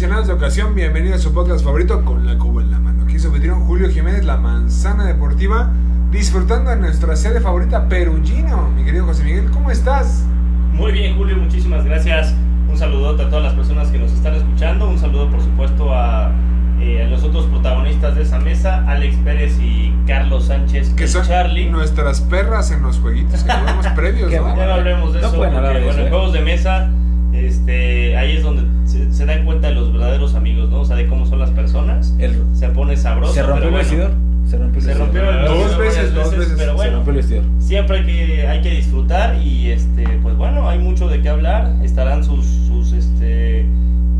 Aficionados 0.00 0.28
de 0.28 0.32
ocasión, 0.32 0.74
bienvenidos 0.74 1.20
a 1.20 1.22
su 1.22 1.34
podcast 1.34 1.62
favorito 1.62 2.02
con 2.06 2.26
la 2.26 2.38
cuba 2.38 2.62
en 2.62 2.70
la 2.70 2.78
mano. 2.78 3.04
Aquí 3.04 3.16
anfitrión 3.16 3.66
Julio 3.66 3.90
Jiménez, 3.90 4.24
la 4.24 4.38
manzana 4.38 5.04
deportiva, 5.04 5.74
disfrutando 6.10 6.70
de 6.70 6.76
nuestra 6.76 7.14
sede 7.16 7.38
favorita, 7.38 7.86
Perugino. 7.86 8.70
Mi 8.70 8.82
querido 8.82 9.04
José 9.04 9.24
Miguel, 9.24 9.50
¿cómo 9.50 9.70
estás? 9.70 10.24
Muy 10.72 10.92
bien, 10.92 11.18
Julio, 11.18 11.36
muchísimas 11.36 11.84
gracias. 11.84 12.34
Un 12.70 12.78
saludote 12.78 13.24
a 13.24 13.28
todas 13.28 13.44
las 13.44 13.52
personas 13.52 13.88
que 13.88 13.98
nos 13.98 14.10
están 14.12 14.36
escuchando. 14.36 14.88
Un 14.88 14.98
saludo, 14.98 15.28
por 15.30 15.42
supuesto, 15.42 15.92
a, 15.94 16.32
eh, 16.80 17.04
a 17.04 17.10
los 17.10 17.22
otros 17.22 17.44
protagonistas 17.44 18.16
de 18.16 18.22
esa 18.22 18.38
mesa, 18.38 18.82
Alex 18.90 19.16
Pérez 19.16 19.58
y 19.60 19.94
Carlos 20.06 20.46
Sánchez, 20.46 20.94
Que 20.94 21.08
son 21.08 21.26
Charlie. 21.26 21.68
nuestras 21.68 22.22
perras 22.22 22.70
en 22.70 22.80
los 22.80 22.98
jueguitos 23.00 23.44
que 23.44 23.52
jugamos 23.52 23.86
previos, 23.94 24.32
¿no? 24.32 24.56
Ya 24.56 24.66
no 24.66 24.72
hablemos 24.72 25.12
de 25.12 25.20
No 25.20 25.26
eso, 25.26 25.36
porque, 25.36 25.54
de 25.54 25.60
bueno, 25.60 25.78
eso, 25.78 26.00
en 26.00 26.06
¿eh? 26.06 26.08
juegos 26.08 26.32
de 26.32 26.40
mesa, 26.40 26.90
este, 27.34 28.16
ahí 28.16 28.38
es 28.38 28.42
donde 28.42 28.79
se, 29.20 29.26
se 29.26 29.26
dan 29.26 29.44
cuenta 29.44 29.68
de 29.68 29.74
los 29.74 29.92
verdaderos 29.92 30.34
amigos, 30.34 30.70
¿no? 30.70 30.80
O 30.80 30.84
sea, 30.84 30.96
de 30.96 31.06
cómo 31.06 31.26
son 31.26 31.38
las 31.38 31.50
personas. 31.50 32.14
El- 32.18 32.42
Se 32.54 32.68
pone 32.68 32.96
sabroso. 32.96 33.32
se 33.34 33.42
rompió 33.42 33.56
pero 33.56 33.68
el 33.68 33.72
bueno, 33.72 33.88
vestidor. 33.88 34.10
Se 34.50 34.56
rompió 34.58 34.78
el 34.78 34.82
Se 34.82 34.88
vestidor. 34.88 34.98
rompió 35.06 35.30
el 35.30 35.46
Dos 35.46 35.58
vestidor 35.58 35.78
veces, 35.78 35.96
varias 35.96 36.14
dos 36.14 36.36
veces. 36.38 36.54
pero 36.58 36.70
Se 36.70 36.76
bueno. 36.76 36.92
rompió 36.96 37.10
el 37.12 37.16
vestidor. 37.18 37.44
Siempre 37.60 37.98
hay 37.98 38.06
que, 38.06 38.48
hay 38.48 38.60
que 38.62 38.70
disfrutar 38.70 39.36
y 39.42 39.70
este, 39.70 40.04
pues 40.22 40.36
bueno, 40.36 40.68
hay 40.68 40.78
mucho 40.78 41.08
de 41.08 41.20
qué 41.22 41.28
hablar. 41.28 41.72
Estarán 41.84 42.24
sus, 42.24 42.44
sus 42.44 42.92
este, 42.92 43.64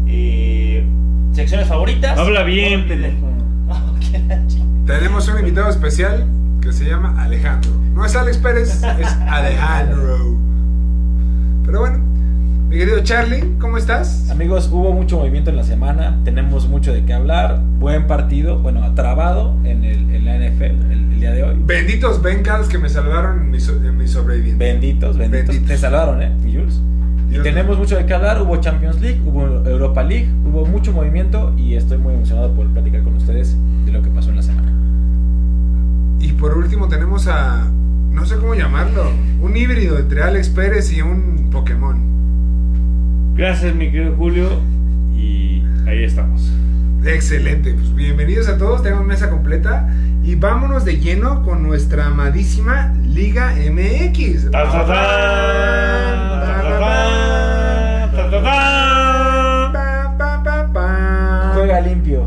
eh, 0.06 0.84
secciones 1.32 1.66
favoritas. 1.66 2.18
Habla 2.18 2.42
bien, 2.44 2.86
chingada. 4.48 4.98
Tenemos 4.98 5.28
un 5.28 5.38
invitado 5.38 5.68
especial 5.70 6.26
que 6.60 6.72
se 6.72 6.84
llama 6.84 7.14
Alejandro. 7.22 7.70
No 7.94 8.04
es 8.04 8.14
Alex 8.14 8.38
Pérez, 8.38 8.82
es 8.82 9.06
Alejandro. 9.28 10.36
Pero 11.64 11.80
bueno, 11.80 11.98
querido 12.80 13.00
Charlie, 13.00 13.58
¿cómo 13.60 13.76
estás? 13.76 14.30
Amigos, 14.30 14.70
hubo 14.72 14.90
mucho 14.94 15.18
movimiento 15.18 15.50
en 15.50 15.56
la 15.56 15.64
semana. 15.64 16.18
Tenemos 16.24 16.66
mucho 16.66 16.94
de 16.94 17.04
qué 17.04 17.12
hablar. 17.12 17.60
Buen 17.78 18.06
partido. 18.06 18.58
Bueno, 18.58 18.94
trabado 18.94 19.54
en, 19.64 19.84
el, 19.84 20.14
en 20.14 20.24
la 20.24 20.38
NFL 20.38 20.90
el, 20.90 21.12
el 21.12 21.20
día 21.20 21.32
de 21.32 21.42
hoy. 21.42 21.56
Benditos 21.62 22.22
Bengals 22.22 22.68
que 22.68 22.78
me 22.78 22.88
saludaron 22.88 23.38
en 23.38 23.50
mi, 23.50 23.58
en 23.58 23.98
mi 23.98 24.08
sobreviviente. 24.08 24.64
Benditos, 24.64 25.18
benditos. 25.18 25.48
Benditos. 25.48 25.68
Te 25.68 25.76
salvaron, 25.76 26.22
¿eh, 26.22 26.32
Jules? 26.42 26.80
Y 27.28 27.32
Dios 27.32 27.42
tenemos 27.42 27.76
mucho 27.76 27.98
de 27.98 28.06
qué 28.06 28.14
hablar. 28.14 28.40
Hubo 28.40 28.56
Champions 28.62 28.98
League, 29.02 29.20
hubo 29.26 29.44
Europa 29.68 30.02
League, 30.02 30.30
hubo 30.46 30.64
mucho 30.64 30.94
movimiento 30.94 31.52
y 31.58 31.74
estoy 31.74 31.98
muy 31.98 32.14
emocionado 32.14 32.50
por 32.54 32.66
platicar 32.68 33.02
con 33.02 33.14
ustedes 33.14 33.58
de 33.84 33.92
lo 33.92 34.00
que 34.00 34.08
pasó 34.08 34.30
en 34.30 34.36
la 34.36 34.42
semana. 34.42 34.72
Y 36.18 36.32
por 36.32 36.56
último 36.56 36.88
tenemos 36.88 37.26
a, 37.26 37.70
no 38.10 38.24
sé 38.24 38.36
cómo 38.36 38.54
llamarlo, 38.54 39.10
un 39.42 39.54
híbrido 39.54 39.98
entre 39.98 40.22
Alex 40.22 40.48
Pérez 40.48 40.90
y 40.94 41.02
un 41.02 41.50
Pokémon. 41.50 41.79
Gracias, 43.40 43.74
mi 43.74 43.90
querido 43.90 44.14
Julio, 44.16 44.50
y 45.16 45.62
ahí 45.88 46.04
estamos. 46.04 46.52
Excelente, 47.06 47.72
pues 47.72 47.94
bienvenidos 47.94 48.48
a 48.48 48.58
todos, 48.58 48.82
tenemos 48.82 49.06
mesa 49.06 49.30
completa 49.30 49.88
y 50.22 50.34
vámonos 50.34 50.84
de 50.84 50.98
lleno 50.98 51.42
con 51.42 51.62
nuestra 51.62 52.08
amadísima 52.08 52.92
Liga 53.02 53.54
MX. 53.54 54.50
Juega 61.54 61.80
limpio, 61.80 62.26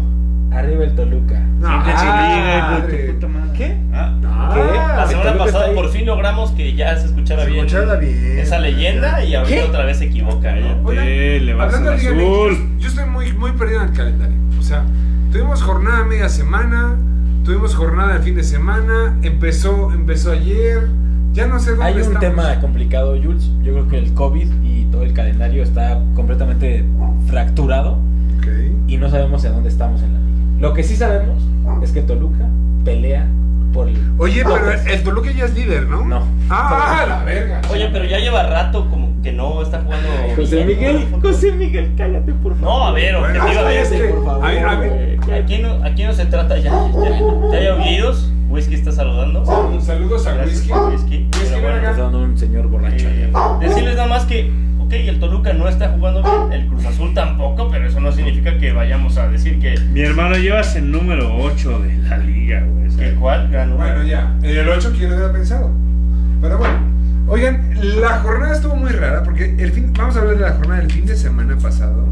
arriba 0.51 0.83
el 0.83 0.95
Toluca. 0.95 1.39
No, 1.59 1.67
ah, 1.67 2.79
madre. 2.79 3.13
¿Qué? 3.53 3.75
Ah, 3.93 4.15
Ah, 4.25 4.51
¿Qué? 4.53 4.61
La 4.99 5.07
semana 5.07 5.37
pasada 5.37 5.73
por 5.73 5.89
fin 5.89 6.05
logramos 6.05 6.51
que 6.51 6.73
ya 6.75 6.97
se 6.97 7.05
escuchara 7.07 7.43
Se 7.45 7.51
bien, 7.51 7.65
escuchara 7.65 7.95
bien. 7.97 8.39
esa 8.39 8.59
leyenda 8.59 9.23
y 9.23 9.35
ahorita 9.35 9.55
¿Qué? 9.55 9.63
otra 9.63 9.85
vez 9.85 9.97
se 9.97 10.05
equivoca. 10.05 10.55
Eh, 10.57 11.39
le 11.41 11.53
vas 11.53 11.73
hablando 11.73 11.91
de 11.91 11.95
azul. 11.97 12.17
yo- 12.17 12.79
yo 12.79 12.87
estoy 12.87 13.05
muy, 13.05 13.31
muy 13.33 13.51
perdido 13.53 13.81
en 13.83 13.89
el 13.89 13.93
calendario. 13.95 14.35
O 14.59 14.61
sea, 14.63 14.83
tuvimos 15.31 15.61
jornada 15.61 16.03
media 16.03 16.29
semana, 16.29 16.95
tuvimos 17.45 17.75
jornada 17.75 18.17
el 18.17 18.23
fin 18.23 18.35
de 18.35 18.43
semana, 18.43 19.17
empezó, 19.21 19.91
empezó 19.93 20.31
ayer, 20.31 20.87
ya 21.33 21.47
no 21.47 21.59
sé 21.59 21.71
dónde 21.71 21.85
Hay 21.85 21.93
un 21.95 21.99
estamos. 22.01 22.19
tema 22.21 22.59
complicado, 22.59 23.15
Jules. 23.21 23.49
Yo 23.63 23.73
creo 23.73 23.87
que 23.87 23.97
el 23.97 24.13
COVID 24.13 24.47
y 24.63 24.85
todo 24.91 25.03
el 25.03 25.13
calendario 25.13 25.63
está 25.63 25.99
completamente 26.15 26.83
fracturado 27.27 27.93
Ok. 28.39 28.47
y 28.87 28.97
no 28.97 29.09
sabemos 29.09 29.43
en 29.45 29.53
dónde 29.53 29.69
estamos 29.69 30.01
en 30.01 30.13
la 30.13 30.19
liga. 30.19 30.59
Lo 30.59 30.73
que 30.73 30.83
sí 30.83 30.95
sabemos 30.95 31.41
es 31.81 31.91
que 31.91 32.01
Toluca 32.01 32.45
pelea 32.85 33.25
por 33.73 33.89
el. 33.89 33.97
Oye, 34.17 34.43
pero 34.45 34.71
el 34.71 35.03
Toluca 35.03 35.31
ya 35.31 35.45
es 35.45 35.53
líder, 35.53 35.87
¿no? 35.87 36.05
No. 36.05 36.25
Ah, 36.49 37.05
la 37.07 37.23
verga. 37.23 37.61
Oye, 37.71 37.89
pero 37.91 38.05
ya 38.05 38.19
lleva 38.19 38.43
rato 38.43 38.89
como 38.89 39.21
que 39.21 39.31
no 39.31 39.61
está 39.61 39.81
jugando. 39.81 40.07
José 40.35 40.63
Miguel. 40.65 41.07
José 41.21 41.51
Miguel, 41.51 41.93
cállate 41.97 42.31
por 42.33 42.55
favor. 42.55 42.79
No, 42.79 42.85
a 42.85 42.91
ver, 42.91 43.15
objetivamente. 43.15 44.07
por 44.09 44.25
favor. 44.25 44.45
a 44.45 44.51
ver, 44.51 44.65
a 44.65 44.75
ver. 44.75 45.17
güey. 45.17 45.39
Aquí 45.39 45.57
no, 45.57 45.83
aquí 45.83 46.03
no 46.03 46.13
se 46.13 46.25
trata 46.25 46.57
ya. 46.57 46.71
Ya, 46.71 47.19
ya 47.51 47.57
hay 47.57 47.67
oídos. 47.67 48.29
Whisky 48.53 48.75
está 48.75 48.91
saludando. 48.91 49.41
Un 49.41 49.81
saludos 49.81 50.27
a 50.27 50.35
Whisky. 50.35 50.71
Whisky. 50.71 51.27
Whisky, 51.33 52.05
un 52.13 52.37
señor 52.37 52.67
borracho. 52.67 53.07
Eh, 53.07 53.31
decirles 53.59 53.95
nada 53.95 54.07
más 54.07 54.25
que, 54.25 54.51
ok, 54.93 55.07
el 55.07 55.19
Toluca 55.19 55.53
no 55.53 55.67
está 55.67 55.89
jugando 55.89 56.21
bien, 56.21 56.61
el 56.61 56.67
Cruz 56.67 56.85
Azul 56.85 57.13
tampoco, 57.13 57.69
pero 57.71 57.87
eso 57.87 57.99
no 57.99 58.11
significa 58.11 58.57
que 58.57 58.71
vayamos 58.71 59.17
a 59.17 59.27
decir 59.27 59.59
que, 59.59 59.79
Mi 59.91 60.01
hermano 60.01 60.35
llevas 60.37 60.75
el 60.75 60.91
número 60.91 61.35
8 61.37 61.79
de 61.79 61.97
la 62.09 62.17
liga, 62.17 62.63
güey. 62.63 62.95
que 62.95 63.15
cuál 63.15 63.49
ganó. 63.49 63.75
Bueno, 63.77 64.03
ya. 64.03 64.35
En 64.41 64.57
el 64.57 64.69
8, 64.69 64.93
¿quién 64.97 65.09
lo 65.09 65.15
hubiera 65.15 65.33
pensado? 65.33 65.71
Pero 66.41 66.57
bueno. 66.57 66.93
Oigan, 67.27 67.69
la 68.01 68.19
jornada 68.19 68.53
estuvo 68.53 68.75
muy 68.75 68.91
rara 68.91 69.23
porque 69.23 69.55
el 69.57 69.71
fin, 69.71 69.93
vamos 69.93 70.15
a 70.17 70.19
hablar 70.19 70.35
de 70.35 70.41
la 70.41 70.51
jornada 70.51 70.81
del 70.81 70.91
fin 70.91 71.05
de 71.05 71.15
semana 71.15 71.55
pasado, 71.57 72.05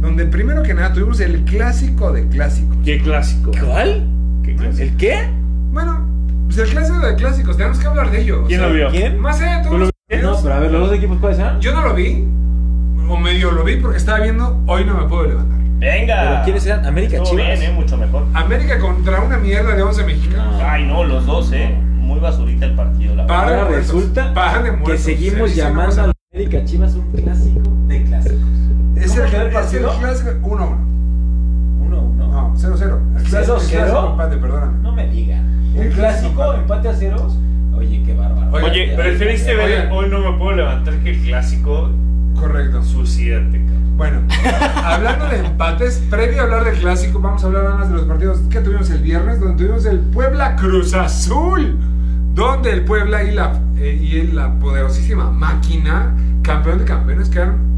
donde 0.00 0.24
primero 0.24 0.62
que 0.62 0.72
nada 0.72 0.92
tuvimos 0.94 1.20
el 1.20 1.44
clásico 1.44 2.12
de 2.12 2.26
clásicos. 2.28 2.76
¿Qué 2.82 2.98
clásico? 2.98 3.50
¿Cuál? 3.62 4.06
¿Qué 4.42 4.56
clásico? 4.56 4.82
¿El 4.82 4.96
qué? 4.96 5.28
Bueno, 5.70 6.08
pues 6.46 6.58
el 6.58 6.68
clásico 6.70 6.98
de 7.06 7.14
clásicos, 7.16 7.56
tenemos 7.58 7.78
que 7.78 7.86
hablar 7.86 8.10
de 8.10 8.22
ello. 8.22 8.42
o 8.42 8.46
¿Quién 8.46 8.60
sea, 8.60 8.68
lo 8.68 8.74
vio? 8.74 8.90
¿Quién? 8.90 9.18
Más 9.20 9.38
allá 9.40 9.62
de 9.62 9.68
¿Tú 9.68 9.90
No, 10.10 10.40
pero 10.42 10.54
a 10.54 10.58
ver, 10.60 10.70
los 10.72 10.88
dos 10.88 10.96
equipos 10.96 11.18
cuáles 11.18 11.38
eran. 11.38 11.60
yo 11.60 11.72
no 11.74 11.82
lo 11.82 11.94
vi, 11.94 12.24
o 13.10 13.16
medio 13.18 13.50
lo 13.52 13.62
vi 13.62 13.76
porque 13.76 13.98
estaba 13.98 14.20
viendo, 14.20 14.58
hoy 14.66 14.84
no 14.86 14.94
me 14.94 15.04
puedo 15.06 15.24
levantar. 15.26 15.58
Venga. 15.78 16.22
¿Pero 16.30 16.44
quiénes 16.44 16.66
eran? 16.66 16.86
¿América 16.86 17.16
Estuvo 17.18 17.30
Chivas? 17.38 17.58
bien, 17.60 17.70
eh, 17.70 17.74
mucho 17.74 17.96
mejor. 17.98 18.24
América 18.32 18.78
contra 18.78 19.20
una 19.20 19.36
mierda 19.36 19.74
de 19.74 19.82
11 19.82 20.04
mexicanos. 20.04 20.54
No. 20.58 20.66
Ay, 20.66 20.86
no, 20.86 21.04
los 21.04 21.26
dos, 21.26 21.52
eh. 21.52 21.76
Muy 21.98 22.20
basurita 22.20 22.64
el 22.64 22.74
partido, 22.74 23.14
la 23.16 23.24
verdad. 23.24 23.38
Ahora 23.44 23.64
muertos, 23.68 23.76
resulta 23.94 24.62
de 24.62 24.82
que 24.82 24.98
seguimos 24.98 25.50
Sí, 25.50 25.56
sí, 25.56 25.60
llamando 25.60 26.02
a 26.02 26.12
América 26.32 26.64
Chivas 26.64 26.94
un 26.94 27.12
clásico 27.12 27.60
de 27.86 28.02
clásicos. 28.04 28.38
Es 28.96 29.10
¿Cómo 29.12 29.22
el, 29.22 29.28
el 29.28 29.34
es 29.34 29.34
el 29.44 29.50
partido? 29.52 29.98
clásico 30.00 30.30
1-1. 30.42 30.76
1-1. 32.58 32.68
No, 32.68 32.76
0-0. 32.76 33.16
El 33.16 33.24
clásico, 33.24 33.56
el 33.56 33.60
0-0. 33.60 33.70
clásico 33.70 34.10
empate, 34.10 34.36
perdóname. 34.36 34.82
No 34.82 34.92
me 34.92 35.06
digan. 35.08 35.44
Un 35.74 35.82
El 35.82 35.92
clásico, 35.92 36.54
empate 36.54 36.88
a 36.88 36.94
ceros. 36.94 37.36
Oye, 37.76 38.02
qué 38.04 38.14
bárbaro. 38.14 38.50
Oye, 38.52 38.64
Oye, 38.66 38.96
preferiste 38.96 39.54
ver 39.54 39.88
hoy 39.92 40.08
no 40.08 40.18
me 40.18 40.36
puedo 40.38 40.56
levantar 40.56 40.94
que 40.98 41.10
el 41.10 41.22
clásico. 41.22 41.90
Correcto. 42.38 42.82
Suicídate, 42.82 43.58
cabrón. 43.64 43.96
Bueno, 43.96 44.22
hablando 44.84 45.28
de 45.28 45.38
empates, 45.38 45.98
previo 46.08 46.40
a 46.40 46.44
hablar 46.44 46.64
del 46.64 46.78
clásico, 46.78 47.18
vamos 47.18 47.42
a 47.42 47.46
hablar 47.48 47.64
nada 47.64 47.76
más 47.78 47.88
de 47.88 47.96
los 47.96 48.04
partidos 48.04 48.38
que 48.48 48.60
tuvimos 48.60 48.88
el 48.90 49.02
viernes, 49.02 49.40
donde 49.40 49.64
tuvimos 49.64 49.86
el 49.86 49.98
Puebla 49.98 50.54
Cruz 50.54 50.94
Azul, 50.94 51.76
donde 52.32 52.70
el 52.70 52.84
Puebla 52.84 53.24
y 53.24 53.32
la, 53.32 53.60
eh, 53.76 53.98
y 54.00 54.22
la 54.32 54.54
poderosísima 54.54 55.32
máquina, 55.32 56.14
campeón 56.42 56.78
de 56.78 56.84
campeones, 56.84 57.28
quedaron 57.28 57.56
1-1. 57.56 57.77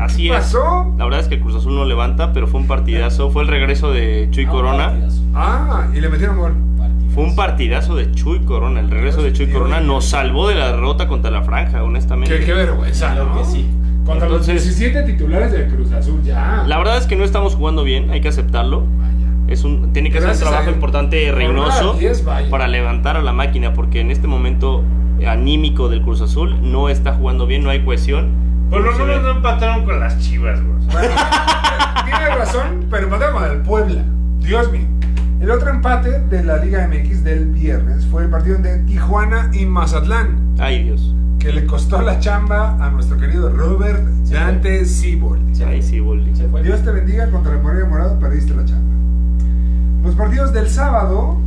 Así 0.00 0.22
¿Qué 0.24 0.28
es. 0.30 0.34
pasó? 0.36 0.94
La 0.98 1.04
verdad 1.04 1.20
es 1.20 1.28
que 1.28 1.34
el 1.36 1.40
Cruz 1.40 1.56
Azul 1.56 1.74
no 1.74 1.84
levanta, 1.84 2.32
pero 2.32 2.46
fue 2.46 2.60
un 2.60 2.66
partidazo. 2.66 3.30
Fue 3.30 3.42
el 3.42 3.48
regreso 3.48 3.92
de 3.92 4.28
Chuy 4.30 4.46
Corona. 4.46 4.88
partidazo, 4.88 5.22
Ah, 5.34 5.86
y 5.94 6.00
le 6.00 6.08
metieron 6.08 6.38
gol. 6.38 6.54
partidazo. 6.78 7.14
Fue 7.14 7.24
un 7.24 7.36
partidazo 7.36 7.96
de 7.96 8.12
Chuy 8.12 8.40
Corona. 8.40 8.80
El 8.80 8.90
regreso 8.90 9.22
de 9.22 9.32
Chuy 9.32 9.48
Corona 9.50 9.80
nos 9.80 10.06
salvó 10.06 10.48
de 10.48 10.54
la 10.54 10.72
derrota 10.72 11.06
contra 11.08 11.30
la 11.30 11.42
franja, 11.42 11.82
honestamente. 11.82 12.38
Qué, 12.38 12.44
qué 12.46 12.52
vergüenza, 12.54 13.14
¿no? 13.14 13.36
que 13.38 13.44
sí. 13.44 13.66
Contra 14.06 14.28
los 14.28 14.48
Entonces- 14.48 14.76
17 14.76 15.02
titulares 15.12 15.52
del 15.52 15.68
Cruz 15.68 15.92
Azul, 15.92 16.22
ya. 16.22 16.64
La 16.66 16.78
verdad 16.78 16.96
es 16.96 17.06
que 17.06 17.16
no 17.16 17.24
estamos 17.24 17.54
jugando 17.54 17.84
bien, 17.84 18.10
hay 18.10 18.20
que 18.20 18.28
aceptarlo. 18.28 18.80
Vaya. 18.80 19.52
Es 19.52 19.64
un, 19.64 19.92
tiene 19.92 20.08
que 20.10 20.14
ser 20.14 20.22
un 20.22 20.26
Gracias 20.28 20.46
a 20.46 20.50
trabajo 20.50 20.64
Dios. 20.70 20.76
importante 20.76 21.32
Reynoso 21.32 21.70
Jornada 21.72 21.98
10, 21.98 22.24
vaya. 22.24 22.50
para 22.50 22.68
levantar 22.68 23.16
a 23.16 23.22
la 23.22 23.32
máquina, 23.32 23.72
porque 23.74 24.00
en 24.00 24.10
este 24.10 24.26
momento 24.26 24.82
anímico 25.26 25.88
del 25.88 26.02
Cruz 26.02 26.20
Azul 26.22 26.56
no 26.62 26.88
está 26.88 27.12
jugando 27.12 27.46
bien, 27.46 27.62
no 27.62 27.70
hay 27.70 27.84
cohesión. 27.84 28.28
Por 28.70 28.80
lo 28.82 28.92
menos 28.92 29.22
no 29.22 29.30
empataron 29.32 29.84
con 29.84 29.98
las 30.00 30.18
chivas, 30.20 30.60
güey. 30.62 30.78
Tienes 32.04 32.38
razón, 32.38 32.86
pero 32.90 33.04
empataron 33.04 33.34
con 33.34 33.50
el 33.50 33.58
Puebla. 33.62 34.04
Dios 34.38 34.70
mío. 34.70 34.86
El 35.40 35.50
otro 35.50 35.70
empate 35.70 36.20
de 36.20 36.44
la 36.44 36.58
Liga 36.58 36.86
MX 36.86 37.24
del 37.24 37.46
viernes 37.46 38.06
fue 38.06 38.24
el 38.24 38.30
partido 38.30 38.58
de 38.58 38.78
Tijuana 38.80 39.50
y 39.54 39.64
Mazatlán, 39.64 40.54
Ay, 40.58 40.84
Dios. 40.84 41.14
que 41.38 41.50
le 41.50 41.64
costó 41.66 42.02
la 42.02 42.18
chamba 42.20 42.76
a 42.84 42.90
nuestro 42.90 43.16
querido 43.16 43.48
Robert 43.48 44.02
Se. 44.24 44.34
Dante 44.34 44.84
Siboldi. 44.84 45.62
Ay, 45.64 45.80
fue. 45.80 45.82
sí, 45.82 46.00
Boldi. 46.00 46.36
Se 46.36 46.46
fue. 46.48 46.62
Dios 46.62 46.82
te 46.82 46.90
bendiga 46.90 47.30
contra 47.30 47.54
el 47.54 47.62
Morelia 47.62 47.86
Morado, 47.86 48.18
perdiste 48.18 48.54
la 48.54 48.64
chamba. 48.66 48.84
Los 50.04 50.14
partidos 50.14 50.52
del 50.52 50.68
sábado, 50.68 51.38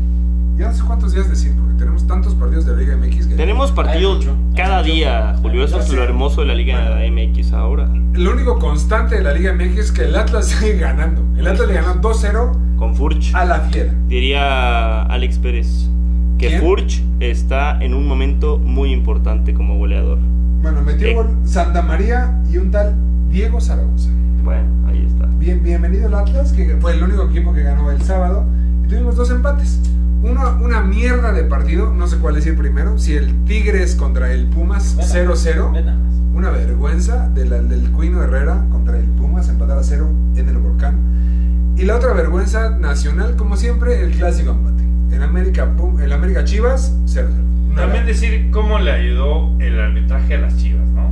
ya 0.57 0.69
no 0.69 0.73
sé 0.73 0.83
cuántos 0.83 1.13
días 1.13 1.29
decir, 1.29 1.53
porque 1.55 1.72
tenemos 2.03 2.07
tantos 2.07 2.35
partidos 2.35 2.65
de 2.65 2.73
la 2.73 2.77
Liga 2.79 2.97
MX 2.97 3.27
que 3.27 3.35
Tenemos 3.35 3.71
partidos 3.71 4.27
cada 4.55 4.83
día, 4.83 5.35
Julio. 5.41 5.63
Eso 5.65 5.79
es 5.79 5.89
lo 5.91 6.03
hermoso 6.03 6.41
de 6.41 6.47
la 6.47 6.55
Liga 6.55 6.99
MX 7.09 7.53
ahora. 7.53 7.87
lo 8.13 8.31
único 8.31 8.59
constante 8.59 9.15
de 9.15 9.23
la 9.23 9.33
Liga 9.33 9.53
MX 9.53 9.77
es 9.77 9.91
que 9.91 10.03
el 10.03 10.15
Atlas 10.15 10.47
sigue 10.59 10.77
ganando. 10.77 11.21
El 11.37 11.47
Atlas 11.47 11.67
le 11.67 11.73
ganó 11.75 12.01
2-0 12.01 12.77
Con 12.77 12.95
Furch. 12.95 13.33
a 13.33 13.45
la 13.45 13.59
Fiera. 13.61 13.93
Diría 14.07 15.03
Alex 15.03 15.37
Pérez 15.39 15.89
que 16.37 16.47
¿Quién? 16.47 16.61
Furch 16.61 17.01
está 17.19 17.81
en 17.81 17.93
un 17.93 18.07
momento 18.07 18.57
muy 18.57 18.91
importante 18.91 19.53
como 19.53 19.77
goleador. 19.77 20.17
Bueno, 20.61 20.81
metió 20.81 21.07
Eh. 21.07 21.13
gol 21.13 21.27
Santa 21.45 21.81
María 21.81 22.39
y 22.51 22.57
un 22.57 22.71
tal 22.71 22.93
Diego 23.29 23.59
Zaragoza. 23.61 24.09
Bueno, 24.43 24.67
ahí 24.87 25.05
está. 25.07 25.25
Bien, 25.37 25.63
bienvenido 25.63 26.07
al 26.07 26.15
Atlas, 26.15 26.51
que 26.53 26.75
fue 26.81 26.93
el 26.93 27.03
único 27.03 27.23
equipo 27.29 27.53
que 27.53 27.63
ganó 27.63 27.89
el 27.91 28.01
sábado. 28.01 28.45
Tuvimos 28.93 29.15
dos 29.15 29.31
empates. 29.31 29.79
Uno, 30.21 30.57
una 30.61 30.81
mierda 30.81 31.33
de 31.33 31.43
partido, 31.43 31.91
no 31.91 32.07
sé 32.07 32.17
cuál 32.17 32.35
decir 32.35 32.55
primero. 32.55 32.99
Si 32.99 33.15
el 33.15 33.33
Tigres 33.45 33.95
contra 33.95 34.31
el 34.31 34.45
Pumas 34.45 34.95
Ven 34.95 35.07
nada 35.07 35.25
más, 35.29 35.43
0-0. 35.45 35.71
ven 35.73 35.85
nada 35.85 35.97
más. 35.97 36.13
Una 36.35 36.49
vergüenza 36.51 37.27
de 37.29 37.45
la- 37.45 37.61
del 37.61 37.89
Cuino 37.91 38.21
Herrera 38.21 38.63
contra 38.71 38.97
el 38.97 39.05
Pumas, 39.05 39.49
empatar 39.49 39.79
a 39.79 39.83
cero 39.83 40.09
en 40.35 40.47
el 40.47 40.57
Volcán. 40.59 41.73
Y 41.75 41.85
la 41.85 41.95
otra 41.95 42.13
vergüenza 42.13 42.69
nacional, 42.77 43.35
como 43.35 43.57
siempre, 43.57 43.99
el 44.01 44.11
clásico 44.11 44.51
empate. 44.51 44.83
En 45.15 45.23
América, 45.23 45.65
Pum- 45.75 45.99
el 45.99 46.13
América 46.13 46.43
Chivas, 46.43 46.95
0-0. 47.07 47.43
Una 47.71 47.81
También 47.81 48.05
decir 48.05 48.49
cómo 48.51 48.77
le 48.77 48.91
ayudó 48.91 49.59
el 49.59 49.79
arbitraje 49.81 50.35
a 50.35 50.37
las 50.41 50.55
chivas, 50.57 50.87
¿no? 50.89 51.09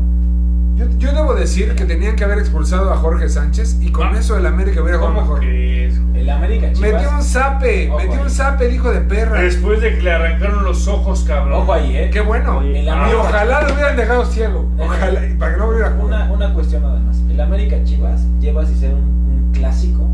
Yo, 0.82 0.98
yo 0.98 1.12
debo 1.14 1.34
decir 1.36 1.76
que 1.76 1.86
tenían 1.86 2.16
que 2.16 2.24
haber 2.24 2.40
expulsado 2.40 2.92
a 2.92 2.98
Jorge 2.98 3.30
Sánchez 3.30 3.78
y 3.82 3.92
con 3.92 4.08
Ah. 4.16 4.20
eso 4.20 4.38
el 4.38 4.46
América 4.46 4.82
hubiera 4.82 4.98
jugado 4.98 5.16
¿Cómo 5.16 5.28
mejor. 5.28 5.40
crees? 5.40 5.96
El 6.16 6.30
América 6.30 6.72
Chivas. 6.74 6.92
Metió 6.94 7.10
un 7.12 7.24
zape, 7.24 7.90
Ojo 7.90 7.98
metió 7.98 8.14
ahí. 8.14 8.20
un 8.24 8.30
zape 8.30 8.68
el 8.68 8.74
hijo 8.76 8.92
de 8.92 9.02
perra. 9.02 9.42
Después 9.42 9.82
de 9.82 9.96
que 9.96 10.02
le 10.02 10.12
arrancaron 10.12 10.64
los 10.64 10.88
ojos, 10.88 11.24
cabrón. 11.28 11.54
Ojo 11.62 11.74
ahí, 11.74 11.98
eh. 11.98 12.10
Qué 12.12 12.22
bueno. 12.22 12.58
Oye, 12.60 12.80
El 12.80 12.86
y 12.86 12.90
América- 12.90 13.18
ojalá 13.22 13.62
lo 13.64 13.74
hubieran 13.74 13.96
dejado 13.98 14.26
ciego. 14.26 14.70
Ojalá, 14.78 15.26
y 15.26 15.34
para 15.36 15.54
que 15.54 15.58
no 15.60 15.70
hubiera 15.70 15.88
Una, 15.90 15.98
jugado. 16.02 16.34
una 16.34 16.54
cuestión 16.54 16.82
nada 16.84 17.00
más. 17.00 17.18
El 17.30 17.40
América 17.42 17.78
Chivas 17.84 18.22
lleva 18.40 18.66
sin 18.66 18.78
ser 18.80 18.94
un, 18.94 19.00
un 19.02 19.52
clásico 19.54 20.08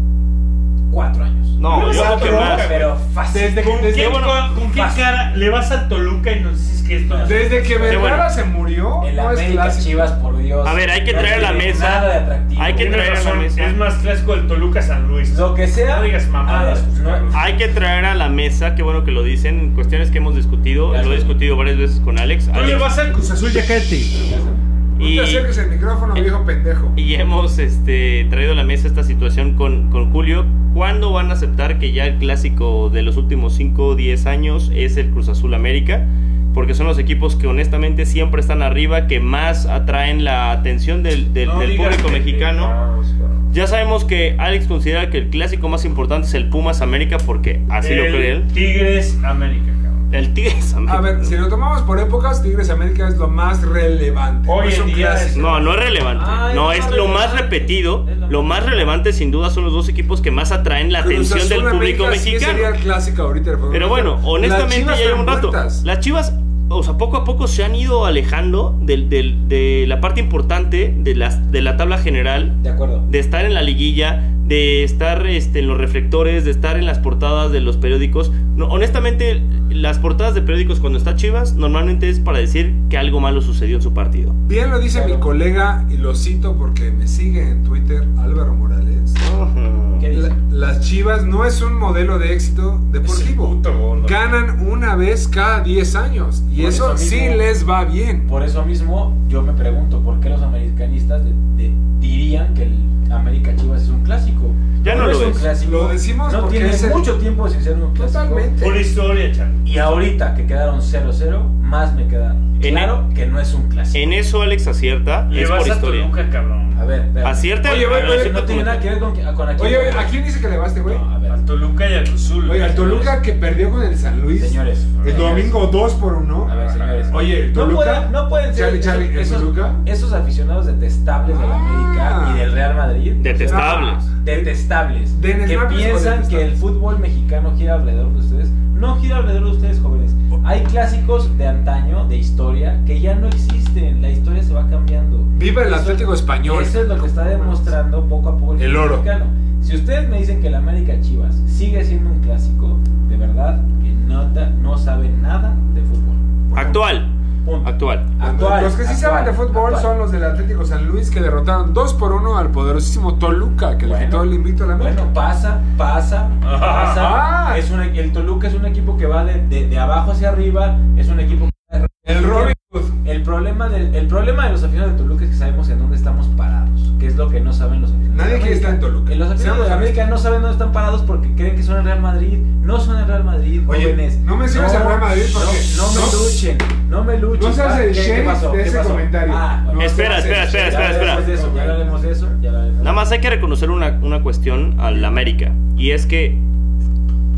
cuatro 0.91 1.23
años. 1.23 1.47
No, 1.59 1.91
yo 1.91 2.01
creo 2.03 2.19
que 2.19 2.31
más. 2.31 2.61
Pero 2.67 2.97
fácil. 3.13 3.41
Desde 3.41 3.61
que, 3.63 3.69
¿Con, 3.69 3.81
desde, 3.81 4.07
bueno, 4.07 4.27
con, 4.27 4.55
con 4.63 4.71
qué 4.71 4.81
fácil. 4.81 5.03
cara 5.03 5.35
le 5.35 5.49
vas 5.49 5.71
al 5.71 5.87
Toluca 5.89 6.31
y 6.31 6.39
nos 6.41 6.53
dices 6.59 6.87
que 6.87 6.97
esto 6.97 7.17
no 7.17 7.23
es- 7.23 7.29
desde 7.29 7.63
que 7.63 7.77
Vergara 7.77 8.15
bueno. 8.17 8.29
se 8.29 8.43
murió, 8.45 9.03
El 9.03 9.15
no 9.15 9.29
América. 9.29 9.71
Chivas, 9.79 10.11
por 10.13 10.37
Dios. 10.37 10.67
A 10.67 10.73
ver, 10.73 10.89
hay 10.91 11.03
que 11.03 11.13
no 11.13 11.19
traer 11.19 11.35
a 11.45 11.51
la 11.51 11.53
mesa- 11.53 11.89
Nada 11.89 12.09
de 12.09 12.15
atractivo. 12.19 12.61
hay 12.61 12.73
que 12.75 12.85
traer 12.85 13.13
a 13.17 13.23
la 13.23 13.33
mesa. 13.33 13.65
Es 13.65 13.75
más 13.77 13.93
clásico 13.95 14.33
el 14.35 14.47
Toluca 14.47 14.81
San 14.81 15.07
Luis. 15.07 15.31
Lo 15.35 15.53
que 15.55 15.67
sea. 15.67 15.97
No 15.97 16.03
digas 16.03 16.27
mamadas, 16.27 16.79
a 16.83 16.99
no- 17.01 17.09
Carlos. 17.09 17.33
Hay 17.35 17.53
que 17.57 17.67
traer 17.69 18.05
a 18.05 18.13
la 18.13 18.29
mesa, 18.29 18.75
qué 18.75 18.83
bueno 18.83 19.03
que 19.03 19.11
lo 19.11 19.23
dicen, 19.23 19.73
cuestiones 19.73 20.11
que 20.11 20.19
hemos 20.19 20.35
discutido, 20.35 20.93
lo 20.93 21.11
he 21.11 21.15
discutido 21.15 21.57
varias 21.57 21.77
veces 21.77 21.99
con 21.99 22.19
Alex. 22.19 22.45
Tú 22.45 22.53
le 22.53 22.59
Alex, 22.59 22.79
vas 22.79 22.97
al 22.99 23.11
Cruz 23.13 23.31
Azul. 23.31 23.51
No 23.53 24.66
y, 24.99 25.15
te 25.15 25.21
acerques 25.23 25.57
el 25.59 25.69
micrófono, 25.69 26.13
viejo 26.13 26.45
pendejo. 26.45 26.91
y 26.95 27.15
hemos 27.15 27.59
este, 27.59 28.25
traído 28.29 28.53
a 28.53 28.55
la 28.55 28.63
mesa 28.63 28.87
esta 28.87 29.03
situación 29.03 29.55
con, 29.55 29.89
con 29.89 30.11
Julio. 30.11 30.45
¿Cuándo 30.73 31.11
van 31.11 31.29
a 31.31 31.33
aceptar 31.33 31.79
que 31.79 31.91
ya 31.91 32.05
el 32.05 32.17
clásico 32.17 32.89
de 32.89 33.01
los 33.01 33.17
últimos 33.17 33.55
5 33.55 33.83
o 33.87 33.95
10 33.95 34.25
años 34.27 34.71
es 34.75 34.95
el 34.97 35.09
Cruz 35.09 35.27
Azul 35.29 35.53
América? 35.53 36.05
Porque 36.53 36.73
son 36.73 36.87
los 36.87 36.97
equipos 36.99 37.35
que 37.35 37.47
honestamente 37.47 38.05
siempre 38.05 38.41
están 38.41 38.61
arriba, 38.61 39.07
que 39.07 39.19
más 39.19 39.65
atraen 39.67 40.23
la 40.23 40.51
atención 40.51 41.03
del, 41.03 41.33
del- 41.33 41.49
No 41.49 41.59
del 41.59 41.71
digas 41.71 41.95
público 41.97 42.09
mexicano. 42.11 43.03
Ya 43.51 43.65
sabemos 43.65 44.05
que 44.05 44.35
Alex 44.37 44.67
considera 44.67 45.09
que 45.09 45.17
el 45.19 45.29
clásico 45.29 45.67
más 45.69 45.83
importante 45.85 46.27
es 46.27 46.33
el 46.35 46.49
Pumas 46.49 46.81
América 46.81 47.17
porque 47.25 47.61
así 47.69 47.95
lo 47.95 48.03
cree 48.03 48.31
él. 48.33 48.47
Tigres 48.53 49.17
América, 49.23 49.71
cabrón. 49.83 50.06
El 50.11 50.33
Tigres 50.33 50.73
América. 50.73 50.97
A 50.97 51.01
ver, 51.01 51.25
si 51.25 51.35
lo 51.35 51.49
tomamos 51.49 51.81
por 51.81 51.99
épocas, 51.99 52.41
Tigres 52.41 52.69
América 52.69 53.07
es 53.09 53.17
lo 53.17 53.27
más 53.27 53.61
relevante. 53.61 54.49
Hoy 54.49 54.65
no 54.67 54.71
es 54.71 54.79
en 54.79 54.85
día 54.87 55.13
es- 55.15 55.35
No, 55.35 55.59
no 55.59 55.73
es 55.73 55.79
relevante. 55.79 56.25
No, 56.55 56.71
es 56.71 56.89
lo 56.91 57.07
más 57.07 57.33
repetido. 57.37 58.05
Lo 58.19 58.27
Lo 58.29 58.43
más 58.43 58.65
relevante, 58.65 59.11
sin 59.13 59.31
duda, 59.31 59.49
son 59.49 59.63
los 59.65 59.73
dos 59.73 59.89
equipos 59.89 60.21
que 60.21 60.31
más 60.31 60.51
atraen 60.51 60.91
la 60.93 61.01
Cruz 61.03 61.31
atención 61.31 61.49
del 61.49 61.71
público 61.71 62.05
América 62.05 62.23
sí 62.23 62.31
mexicano. 62.33 62.53
sería 62.53 62.69
el 62.69 62.81
clásico 62.83 63.21
ahorita 63.23 63.49
del 63.51 63.59
fútbol 63.59 63.71
Pero 63.73 63.89
bueno, 63.89 64.19
honestamente 64.23 64.65
Las 64.67 64.75
Chivas 64.75 64.99
ya 64.99 65.05
hay 65.05 65.19
un 65.19 65.27
rato. 65.27 65.51
muertas. 65.51 65.83
Las 65.83 65.99
Chivas, 66.01 66.33
o 66.69 66.83
sea, 66.83 66.97
poco 66.97 67.17
a 67.17 67.23
poco 67.25 67.47
se 67.47 67.63
han 67.63 67.75
ido 67.75 68.05
alejando 68.05 68.77
del- 68.81 69.09
del- 69.09 69.47
de 69.49 69.85
la 69.87 69.99
parte 70.01 70.19
importante 70.19 70.93
de, 70.97 71.15
las, 71.15 71.51
de 71.51 71.61
la 71.61 71.77
tabla 71.77 71.97
general, 71.97 72.61
De 72.63 72.69
acuerdo. 72.69 73.03
de 73.09 73.19
estar 73.19 73.43
en 73.45 73.53
la 73.53 73.61
liguilla, 73.61 74.21
de 74.47 74.83
estar 74.83 75.27
este, 75.27 75.59
en 75.59 75.67
los 75.67 75.77
reflectores, 75.77 76.45
de 76.45 76.51
estar 76.51 76.77
en 76.77 76.85
las 76.85 76.99
portadas 76.99 77.51
de 77.51 77.59
los 77.61 77.77
periódicos. 77.77 78.31
No, 78.55 78.67
honestamente, 78.67 79.41
las 79.69 79.99
portadas 79.99 80.33
de 80.35 80.41
periódicos 80.41 80.79
cuando 80.79 80.97
está 80.97 81.15
Chivas 81.15 81.55
normalmente 81.55 82.09
es 82.09 82.19
para 82.19 82.39
decir 82.39 82.73
que 82.89 82.97
algo 82.97 83.19
malo 83.19 83.41
sucedió 83.41 83.75
en 83.75 83.81
su 83.81 83.93
partido. 83.93 84.33
Bien 84.47 84.69
lo 84.71 84.79
dice 84.79 84.99
Claro. 84.99 85.15
mi 85.15 85.19
colega, 85.19 85.85
y 85.89 85.97
lo 85.97 86.15
cito 86.15 86.55
porque 86.57 86.91
me 86.91 87.07
sigue 87.07 87.41
en 87.49 87.63
Twitter, 87.63 88.03
Álvaro 88.17 88.55
Morales. 88.55 89.13
¿Qué 89.13 89.19
dice? 89.19 89.76
La- 90.17 90.35
las 90.51 90.79
Chivas 90.81 91.25
no 91.25 91.45
es 91.45 91.61
un 91.61 91.75
modelo 91.77 92.17
de 92.19 92.33
éxito 92.33 92.79
deportivo. 92.91 93.59
Ganan 94.07 94.67
una 94.67 94.95
vez 94.95 95.27
cada 95.27 95.61
10 95.61 95.95
años. 95.95 96.43
Y 96.51 96.61
Por 96.61 96.69
eso, 96.69 96.93
eso 96.93 96.97
sí 96.97 97.19
les 97.37 97.67
va 97.67 97.85
bien. 97.85 98.27
Por 98.27 98.43
eso 98.43 98.63
mismo, 98.65 99.15
yo 99.29 99.41
me 99.41 99.53
pregunto 99.53 99.99
por 100.01 100.19
qué 100.19 100.29
los 100.29 100.41
americanistas 100.41 101.23
de- 101.23 101.33
de- 101.63 101.73
dirían 101.99 102.53
que 102.53 102.63
el 102.63 103.11
América 103.11 103.55
Chivas 103.55 103.83
es 103.83 103.89
un 103.89 104.03
clásico. 104.03 104.51
Ya 104.87 104.95
no 104.95 105.05
lo 105.05 105.11
es 105.11 105.17
un 105.17 105.31
es. 105.31 105.37
clásico. 105.39 105.71
Lo 105.71 105.87
decimos 105.89 106.33
no 106.33 106.41
porque 106.41 106.57
tiene 106.57 106.73
es 106.73 106.83
el- 106.83 106.89
mucho 106.91 107.15
tiempo 107.17 107.49
sin 107.49 107.63
ser 107.63 107.73
un 107.75 107.93
clásico. 107.93 108.19
Totalmente. 108.19 108.63
Por 108.65 108.77
historia, 108.77 109.31
chaval. 109.31 109.53
Y 109.65 109.77
ahorita 109.77 110.35
que 110.35 110.45
quedaron 110.45 110.81
0-0, 110.81 111.43
más 111.61 111.93
me 111.93 112.07
queda 112.07 112.35
En 112.61 112.73
claro 112.73 113.09
que 113.13 113.25
no 113.27 113.39
es 113.39 113.53
un 113.53 113.69
clásico. 113.69 113.97
En 114.03 114.13
eso 114.13 114.41
Alex 114.41 114.67
acierta, 114.67 115.25
Le 115.29 115.43
es 115.43 115.49
vas 115.49 115.59
por 115.63 115.71
a 115.71 115.75
historia. 115.75 116.01
Toluca, 116.01 116.29
cabrón. 116.29 116.75
A 116.79 116.85
ver, 116.85 117.01
espérame. 117.01 117.27
Acierta. 117.31 117.71
Oye, 117.71 117.85
oye, 117.85 118.03
oye, 118.19 118.29
no 118.31 118.43
tiene 118.43 118.63
nada 118.63 118.79
que 118.79 118.89
ver 118.89 118.99
con, 118.99 119.13
con 119.35 119.49
aquí. 119.49 119.61
Oye, 119.63 119.77
¿a 119.91 120.05
quién 120.07 120.23
dice 120.23 120.39
que 120.41 120.47
le 120.49 120.57
baste, 120.57 120.79
güey? 120.81 120.95
No, 120.97 121.09
a 121.11 121.17
ver. 121.19 121.26
Toluca 121.47 121.89
y 121.89 121.93
Azul. 121.95 122.49
Oye, 122.49 122.63
al 122.63 122.75
Toluca 122.75 123.21
que 123.21 123.31
perdió 123.33 123.71
con 123.71 123.81
el 123.83 123.97
San 123.97 124.21
Luis. 124.21 124.41
Señores. 124.47 124.85
El 125.05 125.17
domingo 125.17 125.67
2 125.67 125.93
por 125.93 126.13
1. 126.13 126.47
A 126.51 126.55
ver, 126.55 126.69
señores. 126.71 127.07
Oye, 127.13 127.45
el 127.45 127.53
No 127.53 127.61
Toluca. 127.61 127.83
pueden, 127.85 128.11
no 128.11 128.29
pueden 128.29 128.53
ser 128.53 128.65
Charlie, 128.65 128.79
Charlie, 128.81 129.05
¿el 129.13 129.17
esos, 129.19 129.37
Toluca? 129.39 129.71
esos 129.85 130.13
aficionados 130.13 130.65
detestables 130.67 131.39
del 131.39 131.49
Ah. 131.49 131.55
América 131.55 132.31
y 132.35 132.39
del 132.39 132.51
Real 132.51 132.75
Madrid. 132.75 133.13
Detestables. 133.23 134.03
detestables. 134.25 135.21
De 135.21 135.45
que 135.45 135.57
o 135.57 135.67
piensan 135.69 136.17
detestables. 136.17 136.27
que 136.27 136.41
el 136.43 136.51
fútbol 136.57 136.99
mexicano 136.99 137.53
gira 137.57 137.75
alrededor 137.75 138.11
de 138.13 138.19
ustedes. 138.19 138.49
No 138.75 138.97
gira 138.99 139.17
alrededor 139.17 139.45
de 139.45 139.51
ustedes, 139.51 139.79
jóvenes. 139.79 140.13
Hay 140.43 140.61
clásicos 140.63 141.35
de 141.37 141.47
antaño, 141.47 142.05
de 142.07 142.17
historia, 142.17 142.79
que 142.85 142.99
ya 142.99 143.15
no 143.15 143.27
existen. 143.27 144.01
La 144.01 144.09
historia 144.09 144.43
se 144.43 144.53
va 144.53 144.67
cambiando. 144.69 145.23
Viva 145.37 145.61
el 145.63 145.69
Eso- 145.69 145.77
Atlético 145.77 146.13
Español. 146.13 146.61
Eso 146.63 146.81
es 146.81 146.87
lo 146.87 146.99
que 147.01 147.07
está 147.07 147.23
demostrando 147.25 148.05
poco 148.07 148.29
a 148.29 148.37
poco 148.37 148.53
el, 148.55 148.61
El 148.61 148.71
fútbol 148.73 148.83
oro. 148.85 148.97
mexicano. 148.97 149.25
Si 149.61 149.75
ustedes 149.75 150.07
me 150.09 150.19
dicen 150.19 150.41
que 150.41 150.47
el 150.47 150.55
América 150.55 150.93
Chivas 151.01 151.36
sigue 151.47 151.83
siendo 151.83 152.09
un 152.09 152.19
clásico, 152.21 152.77
de 153.09 153.17
verdad 153.17 153.59
que 153.81 153.89
nota, 153.91 154.49
no 154.61 154.77
saben 154.77 155.21
nada 155.21 155.53
de 155.73 155.81
fútbol. 155.81 156.57
Actual. 156.57 157.13
Punto. 157.45 157.69
Actual. 157.69 158.05
Actual, 158.19 158.63
los 158.63 158.73
que 158.75 158.83
sí 158.83 158.91
actual, 158.91 159.11
saben 159.11 159.25
de 159.25 159.31
fútbol 159.33 159.73
actual. 159.73 159.81
son 159.81 159.97
los 159.99 160.11
del 160.11 160.23
Atlético 160.25 160.65
San 160.65 160.85
Luis 160.85 161.09
que 161.09 161.21
derrotaron 161.21 161.73
2 161.73 161.93
por 161.93 162.11
1 162.11 162.37
al 162.37 162.49
poderosísimo 162.49 163.15
Toluca, 163.15 163.77
que 163.77 163.85
le 163.85 163.93
Bueno, 163.93 164.05
quitó 164.05 164.23
el 164.23 164.33
invicto 164.33 164.65
a 164.65 164.67
la 164.67 164.73
América. 164.73 164.95
Bueno, 165.03 165.13
pasa, 165.13 165.61
pasa, 165.77 166.27
pasa. 166.41 167.51
Ah. 167.51 167.57
Es 167.57 167.71
un, 167.71 167.79
el 167.81 168.11
Toluca 168.11 168.47
es 168.49 168.53
un 168.53 168.65
equipo 168.65 168.97
que 168.97 169.05
va 169.05 169.23
de, 169.23 169.47
de- 169.47 169.67
de 169.67 169.79
abajo 169.79 170.11
hacia 170.11 170.27
arriba. 170.29 170.75
Es 170.97 171.07
un 171.07 171.21
equipo 171.21 171.47
que 171.71 171.77
el 172.11 172.23
Robin 172.25 172.53
Hood. 172.79 173.07
El 173.07 173.21
problema, 173.23 173.69
del, 173.69 173.93
el 173.95 174.07
problema 174.07 174.45
de 174.45 174.51
los 174.51 174.63
aficionados 174.63 174.93
de 174.97 175.03
Toluca 175.03 175.23
es 175.25 175.31
que 175.31 175.35
sabemos 175.37 175.69
en 175.69 175.79
dónde 175.79 175.95
estamos 175.97 176.27
parados, 176.37 176.93
que 176.99 177.07
es 177.07 177.15
lo 177.15 177.29
que 177.29 177.39
no 177.39 177.53
saben 177.53 177.81
los 177.81 177.91
aficionados. 177.91 178.17
Nadie 178.17 178.33
de 178.33 178.39
quiere 178.39 178.55
América. 178.55 178.69
estar 178.69 178.73
en 178.73 178.79
Toluca. 178.93 179.15
Los 179.15 179.29
aficionados 179.31 179.67
de 179.67 179.73
América 179.73 180.07
no 180.07 180.17
saben 180.17 180.41
dónde 180.41 180.53
están 180.53 180.71
parados 180.71 181.01
porque 181.03 181.33
creen 181.35 181.55
que 181.55 181.63
son 181.63 181.77
el 181.77 181.83
Real 181.83 182.01
Madrid. 182.01 182.37
No 182.61 182.79
son 182.79 182.97
el 182.97 183.07
Real 183.07 183.23
Madrid, 183.23 183.61
Oye, 183.67 183.83
jóvenes. 183.83 184.17
no 184.19 184.35
menciones 184.37 184.73
al 184.73 184.85
Real 184.87 184.99
Madrid 184.99 185.23
porque- 185.33 185.59
No, 185.77 185.83
no 185.87 185.93
me 185.93 185.99
no- 186.11 186.25
luchen, 186.25 186.57
no 186.89 187.03
me 187.03 187.17
luchen. 187.17 187.49
No 187.49 187.55
seas 187.55 187.73
Ah, 187.73 187.83
el 187.83 187.91
¿qué- 187.91 187.95
qué 188.01 188.07
sheriff 188.07 188.25
pasó? 188.25 188.51
de 188.51 188.57
¿Qué 188.57 188.67
ese 188.69 188.77
pasó? 188.77 188.89
comentario. 188.89 189.33
Ah, 189.37 189.63
No 189.73 189.81
Espera, 189.81 190.17
espera, 190.17 190.43
espera, 190.43 190.67
espera, 190.67 190.87
hablaremos 190.89 191.27
de 191.27 191.33
eso, 191.33 191.51
ya 191.55 191.61
hablaremos 191.61 192.01
de 192.01 192.11
eso, 192.11 192.27
ya 192.41 192.49
hablaremos 192.49 192.77
de 192.77 192.83
Nada 192.83 192.93
más 192.95 193.11
hay 193.11 193.19
que 193.19 193.29
reconocer 193.29 193.69
una, 193.71 193.99
una 194.01 194.21
cuestión 194.21 194.79
al 194.79 195.03
América. 195.05 195.51
Y 195.77 195.91
es 195.91 196.05
que 196.07 196.37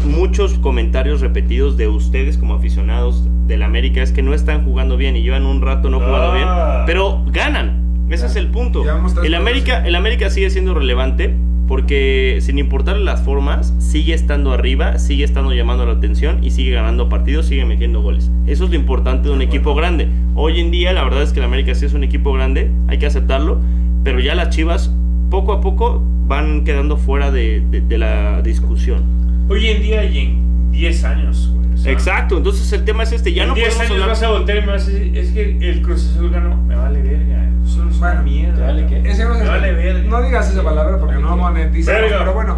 muchos 0.06 0.54
comentarios 0.60 1.22
repetidos 1.22 1.78
de 1.78 1.88
ustedes 1.88 2.38
como 2.38 2.54
aficionados 2.56 3.24
del 3.48 3.64
América 3.64 4.02
es 4.02 4.12
que 4.12 4.22
no 4.22 4.34
están 4.34 4.64
jugando 4.66 4.98
bien 4.98 5.16
y 5.16 5.22
llevan 5.22 5.46
un 5.46 5.62
rato 5.62 5.90
no 5.90 6.00
jugando 6.00 6.32
Ah. 6.32 6.34
bien. 6.36 6.86
Pero 6.86 7.24
ganan. 7.32 8.06
Ese 8.10 8.26
es 8.26 8.36
el 8.36 8.48
punto. 8.48 8.84
El 9.24 9.36
América, 9.36 9.86
el 9.86 9.96
América 9.96 10.30
sigue 10.30 10.50
siendo 10.50 10.74
relevante 10.74 11.34
porque 11.68 12.40
sin 12.42 12.58
importar 12.58 12.98
las 12.98 13.22
formas, 13.22 13.76
sigue 13.78 14.16
estando 14.16 14.52
arriba, 14.52 14.98
sigue 14.98 15.24
estando 15.24 15.54
llamando 15.54 15.86
la 15.86 15.92
atención 15.94 16.44
y 16.44 16.50
sigue 16.50 16.72
ganando 16.72 17.10
partidos, 17.10 17.46
sigue 17.46 17.64
metiendo 17.66 18.02
goles. 18.02 18.32
Eso 18.48 18.64
es 18.66 18.72
lo 18.72 18.76
importante 18.76 19.28
de 19.30 19.36
un 19.36 19.44
equipo 19.44 19.76
grande. 19.76 20.08
Hoy 20.34 20.60
en 20.60 20.72
día 20.72 20.94
la 20.94 21.04
verdad 21.04 21.22
es 21.22 21.32
que 21.32 21.40
el 21.40 21.46
América 21.46 21.76
sí 21.76 21.86
es 21.86 21.94
un 21.94 22.04
equipo 22.04 22.34
grande, 22.34 22.72
hay 22.88 22.98
que 22.98 23.06
aceptarlo, 23.06 23.60
pero 24.04 24.20
ya 24.20 24.34
las 24.34 24.50
Chivas 24.50 24.92
poco 25.30 25.54
a 25.54 25.62
poco 25.62 26.02
van 26.28 26.64
quedando 26.64 26.98
fuera 26.98 27.32
de, 27.32 27.64
de- 27.70 27.82
de 27.82 27.98
la 27.98 28.42
discusión. 28.42 29.04
Hoy 29.50 29.68
en 29.68 29.82
día 29.82 30.04
y 30.06 30.18
en 30.20 30.72
10 30.72 31.04
años, 31.06 31.52
güey. 31.54 31.74
o 31.74 31.78
sea, 31.78 31.92
Exacto, 31.92 32.38
entonces 32.38 32.72
el 32.74 32.86
tema 32.86 33.04
es 33.04 33.12
este, 33.12 33.34
ya 33.34 33.44
en 33.44 33.50
no 33.50 33.56
10 33.56 33.68
podemos 33.68 33.82
años 33.82 33.92
hablar... 33.94 34.10
vas 34.10 34.24
a 34.24 34.30
voltear 34.30 34.58
y 34.58 34.62
me 34.62 34.68
vas 34.74 34.84
a 34.88 34.92
decir, 34.92 35.18
es 35.18 35.32
que 35.32 35.70
el 35.70 35.82
Cruz 35.82 36.12
Azul 36.14 36.30
ganó. 36.30 36.56
Me 36.58 36.76
vale 36.76 37.02
verga. 37.02 37.46
Eso 37.66 37.88
es 37.90 38.00
Bueno, 38.00 38.14
una 38.16 38.22
mierda. 38.24 38.56
¿te 38.56 38.62
vale 38.62 39.10
es- 39.10 39.18
Me 39.18 39.26
vale 39.48 39.72
verga. 39.74 40.10
no 40.10 40.22
digas 40.22 40.52
esa 40.52 40.64
palabra 40.64 40.98
porque 41.00 41.16
no 41.16 41.36
monetizamos. 41.38 42.02
Pero 42.18 42.34
bueno, 42.34 42.58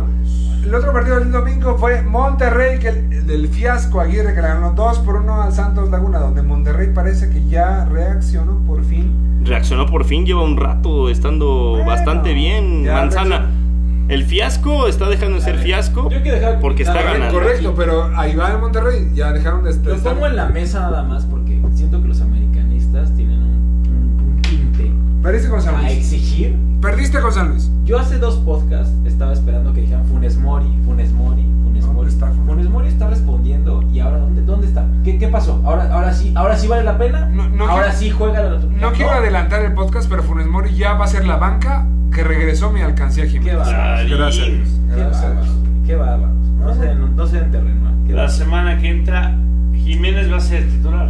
el 0.64 0.76
otro 0.76 0.94
partido 0.94 1.20
del 1.20 1.32
domingo 1.32 1.78
fue 1.78 2.02
Monterrey, 2.02 2.80
que 2.80 2.90
el, 2.90 3.12
el 3.14 3.28
del 3.28 3.48
fiasco 3.48 4.00
Aguirre, 4.00 4.34
que 4.36 4.42
le 4.42 4.48
ganó 4.48 4.72
2 4.74 5.00
por 5.00 5.16
1 5.18 5.42
al 5.44 5.52
Santos 5.54 5.90
Laguna, 5.90 6.20
donde 6.20 6.42
Monterrey 6.44 6.90
parece 6.94 7.30
que 7.30 7.46
ya 7.48 7.86
reaccionó 7.86 8.60
por 8.68 8.84
fin. 8.86 9.12
Reaccionó 9.44 9.86
por 9.86 10.06
fin, 10.06 10.26
lleva 10.26 10.44
un 10.44 10.58
rato 10.58 11.10
estando 11.10 11.72
Bueno, 11.72 11.86
bastante 11.86 12.34
bien. 12.34 12.84
ya 12.84 12.94
Manzana, 12.94 13.38
reaccionó. 13.40 13.62
el 14.10 14.24
fiasco 14.26 14.88
está 14.88 15.10
dejando 15.10 15.36
de 15.38 15.42
ser 15.44 15.56
ver, 15.56 15.64
fiasco 15.64 16.10
dejar 16.10 16.60
porque 16.60 16.84
está 16.84 17.02
ganando. 17.02 17.34
Correcto, 17.34 17.74
pero 17.76 18.12
ahí 18.18 18.36
va 18.36 18.52
el 18.52 18.60
Monterrey, 18.60 19.10
ya 19.14 19.32
dejaron 19.34 19.64
de 19.64 19.76
Lo 19.84 19.94
estar. 19.96 20.14
pongo 20.14 20.28
en 20.28 20.36
la 20.36 20.48
mesa 20.50 20.80
nada 20.82 21.04
más 21.04 21.26
porque 21.26 21.60
siento 21.74 22.02
que 22.02 22.08
los 22.08 22.22
americanistas 22.22 23.14
tienen 23.16 23.40
un, 23.42 24.20
un, 24.20 24.36
un 24.36 24.42
tinte 24.42 24.92
Perdiste 25.22 25.50
con 25.50 25.62
San 25.62 25.76
a 25.76 25.90
exigir. 25.92 26.56
Perdiste 26.82 27.20
con 27.22 27.32
San 27.32 27.50
Luis. 27.50 27.70
Yo 27.86 28.00
hace 28.00 28.18
dos 28.18 28.38
podcasts 28.38 28.92
estaba 29.06 29.34
esperando 29.34 29.72
que 29.74 29.82
dijeran 29.82 30.04
Funes 30.06 30.36
Mori, 30.38 30.66
Funes 30.86 31.12
Mori, 31.12 31.44
Funes 31.64 31.86
¿Dónde 31.86 31.94
Mori. 32.02 32.10
está 32.10 32.28
Funes? 32.28 32.46
Funes 32.48 32.70
Mori 32.70 32.88
está 32.88 33.08
respondiendo 33.08 33.84
y 33.94 34.00
ahora 34.00 34.18
dónde, 34.52 34.68
está? 34.68 34.86
¿Qué, 35.04 35.18
qué 35.18 35.28
pasó? 35.28 35.62
Ahora, 35.66 35.92
ahora 35.94 36.14
sí, 36.14 36.32
ahora 36.36 36.58
sí 36.58 36.68
vale 36.68 36.84
la 36.84 36.98
pena. 36.98 37.26
No, 37.26 37.50
no 37.50 37.68
ahora 37.68 37.86
quiero- 37.86 37.98
sí 38.00 38.10
juega 38.12 38.44
la 38.44 38.60
No 38.60 38.92
quiero 38.94 39.12
adelantar 39.12 39.62
el 39.64 39.74
podcast, 39.74 40.10
pero 40.10 40.22
Funes 40.24 40.48
Mori 40.48 40.76
ya 40.76 40.94
va 40.94 41.06
a 41.06 41.08
ser 41.08 41.26
la 41.26 41.38
banca 41.38 41.86
que 42.14 42.24
regresó 42.24 42.72
mi 42.72 42.82
alcancía 42.82 43.24
Qué 43.24 43.30
Jiménez. 43.32 43.58
bárbaro. 43.58 44.08
Gracias 44.18 44.46
a 44.48 44.50
Dios. 44.52 44.70
Qué 44.90 44.96
Gracias 44.96 45.24
a 45.24 45.28
bárbaro. 45.28 45.46
Dios. 45.46 45.56
Qué 45.88 45.96
bárbaro. 45.96 46.34
No 46.60 46.74
se 46.76 46.82
den, 46.82 47.16
no 47.16 47.28
se 47.28 47.38
den 47.40 47.52
terreno. 47.52 47.90
¿eh? 47.90 47.94
Qué 48.08 48.14
La 48.14 48.28
semana 48.30 48.78
que 48.78 48.90
entra, 48.90 49.36
Jiménez 49.74 50.32
va 50.32 50.38
a 50.38 50.42
ser 50.42 50.64
titular. 50.68 51.10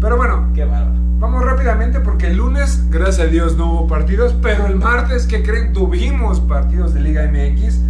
Pero 0.00 0.16
bueno, 0.16 0.48
Qué 0.54 0.64
bárbaro. 0.64 0.92
Vamos 1.18 1.42
rápidamente 1.44 2.00
porque 2.00 2.26
el 2.26 2.36
lunes, 2.36 2.90
gracias 2.90 3.28
a 3.28 3.30
Dios, 3.30 3.56
no 3.56 3.72
hubo 3.72 3.86
partidos, 3.86 4.34
pero 4.42 4.66
el 4.66 4.76
martes, 4.76 5.26
¿qué 5.26 5.42
creen? 5.42 5.72
Tuvimos 5.72 6.40
partidos 6.40 6.92
de 6.92 7.00
Liga 7.00 7.22
MX, 7.24 7.80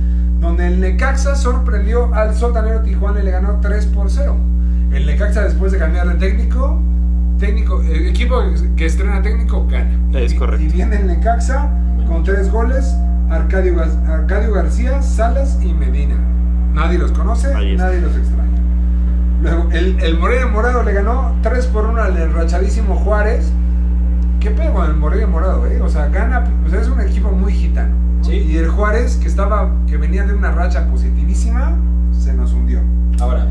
donde 0.40 0.68
el 0.68 0.78
Necaxa 0.80 1.34
sorprendió 1.34 2.14
al 2.14 2.34
sotanero 2.36 2.80
Tijuana 2.82 3.20
y 3.20 3.24
le 3.24 3.32
ganó 3.32 3.58
3 3.60 3.86
por 3.86 4.08
0. 4.10 4.36
El 4.94 5.06
Necaxa 5.06 5.42
después 5.44 5.72
de 5.72 5.78
cambiar 5.78 6.08
de 6.08 6.14
técnico, 6.14 6.80
técnico 7.38 7.80
el 7.82 8.06
equipo 8.08 8.40
que 8.76 8.86
estrena 8.86 9.20
técnico 9.22 9.66
gana. 9.66 9.90
Es 10.18 10.32
Y- 10.32 10.36
correcto. 10.36 10.64
Y 10.64 10.68
viene 10.68 10.96
el 10.96 11.06
Necaxa 11.06 11.68
con 12.06 12.22
tres 12.24 12.50
goles, 12.50 12.94
Arcadio, 13.30 13.74
Arcadio 14.06 14.52
García, 14.52 15.02
Salas 15.02 15.58
y 15.62 15.72
Medina. 15.72 16.14
Nadie 16.74 16.98
los 16.98 17.12
conoce, 17.12 17.48
nadie 17.76 18.00
los 18.00 18.16
extraña. 18.16 18.50
Luego, 19.42 19.68
el, 19.72 19.98
el 20.00 20.18
Morelia 20.18 20.46
Morado 20.46 20.82
le 20.82 20.92
ganó 20.92 21.34
3 21.42 21.66
por 21.66 21.86
1 21.86 22.00
al 22.02 22.16
enrachadísimo 22.16 22.94
Juárez. 22.96 23.52
¿Qué 24.40 24.50
pedo 24.50 24.72
con 24.74 24.86
el 24.86 24.96
Morelia 24.96 25.26
Morado, 25.26 25.66
eh? 25.66 25.80
O 25.82 25.88
sea, 25.88 26.08
gana, 26.08 26.44
o 26.66 26.70
sea, 26.70 26.80
es 26.80 26.88
un 26.88 27.00
equipo 27.00 27.30
muy 27.30 27.52
gitano. 27.52 27.94
¿no? 28.18 28.24
Sí. 28.24 28.32
Y 28.36 28.56
el 28.56 28.68
Juárez, 28.68 29.16
que 29.16 29.28
estaba, 29.28 29.70
que 29.86 29.96
venía 29.98 30.24
de 30.24 30.34
una 30.34 30.50
racha 30.52 30.86
positivísima, 30.86 31.72
se 32.12 32.32
nos 32.34 32.52
hundió. 32.52 32.80
Ahora, 33.20 33.46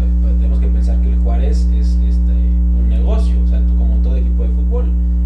Juárez 1.34 1.68
es 1.74 1.98
este, 2.08 2.32
un 2.32 2.90
negocio, 2.90 3.36
o 3.44 3.48
sea, 3.48 3.60
tú 3.66 3.76
como 3.76 3.96
todo 4.04 4.16
equipo 4.16 4.44
de 4.44 4.50
fútbol. 4.50 4.86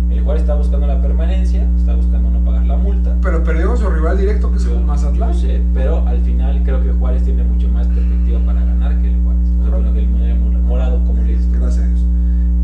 El 0.10 0.22
Juárez 0.24 0.44
está 0.44 0.56
buscando 0.56 0.88
la 0.88 1.02
permanencia, 1.02 1.68
está 1.78 1.96
buscando 1.96 2.30
no 2.32 2.40
pagar 2.46 2.66
la 2.66 2.78
multa. 2.78 3.14
Pero 3.22 3.44
perdió 3.44 3.68
con 3.68 3.78
su 3.78 3.90
rival 3.90 4.18
directo, 4.18 4.50
que 4.50 4.56
es 4.58 4.66
el 4.68 4.80
Mazatlán. 4.86 5.34
Yo 5.34 5.38
sé, 5.40 5.62
pero 5.74 6.08
al 6.08 6.20
final 6.22 6.62
creo 6.64 6.82
que 6.82 6.92
Juárez 6.94 7.24
tiene 7.24 7.44
mucho 7.44 7.68
más 7.68 7.88
perspectiva 7.88 8.40
para 8.46 8.62
ganar 8.64 8.98
que 9.02 9.10
el 9.10 9.22
Juárez. 9.22 9.42
O 9.44 9.48
sea, 9.48 9.58
Claro. 9.68 9.78
bueno, 9.84 9.94
que 9.94 10.00
el 10.00 10.40
Mor- 10.40 10.62
morado, 10.62 11.04
como 11.06 11.22
le 11.24 11.34
dices. 11.36 11.52
tú. 11.52 11.60
Gracias 11.60 11.84
a 11.84 11.88
Dios. 11.90 12.00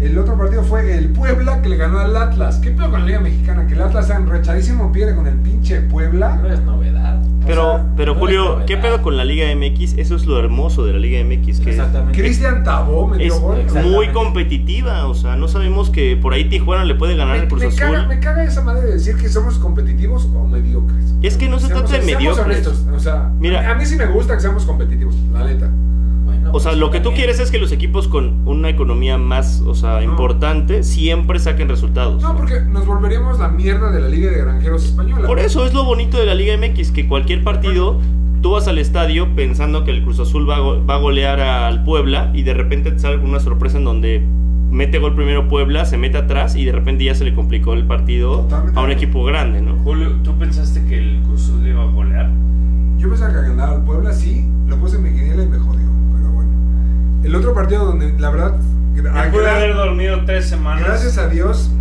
El 0.03 0.17
otro 0.17 0.37
partido 0.37 0.63
fue 0.63 0.97
el 0.97 1.09
Puebla 1.09 1.61
que 1.61 1.69
le 1.69 1.77
ganó 1.77 1.99
al 1.99 2.15
Atlas. 2.17 2.57
¿Qué 2.57 2.71
pedo 2.71 2.91
con 2.91 2.99
la 3.01 3.05
Liga 3.05 3.19
Mexicana? 3.21 3.65
Que 3.67 3.73
el 3.73 3.81
Atlas 3.81 4.05
está 4.09 4.17
enrachadísimo 4.19 4.91
pierde 4.91 5.15
con 5.15 5.27
el 5.27 5.35
pinche 5.35 5.79
Puebla. 5.81 6.35
No 6.41 6.51
es 6.51 6.59
novedad. 6.61 7.21
O 7.23 7.45
Pero, 7.45 7.75
sea, 7.75 7.85
pero 7.95 8.13
no 8.13 8.19
Julio, 8.19 8.61
¿qué 8.65 8.77
pedo 8.77 9.01
con 9.01 9.15
la 9.17 9.23
Liga 9.25 9.45
MX? 9.55 9.97
Eso 9.97 10.15
es 10.15 10.25
lo 10.25 10.39
hermoso 10.39 10.85
de 10.85 10.93
la 10.93 10.99
Liga 10.99 11.23
MX, 11.23 11.59
que 11.61 11.69
Exactamente. 11.71 12.19
Cristian 12.21 12.63
Tabó 12.63 13.07
metió 13.07 13.33
es 13.55 13.73
gol. 13.73 13.83
muy 13.83 14.09
competitiva. 14.09 15.07
O 15.07 15.13
sea, 15.13 15.35
no 15.37 15.47
sabemos 15.47 15.89
que 15.89 16.17
por 16.17 16.33
ahí 16.33 16.45
Tijuana 16.49 16.83
le 16.85 16.95
puede 16.95 17.15
ganar 17.15 17.37
Me, 17.37 17.43
el 17.43 17.47
Cruz 17.49 17.61
me 17.61 17.67
Azul. 17.67 17.79
caga, 17.79 18.07
me 18.07 18.19
caga 18.19 18.43
esa 18.43 18.61
madre 18.61 18.87
de 18.87 18.93
decir 18.93 19.15
que 19.17 19.29
somos 19.29 19.57
competitivos 19.57 20.25
o 20.35 20.45
mediocres. 20.47 21.13
Es 21.21 21.37
que 21.37 21.47
no 21.49 21.59
se 21.59 21.67
trata 21.67 21.97
de 21.97 22.01
mediocres. 22.05 22.45
honestos, 22.45 22.85
o 22.93 22.99
sea, 22.99 23.29
Mira. 23.39 23.69
a 23.71 23.75
mí 23.75 23.85
sí 23.85 23.95
me 23.95 24.05
gusta 24.07 24.35
que 24.35 24.41
seamos 24.41 24.65
competitivos, 24.65 25.15
la 25.33 25.45
neta. 25.45 25.69
O 26.51 26.59
sea, 26.59 26.73
lo 26.73 26.91
que 26.91 26.99
tú 26.99 27.13
quieres 27.13 27.39
es 27.39 27.49
que 27.51 27.57
los 27.57 27.71
equipos 27.71 28.07
con 28.07 28.47
una 28.47 28.69
economía 28.69 29.17
más, 29.17 29.61
o 29.65 29.73
sea, 29.73 29.95
No. 29.95 30.03
importante, 30.03 30.83
siempre 30.83 31.39
saquen 31.39 31.69
resultados. 31.69 32.21
No, 32.21 32.35
porque 32.35 32.59
nos 32.61 32.85
volveríamos 32.85 33.39
la 33.39 33.47
mierda 33.47 33.91
de 33.91 33.99
la 34.01 34.09
Liga 34.09 34.29
de 34.31 34.37
Granjeros 34.39 34.85
Española. 34.85 35.27
Por 35.27 35.39
eso 35.39 35.65
es 35.65 35.73
lo 35.73 35.83
bonito 35.83 36.17
de 36.17 36.25
la 36.25 36.35
Liga 36.35 36.55
MX, 36.57 36.91
que 36.91 37.07
cualquier 37.07 37.43
partido, 37.43 37.99
tú 38.41 38.51
vas 38.51 38.67
al 38.67 38.77
estadio 38.77 39.33
pensando 39.35 39.83
que 39.83 39.91
el 39.91 40.03
Cruz 40.03 40.19
Azul 40.19 40.47
va 40.49 40.57
a, 40.57 40.59
go- 40.59 40.85
va 40.85 40.95
a 40.95 40.99
golear 40.99 41.39
al 41.39 41.83
Puebla 41.83 42.29
y 42.33 42.43
de 42.43 42.53
repente 42.53 42.91
te 42.91 42.99
sale 42.99 43.17
una 43.17 43.39
sorpresa 43.39 43.77
en 43.77 43.85
donde 43.85 44.21
mete 44.69 44.99
gol 44.99 45.15
primero 45.15 45.47
Puebla, 45.47 45.85
se 45.85 45.97
mete 45.97 46.17
atrás 46.17 46.55
y 46.55 46.65
de 46.65 46.71
repente 46.71 47.03
ya 47.03 47.15
se 47.15 47.23
le 47.23 47.33
complicó 47.33 47.73
el 47.73 47.85
partido 47.85 48.41
Totalmente. 48.41 48.79
a 48.79 48.83
un 48.83 48.91
equipo 48.91 49.23
grande, 49.23 49.61
¿no? 49.61 49.75
Julio, 49.83 50.11
¿tú 50.23 50.33
pensaste 50.37 50.83
que 50.85 50.97
el 50.97 51.21
Cruz 51.23 51.43
Azul 51.45 51.65
iba 51.67 51.83
a 51.83 51.85
golear? 51.85 52.29
Yo 52.97 53.09
pensaba 53.09 53.31
que 53.33 53.47
ganaba 53.49 53.75
al 53.75 53.83
Puebla, 53.83 54.11
sí, 54.13 54.45
lo 54.67 54.77
puse 54.77 54.95
en 54.97 55.03
mi 55.03 55.09
quiniela 55.11 55.43
y 55.43 55.47
me 55.47 55.57
jodió, 55.57 55.87
pero 56.17 56.31
bueno. 56.31 56.49
El 57.33 57.37
otro 57.39 57.55
partido 57.55 57.85
donde, 57.85 58.13
la 58.19 58.29
verdad, 58.29 58.53
Me 58.93 59.01
gra- 59.01 59.31
pude 59.31 59.43
gra- 59.45 59.55
haber 59.55 59.73
dormido 59.73 60.23
tres 60.23 60.47
semanas. 60.47 60.83
gracias 60.85 61.17
a 61.17 61.27
Dios 61.29 61.71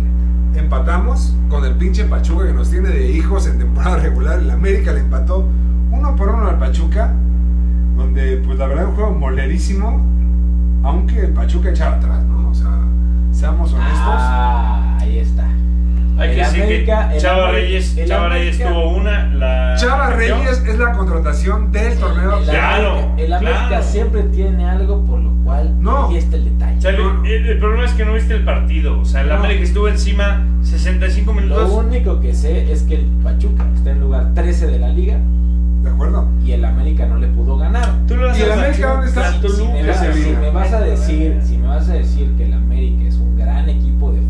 empatamos 0.55 1.31
con 1.47 1.63
el 1.63 1.75
pinche 1.75 2.05
Pachuca 2.05 2.47
que 2.47 2.53
nos 2.53 2.71
tiene 2.71 2.89
de 2.89 3.11
hijos 3.11 3.45
en 3.45 3.59
temporada 3.59 3.97
regular. 4.01 4.39
El 4.39 4.49
América 4.49 4.91
le 4.93 5.01
empató 5.01 5.47
uno 5.91 6.15
por 6.15 6.29
uno 6.29 6.47
al 6.47 6.57
Pachuca, 6.57 7.13
donde 7.95 8.37
pues 8.43 8.57
la 8.57 8.65
verdad 8.65 8.87
un 8.87 8.95
juego 8.95 9.11
molerísimo, 9.13 10.01
aunque 10.83 11.19
el 11.25 11.33
Pachuca 11.33 11.69
echaba 11.69 11.97
atrás, 11.97 12.23
¿no? 12.23 12.49
O 12.49 12.53
sea, 12.55 12.71
seamos 13.31 13.71
honestos. 13.73 13.99
Ah. 14.01 14.82
Hay 16.17 16.29
que 16.29 16.35
decir 16.35 16.63
América- 16.63 17.09
que 17.11 17.17
Chava 17.17 17.49
América- 17.49 17.51
Reyes, 17.67 17.97
el 17.97 18.07
Chava 18.07 18.29
Reyes 18.29 18.55
América- 18.61 18.69
tuvo 18.81 18.97
una. 18.97 19.25
La 19.33 19.75
Chava. 19.77 20.09
Reyes 20.11 20.63
es 20.67 20.77
la 20.79 20.91
contratación 20.93 21.71
del 21.71 21.97
torneo. 21.97 22.37
El 22.37 22.43
Claro, 22.45 22.91
América, 22.91 23.13
el 23.23 23.33
América 23.33 23.67
claro. 23.67 23.83
siempre 23.83 24.23
tiene 24.23 24.69
algo 24.69 25.03
por 25.05 25.19
lo 25.19 25.31
cual 25.43 25.73
No. 25.81 26.11
está 26.15 26.35
el 26.35 26.45
detalle. 26.45 26.77
O 26.77 26.81
sea, 26.81 26.91
el, 26.91 27.25
el- 27.25 27.49
el 27.49 27.59
problema 27.59 27.85
es 27.85 27.91
que 27.93 28.05
no 28.05 28.13
viste 28.13 28.33
el 28.35 28.43
partido. 28.45 28.99
O 28.99 29.05
sea, 29.05 29.21
el 29.21 29.29
No. 29.29 29.35
América 29.35 29.63
estuvo 29.63 29.87
encima 29.87 30.45
65 30.61 31.33
Lo 31.33 31.41
minutos. 31.41 31.71
único 31.71 32.19
que 32.21 32.33
sé 32.33 32.71
es 32.71 32.83
que 32.83 32.95
el 32.95 33.05
Pachuca 33.23 33.65
está 33.75 33.91
en 33.91 33.99
lugar 33.99 34.33
13 34.35 34.67
de 34.67 34.79
la 34.79 34.89
liga 34.89 35.17
¿De 35.83 35.89
acuerdo? 35.89 36.27
y 36.45 36.51
el 36.53 36.63
América 36.63 37.05
no 37.05 37.17
le 37.17 37.27
pudo 37.27 37.57
ganar. 37.57 37.89
Tú 38.07 38.15
lo 38.15 38.35
¿Y 38.37 38.41
el 38.41 38.51
América 38.51 38.87
dónde 38.93 39.07
está? 39.07 39.31
Si, 39.33 39.49
si 39.49 39.63
me 39.67 39.85
vas, 39.87 39.99
si 40.15 40.29
me 40.31 40.49
vas 40.51 40.73
a 40.73 40.79
decir, 40.81 41.39
si 41.43 41.57
me 41.57 41.67
vas 41.67 41.89
a 41.89 41.93
decir 41.93 42.29
que 42.37 42.45
el 42.45 42.53
América 42.53 43.03
es 43.07 43.15
un 43.15 43.35
gran 43.37 43.67
equipo 43.67 44.11
de 44.11 44.21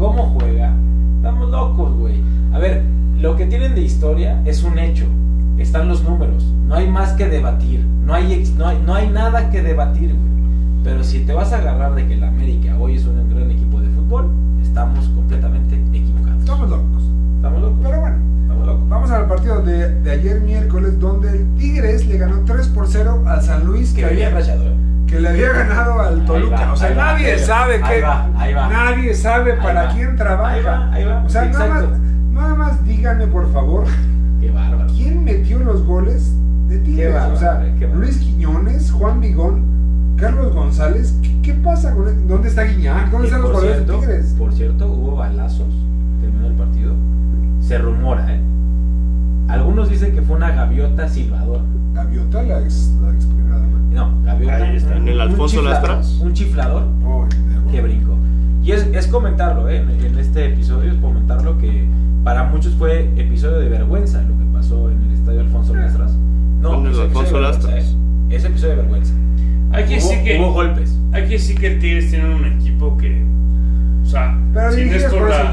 cómo 0.00 0.34
juega, 0.40 0.72
estamos 1.16 1.50
locos, 1.50 1.94
güey. 1.98 2.14
A 2.54 2.58
ver, 2.58 2.82
lo 3.20 3.36
que 3.36 3.44
tienen 3.44 3.74
de 3.74 3.82
historia 3.82 4.40
es 4.46 4.64
un 4.64 4.78
hecho. 4.78 5.04
Están 5.58 5.88
los 5.88 6.02
números. 6.02 6.42
No 6.66 6.74
hay 6.74 6.88
más 6.88 7.12
que 7.12 7.28
debatir. 7.28 7.84
No 8.06 8.14
hay, 8.14 8.50
no 8.56 8.66
hay, 8.66 8.82
no 8.84 8.94
hay 8.94 9.08
nada 9.10 9.50
que 9.50 9.62
debatir, 9.62 10.14
güey. 10.14 10.30
Pero 10.82 11.04
si 11.04 11.20
te 11.20 11.34
vas 11.34 11.52
a 11.52 11.58
agarrar 11.58 11.94
de 11.94 12.06
que 12.06 12.14
el 12.14 12.24
América 12.24 12.74
hoy 12.80 12.94
es 12.96 13.04
un 13.04 13.28
gran 13.28 13.50
equipo 13.50 13.78
de 13.78 13.90
fútbol, 13.90 14.30
estamos 14.62 15.06
completamente 15.08 15.76
equivocados. 15.94 16.40
Estamos 16.40 16.70
locos. 16.70 17.02
Estamos 17.36 17.60
locos. 17.60 17.78
Pero 17.82 18.00
bueno, 18.00 18.16
Estamos 18.40 18.66
locos. 18.66 18.88
vamos 18.88 19.10
al 19.10 19.28
partido 19.28 19.60
de, 19.60 20.00
de 20.00 20.10
ayer 20.10 20.40
miércoles, 20.40 20.98
donde 20.98 21.28
el 21.28 21.54
Tigres 21.56 22.06
le 22.06 22.16
ganó 22.16 22.42
3 22.46 22.68
por 22.68 22.88
0 22.88 23.24
al 23.26 23.42
San 23.42 23.66
Luis, 23.66 23.92
Que 23.92 24.00
que, 24.00 24.06
había 24.06 24.28
había, 24.28 24.38
rayado, 24.40 24.64
¿eh? 24.64 24.74
Que 25.10 25.20
le 25.20 25.28
había 25.28 25.52
ganado 25.52 26.00
al 26.00 26.24
Toluca. 26.24 26.56
va, 26.66 26.72
o 26.72 26.76
sea, 26.76 26.94
nadie 26.94 27.32
va, 27.32 27.38
sabe 27.38 27.80
ahí 27.82 27.96
que. 27.96 28.02
va, 28.02 28.30
ahí 28.36 28.54
va. 28.54 28.68
Nadie 28.68 29.14
sabe 29.14 29.54
para 29.54 29.84
va, 29.84 29.94
quién 29.94 30.16
trabaja. 30.16 30.54
ahí 30.54 30.62
va, 30.62 30.92
ahí 30.92 31.04
va, 31.04 31.24
O 31.24 31.28
sea, 31.28 31.44
nada 31.46 31.66
más, 31.66 31.84
nada 32.32 32.54
más 32.54 32.84
díganme, 32.84 33.26
por 33.26 33.52
favor, 33.52 33.84
Qué 34.40 34.50
bárbaro. 34.50 34.90
¿quién 34.96 35.24
metió 35.24 35.58
los 35.58 35.84
goles 35.84 36.32
de 36.68 36.78
Tigres? 36.78 37.14
o 37.32 37.36
sea, 37.36 37.54
bárbaro. 37.54 37.94
Luis 37.96 38.18
Quiñones, 38.18 38.90
Juan 38.92 39.20
Vigón, 39.20 40.16
Carlos 40.16 40.54
González. 40.54 41.14
¿Qué, 41.22 41.42
qué 41.42 41.54
pasa 41.54 41.94
con 41.94 42.08
él? 42.08 42.28
¿Dónde 42.28 42.48
está 42.48 42.62
Guiñac? 42.62 43.10
¿Dónde 43.10 43.26
están 43.26 43.42
los 43.42 43.50
jugadores 43.50 43.86
de 43.86 43.92
Tigres? 43.92 44.34
Por 44.38 44.52
cierto, 44.52 44.86
hubo 44.86 45.16
balazos 45.16 45.74
se 47.70 47.78
rumora, 47.78 48.34
¿eh? 48.34 48.40
Algunos 49.48 49.88
dicen 49.88 50.12
que 50.12 50.22
fue 50.22 50.34
una 50.34 50.50
gaviota 50.50 51.08
silbadora. 51.08 51.62
Gaviota, 51.94 52.42
la 52.42 52.60
ex, 52.60 52.92
la 53.02 53.10
ex 53.12 53.24
primera 53.26 53.56
dama. 53.58 53.78
No, 53.92 54.22
gaviota. 54.24 54.56
Ahí 54.56 54.76
está. 54.76 54.96
En 54.96 55.08
el 55.08 55.20
Alfonso 55.20 55.62
Lastras. 55.62 56.18
Un 56.20 56.32
chiflador 56.32 56.84
Oh, 57.04 57.26
que 57.70 57.80
brincó. 57.80 58.16
Y 58.62 58.72
es, 58.72 58.86
es 58.92 59.06
comentarlo, 59.06 59.68
¿eh? 59.68 59.78
en, 59.78 59.90
en 60.04 60.18
este 60.18 60.46
episodio, 60.46 60.92
es 60.92 60.98
comentarlo 60.98 61.58
que 61.58 61.86
para 62.24 62.44
muchos 62.44 62.74
fue 62.74 63.10
episodio 63.16 63.58
de 63.58 63.68
vergüenza 63.70 64.20
lo 64.22 64.36
que 64.38 64.44
pasó 64.52 64.90
en 64.90 65.00
el 65.02 65.12
estadio 65.14 65.40
Alfonso 65.40 65.74
Lastras. 65.74 66.12
No, 66.60 66.74
En 66.80 66.86
el 66.86 67.00
Alfonso 67.00 67.40
Lastras. 67.40 67.74
¿eh? 67.74 67.96
Es 68.28 68.44
episodio 68.44 68.76
de 68.76 68.82
vergüenza. 68.82 69.14
Hay 69.72 69.84
que 69.84 69.98
hubo, 69.98 70.08
decir 70.08 70.24
que. 70.24 70.38
hubo 70.40 70.52
golpes. 70.52 70.96
Hay 71.12 71.22
que 71.22 71.28
decir 71.30 71.58
que 71.58 71.66
el 71.68 71.78
Tigres 71.80 72.10
tiene 72.10 72.34
un 72.34 72.44
equipo 72.44 72.96
que. 72.98 73.24
O 74.02 74.06
sea, 74.06 74.38
Pero 74.52 74.72
si 74.72 74.84
no 74.84 74.92
es 74.92 75.04
por 75.04 75.30
la. 75.30 75.52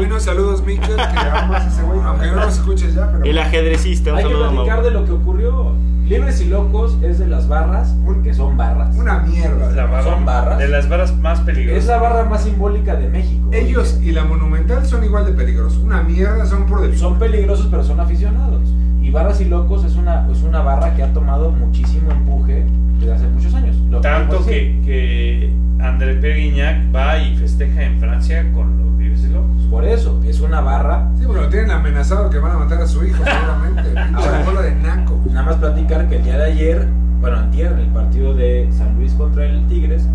Cuino, 0.00 0.20
saludos, 0.20 0.64
Mikel, 0.64 0.96
que 0.96 1.02
amas 1.02 1.64
a 1.64 1.68
ese 1.68 1.82
güey. 1.82 2.00
Aunque 2.04 2.26
no 2.26 2.36
los 2.36 2.54
escuches 2.54 2.94
ya, 2.94 3.10
pero. 3.12 3.24
El 3.24 3.38
ajedrecista, 3.38 4.12
un 4.12 4.18
Hay 4.18 4.24
que 4.24 4.30
saludo 4.30 4.46
a 4.46 4.50
platicar 4.52 4.82
de 4.82 4.90
lo 4.90 5.04
que 5.04 5.12
ocurrió. 5.12 5.72
Libres 6.06 6.40
y 6.40 6.46
Locos 6.48 6.98
es 7.04 7.20
de 7.20 7.28
las 7.28 7.46
barras, 7.46 7.94
porque 8.04 8.34
son 8.34 8.56
barras. 8.56 8.96
Una 8.96 9.20
mierda. 9.20 9.70
la 9.70 9.86
barra- 9.86 10.02
¿Son 10.02 10.24
barras? 10.24 10.58
De 10.58 10.66
las 10.66 10.88
barras 10.88 11.16
más 11.16 11.40
peligrosas. 11.40 11.84
Es 11.84 11.88
la 11.88 11.98
barra 11.98 12.24
más 12.24 12.42
simbólica 12.42 12.96
de 12.96 13.08
México. 13.08 13.48
Ellos 13.52 13.96
y 14.02 14.10
la 14.10 14.24
Monumental 14.24 14.84
son 14.86 15.04
igual 15.04 15.24
de 15.26 15.32
peligrosos. 15.32 15.78
Una 15.78 16.02
mierda, 16.02 16.46
son 16.46 16.66
por 16.66 16.80
del 16.82 16.98
son 16.98 17.18
peligrosos, 17.20 17.68
pero 17.70 17.84
son 17.84 18.00
aficionados. 18.00 18.62
Y 19.00 19.10
Barras 19.10 19.40
y 19.40 19.44
Locos 19.44 19.84
es 19.84 19.94
una, 19.94 20.26
es 20.32 20.42
una 20.42 20.60
barra 20.62 20.94
que 20.96 21.02
ha 21.04 21.12
tomado 21.12 21.52
muchísimo 21.52 22.10
empuje 22.10 22.64
desde 22.98 23.12
hace 23.12 23.26
muchos 23.28 23.54
años. 23.54 23.76
Lo 23.88 24.00
Tanto 24.00 24.44
que, 24.44 24.50
decir. 24.52 24.82
que 24.84 25.52
André 25.80 26.14
Pierre 26.16 26.38
Guignac 26.40 26.94
va 26.94 27.18
y 27.18 27.36
festeja 27.36 27.84
en 27.84 27.98
Francia 28.00 28.44
con 28.52 28.78
los 28.78 28.89
Locos. 29.32 29.62
Por 29.70 29.84
eso, 29.84 30.20
es 30.24 30.40
una 30.40 30.60
barra. 30.60 31.08
Sí, 31.18 31.24
porque 31.26 31.42
lo 31.42 31.48
tienen 31.48 31.70
amenazado 31.70 32.30
que 32.30 32.38
van 32.38 32.52
a 32.52 32.58
matar 32.58 32.80
a 32.82 32.86
su 32.86 33.04
hijo, 33.04 33.22
seguramente. 33.24 34.00
Ahora- 34.14 34.42
bola 34.44 34.62
de 34.62 34.74
naco. 34.74 35.18
Nada 35.30 35.42
más 35.46 35.56
platicar 35.56 36.08
que 36.08 36.16
el 36.16 36.24
día 36.24 36.36
de 36.38 36.44
ayer, 36.44 36.88
bueno, 37.20 37.36
antier, 37.38 37.72
en 37.72 37.78
el 37.80 37.88
partido 37.88 38.34
de 38.34 38.68
San 38.76 38.96
Luis 38.96 39.12
contra 39.14 39.44
el 39.46 39.66
Tigres, 39.68 40.06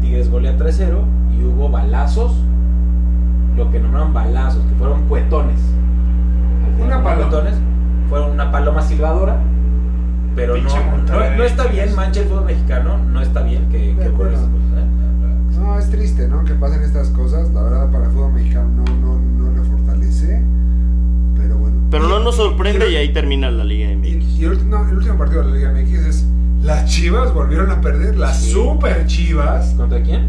Tigres 0.00 0.30
golea 0.30 0.56
3-0 0.56 0.98
y 1.38 1.44
hubo 1.44 1.68
balazos, 1.70 2.36
lo 3.56 3.70
que 3.70 3.80
nombraron 3.80 4.12
balazos, 4.12 4.62
que 4.66 4.74
fueron 4.76 5.02
cuetones. 5.08 5.60
Una 6.80 7.02
paloma. 7.02 7.28
cuetones, 7.28 7.54
fueron 8.08 8.30
una 8.32 8.50
paloma 8.50 8.82
silbadora, 8.82 9.36
pero 10.34 10.56
no, 10.56 10.62
no, 11.36 11.44
está 11.44 11.66
bien, 11.66 11.94
mancha 11.94 12.20
el 12.20 12.26
fútbol 12.28 12.46
mexicano, 12.46 12.98
no 12.98 13.20
está 13.20 13.42
bien 13.42 13.68
que, 13.68 13.78
que 13.78 14.08
ocurran 14.08 14.12
acuerdo. 14.14 14.32
estas 14.34 14.48
cosas. 14.48 14.78
¿eh? 14.78 14.86
No, 15.72 15.78
es 15.78 15.88
triste, 15.90 16.28
¿no? 16.28 16.44
Que 16.44 16.52
pasen 16.52 16.82
estas 16.82 17.08
cosas. 17.08 17.50
La 17.54 17.62
verdad, 17.62 17.90
para 17.90 18.04
el 18.04 18.10
fútbol 18.10 18.34
mexicano 18.34 18.68
no, 18.68 18.84
no, 18.84 19.18
no 19.18 19.52
le 19.56 19.66
fortalece. 19.66 20.42
Pero 21.34 21.56
bueno. 21.56 21.76
Pero 21.90 22.08
no 22.08 22.20
nos 22.20 22.36
sorprende 22.36 22.90
y 22.90 22.92
y, 22.92 22.96
ahí 22.96 23.12
termina 23.14 23.50
la 23.50 23.64
Liga 23.64 23.88
MX. 23.96 24.38
y 24.38 24.44
el, 24.44 24.50
último 24.50 25.16
partido 25.16 25.42
de 25.42 25.48
la 25.48 25.56
Liga 25.56 25.72
MX 25.72 26.06
es. 26.06 26.26
Las 26.62 26.90
chivas 26.90 27.32
volvieron 27.32 27.70
a 27.70 27.80
perder. 27.80 28.18
Las 28.18 28.42
Sí. 28.42 28.50
super 28.50 29.06
chivas. 29.06 29.72
¿Contra 29.74 30.02
quién? 30.02 30.28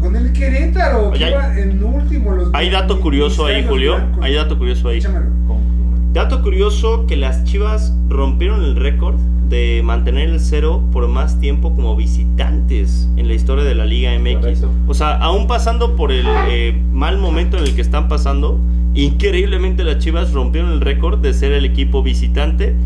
Con 0.00 0.14
el 0.14 0.32
Querétaro. 0.32 1.08
Oye, 1.08 1.18
que 1.18 1.30
iba 1.30 1.58
en 1.58 1.82
último. 1.82 2.32
Los 2.32 2.50
Hay 2.52 2.70
dato 2.70 3.00
curioso 3.00 3.46
ahí, 3.46 3.66
Julio. 3.66 3.96
blancos. 3.96 4.24
Hay 4.24 4.34
dato 4.34 4.56
curioso 4.56 4.88
ahí. 4.88 4.98
Échamelo. 4.98 5.26
Dato 6.14 6.42
curioso 6.42 7.06
que 7.08 7.16
las 7.16 7.42
Chivas 7.42 7.92
rompieron 8.08 8.62
el 8.62 8.76
récord 8.76 9.16
de 9.48 9.82
mantener 9.82 10.28
el 10.28 10.38
cero 10.38 10.80
por 10.92 11.08
más 11.08 11.40
tiempo 11.40 11.74
como 11.74 11.96
visitantes 11.96 13.08
en 13.16 13.26
la 13.26 13.34
historia 13.34 13.64
de 13.64 13.74
la 13.74 13.84
Liga 13.84 14.16
MX. 14.16 14.34
Correcto. 14.36 14.70
O 14.86 14.94
sea, 14.94 15.16
aún 15.16 15.48
pasando 15.48 15.96
por 15.96 16.12
el 16.12 16.24
eh, 16.48 16.80
mal 16.92 17.18
momento 17.18 17.58
en 17.58 17.64
el 17.64 17.74
que 17.74 17.80
están 17.80 18.06
pasando, 18.06 18.60
increíblemente 18.94 19.82
las 19.82 19.98
Chivas 19.98 20.32
rompieron 20.32 20.70
el 20.70 20.80
récord 20.82 21.18
de 21.18 21.34
ser 21.34 21.50
el 21.50 21.64
equipo 21.64 22.00
visitante 22.04 22.76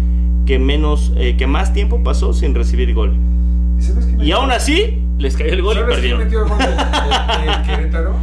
que 0.47 0.59
menos, 0.59 1.13
eh, 1.19 1.37
que 1.37 1.47
más 1.47 1.75
tiempo 1.75 2.03
pasó 2.03 2.33
sin 2.33 2.55
recibir 2.55 2.95
gol. 2.95 3.13
¿Y 4.19 4.33
aún 4.33 4.53
así 4.53 5.03
les 5.19 5.37
cayó 5.37 5.53
el 5.53 5.61
gol 5.61 5.77
y 5.77 5.81
¿Sabes 5.81 5.99
quién 5.99 6.17
perdieron. 6.17 6.25
metió 6.25 6.43
el 6.45 6.49
gol 6.49 6.59
Querétaro? 7.67 8.15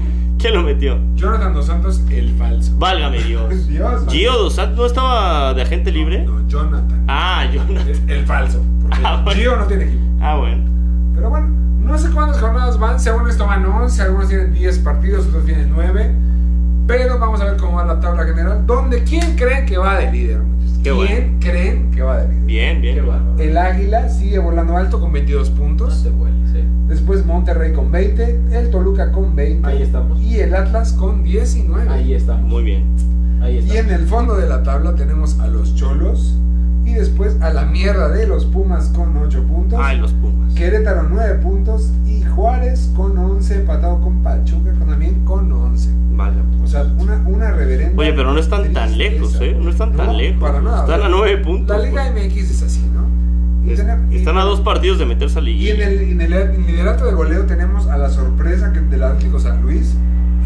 ¿Quién 0.45 0.57
lo 0.57 0.61
metió? 0.61 0.99
Jonathan 1.15 1.55
Dos 1.55 1.65
Santos, 1.65 2.03
el 2.11 2.29
falso. 2.37 2.71
Válgame 2.77 3.17
Dios. 3.23 3.65
Dios. 3.67 4.05
Gio 4.09 4.31
Dos 4.33 4.53
Santos 4.53 4.77
no 4.77 4.85
estaba 4.85 5.55
de 5.55 5.63
agente 5.63 5.91
libre. 5.91 6.23
No, 6.23 6.47
Jonathan. 6.47 7.03
Ah, 7.07 7.45
Jonathan. 7.51 7.87
El, 7.87 8.09
el 8.11 8.25
falso. 8.27 8.61
Porque 8.83 8.99
Ah, 9.03 9.21
bueno. 9.25 9.39
Gio 9.41 9.55
no 9.55 9.65
tiene 9.65 9.85
equipo. 9.85 10.03
Ah, 10.21 10.35
bueno. 10.35 10.63
Pero 11.15 11.29
bueno, 11.31 11.47
no 11.79 11.97
sé 11.97 12.11
cuántas 12.11 12.39
jornadas 12.39 12.77
van. 12.77 12.99
Según 12.99 13.27
esto 13.27 13.47
van 13.47 13.65
11, 13.65 13.99
algunos 14.03 14.27
tienen 14.27 14.53
10 14.53 14.77
partidos, 14.79 15.25
otros 15.25 15.45
tienen 15.45 15.71
9. 15.73 16.13
Pero 16.85 17.17
vamos 17.17 17.41
a 17.41 17.45
ver 17.45 17.57
cómo 17.57 17.77
va 17.77 17.85
la 17.85 17.99
tabla 17.99 18.23
general. 18.25 18.67
¿Dónde? 18.67 19.03
¿Quién 19.03 19.35
creen 19.35 19.65
que 19.65 19.79
va 19.79 19.97
de 19.97 20.11
líder? 20.11 20.41
Qué 20.85 20.91
¿Quién 20.91 20.95
bueno. 20.97 21.37
creen 21.39 21.91
que 21.91 22.01
va 22.03 22.17
de 22.21 22.27
líder? 22.29 22.45
Bien, 22.45 22.81
bien. 22.81 22.95
Qué 22.95 23.01
bárbaro. 23.01 23.39
El 23.39 23.57
Águila 23.57 24.09
sigue 24.09 24.37
volando 24.39 24.77
alto 24.77 24.99
con 24.99 25.11
22 25.11 25.49
No 25.49 25.55
puntos. 25.57 26.03
te 26.03 26.09
vuelves, 26.09 26.55
¿eh? 26.55 26.63
Después 26.87 27.25
Monterrey 27.25 27.73
con 27.73 27.91
20. 27.91 28.39
El 28.51 28.69
Toluca 28.69 29.11
con 29.11 29.35
20. 29.35 29.67
Ahí 29.67 29.81
estamos. 29.81 30.21
Y 30.21 30.39
el 30.39 30.53
Atlas 30.53 30.93
con 30.93 31.23
19. 31.23 31.89
Ahí 31.89 32.13
estamos. 32.13 32.47
Muy 32.47 32.63
bien. 32.63 32.83
Ahí 33.41 33.55
Y 33.55 33.57
estamos. 33.57 33.77
en 33.85 33.89
el 33.91 34.05
fondo 34.07 34.35
de 34.35 34.47
la 34.47 34.61
tabla 34.61 34.93
tenemos 34.95 35.39
a 35.39 35.47
los 35.47 35.73
Cholos. 35.75 36.37
Y 36.85 36.93
después 36.93 37.35
a 37.41 37.51
la 37.51 37.65
mierda 37.65 38.09
de 38.09 38.27
los 38.27 38.45
Pumas 38.45 38.89
con 38.89 39.17
8 39.17 39.41
puntos. 39.47 39.79
Ay, 39.81 39.97
los 39.97 40.13
Pumas. 40.13 40.53
Querétaro 40.53 41.07
9 41.09 41.39
puntos. 41.41 41.89
Y 42.05 42.21
Juárez 42.21 42.91
con 42.95 43.17
11. 43.17 43.55
Empatado 43.61 43.99
con 44.01 44.21
Pachuca 44.21 44.71
también 44.87 45.25
con 45.25 45.51
11. 45.51 45.89
Vale. 46.11 46.35
O 46.63 46.67
sea, 46.67 46.83
una, 46.97 47.17
una 47.27 47.51
reverenda. 47.51 47.99
Oye, 48.01 48.13
pero 48.13 48.31
no 48.33 48.39
están 48.39 48.71
tan 48.71 48.97
lejos, 48.97 49.37
¿eh? 49.41 49.57
No 49.59 49.69
están 49.71 49.93
tan 49.93 50.15
lejos. 50.15 50.39
Para 50.41 50.61
nada. 50.61 50.74
Están 50.81 51.01
a 51.03 51.09
nueve 51.09 51.37
puntos, 51.37 51.77
La 51.77 51.83
Liga 51.85 52.11
pues. 52.13 52.25
MX 52.27 52.51
es 52.51 52.61
así, 52.63 52.81
¿no? 52.93 53.05
Y 53.67 53.71
Es- 53.73 53.79
tener- 53.79 53.99
y- 54.11 54.15
Están 54.17 54.37
a 54.37 54.43
dos 54.43 54.61
partidos 54.61 54.99
de 54.99 55.05
meterse 55.05 55.39
a 55.39 55.41
Y 55.41 55.45
liguilla. 55.45 55.73
en 55.73 55.81
el, 55.81 55.99
en 56.11 56.21
el 56.21 56.65
liderato 56.67 57.05
de 57.05 57.13
goleo 57.13 57.45
tenemos 57.45 57.87
a 57.87 57.97
la 57.97 58.09
sorpresa 58.09 58.71
que- 58.73 58.81
del 58.81 59.03
Atlético 59.03 59.39
San 59.39 59.61
Luis, 59.61 59.95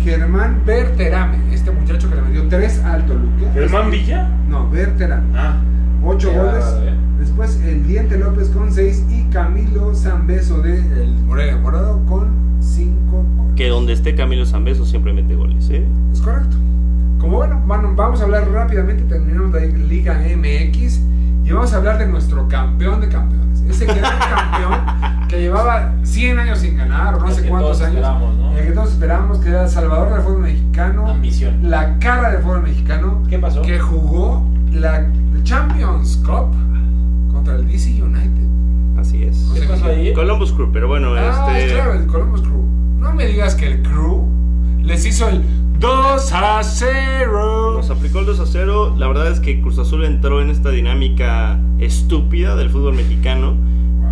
Germán 0.03 0.61
Berterame, 0.65 1.37
este 1.53 1.71
muchacho 1.71 2.09
que 2.09 2.15
le 2.15 2.21
metió 2.21 2.47
3 2.47 2.79
al 2.85 3.05
Toluca. 3.05 3.51
¿Germán 3.53 3.91
Villa? 3.91 4.29
No, 4.47 4.69
Berterame. 4.69 5.37
Ah. 5.37 5.57
8 6.03 6.29
Qué 6.31 6.37
goles. 6.37 6.65
¿eh? 6.83 6.93
Después 7.19 7.59
el 7.65 7.85
Diente 7.85 8.17
López 8.17 8.47
con 8.49 8.71
6 8.71 9.03
y 9.09 9.23
Camilo 9.33 9.93
Zambeso 9.93 10.61
de 10.61 10.77
el 10.77 11.11
Morelia 11.25 11.57
Morado 11.57 11.99
con 12.05 12.29
5 12.61 13.25
goles. 13.35 13.55
Que 13.57 13.67
donde 13.67 13.91
esté 13.91 14.15
Camilo 14.15 14.45
Zambeso 14.45 14.85
siempre 14.85 15.11
mete 15.11 15.35
goles, 15.35 15.69
¿eh? 15.69 15.83
Es 16.13 16.21
correcto. 16.21 16.55
Como 17.29 17.37
bueno, 17.41 17.61
bueno, 17.67 17.93
vamos 17.95 18.21
a 18.21 18.23
hablar 18.23 18.49
rápidamente, 18.49 19.03
terminamos 19.03 19.51
la 19.51 19.59
Liga 19.59 20.15
MX 20.15 20.99
y 21.45 21.51
vamos 21.51 21.71
a 21.73 21.77
hablar 21.77 21.99
de 21.99 22.07
nuestro 22.07 22.47
campeón 22.47 23.01
de 23.01 23.07
campeones. 23.07 23.61
Ese 23.69 23.85
gran 23.85 24.01
campeón 24.01 25.27
que 25.27 25.39
llevaba 25.39 25.93
100 26.01 26.39
años 26.39 26.57
sin 26.57 26.75
ganar, 26.75 27.13
o 27.13 27.19
no 27.19 27.27
El 27.27 27.33
sé 27.35 27.47
cuántos 27.47 27.77
todos 27.77 27.91
años. 27.91 28.01
¿no? 28.35 28.57
El 28.57 28.65
que 28.65 28.71
todos 28.71 28.93
esperábamos, 28.93 29.37
que 29.41 29.49
era 29.49 29.61
el 29.65 29.69
salvador 29.69 30.11
del 30.11 30.21
fútbol 30.23 30.41
mexicano. 30.41 31.07
Ambición. 31.07 31.69
La 31.69 31.99
cara 31.99 32.31
del 32.31 32.41
fútbol 32.41 32.63
mexicano. 32.63 33.21
¿Qué 33.29 33.37
pasó? 33.37 33.61
Que 33.61 33.77
jugó 33.77 34.43
la 34.71 35.05
Champions 35.43 36.17
Cup 36.25 36.51
contra 37.31 37.57
el 37.57 37.67
DC 37.67 38.01
United. 38.01 38.99
Así 38.99 39.23
es. 39.23 39.51
¿Qué 39.53 39.67
pasó 39.67 39.85
ahí? 39.85 40.13
Columbus 40.15 40.51
Crew, 40.51 40.71
pero 40.73 40.87
bueno, 40.87 41.13
Ah, 41.13 41.53
este. 41.55 41.75
claro, 41.75 41.93
el 41.93 42.07
Columbus 42.07 42.41
Crew. 42.41 42.63
No 42.97 43.13
me 43.13 43.27
digas 43.27 43.53
que 43.53 43.67
el 43.67 43.83
Crew 43.83 44.27
les 44.81 45.05
hizo 45.05 45.29
el 45.29 45.43
2 45.79 46.31
a 46.33 46.61
0. 46.63 47.73
Nos 47.77 47.89
aplicó 47.89 48.19
el 48.19 48.25
2 48.25 48.39
a 48.39 48.45
0. 48.45 48.95
La 48.97 49.07
verdad 49.07 49.31
es 49.31 49.39
que 49.39 49.61
Cruz 49.61 49.77
Azul 49.79 50.03
entró 50.03 50.41
en 50.41 50.49
esta 50.49 50.69
dinámica 50.71 51.57
estúpida 51.79 52.55
del 52.55 52.69
fútbol 52.69 52.95
mexicano 52.95 53.55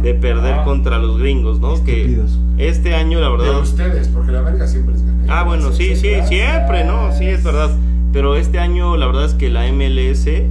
de 0.02 0.14
perder 0.14 0.54
Ah. 0.60 0.64
contra 0.64 0.98
los 1.00 1.18
gringos, 1.18 1.60
¿no? 1.60 1.74
Estúpidos. 1.74 2.38
Que 2.58 2.68
este 2.70 2.96
año, 2.96 3.20
la 3.20 3.30
De 3.30 3.38
verdad. 3.38 3.60
ustedes, 3.62 4.08
porque 4.08 4.32
la 4.32 4.40
América 4.40 4.68
siempre 4.68 4.94
les 4.94 5.06
gana. 5.06 5.24
Ah, 5.28 5.44
bueno, 5.44 5.72
sí, 5.74 5.96
sí, 5.96 6.10
Gracias. 6.12 6.30
siempre, 6.30 6.86
¿no? 6.86 7.12
Sí, 7.14 7.26
es 7.26 7.44
verdad. 7.44 7.72
Pero 8.14 8.36
este 8.38 8.60
año, 8.60 8.96
la 8.96 9.08
verdad 9.08 9.26
es 9.26 9.34
que 9.34 9.50
la 9.50 9.68
MLS, 9.68 10.48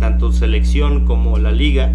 tanto 0.00 0.32
selección 0.32 1.06
como 1.06 1.38
la 1.38 1.50
liga, 1.52 1.90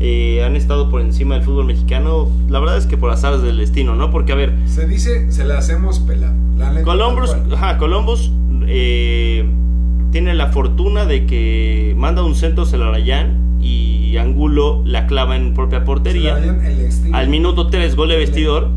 eh, 0.00 0.42
han 0.42 0.56
estado 0.56 0.90
por 0.90 1.02
encima 1.02 1.34
del 1.34 1.44
fútbol 1.44 1.66
mexicano. 1.66 2.28
La 2.48 2.58
verdad 2.58 2.78
es 2.78 2.86
que 2.86 2.96
por 2.96 3.10
azares 3.10 3.42
del 3.42 3.58
destino, 3.58 3.94
¿no? 3.94 4.10
Porque, 4.10 4.32
a 4.32 4.34
ver, 4.34 4.54
Se 4.66 4.86
dice, 4.86 5.30
se 5.30 5.44
la 5.44 5.58
hacemos 5.58 5.98
pelado. 6.00 6.34
La 6.56 6.82
Columbus, 6.82 7.36
ajá, 7.52 7.78
Columbus 7.78 8.32
eh, 8.66 9.48
tiene 10.10 10.34
la 10.34 10.48
fortuna 10.48 11.04
de 11.04 11.26
que 11.26 11.94
manda 11.96 12.22
un 12.22 12.34
centro 12.34 12.66
Celarayán 12.66 13.58
y 13.62 14.16
Angulo 14.16 14.82
la 14.84 15.06
clava 15.06 15.36
en 15.36 15.54
propia 15.54 15.84
portería. 15.84 16.38
El. 16.38 17.14
Al 17.14 17.28
minuto 17.28 17.68
3, 17.68 17.94
gol 17.94 18.08
de 18.08 18.16
vestidor. 18.16 18.68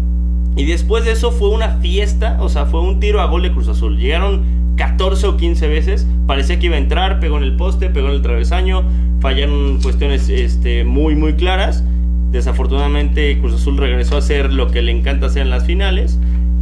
Y 0.56 0.66
después 0.66 1.04
de 1.06 1.14
eso 1.14 1.32
fue 1.32 1.50
una 1.50 1.78
fiesta, 1.78 2.38
o 2.40 2.50
sea, 2.50 2.66
fue 2.66 2.82
un 2.82 3.00
tiro 3.00 3.22
a 3.22 3.26
gol 3.26 3.42
de 3.42 3.52
Cruz 3.52 3.68
Azul. 3.70 3.98
Llegaron 3.98 4.63
14 4.76 5.28
o 5.28 5.38
15 5.38 5.68
veces, 5.68 6.08
parecía 6.28 6.60
que 6.60 6.66
iba 6.68 6.76
a 6.76 6.80
entrar, 6.80 7.20
pegó 7.20 7.38
en 7.38 7.44
el 7.44 7.56
poste, 7.56 7.90
pegó 7.90 8.08
en 8.08 8.16
el 8.16 8.22
travesaño, 8.22 8.84
fallaron 9.20 9.80
cuestiones 9.82 10.30
este, 10.30 10.84
muy, 10.84 11.16
muy 11.16 11.34
claras. 11.34 11.84
Desafortunadamente 12.32 13.38
Cruz 13.40 13.54
Azul 13.54 13.78
regresó 13.78 14.16
a 14.16 14.20
hacer 14.20 14.52
lo 14.52 14.72
que 14.72 14.82
le 14.82 14.92
encanta 14.92 15.28
hacer 15.28 15.44
en 15.44 15.52
las 15.52 15.66
finales 15.66 16.20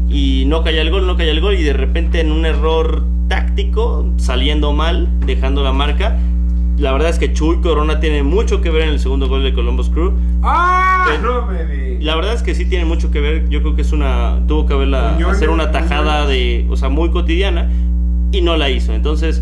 y 0.10 0.44
no 0.48 0.64
caía 0.64 0.82
el 0.82 0.92
gol, 0.92 1.08
no 1.08 1.16
caía 1.16 1.32
el 1.32 1.40
gol 1.40 1.56
y 1.56 1.64
de 1.64 1.74
repente 1.74 2.20
en 2.20 2.32
un 2.32 2.46
error 2.46 3.06
táctico, 3.30 4.06
saliendo 4.18 4.74
mal, 4.74 5.08
dejando 5.26 5.64
la 5.64 5.72
marca. 5.72 6.18
La 6.78 6.92
verdad 6.92 7.10
es 7.10 7.20
que 7.20 7.32
Chuy 7.32 7.62
Corona 7.62 8.00
tiene 8.00 8.24
mucho 8.24 8.60
que 8.60 8.70
ver 8.70 8.82
en 8.84 8.90
el 8.90 9.00
segundo 9.00 9.30
gol 9.30 9.44
de 9.44 9.54
Columbus 9.54 9.90
Crew. 9.90 10.14
¡Ah! 10.44 11.06
Eh, 11.14 11.20
No 11.22 11.46
me 11.46 11.64
digas. 11.64 12.04
La 12.04 12.16
verdad 12.16 12.34
es 12.34 12.42
que 12.44 12.56
sí 12.56 12.66
tiene 12.66 12.86
mucho 12.86 13.12
que 13.12 13.22
ver. 13.22 13.48
Yo 13.50 13.62
creo 13.62 13.76
que 13.76 13.84
es 13.84 13.92
una. 13.92 14.40
Tuvo 14.48 14.66
que 14.66 14.74
haberla. 14.74 15.16
Hacer 15.30 15.50
una 15.50 15.72
tajada 15.72 16.26
de. 16.26 16.66
O 16.70 16.76
sea, 16.76 16.90
muy 16.90 17.12
cotidiana. 17.12 17.70
Y 18.32 18.42
no 18.42 18.58
la 18.58 18.70
hizo. 18.70 18.94
Entonces. 18.94 19.42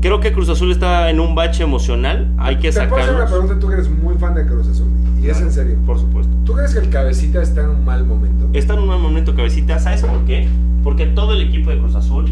Creo 0.00 0.18
que 0.18 0.32
Cruz 0.32 0.48
Azul 0.48 0.72
está 0.72 1.10
en 1.10 1.20
un 1.20 1.36
bache 1.36 1.62
emocional. 1.62 2.28
Hay 2.36 2.56
que 2.56 2.72
Te 2.72 2.80
puedo 2.88 3.00
hacer 3.02 3.14
una 3.14 3.22
sacarlo. 3.24 3.46
pregunta, 3.46 3.60
tú 3.60 3.68
que 3.68 3.74
eres 3.74 3.88
muy 3.88 4.16
fan 4.16 4.34
de 4.34 4.44
Cruz 4.44 4.66
Azul. 4.66 4.88
Y 5.22 5.28
es 5.28 5.40
en 5.40 5.52
serio. 5.52 5.76
Por 5.86 5.96
supuesto. 6.00 6.32
¿Tú 6.44 6.54
crees 6.54 6.72
que 6.74 6.80
el 6.80 6.90
cabecita 6.90 7.40
está 7.40 7.60
en 7.62 7.68
un 7.70 7.84
mal 7.84 8.04
momento? 8.04 8.48
Está 8.52 8.74
en 8.74 8.80
un 8.80 8.88
mal 8.88 8.98
momento 8.98 9.32
cabecita. 9.36 9.78
¿Sabes 9.78 10.02
por 10.02 10.24
qué? 10.24 10.48
Porque 10.82 11.06
todo 11.06 11.34
el 11.34 11.42
equipo 11.42 11.70
de 11.70 11.78
Cruz 11.78 11.94
Azul. 11.94 12.24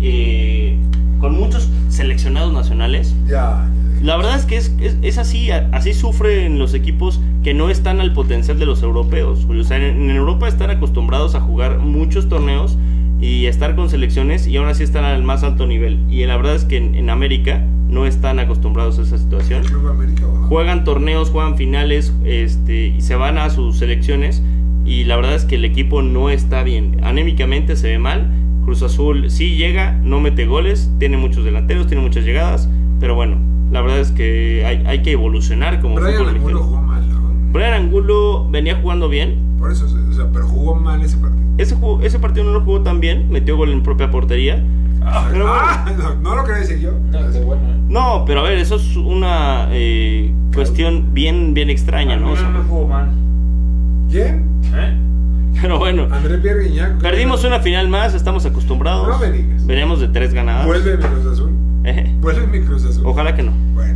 eh, 0.00 0.78
con 1.20 1.34
muchos 1.34 1.68
seleccionados 1.88 2.52
nacionales. 2.52 3.14
Ya. 3.26 3.68
La 4.02 4.16
verdad 4.16 4.36
es 4.36 4.46
que 4.46 4.56
es, 4.56 4.72
es, 4.80 4.96
es 5.02 5.18
así, 5.18 5.50
así 5.50 5.92
sufren 5.92 6.58
los 6.58 6.72
equipos 6.72 7.20
que 7.42 7.52
no 7.52 7.68
están 7.68 8.00
al 8.00 8.12
potencial 8.12 8.58
de 8.58 8.66
los 8.66 8.82
europeos. 8.82 9.46
O 9.48 9.64
sea, 9.64 9.76
en, 9.76 10.10
en 10.10 10.16
Europa 10.16 10.48
están 10.48 10.70
acostumbrados 10.70 11.34
a 11.34 11.40
jugar 11.40 11.78
muchos 11.78 12.28
torneos 12.28 12.78
y 13.20 13.46
estar 13.46 13.76
con 13.76 13.90
selecciones 13.90 14.46
y 14.46 14.56
aún 14.56 14.68
así 14.68 14.82
están 14.82 15.04
al 15.04 15.22
más 15.22 15.42
alto 15.44 15.66
nivel. 15.66 15.98
Y 16.10 16.24
la 16.24 16.36
verdad 16.36 16.54
es 16.54 16.64
que 16.64 16.78
en, 16.78 16.94
en 16.94 17.10
América 17.10 17.62
no 17.88 18.06
están 18.06 18.38
acostumbrados 18.38 18.98
a 18.98 19.02
esa 19.02 19.18
situación. 19.18 19.62
¿El 19.62 19.70
Club 19.70 19.88
América? 19.88 20.26
Juegan 20.48 20.84
torneos, 20.84 21.30
juegan 21.30 21.56
finales 21.56 22.12
este, 22.24 22.86
y 22.86 23.00
se 23.02 23.16
van 23.16 23.36
a 23.36 23.50
sus 23.50 23.78
selecciones 23.78 24.42
y 24.84 25.04
la 25.04 25.16
verdad 25.16 25.34
es 25.34 25.44
que 25.44 25.56
el 25.56 25.64
equipo 25.64 26.02
no 26.02 26.30
está 26.30 26.62
bien. 26.62 27.00
Anémicamente 27.02 27.76
se 27.76 27.88
ve 27.88 27.98
mal. 27.98 28.30
Cruz 28.64 28.82
Azul 28.82 29.30
sí 29.30 29.56
llega, 29.56 29.92
no 30.02 30.20
mete 30.20 30.46
goles, 30.46 30.90
tiene 30.98 31.16
muchos 31.16 31.44
delanteros, 31.44 31.86
tiene 31.86 32.02
muchas 32.02 32.24
llegadas, 32.24 32.68
pero 33.00 33.14
bueno, 33.14 33.36
la 33.72 33.80
verdad 33.80 34.00
es 34.00 34.10
que 34.12 34.64
hay, 34.66 34.84
hay 34.86 35.02
que 35.02 35.12
evolucionar 35.12 35.80
como 35.80 35.96
Brian 35.96 36.12
fútbol 36.18 36.28
Angulo 36.34 36.58
jugó 36.62 36.82
mal, 36.82 37.08
¿no? 37.08 37.20
Brian 37.52 37.74
Angulo 37.74 38.46
venía 38.50 38.76
jugando 38.80 39.08
bien. 39.08 39.36
Por 39.58 39.70
eso, 39.72 39.86
o 39.86 40.12
sea, 40.12 40.26
pero 40.32 40.46
jugó 40.46 40.74
mal 40.74 41.02
ese 41.02 41.16
partido. 41.16 41.40
Ese, 41.58 41.76
ju- 41.76 42.02
ese 42.02 42.18
partido 42.18 42.44
no 42.44 42.52
lo 42.52 42.60
jugó 42.62 42.80
tan 42.82 43.00
bien, 43.00 43.30
metió 43.30 43.56
gol 43.56 43.72
en 43.72 43.82
propia 43.82 44.10
portería. 44.10 44.62
Pero 45.32 45.44
bueno. 45.46 45.46
ah, 45.48 45.90
no, 45.98 46.14
no 46.16 46.36
lo 46.36 46.44
quería 46.44 46.60
decir 46.60 46.78
yo. 46.78 46.92
No, 47.10 47.18
bueno, 47.46 47.62
¿eh? 47.62 47.74
No, 47.88 48.24
pero 48.26 48.40
a 48.40 48.42
ver, 48.44 48.58
eso 48.58 48.76
es 48.76 48.96
una 48.96 49.68
eh, 49.72 50.32
cuestión 50.54 51.12
bien, 51.12 51.54
bien 51.54 51.70
extraña, 51.70 52.16
¿no? 52.16 52.32
O 52.32 52.36
sea, 52.36 52.48
no 52.50 52.62
jugó 52.64 52.86
mal. 52.88 53.08
¿Quién? 54.10 54.44
¿Eh? 54.74 54.96
Pero 55.60 55.78
bueno. 55.78 56.08
André 56.10 56.38
Pierre 56.38 56.64
Guignac. 56.68 56.98
Perdimos 57.00 57.44
una 57.44 57.60
final 57.60 57.88
más, 57.88 58.14
estamos 58.14 58.44
acostumbrados. 58.46 59.08
No 59.08 59.18
me 59.18 59.30
digas. 59.30 59.66
Veníamos 59.66 60.00
de 60.00 60.08
tres 60.08 60.32
ganadas. 60.34 60.66
Vuelve 60.66 60.96
mi 60.96 61.02
Cruz 61.04 61.26
Azul. 61.26 61.50
Eh, 61.84 62.14
Vuelve 62.20 62.46
mi 62.46 62.60
Cruz 62.60 62.84
Azul. 62.84 63.02
Ojalá 63.06 63.34
que 63.34 63.42
no. 63.42 63.52
Bueno. 63.74 63.94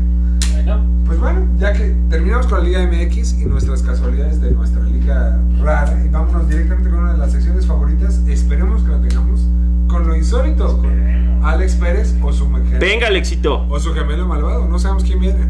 Bueno, 0.52 0.80
Pues 1.06 1.20
bueno, 1.20 1.46
ya 1.58 1.72
que 1.74 1.94
terminamos 2.08 2.46
con 2.46 2.58
la 2.58 2.64
Liga 2.64 2.86
MX 2.86 3.40
y 3.40 3.44
nuestras 3.44 3.82
casualidades 3.82 4.40
de 4.40 4.50
nuestra 4.52 4.82
liga 4.84 5.38
rara, 5.60 6.02
y 6.04 6.08
vámonos 6.08 6.48
directamente 6.48 6.88
con 6.90 7.00
una 7.00 7.12
de 7.12 7.18
las 7.18 7.32
secciones 7.32 7.66
favoritas, 7.66 8.20
esperemos 8.26 8.82
que 8.82 8.90
la 8.90 9.00
tengamos 9.02 9.40
con 9.88 10.06
lo 10.06 10.16
insólito, 10.16 10.78
con. 10.78 11.44
Alex 11.44 11.74
Pérez 11.74 12.14
o 12.22 12.32
su, 12.32 12.46
mujer- 12.46 12.78
Venga, 12.80 13.08
Alexito. 13.08 13.66
o 13.68 13.78
su 13.78 13.92
gemelo 13.92 14.26
malvado, 14.26 14.66
no 14.66 14.78
sabemos 14.78 15.04
quién 15.04 15.20
viene. 15.20 15.44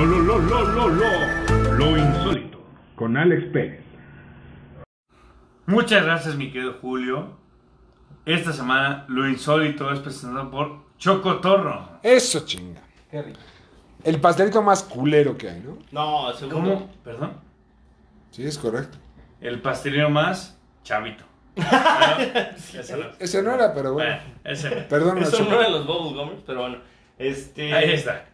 Lo, 0.00 0.06
lo, 0.06 0.38
lo, 0.38 0.38
lo, 0.38 0.64
lo, 0.64 0.88
lo, 0.88 1.72
lo 1.74 1.96
insólito. 1.98 2.58
Con 2.96 3.18
Alex 3.18 3.44
Pérez. 3.52 3.84
Muchas 5.66 6.04
gracias, 6.04 6.36
mi 6.36 6.50
querido 6.50 6.78
Julio. 6.80 7.36
Esta 8.24 8.54
semana 8.54 9.04
lo 9.08 9.28
insólito 9.28 9.92
es 9.92 10.00
presentado 10.00 10.50
por 10.50 10.78
Chocotorro. 10.96 11.98
Eso 12.02 12.46
chinga. 12.46 12.80
qué 13.10 13.20
rico. 13.20 13.40
El 14.02 14.18
pastelito 14.22 14.62
más 14.62 14.82
culero 14.84 15.36
que 15.36 15.50
hay, 15.50 15.60
¿no? 15.60 15.76
No, 15.92 16.32
segundo. 16.32 16.70
¿Cómo? 16.74 16.90
Perdón. 17.04 17.32
Sí, 18.30 18.44
es 18.46 18.56
correcto. 18.56 18.96
El 19.42 19.60
pastelero 19.60 20.08
más 20.08 20.58
chavito. 20.82 21.24
Ese 22.72 22.96
no. 22.96 23.04
Ese 23.18 23.42
no 23.42 23.52
era, 23.52 23.74
pero 23.74 23.92
bueno. 23.92 24.16
Bueno, 24.16 24.38
ese 24.44 24.74
no. 24.74 24.88
Perdón, 24.88 25.18
Eso 25.18 25.44
no 25.44 25.60
eran 25.60 25.72
los 25.72 25.86
Bubble 25.86 26.18
Gummers, 26.18 26.42
pero 26.46 26.60
bueno. 26.62 26.78
Este. 27.18 27.74
Ahí 27.74 27.92
está. 27.92 28.29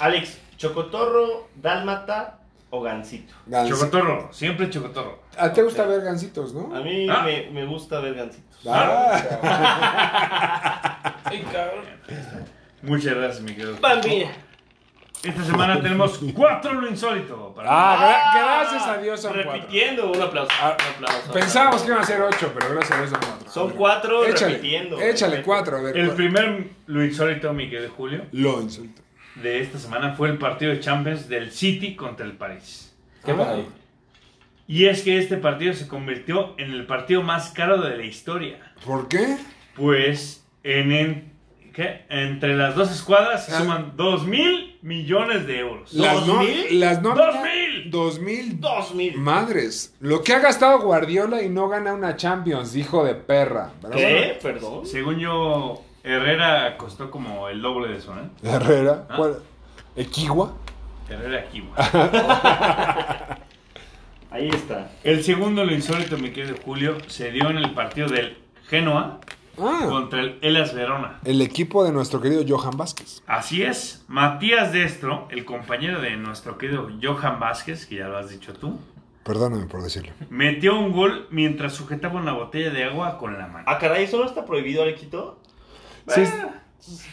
Alex, 0.00 0.38
Chocotorro, 0.56 1.48
Dálmata 1.56 2.38
o 2.70 2.80
Gansito. 2.82 3.32
Gansi- 3.46 3.68
Chocotorro, 3.70 4.28
siempre 4.32 4.68
chocotorro. 4.70 5.22
¿A 5.38 5.48
ti 5.50 5.54
te 5.56 5.62
gusta 5.62 5.86
ver 5.86 6.02
gansitos, 6.02 6.52
no? 6.54 6.74
A 6.74 6.80
mí 6.80 7.06
Ah. 7.08 7.22
me, 7.24 7.50
me 7.50 7.64
gusta 7.64 8.00
ver 8.00 8.14
Gansitos. 8.14 8.60
Ah. 8.66 9.20
Ay, 11.24 11.42
cabrón. 11.52 11.84
Muchas 12.82 13.14
gracias, 13.14 13.40
mi 13.42 13.52
querido. 13.54 13.76
Bambina. 13.80 14.30
Esta 15.22 15.44
semana 15.44 15.80
tenemos 15.82 16.20
cuatro 16.34 16.74
lo 16.74 16.88
insólito. 16.88 17.52
Para 17.54 17.68
Ah, 17.68 17.96
gra- 17.96 18.40
gracias 18.70 18.86
a 18.86 18.98
Dios 18.98 19.20
son 19.20 19.32
cuatro. 19.32 19.52
Repitiendo, 19.52 20.12
un 20.12 20.22
aplauso. 20.22 20.52
Ah, 20.62 20.76
un 20.78 21.04
aplauso. 21.06 21.32
Pensábamos 21.32 21.82
que 21.82 21.88
iban 21.88 22.00
a 22.02 22.04
ser 22.04 22.22
ocho, 22.22 22.52
pero 22.54 22.70
gracias 22.74 22.92
a 22.92 22.98
Dios 22.98 23.10
son 23.10 23.20
cuatro. 23.20 23.50
Son 23.50 23.70
cuatro 23.70 24.24
Échale, 24.26 24.54
repitiendo. 24.54 25.00
Échale 25.00 25.42
cuatro, 25.42 25.78
a 25.78 25.80
ver. 25.82 25.96
El 25.96 26.06
cuál- 26.06 26.16
primer 26.16 26.68
lo 26.86 27.04
insólito, 27.04 27.52
mi 27.52 27.68
querido 27.68 27.90
Julio, 27.96 28.26
Lo 28.30 28.60
insulto. 28.60 29.02
De 29.36 29.60
esta 29.60 29.78
semana 29.78 30.14
fue 30.14 30.28
el 30.30 30.38
partido 30.38 30.72
de 30.72 30.80
Champions 30.80 31.28
del 31.28 31.50
City 31.52 31.94
contra 31.96 32.26
el 32.26 32.32
París. 32.32 32.94
¿Qué 33.24 33.34
pasa 33.34 33.52
ahí? 33.52 33.66
Y 34.66 34.84
es 34.86 35.02
que 35.02 35.18
este 35.18 35.36
partido 35.38 35.72
se 35.72 35.88
convirtió 35.88 36.54
en 36.58 36.72
el 36.72 36.86
partido 36.86 37.22
más 37.22 37.50
caro 37.50 37.80
de 37.80 37.96
la 37.96 38.04
historia. 38.04 38.72
¿Por 38.84 39.08
qué? 39.08 39.36
Pues 39.74 40.44
en, 40.62 40.92
en- 40.92 41.32
¿qué? 41.72 42.02
entre 42.10 42.56
las 42.56 42.74
dos 42.74 42.90
escuadras 42.90 43.46
se 43.46 43.54
Ah. 43.54 43.60
suman 43.60 43.92
2 43.96 44.26
mil 44.26 44.76
millones 44.82 45.46
de 45.46 45.58
euros. 45.60 45.92
Las, 45.94 46.26
no, 46.26 46.40
mil? 46.40 46.80
las 46.80 47.00
nóminas- 47.02 47.16
¡Dos 47.16 47.42
mil! 47.42 47.90
Dos 47.90 48.20
mil. 48.20 48.60
Dos 48.60 48.94
mil. 48.94 49.16
Madres. 49.16 49.94
Lo 50.00 50.22
que 50.22 50.34
ha 50.34 50.40
gastado 50.40 50.80
Guardiola 50.80 51.42
y 51.42 51.48
no 51.48 51.68
gana 51.68 51.94
una 51.94 52.16
Champions, 52.16 52.76
hijo 52.76 53.04
de 53.04 53.14
perra. 53.14 53.72
¿Qué? 53.92 54.38
Perdón. 54.42 54.84
Según 54.86 55.18
yo, 55.18 55.82
Herrera 56.04 56.76
costó 56.76 57.10
como 57.10 57.48
el 57.48 57.60
doble 57.60 57.88
de 57.88 57.96
eso, 57.98 58.14
¿eh? 58.14 58.28
Herrera. 58.42 59.06
Ah. 59.08 59.14
¿cuál? 59.16 59.38
¿Equigua? 59.96 60.54
Herrera 61.08 61.44
güey. 61.50 61.62
Ahí 64.30 64.48
está. 64.48 64.90
El 65.04 65.24
segundo, 65.24 65.64
lo 65.64 65.72
insólito, 65.72 66.18
mi 66.18 66.30
querido 66.30 66.56
Julio, 66.64 66.98
se 67.06 67.30
dio 67.32 67.48
en 67.50 67.56
el 67.58 67.72
partido 67.72 68.08
del 68.08 68.36
Genoa 68.68 69.20
Ah, 69.60 69.86
contra 69.88 70.20
el 70.20 70.38
Elas 70.40 70.72
Verona. 70.72 71.18
el 71.24 71.40
equipo 71.42 71.82
de 71.84 71.90
nuestro 71.90 72.20
querido 72.20 72.44
Johan 72.46 72.76
Vázquez. 72.76 73.22
Así 73.26 73.62
es, 73.64 74.04
Matías 74.06 74.72
Destro, 74.72 75.26
el 75.32 75.44
compañero 75.44 76.00
de 76.00 76.16
nuestro 76.16 76.58
querido 76.58 76.88
Johan 77.02 77.40
Vázquez, 77.40 77.86
que 77.86 77.96
ya 77.96 78.06
lo 78.06 78.18
has 78.18 78.30
dicho 78.30 78.52
tú, 78.52 78.78
Perdóname 79.24 79.66
por 79.66 79.82
decirlo. 79.82 80.12
metió 80.30 80.78
un 80.78 80.92
gol 80.92 81.26
mientras 81.30 81.72
sujetaba 81.74 82.20
una 82.20 82.32
botella 82.34 82.70
de 82.70 82.84
agua 82.84 83.18
con 83.18 83.36
la 83.36 83.48
mano. 83.48 83.64
Ah, 83.66 83.78
caray, 83.78 84.04
¿eso 84.04 84.18
no 84.18 84.26
está 84.26 84.44
prohibido, 84.46 84.82
Alexito? 84.84 85.40
Sí, 86.08 86.22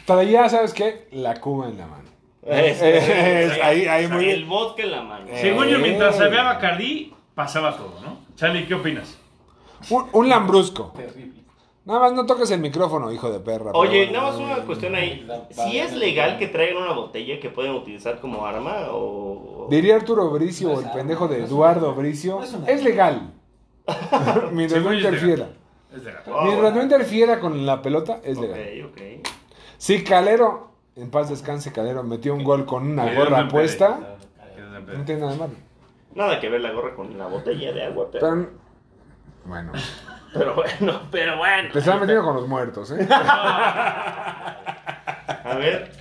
todavía, 0.05 0.47
¿sabes 0.49 0.73
qué? 0.73 1.07
La 1.11 1.39
cuba 1.39 1.67
en 1.69 1.77
la 1.77 1.87
mano. 1.87 2.03
Eh, 2.47 3.59
ahí- 3.63 3.87
ahí 3.87 4.07
muy 4.07 4.25
bien. 4.25 4.35
El 4.37 4.45
vodka 4.45 4.83
en 4.83 4.91
la 4.91 5.01
mano. 5.01 5.25
Eh. 5.29 5.39
Según 5.41 5.67
yo, 5.67 5.79
mientras 5.79 6.19
había 6.19 6.43
Bacardí, 6.43 7.13
pasaba 7.33 7.75
todo, 7.75 7.99
¿no? 8.01 8.19
Charlie, 8.35 8.67
¿qué 8.67 8.75
opinas? 8.75 9.17
Un, 9.89 10.05
un 10.13 10.29
lambrusco. 10.29 10.93
Terrible. 10.95 11.41
Nada 11.85 11.99
más 11.99 12.13
no 12.13 12.25
toques 12.25 12.49
el 12.49 12.59
micrófono, 12.61 13.11
hijo 13.11 13.31
de 13.31 13.39
perra. 13.39 13.71
Oye, 13.73 14.09
nada 14.11 14.31
más 14.31 14.39
una 14.39 14.55
cuestión 14.65 14.95
ahí. 14.95 15.27
Si 15.51 15.77
es 15.77 15.93
legal 15.93 16.39
que 16.39 16.47
traigan 16.47 16.81
una 16.81 16.93
botella 16.93 17.39
que 17.39 17.49
pueden 17.49 17.73
utilizar 17.73 18.19
como 18.19 18.45
arma 18.45 18.87
o... 18.91 19.67
Diría 19.69 19.95
Arturo 19.95 20.29
Bricio 20.31 20.69
No 20.69 20.73
o 20.75 20.79
es 20.79 20.85
el 20.87 20.91
pendejo 20.93 21.27
de 21.27 21.37
no 21.39 21.43
es 21.45 21.49
Eduardo 21.51 21.93
Bricio. 21.93 22.39
no 22.39 22.43
es 22.43 22.53
Es 22.67 22.83
legal. 22.83 23.33
Mientras 24.51 24.83
no 24.83 24.91
es 24.91 24.97
interfiera. 24.97 25.49
Es 25.95 26.03
legal. 26.03 26.21
Ah, 26.27 26.41
Mientras 26.45 26.73
no 26.75 26.81
interfiera 26.83 27.39
con 27.39 27.65
la 27.65 27.81
pelota, 27.81 28.19
es 28.23 28.37
legal. 28.37 28.85
ok. 28.91 29.01
Si 29.77 30.03
Calero, 30.03 30.71
en 30.95 31.09
paz 31.11 31.29
descanse 31.29 31.71
Calero, 31.71 32.03
metió 32.03 32.33
un 32.33 32.43
gol 32.43 32.65
con 32.65 32.87
una 32.91 33.13
gorra 33.13 33.47
puesta, 33.47 34.17
no 34.95 35.03
tiene 35.05 35.21
nada 35.21 35.33
de 35.33 35.37
malo. 35.39 35.53
Nada 36.13 36.39
que 36.39 36.49
ver 36.49 36.61
la 36.61 36.71
gorra 36.71 36.95
con 36.95 37.17
la 37.17 37.27
botella 37.27 37.73
de 37.73 37.83
agua, 37.85 38.07
pero... 38.11 38.27
Pero, 38.27 38.49
bueno, 39.45 39.71
Pero 40.33 40.55
bueno, 40.55 41.01
pero 41.11 41.37
bueno. 41.37 41.69
te 41.71 41.79
están 41.79 41.99
metiendo 41.99 42.23
con 42.23 42.35
los 42.35 42.47
muertos, 42.47 42.91
¿eh? 42.91 43.07
A 45.45 45.55
ver. 45.57 45.91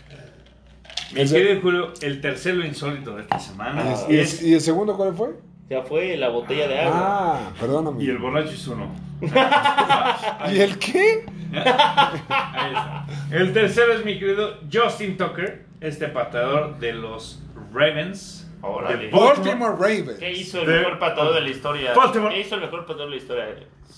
Mi 1.13 1.29
querido 1.29 1.61
Julio, 1.61 1.93
el 2.01 2.21
tercer 2.21 2.55
lo 2.55 2.65
insólito 2.67 3.15
de 3.15 3.23
esta 3.23 3.39
semana 3.39 3.85
¿Y, 4.09 4.17
es... 4.19 4.41
el, 4.43 4.49
y 4.49 4.55
el 4.55 4.61
segundo 4.61 4.97
cuál 4.97 5.15
fue? 5.15 5.37
Ya 5.71 5.83
fue 5.83 6.17
la 6.17 6.29
botella 6.29 6.69
de 6.69 6.79
agua. 6.81 6.95
Ah, 6.97 7.51
perdóname. 7.59 8.03
Y 8.05 8.11
el 8.11 8.19
borracho 8.19 8.53
hizo 8.53 8.73
uno. 8.73 8.91
¿Y 10.53 10.61
el 10.61 10.79
qué? 10.79 11.25
Ahí 11.55 12.73
está. 12.75 13.07
El 13.31 13.53
tercero 13.53 13.93
es 13.95 14.05
mi 14.05 14.19
querido 14.19 14.59
Justin 14.73 15.17
Tucker, 15.17 15.65
este 15.81 16.09
pateador 16.09 16.79
de 16.79 16.93
los 16.93 17.43
Ravens. 17.73 18.43
Órale. 18.61 19.09
de 19.09 19.11
Baltimore 19.11 19.73
Ravens. 19.79 20.19
¿Qué 20.19 20.33
hizo 20.33 20.61
el 20.61 20.67
De- 20.67 20.79
mejor 20.79 20.99
pateador 20.99 21.35
de 21.35 21.41
la 21.43 21.51
historia? 21.51 21.93
Baltimore. 21.95 22.35
¿Qué 22.35 22.41
hizo 22.41 22.55
el 22.55 22.61
mejor 22.63 22.81
pateador 22.87 23.11
de 23.11 23.17
la 23.17 23.23
historia? 23.23 23.45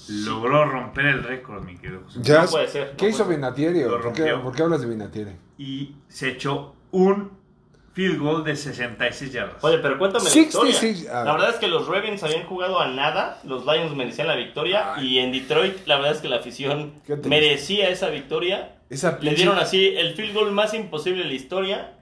Logró 0.09 0.65
romper 0.65 1.07
el 1.07 1.23
récord, 1.23 1.65
mi 1.65 1.77
querido 1.77 2.01
José. 2.05 2.19
Ya- 2.23 2.43
No 2.45 2.51
puede 2.51 2.69
ser, 2.69 2.91
no 2.91 2.97
¿Qué 2.97 3.09
hizo 3.09 3.25
Vinatieri? 3.27 3.83
¿Por 3.85 4.13
por 4.43 4.55
qué 4.55 4.63
hablas 4.63 4.81
de 4.81 4.87
Vinatieri? 4.89 5.33
Y 5.59 5.97
se 6.09 6.31
echó 6.31 6.75
un 6.91 7.31
field 7.97 8.19
goal 8.19 8.45
de 8.45 8.55
66 8.55 9.33
yardas. 9.33 9.65
Oye, 9.65 9.79
pero 9.79 9.97
cuéntame 9.99 10.25
la 10.25 10.31
66, 10.31 10.99
historia. 10.99 11.11
a 11.23 11.25
La 11.25 11.33
ver. 11.33 11.41
verdad 11.41 11.55
es 11.55 11.61
que 11.61 11.67
los 11.69 11.89
Ravens 11.89 12.23
habían 12.23 12.45
jugado 12.45 12.79
a 12.79 12.89
nada, 12.89 13.41
los 13.45 13.65
Lions 13.65 13.97
merecían 13.97 14.29
la 14.29 14.37
victoria 14.37 14.93
y 15.01 15.19
en 15.19 15.33
Detroit 15.33 15.87
la 15.87 15.97
verdad 15.97 16.13
es 16.13 16.19
que 16.21 16.29
la 16.29 16.37
afición 16.37 16.93
merecía 17.25 17.89
esa 17.89 18.11
victoria. 18.11 18.75
Esa 18.91 19.17
Le 19.23 19.35
dieron 19.35 19.59
así 19.59 19.95
el 19.97 20.15
field 20.15 20.35
goal 20.35 20.53
más 20.53 20.75
imposible 20.75 21.23
de 21.23 21.29
la 21.31 21.35
historia. 21.35 21.93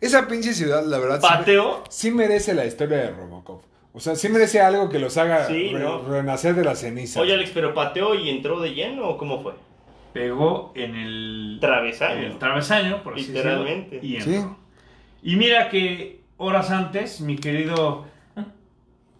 esa 0.00 0.26
pinche 0.28 0.54
ciudad, 0.54 0.82
la 0.86 0.98
verdad, 0.98 1.20
sí, 1.20 1.26
Pateó. 1.28 1.84
sí 1.90 2.10
merece 2.10 2.54
la 2.54 2.64
historia 2.64 2.96
de 2.96 3.10
Robocop. 3.10 3.62
O 3.92 4.00
sea, 4.00 4.14
sí 4.16 4.30
merece 4.30 4.62
algo 4.62 4.88
que 4.88 4.98
los 4.98 5.18
haga 5.18 5.46
Sí, 5.46 5.68
re- 5.74 5.78
¿no? 5.80 6.00
renacer 6.08 6.54
de 6.54 6.64
la 6.64 6.74
ceniza. 6.74 7.20
Oye 7.20 7.34
Alex, 7.34 7.50
pero 7.52 7.74
pateó 7.74 8.14
y 8.14 8.30
entró 8.30 8.60
de 8.60 8.70
lleno 8.74 9.06
o 9.10 9.18
cómo 9.18 9.42
fue? 9.42 9.52
Pegó 10.14 10.72
en 10.74 10.94
el 10.96 11.58
Travesaño. 11.60 12.18
en 12.20 12.24
el 12.24 12.38
travesaño, 12.38 13.02
por 13.02 13.12
así 13.14 13.26
Literalmente. 13.26 13.96
decirlo, 13.96 14.18
y 14.18 14.38
Sí. 14.38 14.46
Y 15.22 15.36
mira 15.36 15.68
que 15.68 16.20
horas 16.36 16.70
antes, 16.70 17.20
mi 17.20 17.36
querido 17.36 18.06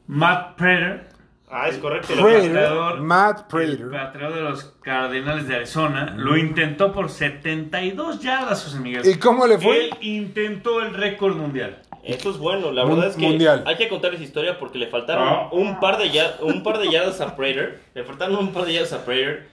Matt 0.06 0.56
Prater, 0.56 1.08
Ah, 1.50 1.68
es 1.68 1.78
correcto. 1.78 2.12
el 2.12 2.18
Prater, 2.20 2.52
pateador- 2.52 2.98
Matt 3.00 3.38
el 3.40 3.46
Prater. 3.78 3.90
pateador 3.90 4.34
de 4.34 4.40
los 4.42 4.64
Cardenales 4.82 5.48
de 5.48 5.56
Arizona, 5.56 6.14
lo 6.16 6.37
intentó 6.37 6.92
por 6.92 7.08
72 7.11 8.20
yardas, 8.20 8.64
José 8.64 8.78
Miguel. 8.80 9.02
¿Y 9.06 9.14
cómo 9.18 9.46
le 9.46 9.58
fue? 9.58 9.87
Él 9.87 9.90
intentó 10.02 10.80
el 10.80 10.94
récord 10.94 11.37
mundial. 11.37 11.82
Esto 12.04 12.30
es 12.30 12.38
bueno, 12.38 12.70
la 12.70 12.84
verdad 12.84 13.08
es 13.08 13.16
que 13.16 13.26
mundial. 13.26 13.64
hay 13.66 13.76
que 13.76 13.88
contar 13.88 14.14
esa 14.14 14.22
historia 14.22 14.58
porque 14.58 14.78
le 14.78 14.87
faltaron 14.87 15.26
Ah. 15.28 15.48
un, 15.52 15.78
par 15.80 15.98
de 15.98 16.11
ya- 16.11 16.37
un 16.40 16.62
par 16.62 16.78
de 16.78 16.90
yardas 16.90 17.20
a 17.20 17.34
Prater, 17.37 17.80
le 17.94 18.04
faltaron 18.04 18.37
un 18.37 18.52
par 18.52 18.64
de 18.64 18.74
yardas 18.74 18.92
a 18.92 19.04
Prater 19.04 19.48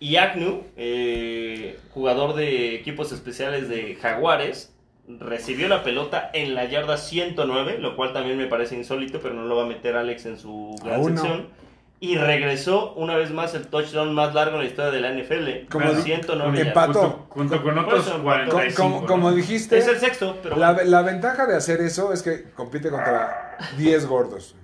y 0.00 0.16
Agnew, 0.16 0.64
eh, 0.76 1.78
jugador 1.90 2.34
de 2.34 2.74
equipos 2.74 3.12
especiales 3.12 3.68
de 3.68 3.94
Jaguares, 3.94 4.74
recibió 5.20 5.68
la 5.68 5.82
pelota 5.84 6.30
en 6.32 6.54
la 6.54 6.64
yarda 6.64 6.96
109, 6.96 7.78
lo 7.80 7.96
cual 7.96 8.12
también 8.12 8.36
me 8.38 8.46
parece 8.46 8.74
insólito, 8.76 9.20
pero 9.20 9.34
no 9.34 9.44
lo 9.44 9.56
va 9.56 9.62
a 9.64 9.66
meter 9.66 9.96
Alex 9.96 10.26
en 10.26 10.38
su 10.38 10.74
gran 10.82 10.96
Aún 10.96 11.14
no. 11.14 11.20
sección. 11.20 11.66
Y 11.98 12.16
regresó 12.18 12.92
una 12.94 13.16
vez 13.16 13.30
más 13.30 13.54
el 13.54 13.68
touchdown 13.68 14.12
más 14.14 14.34
largo 14.34 14.56
en 14.56 14.62
la 14.64 14.68
historia 14.68 14.90
de 14.90 15.00
la 15.00 15.10
NFL, 15.12 15.66
Como 15.70 15.86
con 15.86 15.96
di- 15.96 16.02
109 16.02 16.58
yardas. 16.58 16.66
empató. 16.68 17.00
Junto, 17.30 17.58
junto 17.58 17.62
con 17.62 17.78
otros 17.78 18.06
eso 18.06 18.16
empató. 18.16 18.44
Co- 18.44 18.50
45. 18.56 18.82
como, 18.82 19.00
¿no? 19.00 19.06
como 19.06 19.32
dijiste, 19.32 19.78
Es 19.78 19.88
el 19.88 19.96
sexto, 19.98 20.36
pero 20.42 20.56
la, 20.56 20.72
bueno. 20.74 20.90
la 20.90 21.02
ventaja 21.02 21.46
de 21.46 21.56
hacer 21.56 21.80
eso 21.80 22.12
es 22.12 22.22
que 22.22 22.50
compite 22.54 22.90
contra 22.90 23.56
10 23.78 24.06
gordos. 24.06 24.54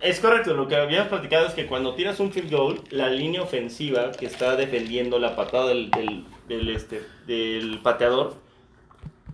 Es 0.00 0.20
correcto, 0.20 0.54
lo 0.54 0.68
que 0.68 0.76
habíamos 0.76 1.08
platicado 1.08 1.46
es 1.46 1.54
que 1.54 1.66
cuando 1.66 1.94
tiras 1.94 2.20
un 2.20 2.30
field 2.32 2.52
goal, 2.52 2.80
la 2.90 3.08
línea 3.08 3.42
ofensiva 3.42 4.12
que 4.12 4.26
está 4.26 4.54
defendiendo 4.54 5.18
la 5.18 5.34
patada 5.34 5.68
del, 5.68 5.90
del, 5.90 6.24
del, 6.48 6.68
este, 6.68 7.02
del 7.26 7.80
pateador, 7.82 8.34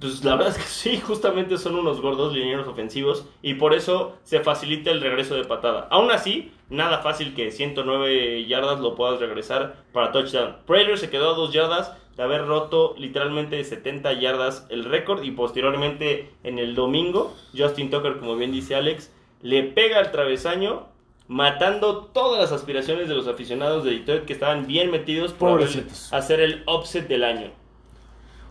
pues 0.04 0.22
la 0.22 0.36
verdad 0.36 0.54
es 0.54 0.58
que 0.58 0.62
sí, 0.68 1.00
justamente 1.00 1.56
son 1.56 1.76
unos 1.76 2.02
gordos 2.02 2.34
linieros 2.34 2.68
ofensivos 2.68 3.26
y 3.40 3.54
por 3.54 3.72
eso 3.72 4.18
se 4.22 4.40
facilita 4.40 4.90
el 4.90 5.00
regreso 5.00 5.34
de 5.34 5.44
patada. 5.44 5.88
Aún 5.90 6.10
así, 6.10 6.52
nada 6.68 6.98
fácil 6.98 7.34
que 7.34 7.50
109 7.50 8.44
yardas 8.44 8.80
lo 8.80 8.94
puedas 8.96 9.18
regresar 9.18 9.76
para 9.92 10.12
touchdown. 10.12 10.56
Prater 10.66 10.98
se 10.98 11.08
quedó 11.08 11.30
a 11.30 11.36
2 11.36 11.52
yardas 11.54 11.96
de 12.18 12.22
haber 12.22 12.46
roto 12.46 12.94
literalmente 12.98 13.64
70 13.64 14.12
yardas 14.20 14.66
el 14.68 14.84
récord 14.84 15.22
y 15.24 15.30
posteriormente 15.30 16.30
en 16.42 16.58
el 16.58 16.74
domingo, 16.74 17.34
Justin 17.56 17.90
Tucker, 17.90 18.18
como 18.18 18.36
bien 18.36 18.52
dice 18.52 18.74
Alex, 18.74 19.10
le 19.40 19.62
pega 19.62 19.98
al 19.98 20.12
travesaño 20.12 20.86
matando 21.28 22.10
todas 22.12 22.38
las 22.38 22.52
aspiraciones 22.52 23.08
de 23.08 23.14
los 23.14 23.26
aficionados 23.26 23.84
de 23.84 23.92
Detroit 23.92 24.26
que 24.26 24.34
estaban 24.34 24.66
bien 24.66 24.90
metidos 24.90 25.32
por 25.32 25.64
hacer 26.12 26.40
el 26.40 26.62
upset 26.66 27.08
del 27.08 27.24
año. 27.24 27.63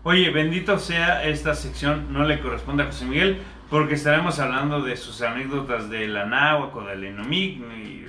Oye, 0.04 0.30
bendito 0.30 0.78
sea 0.78 1.24
esta 1.24 1.54
sección, 1.54 2.12
no 2.12 2.24
le 2.24 2.38
corresponde 2.40 2.82
a 2.82 2.86
José 2.86 3.06
Miguel, 3.06 3.40
porque 3.70 3.94
estaremos 3.94 4.38
hablando 4.38 4.82
de 4.82 4.96
sus 4.96 5.22
anécdotas 5.22 5.88
de 5.88 6.06
la 6.06 6.26
náhuac 6.26 6.76
o 6.76 6.82
del 6.82 7.04
Enomic, 7.04 7.58
y 7.74 8.04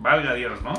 valga 0.00 0.34
Dios, 0.34 0.60
¿no? 0.62 0.72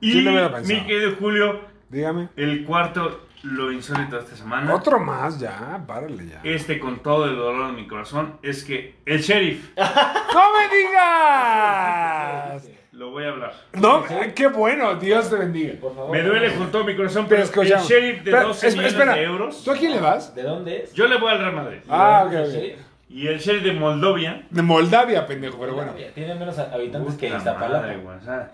Y 0.00 0.12
Sí 0.12 0.20
lo 0.22 0.50
mi 0.60 0.80
querido 0.86 1.16
Julio, 1.18 1.60
Dígame. 1.90 2.28
el 2.36 2.64
cuarto, 2.64 3.26
lo 3.42 3.70
insólito 3.70 4.16
de 4.16 4.22
esta 4.22 4.34
semana, 4.36 4.74
Otro 4.74 4.98
más, 4.98 5.38
ya, 5.38 5.82
párale 5.86 6.26
ya. 6.26 6.40
este 6.42 6.78
con 6.78 7.00
todo 7.00 7.26
el 7.26 7.36
dolor 7.36 7.66
de 7.68 7.72
mi 7.82 7.86
corazón, 7.86 8.38
es 8.42 8.64
que 8.64 8.96
el 9.04 9.20
sheriff, 9.20 9.70
¡No 9.76 10.42
me 10.58 10.76
digas! 10.76 12.68
lo 12.96 13.10
voy 13.10 13.24
a 13.24 13.28
hablar. 13.28 13.52
No, 13.74 14.04
qué 14.34 14.46
bueno, 14.48 14.94
Dios 14.96 15.28
te 15.28 15.36
bendiga. 15.36 15.74
Por 15.80 15.94
favor. 15.94 16.10
Me 16.10 16.22
duele 16.22 16.54
con 16.54 16.70
todo 16.72 16.82
mi 16.84 16.96
corazón, 16.96 17.26
Pero 17.28 17.42
el 17.42 17.48
sheriff 17.82 18.22
de 18.24 18.30
Pero, 18.30 18.48
12 18.48 18.66
esp- 18.66 18.70
millones 18.72 18.92
espera, 18.92 19.14
de 19.14 19.22
euros, 19.22 19.62
¿Tú 19.64 19.70
a 19.70 19.76
quién 19.76 19.92
le 19.92 20.00
vas? 20.00 20.34
¿De 20.34 20.42
dónde 20.42 20.82
es? 20.84 20.92
yo 20.94 21.06
le 21.06 21.18
voy 21.18 21.30
al 21.30 21.38
Real 21.38 21.52
Madrid. 21.54 21.78
Ah, 21.88 22.24
ok. 22.26 22.78
Y 23.08 23.26
el 23.28 23.38
sheriff 23.38 23.62
de 23.64 23.72
Moldovia, 23.72 24.46
De 24.50 24.62
Moldavia, 24.62 25.26
pendejo, 25.26 25.58
pero 25.60 25.74
bueno. 25.74 25.92
Tiene 26.14 26.34
menos 26.34 26.58
habitantes 26.58 27.14
que 27.16 27.28
Iztapalapa. 27.28 27.86
o 28.18 28.24
sea, 28.24 28.50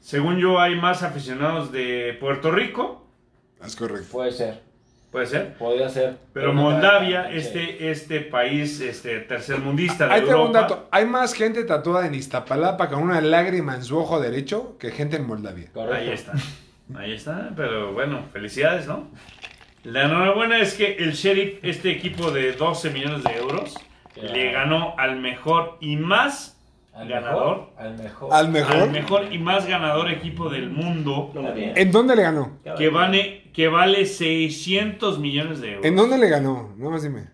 según 0.00 0.38
yo, 0.38 0.58
hay 0.58 0.74
más 0.76 1.02
aficionados 1.02 1.70
de 1.70 2.16
Puerto 2.18 2.50
Rico, 2.50 3.04
Es 3.64 3.76
correcto. 3.76 4.08
Puede 4.10 4.32
ser, 4.32 4.62
puede 5.16 5.26
ser. 5.28 5.54
podría 5.54 5.88
ser. 5.88 6.18
Pero 6.34 6.52
Moldavia, 6.52 7.30
este, 7.30 7.90
este 7.90 8.20
país 8.20 8.80
este, 8.80 9.20
tercermundista 9.20 10.06
de 10.06 10.12
Ahí 10.12 10.20
tengo 10.22 10.44
un 10.44 10.52
dato. 10.52 10.88
Hay 10.90 11.06
más 11.06 11.32
gente 11.32 11.64
tatuada 11.64 12.06
en 12.06 12.14
Iztapalapa 12.14 12.90
con 12.90 13.02
una 13.02 13.22
lágrima 13.22 13.74
en 13.74 13.82
su 13.82 13.98
ojo 13.98 14.20
derecho 14.20 14.76
que 14.78 14.90
gente 14.90 15.16
en 15.16 15.26
Moldavia. 15.26 15.70
Correcto. 15.72 15.96
ahí 15.96 16.10
está. 16.10 16.32
Ahí 16.94 17.12
está, 17.14 17.50
pero 17.56 17.94
bueno, 17.94 18.24
felicidades, 18.32 18.86
¿no? 18.86 19.08
La 19.84 20.04
enhorabuena 20.04 20.58
es 20.58 20.74
que 20.74 20.96
el 20.96 21.12
Sheriff, 21.12 21.60
este 21.62 21.90
equipo 21.90 22.30
de 22.30 22.52
12 22.52 22.90
millones 22.90 23.24
de 23.24 23.36
euros, 23.38 23.74
le 24.20 24.52
ganó 24.52 24.94
al 24.98 25.16
mejor 25.18 25.78
y 25.80 25.96
más 25.96 26.60
Al 26.94 27.08
ganador. 27.08 27.70
mejor. 27.78 27.86
Al 27.86 27.96
mejor. 27.96 28.32
Al 28.32 28.48
mejor. 28.48 28.76
al 28.76 28.90
mejor 28.90 29.32
y 29.32 29.38
más 29.38 29.66
ganador 29.66 30.10
equipo 30.10 30.48
del 30.50 30.68
mundo. 30.70 31.32
¿En 31.56 31.90
dónde 31.90 32.14
le 32.16 32.22
ganó? 32.22 32.58
que 32.76 32.88
vale, 32.90 33.45
que 33.56 33.68
vale 33.68 34.04
600 34.04 35.18
millones 35.18 35.62
de 35.62 35.70
euros. 35.70 35.86
¿En 35.86 35.96
dónde 35.96 36.18
le 36.18 36.28
ganó? 36.28 36.74
No 36.76 36.90
más 36.90 37.02
dime. 37.02 37.24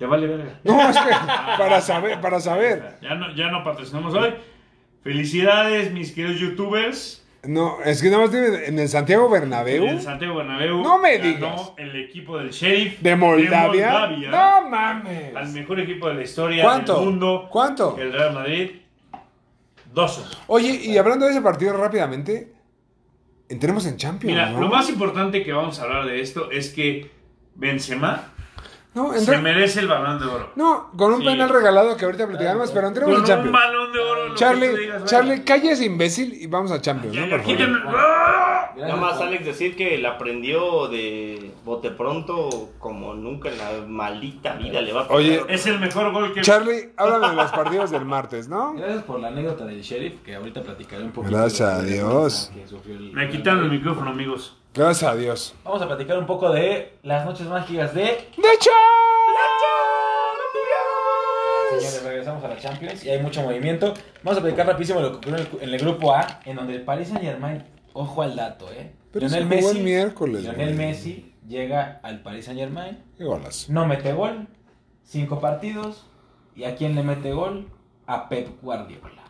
Te 0.00 0.04
vale 0.04 0.26
verga. 0.26 0.58
No, 0.64 0.90
es 0.90 0.96
que 0.98 1.10
para 1.58 1.80
saber, 1.80 2.20
para 2.20 2.40
saber. 2.40 2.98
Ya 3.00 3.14
no, 3.14 3.32
ya 3.36 3.48
no 3.52 3.62
patrocinamos 3.62 4.12
hoy. 4.14 4.34
Felicidades, 5.04 5.92
mis 5.92 6.10
queridos 6.10 6.40
youtubers. 6.40 7.24
No, 7.44 7.80
es 7.84 8.02
que 8.02 8.10
nada 8.10 8.24
más 8.24 8.32
dime, 8.32 8.66
en 8.66 8.80
el 8.80 8.88
Santiago 8.88 9.28
Bernabéu 9.30 9.84
En 9.86 10.02
Santiago 10.02 10.34
Bernabéu. 10.34 10.82
No 10.82 10.98
me 10.98 11.18
ganó 11.18 11.28
digas. 11.36 11.72
el 11.76 11.94
equipo 12.02 12.36
del 12.38 12.50
Sheriff 12.50 12.98
de 13.00 13.14
Moldavia. 13.14 13.92
Moldavia, 13.92 14.30
No 14.30 14.68
mames. 14.68 15.36
Al 15.36 15.48
mejor 15.52 15.78
equipo 15.78 16.08
de 16.08 16.14
la 16.14 16.22
historia 16.24 16.64
¿Cuánto? 16.64 16.96
del 16.96 17.04
mundo. 17.04 17.48
¿Cuánto? 17.48 17.96
El 17.96 18.12
Real 18.12 18.34
Madrid. 18.34 18.70
Dos. 19.94 20.36
Oye, 20.48 20.68
y 20.82 20.98
hablando 20.98 21.26
de 21.26 21.30
ese 21.30 21.40
partido 21.40 21.76
rápidamente, 21.76 22.55
entremos 23.48 23.86
en 23.86 23.96
Champions. 23.96 24.32
Mira, 24.34 24.50
¿no? 24.50 24.60
lo 24.60 24.68
más 24.68 24.88
importante 24.88 25.42
que 25.44 25.52
vamos 25.52 25.78
a 25.78 25.84
hablar 25.84 26.06
de 26.06 26.20
esto 26.20 26.50
es 26.50 26.70
que 26.70 27.10
Benzema 27.54 28.32
No, 28.94 29.12
se 29.12 29.36
merece 29.38 29.80
el 29.80 29.88
balón 29.88 30.18
de 30.18 30.24
oro. 30.26 30.52
no, 30.56 30.90
con 30.96 31.12
un 31.12 31.20
Sí. 31.20 31.26
penal 31.26 31.48
regalado 31.50 31.96
que 31.96 32.04
ahorita 32.06 32.26
platicaremos, 32.26 32.70
pero 32.70 32.88
entremos 32.88 33.10
Con 33.10 33.16
en 33.16 33.20
un 33.22 33.26
Champions. 33.26 33.52
balón 33.52 33.92
de 33.92 33.98
oro. 34.00 34.34
Charlie, 34.34 34.68
digas, 34.76 35.04
Charlie, 35.04 35.42
ese 35.70 35.84
imbécil 35.84 36.32
y 36.32 36.46
vamos 36.46 36.70
a 36.72 36.80
Champions, 36.80 37.14
Ya, 37.14 37.22
¿no? 37.22 37.30
Por 37.30 37.40
favor. 37.40 37.56
quítenme- 37.56 37.82
¡Ah! 37.86 38.55
Nada 38.76 38.96
más 38.96 39.20
Alex 39.20 39.44
decir 39.46 39.74
que 39.76 39.96
la 39.98 40.10
aprendió 40.10 40.88
de 40.88 41.50
bote 41.64 41.90
pronto 41.90 42.70
como 42.78 43.14
nunca 43.14 43.48
en 43.48 43.58
la 43.58 43.70
maldita 43.86 44.54
vida 44.54 44.80
le 44.82 44.92
va 44.92 45.02
a 45.02 45.12
Oye. 45.12 45.42
Es 45.48 45.66
el 45.66 45.78
mejor 45.80 46.12
gol 46.12 46.32
que 46.34 46.42
Charlie, 46.42 46.90
háblame 46.96 47.28
de 47.28 47.34
los 47.36 47.50
partidos 47.52 47.90
del 47.90 48.04
martes, 48.04 48.48
¿no? 48.48 48.74
Gracias 48.74 49.02
por 49.04 49.18
la 49.20 49.28
anécdota 49.28 49.64
del 49.64 49.80
sheriff, 49.82 50.20
que 50.22 50.34
ahorita 50.34 50.62
platicaré 50.62 51.02
un 51.04 51.12
poquito. 51.12 51.36
Gracias 51.36 51.82
de- 51.84 52.00
a 52.00 52.02
Dios. 52.02 52.52
el- 52.86 53.12
Me 53.12 53.28
quitaron 53.30 53.64
el 53.64 53.70
micrófono, 53.70 54.10
amigos. 54.10 54.56
Gracias 54.74 55.10
a 55.10 55.16
Dios. 55.16 55.54
Vamos 55.64 55.80
a 55.80 55.86
platicar 55.86 56.18
un 56.18 56.26
poco 56.26 56.50
de 56.50 56.92
las 57.02 57.24
noches 57.24 57.46
mágicas 57.46 57.94
de... 57.94 58.02
¡De! 58.02 58.26
Señores, 61.70 62.02
regresamos 62.04 62.44
a 62.44 62.48
la 62.48 62.56
Champions 62.58 63.04
y 63.04 63.10
hay 63.10 63.20
mucho 63.20 63.42
movimiento. 63.42 63.92
Vamos 64.22 64.38
a 64.38 64.42
platicar 64.42 64.66
rapidísimo 64.66 65.00
lo 65.00 65.10
que 65.12 65.16
ocurrió 65.16 65.36
en 65.36 65.40
el, 65.40 65.62
en 65.68 65.74
el 65.74 65.80
grupo 65.80 66.14
A, 66.14 66.40
en 66.44 66.56
donde 66.56 66.74
el 66.74 66.82
Paris 66.82 67.08
Saint 67.08 67.22
Germain, 67.22 67.62
ojo 67.96 68.22
al 68.22 68.36
dato, 68.36 68.70
¿eh? 68.72 68.92
Pero 69.12 69.28
se 69.28 69.42
jugó 69.44 69.70
el 69.70 69.82
miércoles, 69.82 70.42
Lionel 70.42 70.74
güey. 70.74 70.88
Messi 70.88 71.34
llega 71.48 72.00
al 72.02 72.22
Paris 72.22 72.44
Saint 72.44 72.60
Germain, 72.60 72.98
Qué 73.16 73.24
golazo. 73.24 73.72
no 73.72 73.86
mete 73.86 74.12
gol, 74.12 74.48
cinco 75.02 75.40
partidos, 75.40 76.06
y 76.54 76.64
a 76.64 76.76
quién 76.76 76.94
le 76.94 77.02
mete 77.02 77.32
gol? 77.32 77.68
A 78.06 78.28
Pep 78.28 78.48
Guardiola. 78.62 79.22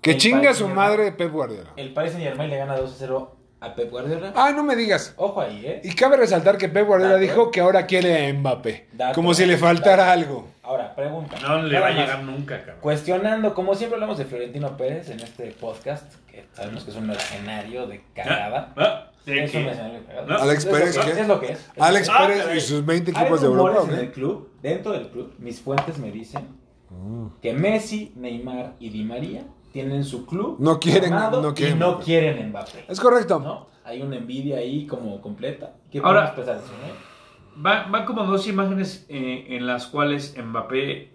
Que 0.00 0.12
El 0.12 0.18
chinga 0.18 0.42
Paris 0.42 0.56
su 0.58 0.68
madre 0.68 1.12
Pep 1.12 1.30
Guardiola. 1.32 1.70
El 1.76 1.92
Paris 1.92 2.12
Saint 2.12 2.24
Germain 2.26 2.50
le 2.50 2.56
gana 2.56 2.76
2-0 2.78 3.28
a 3.28 3.28
Pep 3.74 3.90
Guardiola. 3.90 4.32
Ah, 4.36 4.52
no 4.54 4.62
me 4.62 4.76
digas. 4.76 5.14
Ojo 5.16 5.40
ahí, 5.40 5.64
¿eh? 5.66 5.80
Y 5.84 5.92
cabe 5.94 6.16
resaltar 6.16 6.56
que 6.58 6.68
Pep 6.68 6.86
Guardiola 6.86 7.14
Dato. 7.14 7.22
dijo 7.22 7.50
que 7.50 7.60
ahora 7.60 7.86
quiere 7.86 8.28
a 8.28 8.32
Mbappé. 8.34 8.88
Dato. 8.92 9.14
Como 9.14 9.34
si 9.34 9.46
le 9.46 9.56
faltara 9.56 10.12
algo. 10.12 10.46
Ahora, 10.62 10.94
pregunta. 10.94 11.36
No 11.40 11.62
le 11.62 11.80
va 11.80 11.88
a 11.88 11.90
llegar 11.90 12.22
nunca, 12.22 12.58
cabrón. 12.58 12.76
Cuestionando, 12.80 13.54
como 13.54 13.74
siempre 13.74 13.96
hablamos 13.96 14.18
de 14.18 14.26
Florentino 14.26 14.76
Pérez 14.76 15.08
en 15.10 15.20
este 15.20 15.50
podcast, 15.52 16.14
que 16.30 16.44
sabemos 16.52 16.84
que 16.84 16.90
es 16.90 16.96
un 16.96 17.06
mercenario 17.06 17.86
de 17.86 18.02
cagada. 18.14 18.72
Ah, 18.76 19.10
¿de 19.26 19.44
Es 19.44 19.54
un 19.54 19.60
qué? 19.62 19.66
mercenario 19.66 20.00
de 20.00 20.04
cagada. 20.06 20.26
No. 20.26 20.38
Alex 20.42 20.66
Pérez, 20.66 20.98
¿qué? 20.98 21.10
Es 21.20 21.26
lo 21.28 21.40
que 21.40 21.46
es. 21.52 21.58
Es 21.58 21.82
Alex 21.82 22.08
lo 22.08 22.14
que 22.14 22.32
es. 22.34 22.40
Ah, 22.40 22.44
Pérez 22.46 22.56
y 22.56 22.60
sus 22.66 22.84
20 22.86 23.12
Hay 23.14 23.22
equipos 23.22 23.40
de 23.40 23.46
Europa. 23.46 23.88
club, 24.12 24.52
dentro 24.62 24.92
del 24.92 25.08
club, 25.08 25.34
mis 25.38 25.60
fuentes 25.60 25.98
me 25.98 26.10
dicen 26.12 26.46
que 27.42 27.52
Messi, 27.52 28.12
Neymar 28.16 28.74
y 28.78 28.90
Di 28.90 29.04
María 29.04 29.42
tienen 29.72 30.04
su 30.04 30.26
club 30.26 30.56
No 30.60 30.78
quieren- 30.80 31.10
no 31.10 31.54
quieren 31.54 31.76
y 31.76 31.78
no 31.80 31.88
Mbappé. 31.90 32.04
quieren 32.04 32.48
Mbappé. 32.50 32.84
Es 32.88 33.00
correcto. 33.00 33.38
¿no? 33.40 33.68
Hay 33.84 34.02
una 34.02 34.16
envidia 34.16 34.58
ahí 34.58 34.86
como 34.86 35.20
completa. 35.20 35.74
¿Qué 35.90 35.98
Ahora- 36.02 36.34
pensar 36.34 36.58
de 36.58 36.64
eso, 36.64 36.72
no? 36.74 37.62
Va- 37.64 37.84
Van 37.88 38.04
como 38.04 38.24
dos 38.24 38.46
imágenes 38.46 39.06
eh, 39.08 39.46
en 39.50 39.66
las 39.66 39.86
cuales 39.86 40.36
Mbappé 40.36 41.12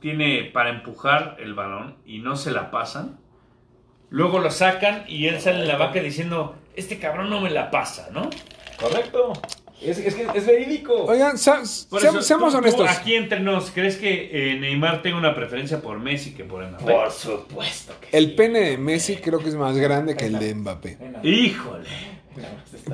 tiene 0.00 0.50
para 0.52 0.70
empujar 0.70 1.36
el 1.40 1.54
balón 1.54 1.96
y 2.06 2.18
no 2.20 2.36
se 2.36 2.50
la 2.50 2.70
pasan. 2.70 3.18
Luego 4.08 4.38
lo 4.40 4.50
sacan 4.50 5.04
y 5.08 5.26
él 5.26 5.40
sale 5.40 5.60
en 5.62 5.68
la 5.68 5.76
vaca 5.76 6.00
diciendo, 6.00 6.56
este 6.74 6.98
cabrón 6.98 7.30
no 7.30 7.40
me 7.40 7.50
la 7.50 7.70
pasa, 7.70 8.08
¿no? 8.12 8.28
Correcto. 8.80 9.32
Es, 9.82 9.98
es 9.98 10.14
que 10.14 10.26
es 10.34 10.46
verídico. 10.46 10.92
Oigan, 11.04 11.38
seamos, 11.38 11.88
eso, 12.02 12.20
seamos 12.22 12.52
tú- 12.52 12.52
tú 12.52 12.58
honestos. 12.58 12.88
aquí 12.90 13.14
entre 13.14 13.40
nos, 13.40 13.70
¿crees 13.70 13.96
que 13.96 14.30
eh, 14.52 14.58
Neymar 14.60 15.00
tenga 15.02 15.16
una 15.16 15.34
preferencia 15.34 15.80
por 15.80 15.98
Messi 15.98 16.34
que 16.34 16.44
por 16.44 16.62
Mbappé? 16.66 16.84
Por 16.92 17.10
supuesto 17.10 17.94
que 18.00 18.16
El 18.16 18.26
sí. 18.26 18.30
pene 18.32 18.60
de 18.60 18.78
Messi 18.78 19.16
creo 19.16 19.38
que 19.38 19.48
es 19.48 19.54
más 19.54 19.76
grande 19.78 20.16
que 20.16 20.26
el 20.26 20.38
de 20.38 20.54
Mbappé. 20.54 20.98
Híjole. 21.22 21.88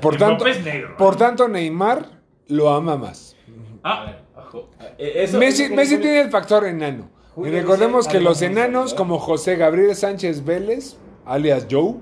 Por 0.01 0.17
tanto, 0.17 0.45
negro. 0.45 0.97
por 0.97 1.17
tanto, 1.17 1.49
Neymar 1.49 2.09
lo 2.49 2.71
ama 2.71 2.97
más. 2.97 3.37
A 3.83 3.93
Ah, 3.93 4.05
ver, 4.07 4.19
ojo. 4.37 4.71
Eh, 4.99 5.13
eso- 5.25 5.39
Messi, 5.39 5.65
eso 5.65 5.75
Messi 5.75 5.99
tiene 5.99 6.21
el 6.21 6.31
factor 6.31 6.67
enano. 6.67 7.11
Y 7.37 7.49
recordemos 7.51 8.07
dice 8.07 8.19
que 8.19 8.25
los 8.25 8.41
enanos, 8.43 8.93
¿eh? 8.93 8.97
como 8.97 9.19
José 9.19 9.57
Gabriel 9.57 9.95
Sánchez 9.95 10.45
Vélez, 10.45 10.97
alias 11.27 11.67
Joe. 11.71 11.95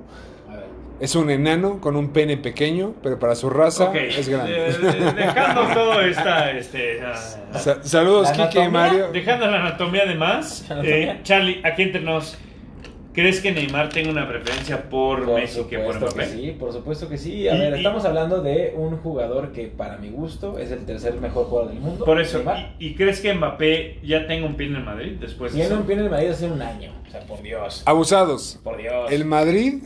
Es 1.01 1.15
un 1.17 1.31
enano 1.31 1.81
con 1.81 1.97
un 1.97 2.11
pene 2.11 2.37
pequeño, 2.37 2.95
pero 3.03 3.19
para 3.19 3.35
su 3.35 3.51
raza 3.51 3.93
es 3.95 4.29
grande. 4.29 4.53
Eh, 4.55 4.69
eh, 4.71 5.13
dejando 5.17 5.63
todo 5.75 6.01
esta, 6.01 6.51
este, 6.53 7.01
ah, 7.03 7.15
Sa- 7.59 7.83
saludos, 7.83 8.31
Kike 8.33 8.65
y 8.65 8.69
Mario. 8.69 9.09
dejando 9.13 9.47
la 9.47 9.61
anatomía 9.61 10.07
de 10.07 10.15
más, 10.15 10.65
La 10.69 10.77
anatomía. 10.77 11.13
eh, 11.15 11.21
Charlie, 11.25 11.61
aquí 11.65 11.83
entre 11.83 12.01
nos, 12.01 12.39
¿crees 13.13 13.41
que 13.41 13.53
Neymar 13.53 13.91
tenga 13.91 14.11
una 14.11 14.29
preferencia 14.29 14.89
por, 14.89 15.25
Por 15.25 15.35
Messi 15.41 15.63
que 15.65 15.79
por 15.79 15.95
supuesto 15.95 16.17
que 16.19 16.25
Mbappé? 16.27 16.37
sí, 16.41 16.57
por 16.59 16.73
supuesto 16.73 17.09
que 17.09 17.19
sí. 17.19 17.49
A 17.49 17.55
Y- 17.55 17.59
ver, 17.61 17.73
y- 17.75 17.77
estamos 17.79 18.05
hablando 18.05 18.41
de 18.43 18.73
un 18.77 18.97
jugador 18.99 19.53
que 19.53 19.67
para 19.67 19.99
mi 19.99 20.11
gusto 20.11 20.59
es 20.59 20.71
el 20.71 20.85
tercer 20.87 21.15
mejor 21.15 21.47
jugador 21.47 21.71
del 21.73 21.81
mundo. 21.81 22.05
Por 22.05 22.21
eso. 22.21 22.43
¿y, 22.79 22.87
y 22.89 22.95
crees 22.95 23.21
que 23.21 23.35
Mbappé 23.35 23.99
ya 24.05 24.27
tenga 24.27 24.47
un 24.47 24.55
pie 24.55 24.69
en 24.69 24.77
el 24.77 24.85
Madrid 24.85 25.13
después 25.21 25.53
de 25.53 25.61
Tiene 25.61 25.75
un 25.75 25.87
pie 25.87 25.97
en 25.97 26.03
el 26.03 26.11
Madrid 26.11 26.29
hace 26.31 26.47
un 26.47 26.63
año. 26.63 26.93
O 27.07 27.11
sea, 27.11 27.21
por 27.21 27.43
Dios. 27.43 27.83
Abusados. 27.87 28.61
Por 28.65 28.77
Dios. 28.79 29.11
El 29.13 29.25
Madrid 29.25 29.83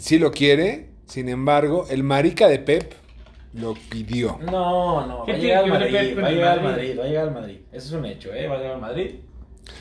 sí 0.00 0.18
lo 0.18 0.30
quiere, 0.32 0.86
sin 1.06 1.28
embargo, 1.28 1.86
el 1.90 2.02
marica 2.02 2.48
de 2.48 2.58
Pep 2.58 2.92
lo 3.54 3.74
pidió. 3.88 4.38
No, 4.42 5.06
no, 5.06 5.18
va 5.20 5.26
¿Qué 5.26 5.32
a 5.32 5.36
llegar 5.38 5.64
al 5.64 5.70
ver 5.70 5.80
Madrid, 5.80 6.14
Pep 6.14 6.24
va 6.24 6.28
a 6.28 6.30
llegar 6.30 6.58
al 6.58 6.62
Madrid? 6.64 6.98
Va 6.98 7.04
a 7.04 7.06
llegar 7.08 7.28
al 7.28 7.34
Madrid. 7.34 7.56
Eso 7.72 7.86
es 7.88 7.92
un 7.92 8.06
hecho, 8.06 8.32
¿eh? 8.34 8.46
Va 8.48 8.54
a 8.54 8.58
llegar 8.58 8.74
al 8.74 8.80
Madrid. 8.80 9.10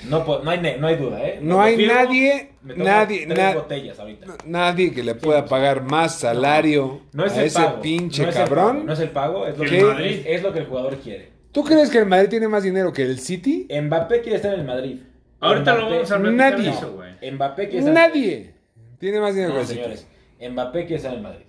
No, 0.07 0.23
no, 0.43 0.49
hay, 0.51 0.77
no 0.79 0.87
hay 0.87 0.95
duda, 0.97 1.19
¿eh? 1.25 1.39
No 1.41 1.61
hay 1.61 1.75
firmo, 1.75 1.93
nadie, 1.93 2.51
nadie, 2.63 3.25
tres 3.25 3.37
na- 3.37 3.53
botellas 3.55 3.99
ahorita. 3.99 4.27
nadie 4.45 4.93
que 4.93 5.01
le 5.03 5.15
pueda 5.15 5.45
pagar 5.45 5.83
más 5.83 6.19
salario 6.19 7.01
No 7.11 7.25
es 7.25 7.33
a 7.33 7.41
el 7.41 7.47
ese 7.47 7.59
pago, 7.59 7.81
pinche 7.81 8.21
no 8.23 8.29
es 8.29 8.35
el 8.35 8.43
cabrón. 8.43 8.85
no 8.85 8.93
es 8.93 8.99
el 8.99 9.09
pago, 9.09 9.47
es 9.47 9.57
lo, 9.57 9.63
que, 9.65 9.81
Madrid. 9.83 10.21
es, 10.25 10.43
lo 10.43 10.53
que 10.53 10.59
el 10.59 10.65
jugador 10.67 10.97
quiere. 10.97 11.29
¿Tú 11.51 11.63
crees 11.63 11.89
que 11.89 11.97
el 11.97 12.05
Madrid 12.05 12.29
tiene 12.29 12.47
más 12.47 12.61
dinero 12.63 12.93
que 12.93 13.01
el 13.01 13.19
City? 13.19 13.67
Mbappé 13.81 14.21
quiere 14.21 14.35
estar 14.35 14.53
en 14.53 14.59
el 14.59 14.65
Madrid. 14.67 14.97
Ahorita 15.39 15.73
lo 15.75 15.89
vamos 15.89 16.11
a 16.11 16.19
platicar 16.19 16.51
Nadie. 16.51 16.69
eso, 16.69 16.93
güey. 16.93 17.31
Mbappé 17.31 17.69
quiere 17.69 17.79
estar 17.79 17.91
en 17.91 17.97
el 17.97 18.13
Nadie 18.13 18.53
tiene 18.99 19.19
más 19.19 19.33
dinero 19.33 19.49
No, 19.53 19.55
que 19.55 19.61
el 19.61 19.67
City. 19.67 19.79
señores. 19.81 20.07
Mbappé 20.51 20.79
quiere 20.81 20.95
estar 20.95 21.11
en 21.11 21.17
el 21.17 21.23
Madrid. 21.23 21.45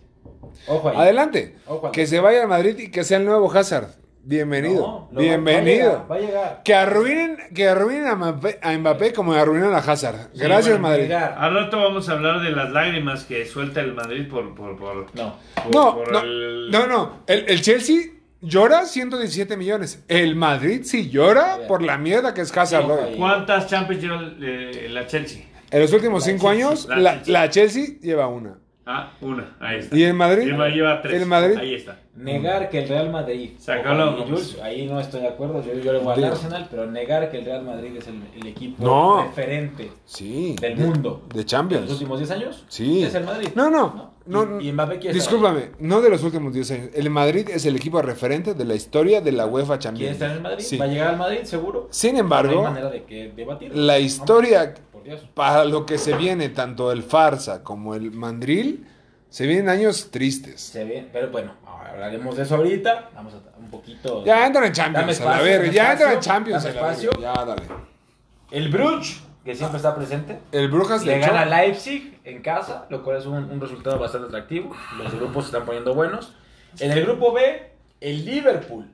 Ojo 0.67 0.89
ahí. 0.89 0.97
Adelante. 0.97 1.57
Ojo. 1.67 1.93
Que 1.93 2.07
se 2.07 2.21
vaya 2.21 2.43
al 2.43 2.49
Madrid 2.49 2.77
y 2.79 2.91
que 2.91 3.05
sea 3.05 3.19
el 3.19 3.25
nuevo 3.25 3.51
Hazard. 3.53 3.89
Bienvenido. 4.23 5.09
No, 5.11 5.21
Bienvenido. 5.21 6.07
Va 6.11 6.17
a 6.17 6.19
llegar. 6.19 6.35
Va 6.35 6.43
a 6.43 6.45
llegar. 6.45 6.63
Que 6.63 6.75
arruinen, 6.75 7.39
que 7.55 7.69
arruinen 7.69 8.07
a 8.07 8.17
Mbappé, 8.17 8.59
a 8.61 8.77
Mbappé 8.77 9.13
como 9.15 9.33
arruinan 9.33 9.73
a 9.73 9.79
Hazard. 9.79 10.29
Sí, 10.35 10.41
Gracias, 10.41 10.79
bueno, 10.79 10.97
Madrid. 10.97 11.11
Al 11.13 11.55
rato 11.55 11.79
vamos 11.81 12.09
a 12.09 12.13
hablar 12.13 12.43
de 12.43 12.51
las 12.51 12.71
lágrimas 12.71 13.25
que 13.25 13.47
suelta 13.47 13.81
el 13.81 13.95
Madrid 13.95 14.29
por... 14.29 14.55
por, 14.55 14.77
por, 14.77 15.07
No. 15.15 15.37
por- 15.55 15.75
No, 15.75 15.95
por 15.97 16.13
no, 16.13 16.21
el- 16.21 16.71
no, 16.71 16.87
no. 16.87 17.21
El, 17.27 17.47
el 17.49 17.63
Chelsea 17.63 17.99
llora 18.43 18.85
117 18.85 19.57
millones. 19.57 20.05
El 20.09 20.37
Madrid 20.37 20.83
sí 20.85 21.09
llora 21.09 21.61
por 21.67 21.83
la 21.83 21.97
mierda 21.97 22.35
que 22.35 22.43
es 22.43 22.55
Hazard. 22.57 22.85
Sí. 23.13 23.15
¿Cuántas 23.17 23.69
Champions 23.69 24.03
lleva 24.03 24.21
eh, 24.41 24.89
la 24.91 25.07
Chelsea? 25.07 25.45
En 25.71 25.81
los 25.81 25.93
últimos 25.93 26.27
La 26.27 26.33
cinco 26.33 26.49
Chelsea, 26.49 26.67
años, 26.69 26.89
la 26.89 26.97
la, 26.99 27.13
Chelsea. 27.17 27.33
la 27.33 27.51
Chelsea 27.51 27.85
lleva 28.01 28.27
una. 28.29 28.59
Ah, 28.87 29.13
una, 29.21 29.57
ahí 29.61 29.79
está. 29.79 29.97
¿Y 29.97 30.03
el 30.03 30.15
Madrid? 30.15 30.49
El 30.49 30.57
Madrid 30.57 30.75
lleva 30.75 31.01
tres. 31.01 31.21
El 31.23 31.27
Madrid. 31.29 31.57
Ahí 31.59 31.75
está. 31.75 32.01
Negar 32.17 32.69
que 32.71 32.81
el 32.81 32.89
Real 32.89 33.09
Madrid. 33.11 33.53
Ojo 33.57 33.73
acabó, 33.73 34.37
ahí, 34.65 34.87
no 34.87 34.99
estoy 34.99 35.21
de 35.21 35.29
acuerdo. 35.29 35.63
Yo, 35.65 35.75
yo 35.81 35.93
le 35.93 36.01
voy 36.01 36.13
al. 36.15 36.25
Arsenal, 36.25 36.67
pero 36.69 36.91
negar 36.91 37.31
que 37.31 37.39
el 37.39 37.45
Real 37.45 37.63
Madrid 37.63 37.97
es 37.97 38.09
el, 38.09 38.21
el 38.41 38.47
equipo 38.49 38.85
No. 38.85 39.23
referente 39.23 39.93
Sí. 40.07 40.57
del 40.61 40.77
de- 40.77 40.85
mundo 40.85 41.23
De 41.33 41.39
de 41.39 41.45
Champions. 41.47 41.83
los 41.85 41.93
últimos 41.93 42.19
10 42.19 42.31
años. 42.33 42.65
Sí. 42.69 43.05
Es 43.05 43.15
el 43.15 43.25
Madrid. 43.25 43.49
No, 43.55 43.71
no. 43.71 44.11
no, 44.27 44.61
Y, 44.61 44.69
y 44.69 44.73
Mbappé 44.73 44.99
quiere 44.99 45.15
Discúlpame, 45.15 45.71
no 45.79 46.01
de 46.01 46.11
los 46.11 46.23
últimos 46.25 46.53
10 46.53 46.71
años. 46.73 46.89
El 46.93 47.11
Madrid 47.11 47.49
es 47.49 47.65
el 47.67 47.77
equipo 47.77 48.03
referente 48.03 48.55
de 48.55 48.65
la 48.65 48.75
historia 48.75 49.21
de 49.21 49.31
la 49.33 49.47
UEFA 49.47 49.75
ahí. 49.75 49.79
¿Quiere 49.79 49.83
Champions. 49.85 50.13
estar 50.15 50.31
en 50.31 50.37
el 50.37 50.43
Madrid? 50.43 50.65
Sí. 50.65 50.77
¿Va 50.79 50.85
a 50.87 50.89
llegar 50.89 51.09
al 51.11 51.17
Madrid? 51.17 51.39
Seguro. 51.45 51.87
Sin 51.91 52.13
no 52.13 52.17
hay 52.17 52.21
embargo, 52.23 52.63
manera 52.65 52.91
de 52.91 53.05
que 53.05 53.33
debatir. 53.37 53.75
la 53.75 53.99
historia. 54.01 54.75
Para 55.35 55.65
lo 55.65 55.87
que 55.87 55.99
se 55.99 56.17
viene, 56.17 56.49
tanto 56.49 56.93
el 56.93 57.03
Farsa 57.03 57.63
como 57.63 57.95
el 57.95 58.11
Mandril, 58.11 58.87
se 59.29 59.47
vienen 59.47 59.69
años 59.69 60.11
tristes. 60.11 60.61
Se 60.61 61.09
pero 61.13 61.31
bueno, 61.31 61.55
hablaremos 61.65 62.37
de 62.37 62.43
eso 62.43 62.57
ahorita. 62.57 63.11
Vamos 63.15 63.35
a 63.35 63.59
un 63.59 63.71
poquito. 63.71 64.25
Ya 64.25 64.47
entran 64.47 64.65
en 64.65 64.73
Champions, 64.73 65.21
a 65.21 65.25
la 65.25 65.43
verga. 65.43 65.71
Ya 65.71 65.93
entran 65.93 66.13
en 66.15 66.21
Champions, 66.21 66.65
a 66.65 66.73
la. 66.73 66.95
Ya, 66.95 67.45
dale. 67.45 67.63
El 68.51 68.69
Bruges, 68.69 69.23
que 69.45 69.55
siempre 69.55 69.77
está 69.77 69.95
presente. 69.95 70.41
El 70.51 70.69
Brujas 70.69 71.05
Le 71.05 71.19
gana 71.19 71.45
Leipzig 71.45 72.19
en 72.25 72.43
casa, 72.43 72.87
lo 72.91 73.05
cual 73.05 73.19
es 73.19 73.27
un, 73.27 73.35
un 73.35 73.61
resultado 73.61 73.99
bastante 73.99 74.27
atractivo. 74.27 74.75
Los 74.99 75.15
grupos 75.15 75.45
se 75.45 75.49
están 75.51 75.65
poniendo 75.65 75.95
buenos. 75.95 76.35
En 76.79 76.91
el 76.91 77.05
grupo 77.05 77.33
B, 77.33 77.71
el 78.01 78.25
Liverpool 78.25 78.91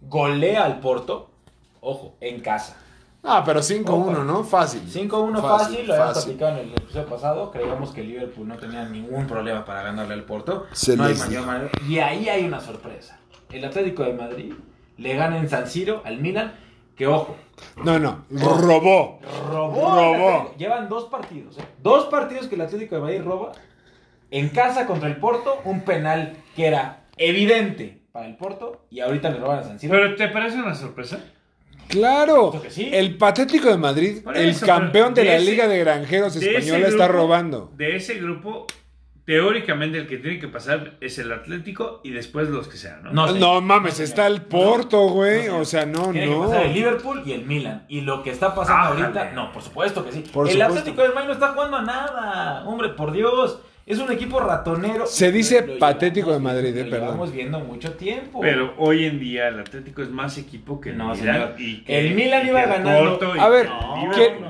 golea 0.00 0.64
al 0.64 0.80
Porto. 0.80 1.30
Ojo, 1.80 2.16
en 2.20 2.40
casa. 2.40 2.76
Ah, 3.24 3.42
pero 3.44 3.60
5-1, 3.60 4.24
¿no? 4.24 4.44
Fácil. 4.44 4.82
5-1 4.82 5.40
fácil, 5.42 5.42
Fácil, 5.42 5.86
lo 5.86 5.92
habíamos 5.94 6.14
fácil. 6.14 6.34
platicado 6.36 6.60
en 6.60 6.68
el 6.68 6.72
episodio 6.74 7.06
pasado. 7.06 7.50
Creíamos 7.50 7.90
que 7.90 8.00
el 8.00 8.08
Liverpool 8.08 8.48
no 8.48 8.56
tenía 8.56 8.84
ningún 8.84 9.26
problema 9.26 9.64
para 9.64 9.82
ganarle 9.82 10.14
al 10.14 10.24
Porto. 10.24 10.66
Se 10.72 10.96
no 10.96 11.04
hay 11.04 11.14
mayor 11.14 11.44
manera. 11.44 11.70
Y 11.88 11.98
ahí 11.98 12.28
hay 12.28 12.44
una 12.44 12.60
sorpresa. 12.60 13.18
El 13.50 13.64
Atlético 13.64 14.04
de 14.04 14.12
Madrid 14.14 14.52
le 14.96 15.14
gana 15.16 15.38
en 15.38 15.48
San 15.48 15.66
Siro 15.66 16.00
al 16.04 16.18
Milan. 16.18 16.54
Que 16.96 17.06
ojo, 17.06 17.36
No, 17.84 17.98
no. 17.98 18.24
Robó. 18.30 19.20
robó. 19.50 19.50
Robó. 19.50 19.98
el 19.98 20.14
Atlético. 20.22 20.54
Llevan 20.58 20.88
dos 20.88 21.04
partidos. 21.04 21.58
¿eh? 21.58 21.62
Dos 21.82 22.06
partidos 22.06 22.46
que 22.48 22.54
el 22.56 22.60
Atlético 22.62 22.96
de 22.96 23.00
Madrid 23.02 23.22
roba. 23.22 23.52
En 24.30 24.48
casa 24.50 24.86
contra 24.86 25.08
el 25.08 25.16
Porto, 25.16 25.60
un 25.64 25.82
penal 25.82 26.36
que 26.56 26.66
era 26.66 27.04
evidente 27.16 28.02
para 28.12 28.26
el 28.26 28.36
Porto. 28.36 28.82
Y 28.90 29.00
ahorita 29.00 29.30
le 29.30 29.38
roban 29.38 29.58
a 29.60 29.64
San 29.64 29.78
Siro. 29.78 29.92
¿Pero 29.92 30.14
te 30.16 30.28
parece 30.28 30.58
una 30.58 30.74
sorpresa? 30.74 31.18
Claro. 31.88 32.62
Sí. 32.68 32.88
El 32.92 33.16
patético 33.16 33.68
de 33.68 33.78
Madrid, 33.78 34.18
el 34.34 34.58
campeón 34.60 35.14
de, 35.14 35.22
de 35.22 35.28
la 35.28 35.36
ese- 35.36 35.50
Liga 35.50 35.68
de 35.68 35.78
Granjeros 35.78 36.34
De 36.38 36.56
Española 36.56 36.88
está 36.88 37.06
grupo- 37.08 37.12
robando. 37.22 37.72
De 37.76 37.96
ese 37.96 38.14
grupo, 38.14 38.66
teóricamente 39.24 39.98
el 39.98 40.06
que 40.06 40.16
tiene 40.18 40.38
que 40.38 40.48
pasar 40.48 40.96
es 41.00 41.18
el 41.18 41.30
Atlético 41.32 42.00
y 42.02 42.10
después 42.12 42.48
los 42.48 42.66
que 42.68 42.76
sean, 42.78 43.02
¿no? 43.12 43.32
No, 43.32 43.60
mames, 43.60 44.00
está 44.00 44.26
el 44.26 44.42
Porto, 44.42 45.08
güey. 45.08 45.48
o 45.48 45.64
sea, 45.64 45.84
no, 45.86 46.10
Tiene 46.12 46.28
que 46.28 46.32
no. 46.34 46.46
pasar 46.46 46.66
el 46.66 46.74
Liverpool 46.74 47.22
y 47.26 47.32
el 47.32 47.44
Milan. 47.44 47.84
Y 47.88 48.00
lo 48.02 48.22
que 48.22 48.30
está 48.30 48.54
pasando 48.54 49.02
ahorita, 49.02 49.32
no, 49.32 49.52
por 49.52 49.62
supuesto 49.62 50.04
que 50.04 50.12
sí. 50.12 50.24
Por 50.32 50.46
el 50.46 50.52
supuesto. 50.52 50.78
Atlético 50.78 51.02
de 51.02 51.08
Madrid 51.10 51.26
no 51.28 51.32
está 51.34 51.48
jugando 51.48 51.76
a 51.76 51.82
nada. 51.82 52.64
Hombre, 52.66 52.88
por 52.90 53.12
Dios. 53.12 53.58
Es 53.88 53.98
un 53.98 54.12
equipo 54.12 54.38
ratonero. 54.38 55.06
Se 55.06 55.32
dice 55.32 55.66
Lo 55.66 55.78
patético 55.78 56.30
de 56.32 56.38
Madrid, 56.38 56.76
eh, 56.76 56.84
lo 56.84 56.90
perdón. 56.90 57.06
llevamos 57.08 57.32
viendo 57.32 57.58
mucho 57.60 57.92
tiempo. 57.94 58.40
Pero 58.40 58.74
hoy 58.76 59.06
en 59.06 59.18
día 59.18 59.48
el 59.48 59.60
Atlético 59.60 60.02
es 60.02 60.10
más 60.10 60.36
equipo 60.36 60.78
que 60.78 60.90
el 60.90 60.98
No, 60.98 61.14
Milan. 61.14 61.16
señor. 61.18 61.54
Y 61.58 61.84
que, 61.84 61.98
El 61.98 62.14
Milan 62.14 62.46
iba 62.46 62.62
el 62.64 62.68
ganando. 62.68 63.18
A 63.40 63.48
ver, 63.48 63.68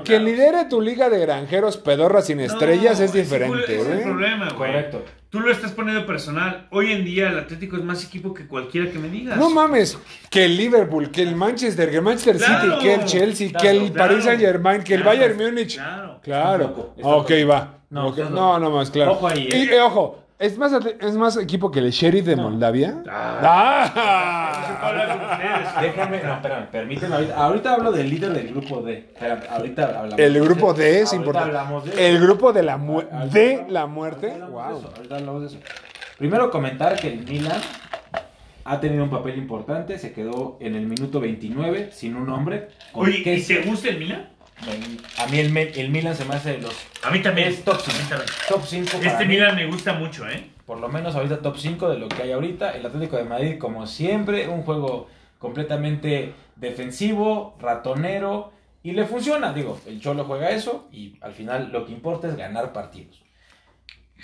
que 0.05 0.15
el 0.17 0.23
No, 0.23 0.29
no. 0.29 0.35
lidere 0.35 0.65
tu 0.65 0.81
liga 0.81 1.09
de 1.09 1.19
granjeros 1.19 1.77
pedorras 1.77 2.27
sin 2.27 2.41
estrellas 2.41 2.99
No, 2.99 3.05
es 3.05 3.13
diferente, 3.13 3.63
es 3.75 3.81
el 3.81 3.87
güey. 3.93 4.03
problema, 4.03 4.45
güey. 4.49 4.71
Correcto. 4.71 5.05
Tú 5.29 5.39
lo 5.39 5.51
estás 5.51 5.71
poniendo 5.71 6.05
personal. 6.05 6.67
Hoy 6.71 6.91
en 6.91 7.05
día 7.05 7.29
el 7.29 7.37
Atlético 7.39 7.77
es 7.77 7.83
más 7.83 8.03
equipo 8.03 8.33
que 8.33 8.45
cualquiera 8.45 8.91
que 8.91 8.99
me 8.99 9.07
digas. 9.09 9.37
No 9.37 9.49
mames, 9.51 9.97
que 10.29 10.43
el 10.45 10.57
Liverpool, 10.57 11.11
que 11.11 11.21
el 11.21 11.35
Manchester, 11.37 11.89
que 11.89 11.95
el 11.97 12.01
Manchester 12.01 12.35
Claro. 12.37 12.73
City, 12.73 12.83
que 12.83 12.93
el 12.95 13.05
Chelsea, 13.05 13.49
Claro, 13.51 13.61
que 13.63 13.69
el 13.71 13.91
claro. 13.93 14.09
Paris 14.09 14.23
Saint 14.25 14.41
Germain, 14.41 14.83
que 14.83 14.95
el 14.95 15.03
Bayern 15.03 15.37
Múnich. 15.37 15.75
Claro. 15.75 16.19
Claro. 16.23 16.93
Ok, 17.03 17.31
va. 17.49 17.78
No, 17.89 18.11
No, 18.29 18.59
no 18.59 18.69
más, 18.71 18.91
claro. 18.91 19.11
Ojo 19.13 19.27
ahí, 19.27 19.49
Y 19.51 19.55
eh. 19.55 19.75
eh, 19.77 19.81
ojo, 19.81 20.19
¿Es 20.37 20.57
más, 20.57 20.71
¿Es 21.01 21.15
más 21.15 21.35
equipo 21.35 21.69
que 21.69 21.79
el 21.79 21.91
Sheriff 21.91 22.25
de 22.25 22.37
Moldavia? 22.37 23.03
¡Ah! 23.09 24.53
Ustedes. 25.31 25.81
Déjame, 25.93 26.23
no, 26.23 26.33
espérame, 26.35 26.67
permíteme. 26.71 27.15
Ahorita, 27.15 27.35
ahorita 27.35 27.73
hablo 27.73 27.91
del 27.91 28.09
líder 28.09 28.31
del 28.33 28.47
grupo 28.49 28.81
D. 28.81 28.93
Espérame, 29.13 29.41
ahorita 29.49 29.83
hablamos. 29.99 30.19
El 30.19 30.39
grupo. 30.41 30.73
D 30.73 30.89
es 31.01 31.07
Ahorita 31.11 31.15
importante. 31.17 31.47
hablamos 31.57 31.85
de 31.85 32.09
El 32.09 32.19
grupo 32.21 32.53
de 32.53 32.63
la, 32.63 32.77
mu- 32.77 33.01
Ahorita 33.01 33.25
de 33.37 33.65
la 33.69 33.81
ahorita 33.81 33.85
muerte. 33.87 34.33
Wow. 34.49 34.77
eso, 34.77 34.93
ahorita 34.95 35.15
hablamos 35.15 35.41
de 35.41 35.47
eso. 35.47 35.57
Primero 36.17 36.51
comentar 36.51 36.95
que 36.97 37.07
el 37.11 37.25
Milan 37.25 37.59
ha 38.63 38.79
tenido 38.79 39.03
un 39.03 39.09
papel 39.09 39.37
importante. 39.37 39.97
Se 39.99 40.13
quedó 40.13 40.57
en 40.61 40.75
el 40.75 40.85
minuto 40.87 41.19
29 41.19 41.89
sin 41.91 42.15
un 42.15 42.29
hombre. 42.29 42.69
Oye, 42.93 43.17
¿y 43.25 43.43
te 43.43 43.61
gusta 43.63 43.89
el 43.89 43.99
Milan? 43.99 44.29
A 45.17 45.27
mí 45.27 45.39
el, 45.39 45.55
el 45.57 45.89
Milan 45.89 46.15
se 46.15 46.25
me 46.25 46.35
hace 46.35 46.51
de 46.53 46.57
los 46.59 46.73
A 47.03 47.11
mí 47.11 47.21
también. 47.21 47.47
Es 47.49 47.63
top 47.63 47.75
A 47.77 47.93
mí 47.93 48.03
también. 48.09 48.29
top 48.47 48.61
5 48.65 48.91
para 48.97 49.05
Este 49.11 49.25
mí. 49.25 49.33
Milan 49.35 49.55
me 49.55 49.65
gusta 49.67 49.93
mucho, 49.93 50.27
¿eh? 50.27 50.49
por 50.65 50.79
lo 50.79 50.87
menos 50.89 51.15
ahorita 51.15 51.41
top 51.41 51.57
5 51.57 51.89
de 51.89 51.97
lo 51.97 52.07
que 52.09 52.21
hay 52.21 52.31
ahorita. 52.31 52.71
El 52.75 52.85
Atlético 52.85 53.17
de 53.17 53.23
Madrid, 53.23 53.57
como 53.57 53.87
siempre, 53.87 54.47
un 54.47 54.61
juego 54.63 55.09
completamente 55.39 56.33
defensivo, 56.57 57.57
ratonero, 57.59 58.51
y 58.83 58.91
le 58.91 59.05
funciona. 59.05 59.51
Digo, 59.53 59.79
el 59.87 59.99
Cholo 59.99 60.25
juega 60.25 60.51
eso 60.51 60.87
y 60.91 61.17
al 61.21 61.33
final 61.33 61.71
lo 61.71 61.85
que 61.85 61.91
importa 61.91 62.27
es 62.27 62.35
ganar 62.35 62.71
partidos. 62.71 63.21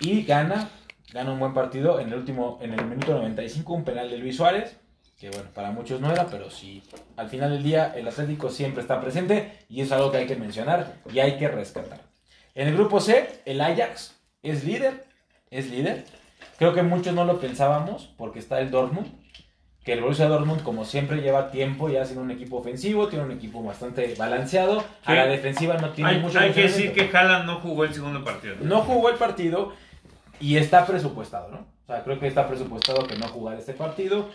Y 0.01 0.23
gana, 0.23 0.69
gana 1.13 1.31
un 1.31 1.39
buen 1.39 1.53
partido 1.53 1.99
en 1.99 2.09
el 2.09 2.15
último, 2.15 2.59
en 2.61 2.73
el 2.73 2.85
minuto 2.85 3.13
95, 3.13 3.73
un 3.73 3.83
penal 3.83 4.09
de 4.09 4.17
Luis 4.17 4.35
Suárez, 4.37 4.77
que 5.19 5.29
bueno, 5.29 5.49
para 5.53 5.71
muchos 5.71 6.01
no 6.01 6.11
era, 6.11 6.25
pero 6.27 6.49
sí, 6.49 6.83
al 7.15 7.29
final 7.29 7.51
del 7.51 7.63
día 7.63 7.93
el 7.95 8.07
Atlético 8.07 8.49
siempre 8.49 8.81
está 8.81 8.99
presente 8.99 9.59
y 9.69 9.81
es 9.81 9.91
algo 9.91 10.11
que 10.11 10.17
hay 10.17 10.27
que 10.27 10.35
mencionar 10.35 10.95
y 11.11 11.19
hay 11.19 11.37
que 11.37 11.47
rescatar. 11.47 11.99
En 12.53 12.67
el 12.67 12.75
grupo 12.75 12.99
C, 12.99 13.41
el 13.45 13.61
Ajax 13.61 14.15
es 14.43 14.63
líder, 14.63 15.05
es 15.51 15.69
líder. 15.69 16.05
Creo 16.57 16.73
que 16.73 16.83
muchos 16.83 17.13
no 17.13 17.25
lo 17.25 17.39
pensábamos 17.39 18.13
porque 18.17 18.39
está 18.39 18.59
el 18.59 18.71
Dortmund, 18.71 19.07
que 19.83 19.93
el 19.93 20.01
Borussia 20.01 20.27
Dortmund 20.27 20.63
como 20.63 20.83
siempre 20.83 21.21
lleva 21.21 21.51
tiempo 21.51 21.89
ya 21.89 22.03
siendo 22.05 22.23
un 22.23 22.31
equipo 22.31 22.57
ofensivo, 22.57 23.07
tiene 23.07 23.23
un 23.25 23.31
equipo 23.31 23.61
bastante 23.63 24.15
balanceado, 24.17 24.79
a 24.79 25.11
Sí. 25.11 25.13
la 25.15 25.27
defensiva 25.27 25.77
no 25.77 25.91
tiene 25.91 26.09
Hay, 26.11 26.19
mucho 26.19 26.39
hay 26.39 26.51
que 26.51 26.63
decir 26.63 26.93
que 26.93 27.09
Haaland 27.15 27.45
no 27.45 27.59
jugó 27.59 27.83
el 27.83 27.93
segundo 27.93 28.23
partido. 28.23 28.55
No 28.61 28.81
jugó 28.81 29.09
el 29.09 29.15
partido 29.15 29.73
y 30.39 30.57
está 30.57 30.85
presupuestado, 30.85 31.49
¿no? 31.49 31.67
O 31.83 31.87
sea, 31.87 32.03
creo 32.03 32.19
que 32.19 32.27
está 32.27 32.47
presupuestado 32.47 33.05
que 33.05 33.15
no 33.15 33.27
jugar 33.27 33.59
este 33.59 33.73
partido. 33.73 34.29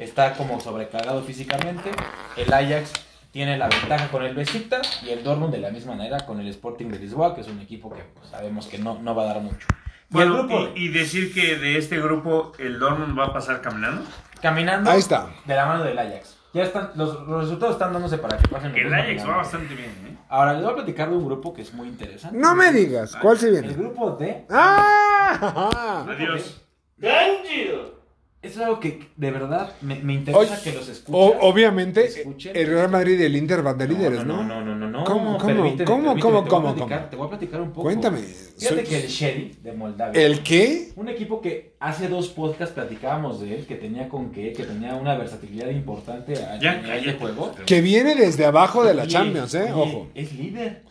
Está 0.00 0.32
como 0.34 0.58
sobrecargado 0.60 1.22
físicamente. 1.22 1.90
El 2.36 2.52
Ajax 2.52 2.92
tiene 3.32 3.58
la 3.58 3.68
ventaja 3.68 4.08
con 4.08 4.22
el 4.24 4.34
Besiktas 4.34 5.02
y 5.02 5.10
el 5.10 5.22
Dortmund 5.22 5.52
de 5.52 5.58
la 5.60 5.70
misma 5.70 5.94
manera 5.94 6.24
con 6.24 6.40
el 6.40 6.48
Sporting 6.48 6.86
de 6.86 6.98
Lisboa, 6.98 7.34
que 7.34 7.42
es 7.42 7.48
un 7.48 7.60
equipo 7.60 7.90
que 7.94 8.02
pues, 8.14 8.30
sabemos 8.30 8.66
que 8.66 8.78
no, 8.78 8.98
no 9.00 9.14
va 9.14 9.24
a 9.24 9.26
dar 9.26 9.40
mucho. 9.40 9.66
Y 9.68 10.18
el 10.18 10.28
Bueno, 10.30 10.34
grupo 10.38 10.68
y, 10.74 10.86
y 10.86 10.88
decir 10.88 11.34
que 11.34 11.56
de 11.56 11.76
este 11.76 12.00
grupo 12.00 12.52
el 12.58 12.78
Dortmund 12.78 13.18
va 13.18 13.26
a 13.26 13.32
pasar 13.34 13.60
caminando. 13.60 14.02
caminando 14.40 14.90
Ahí 14.90 15.00
está. 15.00 15.28
de 15.44 15.54
la 15.54 15.66
mano 15.66 15.84
del 15.84 15.98
Ajax. 15.98 16.36
Ya 16.54 16.62
están, 16.64 16.90
los, 16.96 17.28
los 17.28 17.42
resultados 17.44 17.74
están 17.76 17.92
dándose 17.92 18.16
para 18.18 18.38
que 18.38 18.48
pasen. 18.48 18.74
El 18.74 18.92
Ajax 18.92 19.28
va 19.28 19.36
bastante 19.36 19.74
bien, 19.74 19.90
¿eh? 20.06 20.16
Ahora 20.30 20.54
les 20.54 20.62
voy 20.62 20.72
a 20.72 20.74
platicar 20.76 21.10
de 21.10 21.16
un 21.16 21.26
grupo 21.26 21.52
que 21.52 21.60
es 21.62 21.74
muy 21.74 21.86
interesante. 21.88 22.38
No 22.38 22.54
me 22.54 22.72
digas, 22.72 23.14
¿cuál 23.20 23.36
se 23.38 23.48
El 23.48 23.52
viene? 23.60 23.74
grupo 23.74 24.12
D 24.12 24.46
¡Ah! 24.48 26.06
Adiós. 26.08 26.62
¡Gancho! 26.96 27.99
Es 28.42 28.56
algo 28.56 28.80
que 28.80 29.08
de 29.16 29.30
verdad 29.30 29.72
me, 29.82 29.96
me 29.96 30.14
interesa 30.14 30.40
Oye, 30.54 30.62
que 30.64 30.72
los 30.72 30.88
escuchen. 30.88 31.14
O- 31.14 31.36
obviamente, 31.48 32.06
Escuchen. 32.06 32.56
el 32.56 32.66
Real 32.68 32.88
Madrid 32.88 33.20
y 33.20 33.24
el 33.24 33.36
Inter 33.36 33.62
van 33.62 33.76
de 33.76 33.86
líderes, 33.86 34.24
no, 34.24 34.38
¿no? 34.38 34.42
no, 34.44 34.64
no, 34.64 34.74
no, 34.74 34.88
no. 34.88 35.04
¿Cómo, 35.04 35.36
cómo, 35.36 35.46
permíteme, 35.46 35.84
cómo, 35.84 36.04
permíteme, 36.04 36.20
cómo, 36.20 36.20
te 36.20 36.30
voy 36.30 36.40
a 36.40 36.48
cómo, 36.48 36.74
platicar- 36.74 36.98
cómo? 36.98 37.10
Te 37.10 37.16
voy 37.16 37.26
a 37.26 37.30
platicar 37.30 37.60
un 37.60 37.68
poco. 37.68 37.82
Cuéntame. 37.82 38.18
Fíjate 38.20 38.74
Soy- 38.76 38.84
que 38.84 38.96
el 39.00 39.06
Sheriff 39.08 39.56
de 39.58 39.72
Moldavia. 39.72 40.22
¿El 40.22 40.42
qué? 40.42 40.92
Un 40.96 41.08
equipo 41.10 41.40
que 41.42 41.74
hace 41.80 42.08
dos 42.08 42.28
podcasts 42.28 42.74
platicábamos 42.74 43.40
de 43.40 43.56
él, 43.58 43.66
que 43.66 43.74
tenía 43.76 44.08
con 44.08 44.32
qué, 44.32 44.52
que 44.54 44.64
tenía 44.64 44.94
una 44.94 45.16
versatilidad 45.18 45.68
importante 45.68 46.34
a 46.42 46.56
nivel 46.56 47.04
de 47.04 47.12
juego. 47.14 47.52
Que 47.66 47.80
viene 47.82 48.14
desde 48.14 48.46
abajo 48.46 48.84
de 48.84 48.94
la 48.94 49.02
Oye, 49.02 49.10
Champions, 49.12 49.54
¿eh? 49.54 49.64
oye, 49.64 49.72
Ojo. 49.74 50.08
Es 50.14 50.32
líder. 50.32 50.82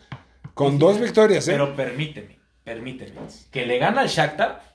Con 0.53 0.73
Es 0.73 0.79
dos 0.79 0.93
líder. 0.95 1.07
victorias, 1.07 1.47
¿eh? 1.47 1.51
Pero 1.53 1.75
permíteme, 1.75 2.37
permíteme. 2.63 3.11
Que 3.51 3.65
le 3.65 3.77
gana 3.79 4.01
al 4.01 4.07
Shakhtar 4.07 4.68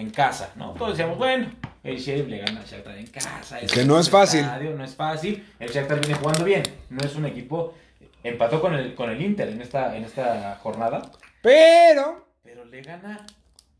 en 0.00 0.10
casa, 0.10 0.52
¿no? 0.56 0.72
Todos 0.72 0.92
decíamos, 0.92 1.16
bueno, 1.18 1.50
el 1.84 1.96
Sheriff 1.98 2.26
le 2.28 2.38
gana 2.38 2.60
al 2.60 2.66
Shakhtar 2.66 2.96
en 2.98 3.06
casa. 3.06 3.40
Que 3.72 3.84
no 3.84 3.98
es 3.98 4.10
fácil. 4.10 4.40
estadio, 4.40 4.74
no 4.76 4.84
es 4.84 4.94
fácil. 4.94 5.46
El 5.58 5.70
Shakhtar 5.70 6.00
viene 6.00 6.14
jugando 6.14 6.44
bien. 6.44 6.62
No 6.88 7.04
es 7.04 7.14
un 7.16 7.26
equipo... 7.26 7.74
Empató 8.22 8.60
con 8.60 8.74
el, 8.74 8.94
con 8.94 9.08
el 9.08 9.22
Inter 9.22 9.48
en 9.48 9.62
esta, 9.62 9.96
en 9.96 10.04
esta 10.04 10.58
jornada. 10.62 11.10
Pero, 11.40 12.26
Pero 12.42 12.66
le 12.66 12.82
gana 12.82 13.24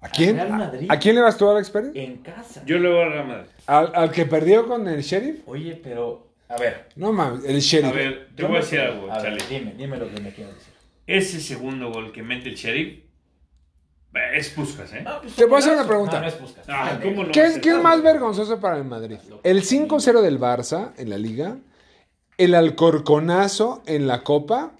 ¿a 0.00 0.08
quién? 0.08 0.36
Real 0.36 0.48
Madrid. 0.48 0.86
¿A 0.88 0.98
quién 0.98 1.14
le 1.14 1.20
vas 1.20 1.36
tú 1.36 1.46
a 1.46 1.52
Alex 1.52 1.68
Pérez? 1.68 1.90
en 1.94 2.16
casa. 2.18 2.62
Yo 2.64 2.78
le 2.78 2.88
voy 2.88 3.02
a 3.02 3.08
Real 3.10 3.26
Madrid. 3.26 3.50
¿Al, 3.66 3.92
al 3.94 4.10
que 4.10 4.24
perdió 4.24 4.66
con 4.66 4.88
el 4.88 5.02
Sheriff? 5.02 5.40
Oye, 5.46 5.78
pero... 5.82 6.28
A 6.48 6.56
ver. 6.56 6.88
No 6.96 7.12
mames, 7.12 7.44
el 7.44 7.60
Sheriff. 7.60 7.90
A 7.90 7.94
ver, 7.94 8.28
te 8.34 8.42
yo 8.42 8.48
voy 8.48 8.56
a 8.56 8.60
me- 8.60 8.64
decir 8.64 8.80
algo, 8.80 9.12
a 9.12 9.20
ver, 9.20 9.36
Charlie. 9.38 9.58
dime, 9.58 9.74
dime 9.76 9.96
lo 9.98 10.08
que 10.12 10.20
me 10.22 10.30
quieras 10.32 10.54
decir. 10.54 10.72
Ese 11.06 11.38
segundo 11.40 11.92
gol 11.92 12.10
que 12.10 12.22
mete 12.22 12.48
el 12.48 12.54
Sheriff 12.54 12.98
es 14.12 14.50
Puskas, 14.50 14.92
¿eh? 14.92 15.02
No, 15.02 15.20
pues, 15.20 15.34
Te 15.36 15.44
voy 15.44 15.56
a 15.56 15.58
hacer 15.58 15.74
una 15.74 15.86
pregunta. 15.86 16.16
No, 16.16 16.22
no 16.22 16.28
es 16.28 16.34
Puskas. 16.34 16.64
Ah, 16.68 16.98
¿cómo 17.02 17.24
no? 17.24 17.32
¿Qué 17.32 17.44
es, 17.44 17.58
qué 17.58 17.70
es 17.70 17.82
más 17.82 18.02
vergonzoso 18.02 18.58
para 18.60 18.76
el 18.76 18.84
Madrid? 18.84 19.18
¿El 19.42 19.62
5-0 19.62 20.20
del 20.20 20.40
Barça 20.40 20.92
en 20.96 21.10
la 21.10 21.18
Liga? 21.18 21.58
¿El 22.36 22.54
alcorconazo 22.54 23.82
en 23.86 24.06
la 24.06 24.22
Copa? 24.22 24.72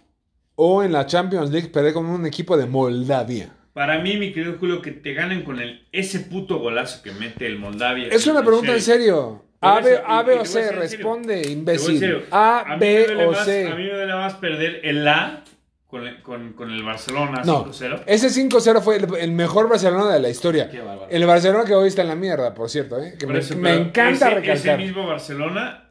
¿O 0.56 0.82
en 0.82 0.92
la 0.92 1.06
Champions 1.06 1.50
League 1.50 1.68
perder 1.68 1.94
con 1.94 2.06
un 2.06 2.26
equipo 2.26 2.56
de 2.56 2.66
Moldavia? 2.66 3.50
Para 3.72 3.98
mí, 4.00 4.16
mi 4.16 4.32
querido 4.32 4.56
Julio, 4.58 4.82
que 4.82 4.90
te 4.90 5.14
ganen 5.14 5.42
con 5.42 5.60
el, 5.60 5.86
ese 5.92 6.20
puto 6.20 6.58
golazo 6.58 7.02
que 7.02 7.12
mete 7.12 7.46
el 7.46 7.58
Moldavia. 7.58 8.08
Es 8.08 8.26
una 8.26 8.42
pregunta 8.42 8.72
en 8.72 8.82
serio. 8.82 9.44
A, 9.62 9.80
B, 9.80 9.98
A, 10.04 10.24
o 10.40 10.44
C, 10.44 10.72
responde, 10.72 11.42
imbécil. 11.50 12.24
A, 12.30 12.76
B 12.78 13.26
o 13.26 13.34
C. 13.34 13.68
A 13.68 13.74
mí 13.74 13.84
me 13.84 13.92
duele 13.92 14.14
más 14.14 14.34
perder 14.34 14.80
el 14.84 15.06
A 15.06 15.44
con, 15.90 16.06
el- 16.06 16.22
con, 16.22 16.52
con 16.52 16.70
el 16.70 16.82
Barcelona 16.84 17.42
No, 17.44 17.66
5-0. 17.66 18.04
ese 18.06 18.28
5-0 18.28 18.80
fue 18.80 18.96
el, 18.96 19.14
el 19.16 19.32
mejor 19.32 19.68
Barcelona 19.68 20.12
de 20.12 20.20
la 20.20 20.28
historia. 20.28 20.70
Qué 20.70 20.80
bárbaro. 20.80 21.10
El 21.10 21.26
Barcelona 21.26 21.64
que 21.64 21.74
hoy 21.74 21.88
está 21.88 22.02
en 22.02 22.08
la 22.08 22.14
mierda, 22.14 22.54
por 22.54 22.70
cierto. 22.70 22.98
¿eh? 23.02 23.14
Que 23.18 23.26
Por 23.26 23.34
me, 23.34 23.40
eso, 23.40 23.56
me 23.56 23.74
encanta 23.74 24.26
ese, 24.28 24.34
recalcar. 24.36 24.56
Ese 24.56 24.76
mismo 24.76 25.06
Barcelona 25.06 25.90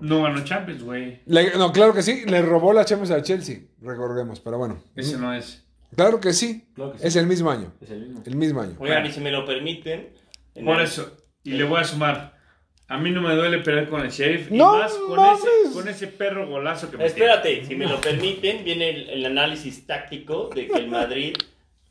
no 0.00 0.22
ganó 0.22 0.44
Champions, 0.44 0.82
güey. 0.82 1.22
No, 1.26 1.72
claro 1.72 1.94
que 1.94 2.02
sí, 2.02 2.24
le 2.26 2.42
robó 2.42 2.72
la 2.72 2.84
Champions 2.84 3.10
al 3.10 3.22
Chelsea, 3.22 3.60
recordemos, 3.80 4.40
pero 4.40 4.58
bueno. 4.58 4.82
Ese 4.94 5.16
no 5.16 5.32
es. 5.32 5.64
Claro 5.96 6.20
que 6.20 6.32
sí, 6.32 6.68
Claro 6.74 6.92
que 6.92 6.98
sí. 6.98 7.06
es 7.06 7.16
el 7.16 7.26
mismo 7.26 7.50
año. 7.50 7.72
Es 7.80 7.90
el 7.90 8.00
mismo. 8.00 8.22
El 8.26 8.36
mismo 8.36 8.60
año. 8.60 8.74
Oigan, 8.80 9.06
y 9.06 9.12
si 9.12 9.20
me 9.20 9.30
lo 9.30 9.46
permiten. 9.46 10.12
en 10.56 10.64
Por 10.64 10.76
el- 10.78 10.84
eso. 10.84 11.16
Y 11.42 11.52
le 11.52 11.64
voy 11.64 11.80
a 11.80 11.84
sumar. 11.84 12.33
A 12.94 12.98
mí 12.98 13.10
no 13.10 13.20
me 13.22 13.34
duele 13.34 13.58
perder 13.58 13.88
con 13.88 14.02
el 14.02 14.10
Sheriff. 14.10 14.50
No 14.50 14.76
y 14.76 14.78
más 14.78 14.92
con 14.94 15.16
mames. 15.16 15.42
ese, 15.64 15.72
con 15.74 15.88
ese 15.88 16.06
perro 16.06 16.46
golazo 16.48 16.90
que 16.90 16.96
me 16.96 17.06
Espérate, 17.06 17.64
si 17.64 17.74
me 17.74 17.86
lo 17.86 18.00
permiten, 18.00 18.62
viene 18.64 18.90
el, 18.90 19.10
el 19.10 19.26
análisis 19.26 19.84
táctico 19.86 20.48
de 20.54 20.68
que 20.68 20.78
el 20.78 20.86
Madrid, 20.88 21.34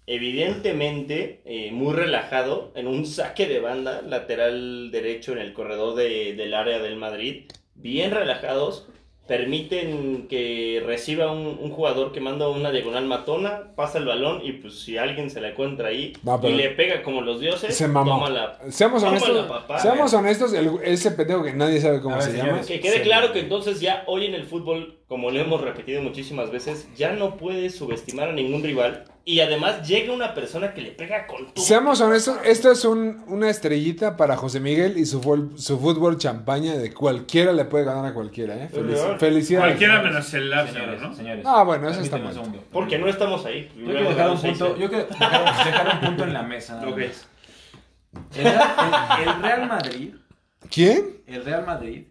evidentemente, 0.08 1.42
eh, 1.46 1.72
muy 1.72 1.94
relajado, 1.94 2.72
en 2.76 2.88
un 2.88 3.06
saque 3.06 3.48
de 3.48 3.60
banda 3.60 4.02
lateral 4.02 4.92
derecho 4.92 5.34
en 5.34 5.40
el 5.40 5.54
corredor 5.54 5.96
de- 5.96 6.34
del 6.36 6.54
área 6.54 6.80
del 6.80 6.96
Madrid, 6.96 7.44
bien 7.76 8.12
relajados, 8.12 8.88
permiten 9.28 10.28
que 10.30 10.84
reciba 10.86 11.32
un, 11.32 11.58
un 11.60 11.70
jugador 11.72 12.12
que 12.12 12.20
manda 12.20 12.48
una 12.50 12.72
diagonal 12.72 13.06
matona, 13.06 13.74
pasa 13.76 13.98
el 13.98 14.06
balón 14.06 14.42
y 14.44 14.54
pues 14.54 14.80
si 14.80 14.98
alguien 14.98 15.30
se 15.30 15.42
la 15.42 15.50
encuentra 15.50 15.88
ahí 15.90 16.14
y 16.44 16.52
le 16.52 16.70
pega 16.72 17.02
como 17.04 17.22
los 17.22 17.40
dioses, 17.40 17.76
Se 17.76 17.88
mamó. 17.88 18.12
toma 18.16 18.30
la- 18.30 18.60
Seamos 18.70 19.02
toma 19.02 19.12
honestos, 19.18 19.36
la 19.36 19.48
papá. 19.48 19.80
seamos 19.80 20.14
honestos, 20.14 20.54
el- 20.54 20.72
ese 20.84 21.12
pendejo 21.12 21.44
que 21.44 21.54
nadie 21.54 21.80
sabe 21.82 22.02
cómo 22.02 22.16
ver, 22.16 22.24
se 22.26 22.38
llama. 22.38 22.62
Que 22.62 22.80
quede 22.80 22.98
Sí. 22.98 23.02
claro 23.04 23.32
que 23.34 23.40
entonces 23.40 23.80
ya 23.82 24.04
hoy 24.08 24.26
en 24.26 24.34
el 24.36 24.44
fútbol, 24.46 25.00
como 25.08 25.32
lo 25.32 25.40
hemos 25.40 25.62
repetido 25.62 26.02
muchísimas 26.02 26.52
veces, 26.52 26.88
ya 26.96 27.14
no 27.14 27.38
puedes 27.38 27.76
subestimar 27.76 28.30
a 28.30 28.34
ningún 28.34 28.64
rival 28.64 29.06
y 29.26 29.40
además 29.40 29.88
llega 29.88 30.14
una 30.14 30.34
persona 30.34 30.74
que 30.74 30.82
le 30.82 30.92
pega 30.92 31.28
con 31.28 31.54
tu... 31.54 31.62
Seamos 31.62 32.02
honestos, 32.02 32.38
esto 32.44 32.72
es 32.72 32.84
un- 32.84 33.24
una 33.28 33.50
estrellita 33.50 34.18
para 34.18 34.36
José 34.36 34.60
Miguel 34.60 34.98
y 34.98 35.06
su, 35.06 35.22
fútbol- 35.22 35.58
su 35.58 35.80
fútbol 35.80 36.18
champaña 36.18 36.74
de 36.76 36.94
cualquiera 36.94 37.54
le 37.54 37.64
puede 37.66 37.86
ganar 37.86 38.06
a 38.06 38.14
cualquiera, 38.14 38.56
¿eh? 38.56 38.70
Felici- 38.70 39.18
felicidades. 39.20 39.68
Cualquiera 39.72 40.02
menos 40.02 40.34
el 40.34 40.52
Señores, 40.52 41.02
¿no? 41.02 41.14
señores. 41.16 41.46
Ah, 41.48 41.64
bueno, 41.64 41.88
eso 41.90 42.02
está 42.02 42.18
mal. 42.18 42.36
Porque 42.72 42.98
no 42.98 43.08
estamos 43.08 43.46
ahí. 43.46 43.72
Yo 43.78 43.86
quiero 43.86 44.10
dejar 44.10 44.30
un 44.30 44.42
punto, 44.42 44.78
yo 44.78 44.90
quiero 44.90 45.06
dejar, 45.08 45.66
dejar 45.66 45.94
un 45.96 46.08
punto 46.08 46.24
en 46.26 46.34
la 46.34 46.44
mesa. 46.44 46.76
nada 46.76 46.90
Ok. 46.90 46.98
más. 46.98 47.28
El, 48.36 48.44
Real- 48.44 48.76
el- 49.22 49.30
el 49.30 49.42
Real 49.42 49.68
Madrid, 49.68 50.14
¿Quién? 50.70 51.24
el 51.28 51.46
Real 51.46 51.66
Madrid 51.66 52.08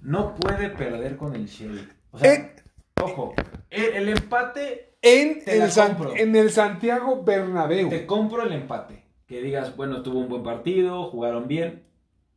no 0.00 0.34
puede 0.36 0.70
perder 0.70 1.16
con 1.16 1.34
el 1.34 1.46
Sheriff. 1.46 1.88
O 2.12 2.18
sea, 2.18 2.32
Eh. 2.32 2.54
ojo, 3.02 3.34
el, 3.70 3.84
el 3.84 4.08
empate 4.10 4.93
En 5.04 5.44
Te 5.44 5.58
la 5.58 5.66
el, 5.66 5.70
San- 5.70 5.94
compro. 5.94 6.16
en 6.16 6.34
el 6.34 6.50
Santiago 6.50 7.22
Bernabéu. 7.22 7.88
Te 7.90 8.06
compro 8.06 8.42
el 8.42 8.52
empate. 8.52 9.04
Que 9.26 9.40
digas, 9.40 9.76
bueno, 9.76 10.02
tuvo 10.02 10.18
un 10.20 10.28
buen 10.28 10.42
partido, 10.42 11.04
jugaron 11.04 11.46
bien. 11.48 11.84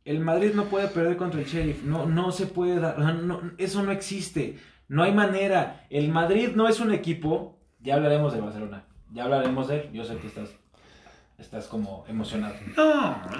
El 0.04 0.20
Madrid 0.20 0.52
no 0.54 0.64
puede 0.66 0.88
perder 0.88 1.16
contra 1.16 1.40
el 1.40 1.46
Sheriff. 1.46 1.82
No, 1.84 2.06
no 2.06 2.30
se 2.32 2.46
puede 2.46 2.78
dar. 2.80 2.98
no- 2.98 3.40
eso 3.58 3.82
no 3.82 3.92
existe. 3.92 4.58
No 4.88 5.02
hay 5.02 5.12
manera. 5.12 5.86
El 5.90 6.08
Madrid 6.10 6.50
no 6.54 6.66
es 6.68 6.80
un 6.80 6.92
equipo. 6.92 7.58
Ya 7.80 7.94
hablaremos 7.94 8.32
de 8.32 8.40
Barcelona. 8.40 8.84
Ya 9.12 9.24
hablaremos 9.24 9.68
de 9.68 9.76
él. 9.82 9.90
Yo 9.92 10.04
sé 10.04 10.16
que 10.16 10.26
estás 10.28 10.50
estás 11.38 11.68
como 11.68 12.04
emocionado. 12.08 12.54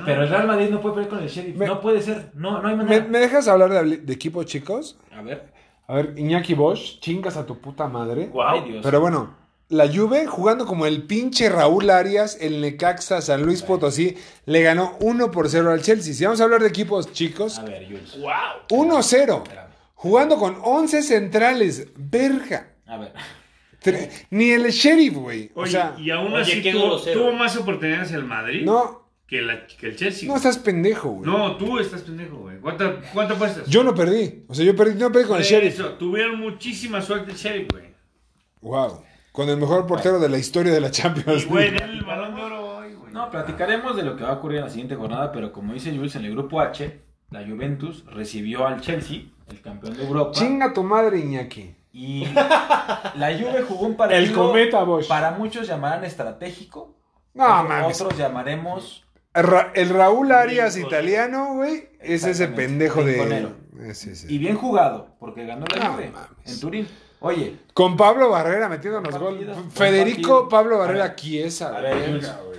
Pero 0.04 0.22
el 0.22 0.28
Real 0.28 0.46
Madrid 0.46 0.68
no 0.70 0.80
puede 0.80 0.94
pelear 0.94 1.10
con 1.10 1.22
el 1.22 1.28
Sheriff. 1.28 1.56
Me- 1.56 1.66
no 1.66 1.80
puede 1.80 2.00
ser. 2.02 2.30
No, 2.34 2.62
no 2.62 2.68
hay 2.68 2.76
¿Me, 2.76 2.84
manera. 2.84 3.04
me 3.06 3.18
dejas 3.18 3.48
hablar 3.48 3.70
de, 3.70 3.96
de 3.98 4.12
equipos 4.12 4.46
chicos? 4.46 4.98
A 5.10 5.22
ver. 5.22 5.50
A 5.88 5.94
ver, 5.96 6.14
Iñaki 6.16 6.54
Bosch, 6.54 7.00
chingas 7.00 7.36
a 7.36 7.46
tu 7.46 7.58
puta 7.58 7.86
madre. 7.88 8.26
Guau. 8.26 8.48
Ay, 8.62 8.70
Dios. 8.70 8.80
Pero 8.82 9.00
bueno, 9.00 9.34
la 9.70 9.88
Juve 9.88 10.26
jugando 10.26 10.66
como 10.66 10.84
el 10.86 11.02
pinche 11.04 11.48
Raúl 11.48 11.88
Arias, 11.90 12.36
el 12.40 12.60
Necaxa 12.60 13.20
San 13.22 13.42
Luis 13.42 13.62
Potosí, 13.62 14.16
le 14.46 14.62
ganó 14.62 14.96
1 15.00 15.30
por 15.30 15.48
0 15.48 15.70
al 15.72 15.82
Chelsea. 15.82 16.12
Si 16.14 16.24
vamos 16.24 16.40
a 16.40 16.44
hablar 16.44 16.60
de 16.62 16.68
equipos 16.68 17.10
chicos, 17.12 17.58
A 17.58 17.64
ver, 17.64 17.86
Jules. 17.86 18.18
¡Wow! 18.20 18.86
1-0. 18.86 19.42
Espérame. 19.42 19.68
Jugando 19.94 20.36
con 20.36 20.58
11 20.62 21.02
centrales. 21.02 21.88
Verga. 21.96 22.74
A 22.86 22.98
ver. 22.98 23.12
Tre- 23.82 24.10
Ni 24.30 24.50
el 24.50 24.70
sheriff, 24.70 25.14
güey. 25.14 25.50
O 25.54 25.62
Oye, 25.62 25.70
sea, 25.72 25.94
y 25.98 26.10
aún 26.10 26.32
Oye, 26.34 26.42
así 26.42 26.62
qué 26.62 26.72
tuvo, 26.72 26.86
grosero. 26.86 27.20
tuvo 27.20 27.32
más 27.32 27.56
oportunidades 27.56 28.12
el 28.12 28.24
Madrid 28.24 28.64
no, 28.64 29.07
que, 29.28 29.42
la- 29.42 29.66
que 29.66 29.88
el 29.88 29.96
Chelsea. 29.96 30.26
no 30.26 30.32
güey. 30.32 30.36
estás 30.38 30.58
pendejo, 30.58 31.10
güey. 31.10 31.30
No, 31.30 31.56
tú 31.56 31.78
estás 31.78 32.00
pendejo, 32.02 32.38
güey. 32.38 32.58
¿Cuánto, 32.58 32.98
¿Cuánto 33.12 33.34
apuestas? 33.34 33.66
Yo 33.68 33.84
no 33.84 33.94
perdí. 33.94 34.44
O 34.48 34.54
sea, 34.54 34.64
yo 34.64 34.74
perdí, 34.74 34.98
no 34.98 35.12
perdí 35.12 35.26
con 35.28 35.38
el 35.38 35.44
sheriff. 35.44 35.74
eso, 35.74 35.90
tuvieron 35.92 36.40
muchísima 36.40 37.00
suerte 37.02 37.30
el 37.32 37.36
Sheriff, 37.36 37.68
güey. 37.70 37.84
Wow. 38.62 39.02
Con 39.32 39.48
el 39.48 39.56
mejor 39.56 39.86
portero 39.86 40.18
de 40.18 40.28
la 40.28 40.38
historia 40.38 40.72
de 40.72 40.80
la 40.80 40.90
Champions 40.90 41.44
Y, 41.44 41.46
güey, 41.46 41.70
League. 41.70 41.78
denle 41.86 41.98
el 41.98 42.04
balón 42.04 42.34
de 42.34 42.42
oro 42.42 42.76
hoy, 42.78 42.94
güey. 42.94 43.12
No, 43.12 43.30
platicaremos 43.30 43.94
de 43.94 44.02
lo 44.02 44.16
que 44.16 44.24
va 44.24 44.30
a 44.30 44.34
ocurrir 44.34 44.58
en 44.58 44.64
la 44.64 44.70
siguiente 44.70 44.96
jornada, 44.96 45.30
pero 45.30 45.52
como 45.52 45.72
dice 45.74 45.94
Jules, 45.96 46.16
en 46.16 46.24
el 46.24 46.32
grupo 46.32 46.60
H, 46.60 47.00
la 47.30 47.46
Juventus 47.46 48.04
recibió 48.06 48.66
al 48.66 48.80
Chelsea, 48.80 49.22
el 49.48 49.60
campeón 49.60 49.96
de 49.96 50.04
Europa. 50.06 50.32
Chinga 50.32 50.72
tu 50.72 50.82
madre, 50.82 51.18
Iñaki. 51.20 51.74
Y 51.92 52.24
la 52.34 53.36
Juve 53.38 53.62
jugó 53.66 53.86
un 53.86 53.96
partido 53.96 54.18
El 54.20 54.32
cometa 54.32 54.82
Bosch. 54.84 55.06
para 55.08 55.32
muchos 55.32 55.66
llamarán 55.66 56.04
estratégico. 56.04 56.94
No, 57.34 57.46
mames. 57.64 58.00
otros 58.00 58.18
llamaremos 58.18 59.04
Ra- 59.42 59.72
el 59.74 59.90
Raúl 59.90 60.32
Arias 60.32 60.76
italiano, 60.76 61.54
güey, 61.54 61.88
es 62.00 62.24
ese 62.24 62.48
pendejo 62.48 63.04
de. 63.04 63.48
Eh, 63.80 63.94
sí, 63.94 64.14
sí. 64.16 64.26
y 64.28 64.38
bien 64.38 64.56
jugado, 64.56 65.14
porque 65.20 65.46
ganó 65.46 65.64
la 65.66 65.88
No 65.88 66.00
en 66.44 66.60
Turín. 66.60 66.88
Oye, 67.20 67.56
Con 67.74 67.96
Pablo 67.96 68.30
Barrera 68.30 68.68
metiéndonos 68.68 69.18
gol. 69.18 69.44
Federico. 69.70 70.48
Pablo 70.48 70.78
Barrera 70.78 71.16
Chiesa. 71.16 71.76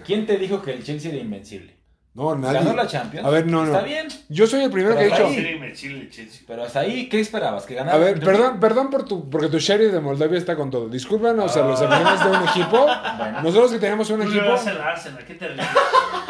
¿quién 0.06 0.26
te 0.26 0.38
dijo 0.38 0.62
que 0.62 0.74
el 0.74 0.84
Chelsea 0.84 1.12
era 1.12 1.22
invencible? 1.22 1.79
No, 2.20 2.36
nadie. 2.36 2.60
Ganó 2.60 2.74
la 2.74 2.86
Champions. 2.86 3.26
A 3.26 3.30
ver, 3.30 3.48
no, 3.48 3.66
no. 3.66 3.72
Está 3.72 3.82
bien. 3.86 4.08
Yo 4.28 4.46
soy 4.46 4.64
el 4.64 4.72
primero 4.72 4.96
Pero 4.96 5.10
que 5.10 5.16
he 5.16 5.54
dicho. 5.54 5.74
chile. 5.74 6.10
Pero 6.46 6.64
hasta 6.64 6.82
ahí, 6.82 7.08
¿qué 7.08 7.22
esperabas? 7.22 7.66
¿Que 7.66 7.76
ganara? 7.76 7.96
A 7.96 8.00
ver, 8.00 8.16
el 8.16 8.20
perdón, 8.20 8.60
perdón 8.60 8.90
por 8.90 9.06
tu, 9.06 9.30
porque 9.30 9.48
tu 9.48 9.58
sheriff 9.60 9.94
de 9.94 10.02
Moldavia 10.02 10.38
está 10.38 10.58
con 10.58 10.70
todo. 10.70 10.90
Discúlpanos 10.90 11.56
a 11.56 11.62
los 11.66 11.82
aficionados 11.82 12.24
de 12.24 12.38
un 12.38 12.48
equipo. 12.50 12.88
Bueno. 13.18 13.42
Nosotros 13.42 13.72
que 13.72 13.80
tenemos 13.80 14.10
un 14.10 14.22
Tú 14.22 14.30
le 14.30 14.38
equipo, 14.38 14.52
vas 14.52 14.68
al 14.68 14.82
Arsenal, 14.82 15.26
¿qué 15.26 15.34
te 15.36 15.48
ríes? 15.48 15.66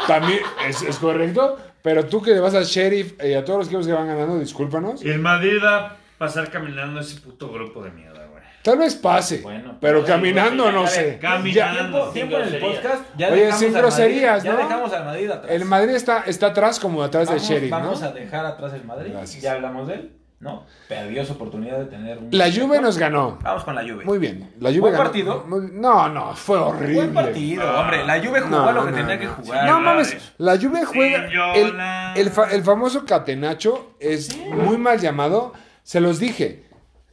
también 0.06 0.40
es, 0.66 0.82
es 0.82 0.96
correcto. 0.98 1.56
Pero 1.82 2.04
tú 2.06 2.20
que 2.22 2.32
le 2.32 2.40
vas 2.40 2.54
al 2.54 2.64
sheriff 2.64 3.14
y 3.24 3.34
a 3.34 3.44
todos 3.44 3.58
los 3.60 3.66
equipos 3.68 3.86
que 3.86 3.92
van 3.92 4.06
ganando, 4.06 4.38
discúlpanos. 4.38 5.02
El 5.02 5.18
Madrid 5.18 5.58
va 5.62 5.76
a 5.76 5.96
pasar 6.18 6.50
caminando 6.50 7.00
ese 7.00 7.20
puto 7.20 7.50
grupo 7.50 7.82
de 7.82 7.90
mierda. 7.90 8.26
Tal 8.62 8.76
vez 8.78 8.94
pase. 8.94 9.38
Bueno, 9.40 9.76
pero 9.80 10.00
pero- 10.02 10.04
caminando 10.06 10.68
A 10.68 10.72
no 10.72 10.86
sé. 10.86 11.18
caminando. 11.20 12.10
Tiempo, 12.10 12.36
en 12.36 12.42
el 12.42 12.50
groserías. 12.50 12.80
podcast. 12.82 13.02
Ya 13.16 13.28
Oye, 13.28 13.52
sin 13.52 13.68
al 13.68 13.72
Madrid- 13.72 13.76
groserías, 13.78 14.42
Ya 14.42 14.52
¿no? 14.52 14.58
dejamos 14.58 14.92
al 14.92 15.04
Madrid 15.06 15.30
atrás. 15.30 15.50
el 15.52 15.64
Madrid 15.64 15.94
está, 15.94 16.22
está 16.26 16.46
atrás 16.48 16.78
como 16.78 17.02
atrás 17.02 17.26
vamos, 17.28 17.42
del 17.48 17.56
sheriff, 17.56 17.70
vamos 17.70 18.00
¿no? 18.02 18.06
a 18.08 18.12
dejar 18.12 18.44
atrás 18.46 18.72
el 18.74 18.84
Madrid. 18.84 19.12
Gracias. 19.14 19.42
Ya 19.42 19.52
hablamos 19.52 19.88
de 19.88 19.94
él. 19.94 20.12
¿No? 20.40 20.64
Perdió 20.88 21.22
su 21.26 21.34
oportunidad 21.34 21.78
de 21.80 21.84
tener 21.84 22.16
un. 22.16 22.28
La 22.30 22.50
Juve 22.50 22.80
nos 22.80 22.96
ganó. 22.96 23.38
Vamos 23.42 23.62
con 23.62 23.74
la 23.74 23.82
Juve. 23.82 24.06
Muy 24.06 24.16
bien. 24.16 24.50
La 24.58 24.70
Juve 24.70 24.80
Buen 24.80 24.92
ganó. 24.94 25.04
partido. 25.04 25.44
No, 25.74 26.08
no, 26.08 26.34
fue 26.34 26.56
horrible. 26.58 26.94
Buen 26.94 27.12
partido, 27.12 27.78
hombre. 27.78 28.06
La 28.06 28.18
Juve 28.24 28.40
jugó 28.40 28.56
No, 28.56 28.72
lo 28.72 28.84
que 28.86 28.90
no, 28.92 28.96
tenía 28.96 29.14
no. 29.16 29.20
que 29.20 29.26
jugar. 29.26 29.66
No 29.66 29.76
Sí, 29.76 29.82
mames, 29.84 30.32
la 30.38 30.56
Juve 30.58 30.84
juega. 30.86 31.26
El, 31.54 31.74
el, 32.26 32.30
fa- 32.30 32.50
el 32.52 32.62
famoso 32.64 33.04
Catenacho 33.04 33.94
es 34.00 34.34
muy 34.46 34.78
mal 34.78 34.98
llamado. 34.98 35.52
Se 35.82 36.00
los 36.00 36.18
dije. 36.18 36.64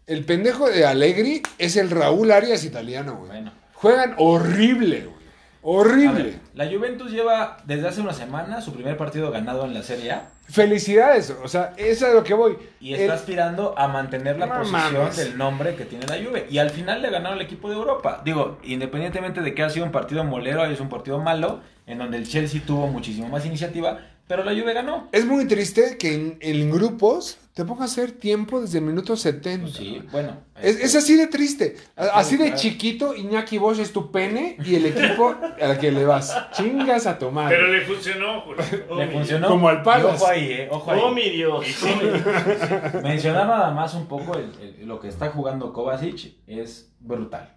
El 0.07 0.23
pendejo 0.23 0.69
de 0.69 0.85
Allegri 0.85 1.41
es 1.57 1.75
el 1.75 1.89
Raúl 1.89 2.31
Arias 2.31 2.63
italiano, 2.63 3.15
güey. 3.17 3.27
Bueno. 3.29 3.51
Juegan 3.73 4.15
horrible, 4.17 5.01
güey. 5.01 5.17
Horrible. 5.61 6.23
ver, 6.23 6.39
la 6.53 6.65
Juventus 6.71 7.11
lleva 7.11 7.57
desde 7.65 7.89
hace 7.89 7.99
una 7.99 8.13
semana 8.13 8.61
su 8.61 8.71
primer 8.73 8.95
partido 8.95 9.31
ganado 9.31 9.65
en 9.65 9.73
la 9.73 9.83
Serie 9.83 10.11
A 10.13 10.29
Felicidades. 10.49 11.35
O 11.43 11.49
sea, 11.49 11.73
eso 11.75 12.05
es 12.05 12.11
a 12.11 12.15
lo 12.15 12.23
que 12.23 12.33
voy. 12.33 12.57
y 12.79 12.93
está 12.93 13.03
El- 13.05 13.11
aspirando 13.11 13.77
a 13.77 13.89
mantener 13.89 14.39
la 14.39 14.45
No 14.45 14.59
posición 14.59 14.93
mames. 14.93 15.17
del 15.17 15.37
nombre 15.37 15.75
que 15.75 15.83
tiene 15.83 16.05
la 16.07 16.15
Juve. 16.23 16.47
Y 16.49 16.59
al 16.59 16.69
final 16.69 17.01
le 17.01 17.09
ganaron 17.09 17.37
al 17.37 17.43
equipo 17.43 17.69
de 17.69 17.75
Europa. 17.75 18.21
Digo, 18.23 18.59
independientemente 18.63 19.41
de 19.41 19.53
que 19.53 19.61
ha 19.63 19.69
sido 19.69 19.85
un 19.85 19.91
partido 19.91 20.23
molero, 20.23 20.63
es 20.63 20.79
un 20.79 20.87
partido 20.87 21.19
malo, 21.19 21.59
en 21.85 21.97
donde 21.97 22.15
el 22.15 22.25
Chelsea 22.29 22.61
tuvo 22.65 22.87
muchísimo 22.87 23.27
más 23.27 23.45
iniciativa, 23.45 23.99
pero 24.25 24.45
la 24.45 24.51
Juve 24.53 24.71
ganó. 24.73 25.09
Es 25.11 25.25
muy 25.25 25.45
triste 25.47 25.97
que 25.97 26.13
en, 26.13 26.37
en 26.39 26.71
grupos 26.71 27.39
te 27.57 27.65
ponga 27.65 27.81
a 27.81 27.85
hacer 27.85 28.11
tiempo 28.11 28.61
desde 28.61 28.77
el 28.77 28.83
minuto 28.85 29.15
70. 29.17 29.67
Sí, 29.75 29.99
bueno. 30.11 30.37
Es, 30.61 30.75
este, 30.75 30.85
es 30.85 30.95
así 30.95 31.15
de 31.17 31.25
triste. 31.25 31.75
A- 31.95 32.19
Así 32.19 32.37
de 32.37 32.45
claro. 32.45 32.61
chiquito, 32.61 33.15
Iñaki 33.15 33.57
Bosch 33.57 33.79
es 33.79 33.91
tu 33.91 34.11
pene 34.11 34.57
y 34.63 34.75
el 34.75 34.85
equipo 34.85 35.35
al 35.59 35.79
que 35.79 35.91
le 35.91 36.05
vas. 36.05 36.37
Chingas 36.51 37.07
a 37.07 37.17
tu 37.17 37.31
madre. 37.31 37.55
Pero 37.57 37.71
le 37.73 37.81
funcionó, 37.81 38.43
güey. 38.45 38.57
Le 38.99 39.07
funcionó. 39.11 39.47
Como 39.47 39.69
al. 39.69 39.77
Y 39.83 40.03
Ojo 40.03 40.27
ahí, 40.27 40.51
eh. 40.51 40.67
Ojo 40.71 40.91
ahí. 40.91 40.99
¡Oh, 41.03 41.11
mi 41.11 41.29
Dios! 41.31 41.65
Mencionar 43.03 43.47
nada 43.47 43.71
más 43.71 43.93
un 43.95 44.05
poco 44.07 44.35
el- 44.37 44.51
el- 44.79 44.87
lo 44.87 44.99
que 44.99 45.07
está 45.07 45.29
jugando 45.29 45.73
Kovacic 45.73 46.35
es 46.47 46.91
brutal. 46.99 47.53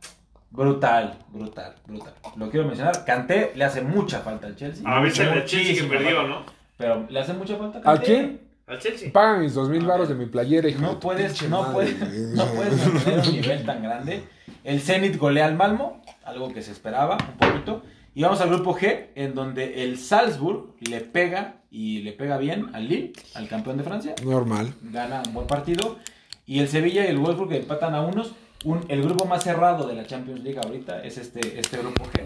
Brutal, 0.50 1.18
brutal, 1.28 1.76
brutal. 1.86 2.14
Lo 2.36 2.50
quiero 2.50 2.66
mencionar. 2.66 3.04
Kanté 3.04 3.52
le 3.54 3.64
hace 3.64 3.82
mucha 3.82 4.20
falta 4.20 4.46
al 4.46 4.56
Chelsea. 4.56 4.82
A 4.90 5.00
veces 5.00 5.28
el 5.30 5.44
Chelsea 5.44 5.74
que 5.74 5.82
perdió, 5.90 6.16
falta. 6.16 6.28
¿no? 6.28 6.44
Pero 6.76 7.06
le 7.08 7.20
hace 7.20 7.34
mucha 7.34 7.56
falta 7.56 7.78
a 7.78 7.80
¿A 7.82 7.84
Kanté. 7.96 8.04
quién? 8.06 8.49
Al 8.70 8.78
Chelsea. 8.78 9.12
Paga 9.12 9.38
mis 9.38 9.52
dos 9.54 9.68
mil 9.68 9.84
A 9.84 9.88
baros 9.88 10.08
de 10.08 10.14
mi 10.14 10.26
playera, 10.26 10.68
hijo 10.68 10.80
No 10.80 11.00
puedes, 11.00 11.42
no 11.48 11.62
madre, 11.62 11.72
puedes, 11.74 12.18
no 12.34 12.46
puedes 12.46 12.86
mantener 12.94 13.18
un 13.26 13.32
nivel 13.32 13.64
tan 13.66 13.82
grande. 13.82 14.22
El 14.64 14.80
Zenit 14.80 15.16
golea 15.16 15.46
al 15.46 15.56
Malmo, 15.56 16.02
algo 16.24 16.52
que 16.52 16.62
se 16.62 16.70
esperaba 16.72 17.18
un 17.32 17.36
poquito. 17.38 17.82
Y 18.14 18.22
vamos 18.22 18.40
al 18.40 18.48
grupo 18.48 18.74
G, 18.76 19.08
en 19.14 19.34
donde 19.34 19.82
el 19.84 19.98
Salzburg 19.98 20.74
le 20.80 21.00
pega 21.00 21.56
y 21.70 22.02
le 22.02 22.12
pega 22.12 22.38
bien 22.38 22.70
al 22.74 22.88
Lille, 22.88 23.12
al 23.34 23.48
campeón 23.48 23.76
de 23.76 23.84
Francia. 23.84 24.14
Normal. 24.24 24.72
Gana 24.82 25.22
un 25.26 25.34
buen 25.34 25.46
partido. 25.46 25.98
Y 26.46 26.58
el 26.60 26.68
Sevilla 26.68 27.04
y 27.04 27.08
el 27.08 27.18
Wolfsburg 27.18 27.52
empatan 27.52 27.94
a 27.94 28.00
unos. 28.02 28.34
Un- 28.64 28.84
el 28.88 29.02
grupo 29.02 29.24
más 29.24 29.42
cerrado 29.44 29.86
de 29.88 29.94
la 29.94 30.06
Champions 30.06 30.40
League 30.42 30.60
ahorita 30.62 31.02
es 31.02 31.18
este, 31.18 31.58
este 31.58 31.78
grupo 31.78 32.04
G. 32.04 32.24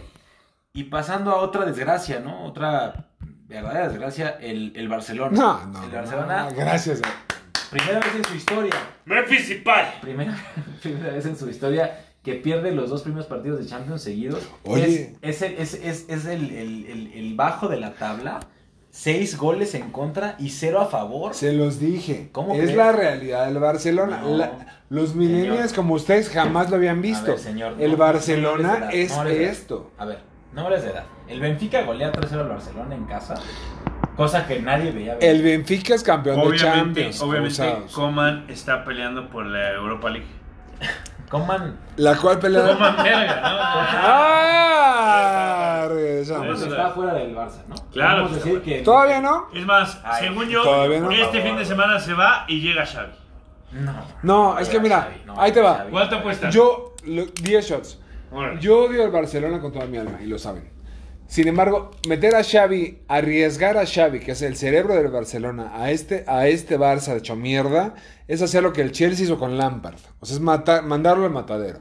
Y 0.72 0.84
pasando 0.84 1.30
a 1.30 1.36
otra 1.36 1.64
desgracia, 1.64 2.18
¿no? 2.20 2.44
Otra 2.44 3.06
verdadera 3.62 3.88
desgracia, 3.88 4.36
el, 4.40 4.72
el 4.76 4.88
Barcelona. 4.88 5.36
No, 5.38 5.66
no. 5.66 5.84
El 5.84 5.90
Barcelona, 5.90 6.48
no, 6.50 6.56
gracias. 6.56 7.00
primera 7.70 7.98
vez 8.00 8.14
en 8.16 8.24
su 8.24 8.34
historia 8.34 8.74
Memphis 9.04 9.48
Depay. 9.48 10.00
primera, 10.00 10.36
primera 10.82 11.12
vez 11.12 11.26
en 11.26 11.36
su 11.36 11.48
historia 11.48 12.00
que 12.22 12.34
pierde 12.36 12.72
los 12.72 12.88
dos 12.90 13.02
primeros 13.02 13.26
partidos 13.26 13.58
de 13.60 13.66
Champions 13.66 14.02
seguidos. 14.02 14.48
Oye. 14.64 15.16
Es, 15.22 15.42
es, 15.42 15.42
el, 15.42 15.52
es, 15.58 15.74
es- 15.74 16.04
es 16.08 16.24
el, 16.26 16.50
el- 16.50 16.86
el- 16.86 17.12
el 17.14 17.34
bajo 17.34 17.68
de 17.68 17.78
la 17.78 17.94
tabla. 17.94 18.40
Seis 18.90 19.36
goles 19.36 19.74
en 19.74 19.90
contra 19.90 20.36
y 20.38 20.50
cero 20.50 20.80
a 20.80 20.86
favor. 20.86 21.34
Se 21.34 21.52
los 21.52 21.80
dije. 21.80 22.28
¿Cómo 22.30 22.54
es 22.54 22.60
crees? 22.60 22.76
la 22.76 22.92
realidad 22.92 23.46
del 23.46 23.58
Barcelona. 23.58 24.20
No. 24.22 24.36
La- 24.36 24.82
los 24.88 25.16
millennials 25.16 25.70
Señor. 25.70 25.74
como 25.74 25.94
ustedes 25.94 26.30
jamás 26.30 26.70
lo 26.70 26.76
habían 26.76 26.98
A 26.98 27.02
visto. 27.02 27.26
ver, 27.32 27.38
señor, 27.40 27.74
el 27.80 27.90
no 27.92 27.96
Barcelona 27.96 28.90
es 28.92 29.10
esto. 29.16 29.90
A 29.98 30.04
ver, 30.04 30.20
no 30.54 30.62
hables 30.62 30.82
de 30.84 30.90
edad. 30.90 31.04
El 31.28 31.40
Benfica 31.40 31.82
golea 31.82 32.12
3-0 32.12 32.40
al 32.40 32.48
Barcelona 32.48 32.94
en 32.94 33.04
casa. 33.06 33.34
Cosa 34.16 34.46
que 34.46 34.60
nadie 34.60 34.92
veía 34.92 35.14
venir. 35.14 35.28
El 35.28 35.42
Benfica 35.42 35.94
es 35.94 36.02
campeón 36.02 36.36
de 36.36 36.42
Obviamente, 36.42 36.66
Champions. 37.02 37.20
obviamente 37.22 37.56
cruzados. 37.62 37.92
Coman 37.92 38.44
está 38.48 38.84
peleando 38.84 39.28
por 39.28 39.44
la 39.46 39.72
Europa 39.72 40.10
League. 40.10 40.26
Coman. 41.30 41.76
La 41.96 42.16
cual 42.16 42.38
pelea. 42.38 42.74
Coman 42.74 42.96
verga, 43.02 43.40
¡Ah! 44.64 45.80
Coman 45.86 45.96
Regresamos. 45.96 46.62
está 46.62 46.90
fuera 46.90 47.14
del 47.14 47.34
Barça, 47.34 47.62
¿no? 47.68 47.74
Claro 47.92 48.22
Podemos 48.24 48.42
que 48.44 48.50
decir 48.50 48.62
que. 48.62 48.82
¿Todavía 48.82 49.20
no? 49.20 49.48
¿no? 49.52 49.58
Es 49.58 49.66
más, 49.66 50.00
Ay, 50.04 50.28
según 50.28 50.48
yo, 50.48 50.64
no. 51.00 51.10
este 51.10 51.40
fin 51.42 51.56
de 51.56 51.64
semana 51.64 51.98
se 51.98 52.14
va 52.14 52.44
y 52.48 52.60
llega 52.60 52.86
Xavi. 52.86 53.12
No. 53.72 53.92
No, 54.22 54.58
es 54.58 54.68
que 54.68 54.78
mira, 54.80 55.02
Xavi, 55.02 55.22
no, 55.26 55.40
ahí 55.40 55.50
te 55.52 55.60
va. 55.60 55.86
¿Cuánto 55.90 56.22
cuesta? 56.22 56.48
Yo, 56.50 56.94
lo- 57.06 57.26
10 57.42 57.66
shots. 57.68 57.98
Yo 58.60 58.84
odio 58.84 59.04
al 59.04 59.10
Barcelona 59.10 59.60
con 59.60 59.72
toda 59.72 59.86
mi 59.86 59.96
alma 59.96 60.18
y 60.22 60.26
lo 60.26 60.38
saben. 60.38 60.74
Sin 61.26 61.48
embargo, 61.48 61.90
meter 62.06 62.34
a 62.34 62.44
Xavi, 62.44 62.98
arriesgar 63.08 63.78
a 63.78 63.86
Xavi, 63.86 64.20
que 64.20 64.32
es 64.32 64.42
el 64.42 64.56
cerebro 64.56 64.94
del 64.94 65.08
Barcelona, 65.08 65.72
a 65.74 65.90
este, 65.90 66.24
a 66.26 66.46
este 66.48 66.78
Barça 66.78 67.16
hecho 67.16 67.34
mierda, 67.34 67.94
es 68.28 68.42
hacer 68.42 68.62
lo 68.62 68.72
que 68.72 68.82
el 68.82 68.92
Chelsea 68.92 69.24
hizo 69.24 69.38
con 69.38 69.56
Lampard. 69.56 69.98
O 70.20 70.26
sea, 70.26 70.36
es 70.36 70.40
mandarlo 70.40 71.24
al 71.24 71.30
matadero. 71.30 71.80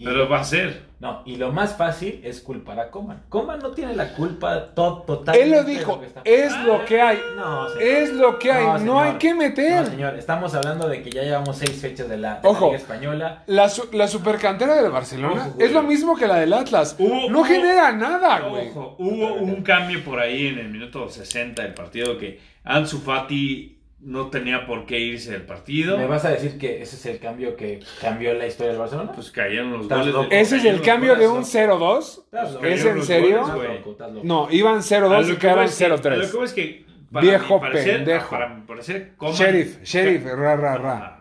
Y- 0.00 0.04
Pero 0.04 0.26
va 0.30 0.40
a 0.40 0.44
ser. 0.44 0.88
No, 0.98 1.22
y 1.26 1.36
lo 1.36 1.52
más 1.52 1.76
fácil 1.76 2.20
es 2.24 2.40
culpar 2.40 2.80
a 2.80 2.90
Coman. 2.90 3.22
Coman 3.28 3.58
no 3.58 3.70
tiene 3.72 3.94
la 3.94 4.14
culpa 4.14 4.74
to 4.74 5.02
total. 5.06 5.36
Él 5.36 5.50
lo 5.50 5.62
dijo, 5.64 6.00
es 6.24 6.56
lo 6.60 6.84
que 6.86 7.00
hay. 7.02 7.18
No, 7.36 7.68
señor. 7.68 7.82
Es 7.82 8.12
lo 8.14 8.38
que 8.38 8.50
hay, 8.52 8.64
no, 8.66 8.78
señor. 8.78 9.06
hay 9.06 9.12
que 9.14 9.34
meter. 9.34 9.82
No, 9.82 9.90
señor, 9.90 10.14
estamos 10.18 10.54
hablando 10.54 10.88
de 10.88 11.02
que 11.02 11.10
ya 11.10 11.22
llevamos 11.22 11.56
seis 11.58 11.78
fechas 11.80 12.08
de 12.08 12.16
la, 12.16 12.36
de 12.36 12.42
la 12.44 12.48
Ojo. 12.48 12.66
Liga 12.66 12.78
Española. 12.78 13.42
La, 13.46 13.68
su- 13.68 13.88
la 13.92 14.08
supercantera 14.08 14.82
del 14.82 14.90
Barcelona 14.90 15.48
Ojo, 15.48 15.56
es 15.60 15.72
lo 15.72 15.82
mismo 15.82 16.16
que 16.16 16.26
la 16.26 16.36
del 16.36 16.52
Atlas. 16.54 16.96
Hubo- 16.98 17.30
no 17.30 17.40
hubo- 17.40 17.44
genera 17.44 17.92
nada, 17.92 18.40
güey. 18.40 18.68
Ojo, 18.70 18.96
hubo 18.98 19.34
un 19.34 19.62
cambio 19.62 20.02
por 20.04 20.18
ahí 20.18 20.46
en 20.48 20.58
el 20.58 20.68
minuto 20.70 21.08
60 21.10 21.62
del 21.62 21.74
partido 21.74 22.16
que 22.18 22.40
Ansu 22.64 23.00
Fati 23.00 23.79
no 24.02 24.28
tenía 24.30 24.66
por 24.66 24.86
qué 24.86 24.98
irse 24.98 25.32
del 25.32 25.42
partido. 25.42 25.98
¿Me 25.98 26.06
vas 26.06 26.24
a 26.24 26.30
decir 26.30 26.58
que 26.58 26.80
ese 26.82 26.96
es 26.96 27.06
el 27.06 27.18
cambio 27.18 27.54
que 27.56 27.80
cambió 28.00 28.32
la 28.34 28.46
historia 28.46 28.70
del 28.72 28.78
Barcelona? 28.80 29.12
Pues 29.12 29.30
cayeron 29.30 29.72
los 29.72 29.82
Estás 29.82 29.98
goles. 30.00 30.14
loco. 30.14 30.28
Ese 30.30 30.56
es 30.56 30.64
el 30.64 30.80
cambio 30.82 31.16
de 31.16 31.28
un 31.28 31.34
goles. 31.42 31.54
0-2. 31.54 32.18
Estás 32.24 32.52
loco. 32.52 32.64
¿Es 32.66 32.84
en 32.84 33.02
serio? 33.02 33.42
goles, 33.46 33.84
loco. 33.86 33.96
No, 34.24 34.48
iban 34.50 34.76
A 34.78 34.82
0-2 34.82 35.26
lo 35.26 35.28
y 35.28 35.32
que 35.34 35.38
quedaron 35.38 35.64
voy 35.64 35.70
es 35.70 35.78
que- 35.78 35.84
a 35.84 35.88
lo 35.88 35.96
que 35.96 36.02
0-3. 36.02 36.32
voy 36.32 36.44
es 36.46 36.52
que 36.52 36.86
para 37.12 37.26
Viejo 37.26 37.54
mi 37.56 37.60
parecer- 37.60 37.96
pendejo. 37.96 38.30
Para 38.30 38.48
mi 38.48 38.60
parecer, 38.62 39.12
Coman, 39.16 39.34
Sheriff, 39.34 39.82
sheriff, 39.82 40.24
ra, 40.24 40.56
ra, 40.56 40.78
ra. 40.78 41.16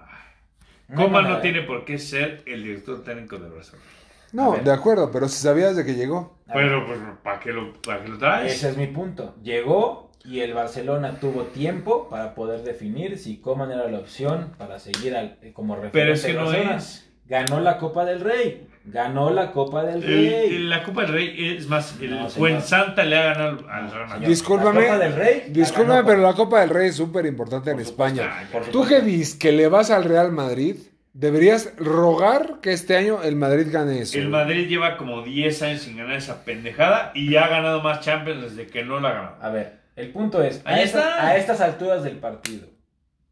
No 0.88 0.96
Coman 0.96 1.12
manera. 1.12 1.36
no 1.36 1.42
tiene 1.42 1.62
por 1.64 1.86
qué 1.86 1.98
ser 2.00 2.44
el 2.46 2.64
director 2.64 3.04
técnico 3.04 3.38
del 3.38 3.52
Barcelona. 3.52 3.84
No, 4.32 4.56
de 4.58 4.72
acuerdo, 4.72 5.12
pero 5.12 5.28
si 5.28 5.42
sabías 5.42 5.76
de 5.76 5.84
que 5.86 5.96
llegó. 5.96 6.38
Pero, 6.54 6.86
pues, 6.86 7.00
¿para 7.24 7.40
qué 7.40 7.52
lo, 7.52 7.74
para 7.82 8.04
qué 8.04 8.10
lo 8.10 8.18
traes? 8.20 8.54
Ese 8.54 8.70
es 8.70 8.78
mi 8.78 8.88
punto. 8.88 9.36
Llegó 9.44 10.09
y 10.26 10.42
el 10.42 10.54
Barcelona 10.54 11.18
tuvo 11.20 11.44
tiempo 11.44 12.08
para 12.10 12.36
poder 12.36 12.62
definir 12.64 13.18
si 13.18 13.38
Coman 13.38 13.72
era 13.72 13.88
la 13.90 14.00
opción 14.00 14.52
para 14.58 14.80
seguir 14.80 15.16
al- 15.16 15.38
eh, 15.42 15.52
como 15.54 15.76
referente. 15.76 16.00
Pero 16.00 16.14
es 16.14 16.26
que 16.26 16.34
no 16.34 16.52
es. 16.54 17.06
Ganó 17.28 17.60
la 17.60 17.78
Copa 17.78 18.06
del 18.06 18.22
Rey. 18.22 18.68
Ganó 18.86 19.30
la 19.30 19.52
Copa 19.52 19.84
del 19.84 20.02
El- 20.04 20.08
Rey. 20.08 20.56
el- 20.56 20.70
la 20.70 20.84
Copa 20.84 21.02
del 21.04 21.12
Rey 21.14 21.56
es 21.58 21.68
más, 21.68 21.96
el 22.02 22.10
No, 22.10 22.16
señor. 22.18 22.32
Fuensanta 22.32 23.04
le 23.04 23.18
ha 23.18 23.24
ganado 23.34 23.60
al- 23.60 23.70
al 23.86 23.92
Real 23.92 24.08
Madrid. 24.10 24.28
Discúlpame, 24.28 24.82
la 24.82 24.88
Copa 24.94 24.98
del 25.04 25.14
Rey 25.14 25.44
Discúlpame, 25.50 25.96
ganó 25.96 26.08
pero 26.08 26.22
la 26.22 26.34
Copa 26.34 26.60
del 26.62 26.70
Rey 26.70 26.90
es 26.90 26.96
súper 26.96 27.26
importante 27.28 27.70
en 27.72 27.86
supuesto, 27.86 28.22
España. 28.24 28.50
Tú 28.72 28.86
que 28.88 29.02
dices 29.02 29.36
que 29.36 29.52
le 29.52 29.68
vas 29.68 29.92
al 29.92 30.06
Real 30.06 30.32
Madrid, 30.32 30.78
deberías 31.14 31.74
rogar 31.78 32.60
que 32.62 32.72
este 32.74 32.96
año 32.98 33.22
el 33.24 33.36
Madrid 33.36 33.68
gane 33.72 34.02
eso. 34.02 34.18
El 34.18 34.30
Madrid 34.30 34.68
lleva 34.68 34.98
como 34.98 35.22
10 35.22 35.62
años 35.62 35.82
sin 35.82 35.98
ganar 35.98 36.16
esa 36.16 36.44
pendejada 36.44 37.12
y 37.14 37.36
ha 37.36 37.48
ganado 37.48 37.82
más 37.82 38.00
Champions 38.02 38.42
desde 38.42 38.68
que 38.72 38.84
no 38.84 39.00
la 39.00 39.10
ha 39.10 39.14
ganado. 39.14 39.36
A 39.42 39.50
ver, 39.50 39.80
el 40.00 40.12
punto 40.12 40.42
es, 40.42 40.62
a 40.66 40.80
estas, 40.82 41.04
está. 41.06 41.28
a 41.28 41.36
estas 41.38 41.62
alturas 41.62 42.04
del 42.04 42.18
partido, 42.18 42.68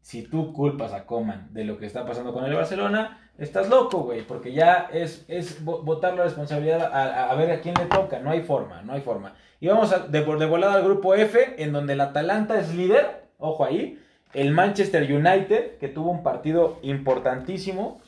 si 0.00 0.22
tú 0.22 0.52
culpas 0.52 0.92
a 0.92 1.04
Coman 1.06 1.48
de 1.52 1.64
lo 1.64 1.78
que 1.78 1.86
está 1.86 2.06
pasando 2.06 2.32
con 2.32 2.44
el 2.44 2.54
Barcelona, 2.54 3.30
estás 3.38 3.68
loco, 3.68 3.98
güey, 4.00 4.22
porque 4.22 4.52
ya 4.52 4.88
es, 4.92 5.24
es 5.28 5.64
bo- 5.64 5.82
botar 5.82 6.14
la 6.14 6.24
responsabilidad 6.24 6.90
a 6.92 7.34
ver 7.34 7.50
a 7.52 7.60
quién 7.60 7.74
le 7.78 7.86
toca, 7.86 8.18
no 8.18 8.30
hay 8.30 8.40
forma, 8.42 8.82
no 8.82 8.92
hay 8.94 9.00
forma. 9.00 9.34
Y 9.60 9.66
vamos 9.68 9.92
a, 9.92 9.98
de, 10.00 10.22
de 10.24 10.46
volada 10.46 10.74
al 10.74 10.84
grupo 10.84 11.14
F, 11.14 11.54
en 11.62 11.72
donde 11.72 11.92
el 11.94 12.00
Atalanta 12.00 12.58
es 12.58 12.74
líder, 12.74 13.24
ojo 13.38 13.64
ahí, 13.64 13.98
el 14.34 14.52
Manchester 14.52 15.02
United, 15.12 15.78
que 15.78 15.88
tuvo 15.88 16.10
un 16.10 16.22
partido 16.22 16.78
importantísimo, 16.82 18.00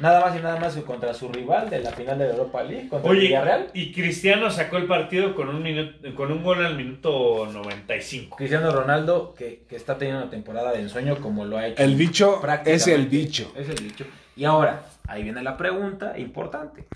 nada 0.00 0.20
más 0.20 0.36
y 0.38 0.42
nada 0.42 0.58
más 0.58 0.74
que 0.74 0.82
contra 0.82 1.14
su 1.14 1.28
rival 1.28 1.68
de 1.70 1.80
la 1.80 1.90
final 1.92 2.18
de 2.18 2.26
la 2.26 2.32
Europa 2.32 2.62
League, 2.62 2.88
contra 2.88 3.10
el 3.10 3.16
Oye, 3.18 3.26
Villarreal. 3.28 3.70
y 3.74 3.92
Cristiano 3.92 4.50
sacó 4.50 4.76
el 4.78 4.86
partido 4.86 5.34
con 5.34 5.48
un, 5.48 5.62
minuto, 5.62 6.14
con 6.14 6.32
un 6.32 6.42
gol 6.42 6.64
al 6.64 6.76
minuto 6.76 7.46
95. 7.52 8.36
Cristiano 8.36 8.70
Ronaldo, 8.72 9.34
que, 9.34 9.64
que 9.68 9.76
está 9.76 9.98
teniendo 9.98 10.22
una 10.22 10.30
temporada 10.30 10.72
de 10.72 10.80
ensueño 10.80 11.16
como 11.20 11.44
lo 11.44 11.58
ha 11.58 11.66
hecho. 11.66 11.82
El 11.82 11.94
bicho 11.94 12.40
es 12.64 12.86
el 12.86 13.06
bicho. 13.06 13.52
Es 13.56 13.68
el 13.68 13.82
bicho. 13.82 14.04
Y 14.36 14.44
ahora, 14.44 14.82
ahí 15.06 15.22
viene 15.22 15.42
la 15.42 15.56
pregunta 15.56 16.18
importante. 16.18 16.86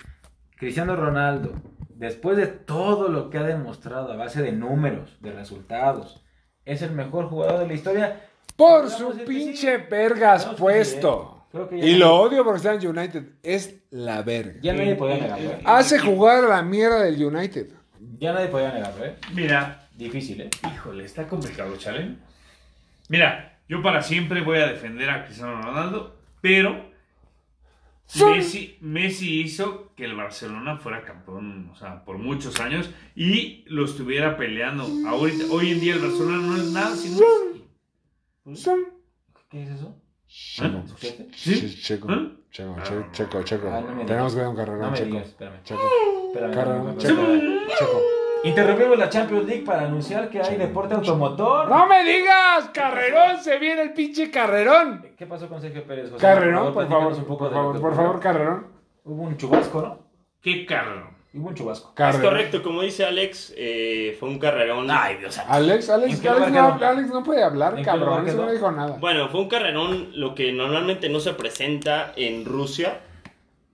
Cristiano 0.57 0.97
Ronaldo, 0.97 1.53
después 1.91 2.37
de 2.37 2.47
todo 2.47 3.09
lo 3.09 3.29
que 3.29 3.39
ha 3.39 3.43
demostrado 3.43 4.13
a 4.13 4.17
base 4.17 4.43
de 4.43 4.53
números, 4.53 5.17
de 5.21 5.33
resultados, 5.33 6.25
¿es 6.65 6.81
el 6.83 6.93
mejor 6.93 7.27
jugador 7.27 7.59
de 7.59 7.67
la 7.67 7.75
historia? 7.75 8.21
Por 8.57 8.85
Digamos, 8.85 8.93
su 8.99 9.11
es 9.11 9.19
que 9.19 9.25
pinche 9.25 9.77
sí. 9.77 9.85
vergas 9.91 10.47
puesto. 10.47 11.34
Sí. 11.55 11.69
Creo 11.69 11.69
que 11.69 11.79
ya 11.79 11.85
Y 11.85 11.87
nadie- 11.93 11.99
lo 11.99 12.15
odio 12.17 12.45
porque 12.45 12.57
está 12.59 12.75
en 12.75 12.87
United. 12.87 13.25
Es 13.43 13.75
la 13.91 14.23
verga. 14.23 14.61
Ya 14.63 14.73
nadie 14.73 14.95
podía 14.97 15.17
negarlo, 15.19 15.51
¿eh? 15.51 15.63
Hace 15.65 15.99
jugar 15.99 16.45
a 16.45 16.49
la 16.49 16.63
mierda 16.63 17.03
del 17.03 17.25
United. 17.25 17.69
Ya 18.19 18.33
nadie 18.33 18.49
podía 18.49 18.73
negarlo, 18.73 19.05
¿eh? 19.05 19.17
Mira, 19.35 19.81
Difícil, 19.97 20.41
¿eh? 20.41 20.51
híjole, 20.75 21.05
está 21.05 21.29
complicado, 21.29 21.77
¿chale? 21.77 22.17
Mira, 23.09 23.61
yo 23.69 23.81
para 23.81 24.03
siempre 24.03 24.41
voy 24.41 24.59
a 24.59 24.67
defender 24.67 25.09
a 25.09 25.25
Cristiano 25.25 25.63
Ronaldo, 25.63 26.17
pero 26.41 26.91
Messi, 28.27 28.77
Messi 28.81 29.41
hizo 29.41 29.93
que 29.95 30.05
el 30.05 30.17
Barcelona 30.17 30.79
fuera 30.79 31.05
campeón, 31.05 31.71
o 31.73 31.77
sea, 31.77 32.05
por 32.05 32.19
muchos 32.19 32.61
años 32.61 32.91
y 33.15 33.65
lo 33.69 33.85
estuviera 33.85 34.37
peleando. 34.37 34.85
Ahorita, 35.09 35.45
hoy 35.51 35.71
en 35.71 35.81
día 35.81 35.95
el 35.95 36.01
Barcelona 36.01 36.39
no 36.39 36.57
es 36.57 36.73
nada 36.73 36.97
sin 36.97 37.13
Messi. 37.13 37.65
¿Qué 39.49 39.63
es 39.63 39.71
eso? 39.71 39.97
¿Eh? 40.61 40.83
¿Escuchaste? 40.85 41.29
¿Sí? 41.37 41.81
Checo, 41.83 42.13
¿Eh? 42.13 42.29
checo, 42.51 42.75
checo, 42.83 43.05
checo, 43.13 43.43
checo. 43.45 43.69
Ah, 43.71 43.81
no 43.81 43.95
me 43.95 44.05
Tenemos 44.05 44.33
que 44.35 44.41
ver 44.41 44.49
un 44.49 44.57
carrerón, 44.57 44.81
No 44.81 44.91
me 44.91 44.97
checo. 44.97 45.11
digas, 45.11 45.27
espérame. 45.29 45.63
Checo, 45.63 45.81
Espérame, 46.27 46.55
carrerón, 46.55 46.99
checo, 46.99 47.23
checo. 47.79 48.01
Interrumpimos 48.45 48.99
la 48.99 49.09
Champions 49.09 49.47
League 49.47 49.65
para 49.65 49.87
anunciar 49.87 50.29
que 50.29 50.41
hay 50.41 50.57
deporte 50.57 50.95
automotor. 50.95 51.69
¡No 51.69 51.87
me 51.87 52.05
digas! 52.05 52.69
¡Carrerón! 52.75 53.39
¡Se 53.43 53.59
viene 53.59 53.83
el 53.83 53.93
pinche 53.95 54.31
carrerón! 54.31 55.07
¿Qué 55.17 55.25
pasó 55.25 55.49
con 55.49 55.63
Sergio 55.63 55.83
Pérez? 55.87 56.11
José? 56.11 56.21
Carrerón, 56.21 56.75
por 56.75 56.87
favor, 56.89 57.13
un 57.15 57.25
poco 57.25 57.45
por 57.45 57.53
favor, 57.55 57.81
por 57.81 57.95
favor, 57.95 58.21
carrerón. 58.21 58.67
Hubo 59.05 59.23
un 59.23 59.37
chubasco, 59.39 59.81
¿no? 59.81 59.99
¡Qué 60.43 60.67
carro! 60.67 61.14
Hubo 61.37 61.49
un 61.49 61.55
chubasco. 61.55 61.93
Es 61.97 62.17
correcto, 62.19 62.63
como 62.63 62.83
dice 62.83 63.05
Alex, 63.05 63.53
eh, 63.57 64.17
fue 64.21 64.29
un 64.29 64.39
carrerón. 64.39 64.87
Dios 65.19 65.37
Alex, 65.49 65.89
¿En 65.89 65.95
Alex, 65.95 66.21
qué 66.21 66.29
Alex, 66.29 66.49
lugar 66.49 66.73
no, 66.73 66.79
quedó? 66.79 66.89
Alex 66.89 67.09
no 67.09 67.25
puede 67.25 67.43
hablar, 67.43 67.73
¿En 67.73 67.79
qué 67.79 67.85
cabrón. 67.85 68.09
lugar 68.09 68.25
Eso 68.29 68.37
quedó? 68.37 68.47
no 68.47 68.53
dijo 68.53 68.71
nada. 68.71 68.97
Bueno, 69.01 69.29
fue 69.29 69.41
un 69.41 69.49
carrerón 69.49 70.11
lo 70.15 70.35
que 70.37 70.53
normalmente 70.53 71.09
no 71.09 71.19
se 71.19 71.33
presenta 71.35 72.13
en 72.15 72.45
Rusia. 72.45 73.01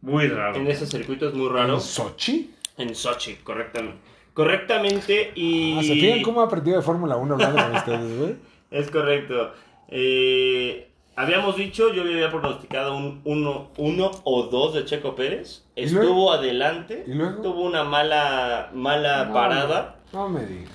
Muy 0.01 0.29
raro. 0.29 0.57
En 0.57 0.67
ese 0.69 0.87
circuito 0.87 1.29
es 1.29 1.35
muy 1.35 1.51
raro. 1.51 1.75
¿En 1.75 1.81
Sochi? 1.81 2.55
En 2.79 2.95
Sochi, 2.95 3.35
correctamente. 3.37 3.99
Correctamente 4.33 5.33
y... 5.35 5.79
Ah, 5.79 5.83
¿Se 5.83 5.95
fijan 5.95 6.23
cómo 6.23 6.41
ha 6.41 6.45
aprendido 6.45 6.79
de 6.79 6.83
Fórmula 6.83 7.17
1 7.17 7.35
hablando 7.35 7.63
con 7.63 7.77
ustedes, 7.77 8.19
güey? 8.19 8.37
Es 8.71 8.91
correcto. 8.91 9.53
Eh, 9.89 10.90
habíamos 11.21 11.57
dicho, 11.57 11.93
yo 11.93 12.03
había 12.03 12.31
pronosticado 12.31 12.97
un 12.97 13.21
1 13.25 13.71
uno, 13.77 14.11
o 14.25 14.43
2 14.45 14.75
de 14.75 14.85
Checo 14.85 15.15
Pérez. 15.15 15.65
¿Y 15.77 15.85
Estuvo 15.85 16.33
adelante. 16.33 17.05
¿Y 17.07 17.13
luego? 17.15 17.43
Tuvo 17.43 17.63
una 17.63 17.85
mala, 17.85 18.71
mala 18.73 19.25
No, 19.27 19.33
parada. 19.35 19.97
No 20.13 20.29
me 20.29 20.45
digas. 20.47 20.71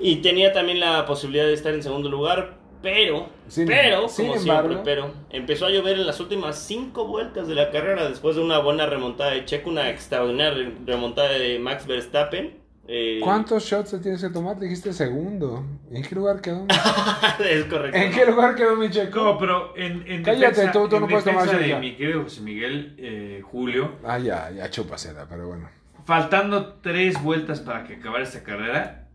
Y 0.00 0.16
tenía 0.16 0.52
también 0.52 0.80
la 0.80 1.04
posibilidad 1.06 1.44
de 1.46 1.54
estar 1.54 1.74
en 1.74 1.82
segundo 1.82 2.08
lugar. 2.08 2.56
Pero, 2.80 3.26
Sin- 3.48 3.66
pero, 3.66 4.08
sin 4.08 4.28
como 4.28 4.38
embargo- 4.38 4.68
siempre, 4.68 4.94
pero 4.94 5.12
empezó 5.30 5.66
a 5.66 5.70
llover 5.70 5.98
en 5.98 6.06
las 6.06 6.20
últimas 6.20 6.60
cinco 6.60 7.06
vueltas 7.06 7.48
de 7.48 7.56
la 7.56 7.70
carrera 7.72 8.08
después 8.08 8.36
de 8.36 8.42
una 8.42 8.58
buena 8.60 8.86
remontada 8.86 9.32
de 9.32 9.44
Checo, 9.44 9.70
una 9.70 9.90
extraordinaria 9.90 10.72
remontada 10.86 11.30
de 11.30 11.58
Max 11.58 11.88
Verstappen. 11.88 12.57
Eh, 12.90 13.20
¿Cuántos 13.22 13.64
shots 13.64 13.90
te 13.90 13.98
tienes 13.98 14.22
que 14.22 14.30
tomar? 14.30 14.58
Dijiste 14.58 14.94
segundo. 14.94 15.62
¿En 15.90 16.02
qué 16.02 16.14
lugar 16.14 16.40
quedó? 16.40 16.64
es 17.44 17.64
correcto. 17.66 17.96
¿En 17.98 18.10
qué 18.12 18.24
lugar 18.24 18.54
quedó 18.54 18.76
mi 18.76 18.88
checo? 18.88 19.22
No, 19.22 19.38
pero 19.38 19.76
en, 19.76 20.04
en 20.10 20.22
Cállate, 20.22 20.46
defensa, 20.62 20.72
tú- 20.72 20.88
tú 20.88 20.96
en 20.96 21.02
no 21.02 21.08
puedes 21.08 21.24
tomar 21.24 21.44
de 21.44 21.50
cerveza. 21.50 21.78
mi 21.80 21.96
querido 21.96 22.22
José 22.22 22.40
Miguel 22.40 22.94
eh, 22.98 23.42
Julio, 23.44 23.92
Ah, 24.04 24.18
ya, 24.18 24.50
ya 24.50 24.70
chupacera, 24.70 25.26
pero 25.28 25.46
bueno. 25.48 25.68
faltando 26.06 26.78
tres 26.80 27.22
vueltas 27.22 27.60
para 27.60 27.84
que 27.84 27.96
acabara 27.96 28.24
esta 28.24 28.42
carrera, 28.42 29.07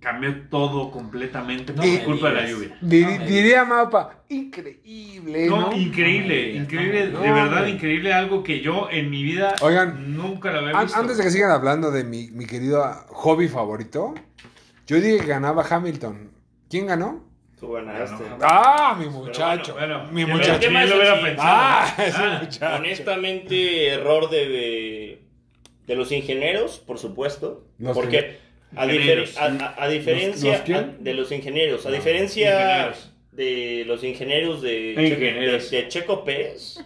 cambió 0.00 0.48
todo 0.48 0.90
completamente 0.90 1.72
por 1.72 1.84
me 1.84 2.04
culpa 2.04 2.28
de 2.28 2.34
la 2.34 2.46
lluvia. 2.48 2.78
No 2.80 2.88
diría 3.26 3.64
Mapa, 3.64 4.22
increíble, 4.28 5.46
No, 5.46 5.60
¿no? 5.70 5.72
increíble, 5.76 6.52
No, 6.54 6.62
increíble, 6.62 7.08
no, 7.12 7.20
de 7.20 7.32
verdad 7.32 7.66
increíble, 7.66 8.12
algo 8.12 8.42
que 8.42 8.60
yo 8.60 8.88
en 8.90 9.10
mi 9.10 9.22
vida 9.22 9.54
Oigan, 9.60 10.16
nunca 10.16 10.52
lo 10.52 10.60
había 10.60 10.82
visto. 10.82 10.98
antes 10.98 11.16
de 11.18 11.24
que 11.24 11.30
sigan 11.30 11.50
hablando 11.50 11.90
de 11.90 12.04
mi, 12.04 12.30
mi 12.30 12.46
querido 12.46 12.84
hobby 13.08 13.48
favorito, 13.48 14.14
yo 14.86 14.96
dije 15.00 15.18
que 15.18 15.26
ganaba 15.26 15.64
Hamilton. 15.68 16.30
¿Quién 16.70 16.86
ganó? 16.86 17.24
Tú 17.58 17.72
ganaste. 17.72 18.22
Ah, 18.42 18.96
mi 18.98 19.06
muchacho. 19.06 19.74
Bueno, 19.74 20.04
mi 20.12 20.24
muchacho. 20.24 20.70
lo 20.70 20.78
hubiera 20.78 21.20
pensado. 21.20 21.48
Ah, 21.50 21.94
ese 21.98 22.16
Ah, 22.16 22.38
muchacho. 22.42 22.76
Honestamente, 22.76 23.88
error 23.88 24.30
de, 24.30 24.48
de, 24.48 25.22
de 25.86 25.94
los 25.96 26.12
ingenieros, 26.12 26.78
por 26.78 26.98
supuesto. 26.98 27.66
Los 27.78 27.96
porque 27.96 28.38
a, 28.76 28.86
difer- 28.86 29.36
a, 29.38 29.64
a- 29.64 29.84
a 29.84 29.88
diferencia 29.88 30.50
¿Los- 30.50 30.58
los 30.58 30.64
quién? 30.66 30.76
a- 30.78 31.02
de 31.02 31.14
los 31.14 31.32
ingenieros, 31.32 31.86
a 31.86 31.90
diferencia 31.90 32.50
ingenieros. 32.60 33.12
de 33.32 33.84
los 33.86 34.04
ingenieros 34.04 34.62
de, 34.62 34.90
Ingenieros. 34.92 35.70
de, 35.70 35.82
de 35.82 35.88
Checo 35.88 36.24
Pérez 36.24 36.84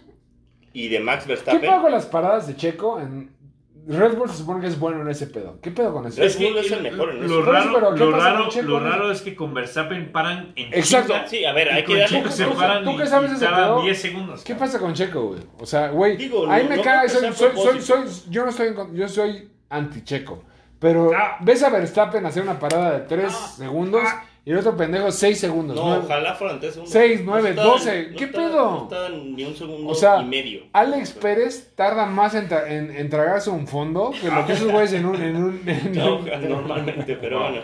y 0.71 0.87
de 0.87 0.99
Max 0.99 1.23
¿Qué 1.23 1.29
Verstappen. 1.29 1.69
pago 1.69 1.89
las 1.89 2.05
paradas 2.05 2.47
de 2.47 2.55
Checo 2.55 2.99
en 2.99 3.31
Red 3.85 4.13
Bull 4.15 4.29
se 4.29 4.37
supone 4.37 4.61
que 4.61 4.67
es 4.67 4.79
bueno 4.79 5.01
en 5.01 5.09
ese 5.09 5.27
pedo. 5.27 5.59
¿Qué 5.61 5.69
pedo 5.69 5.91
con 5.91 6.07
eso? 6.07 6.23
Es 6.23 6.37
que 6.37 6.57
es 6.57 6.71
el 6.71 6.83
mejor 6.83 7.09
en 7.09 7.19
lo 7.19 7.25
eso. 7.25 7.41
Raro, 7.41 7.93
¿qué 7.93 7.99
lo 7.99 8.11
raro, 8.11 8.47
Checo 8.49 8.79
lo 8.79 9.11
es 9.11 9.21
que 9.21 9.35
con 9.35 9.53
Verstappen 9.53 10.09
paran 10.13 10.53
en 10.55 10.73
Exacto. 10.73 11.13
Sí, 11.27 11.43
a 11.43 11.51
ver, 11.51 11.69
hay 11.69 11.83
que 11.83 11.93
darle- 11.97 12.07
Checo 12.19 12.29
se 12.31 12.45
¿Tú- 12.45 12.53
paran 12.55 12.85
tú 12.85 12.95
qué 12.95 13.05
sabes 13.07 13.31
y 13.31 13.35
ese 13.35 13.43
tardan 13.43 13.63
pedo? 13.65 13.81
10 13.83 14.01
segundos. 14.01 14.43
¿Qué 14.45 14.55
pasa 14.55 14.79
con 14.79 14.93
Checo, 14.93 15.27
güey? 15.27 15.41
O 15.59 15.65
sea, 15.65 15.89
güey, 15.89 16.13
ahí 16.49 16.65
me 16.65 16.77
no 16.77 16.81
cae, 16.81 17.07
creo 17.09 17.33
soy, 17.33 17.51
soy, 17.51 17.81
soy, 17.81 17.81
soy- 17.81 18.31
yo 18.31 18.43
no 18.45 18.51
estoy 18.51 18.67
en 18.69 18.73
con- 18.73 18.95
yo 18.95 19.07
soy 19.09 19.49
anti-Checo. 19.69 20.45
Pero 20.83 21.11
Ah. 21.15 21.37
ves 21.39 21.63
a 21.63 21.69
Verstappen 21.69 22.25
hacer 22.25 22.43
una 22.43 22.59
parada 22.59 22.99
de 22.99 23.07
3 23.07 23.33
segundos 23.33 24.03
y 24.45 24.51
el 24.51 24.57
otro 24.57 24.75
pendejo 24.75 25.09
6 25.11 25.39
segundos. 25.39 25.77
No, 25.77 25.85
nueve. 25.87 26.03
ojalá 26.03 26.35
fueran 26.35 26.59
tres 26.59 26.73
segundos. 26.73 26.91
Seis, 26.91 27.21
nueve, 27.23 27.51
estaban- 27.51 27.71
doce. 27.71 28.09
¿Qué 28.17 28.25
estaban- 28.25 28.49
pedo? 28.51 28.71
No 28.71 28.83
estaban 28.83 29.35
ni 29.37 29.43
un 29.45 29.55
segundo 29.55 29.89
O 29.91 29.95
sea, 29.95 30.21
y 30.21 30.25
medio. 30.25 30.63
Alex 30.73 31.11
Pérez 31.13 31.71
tarda 31.75 32.05
más 32.05 32.35
en, 32.35 32.49
tra- 32.49 32.67
en- 32.69 32.93
en 32.93 33.09
tragarse 33.09 33.49
un 33.49 33.65
fondo 33.65 34.11
que 34.21 34.27
lo 34.29 34.45
que 34.45 34.51
esos 34.53 34.69
güeyes 34.69 34.91
en 34.91 35.05
un... 35.05 35.15
En 35.21 35.35
un 35.37 35.61
en 35.65 35.93
No, 35.93 36.17
un- 36.17 36.25
normalmente, 36.49 37.15
pero 37.15 37.39
bueno. 37.39 37.61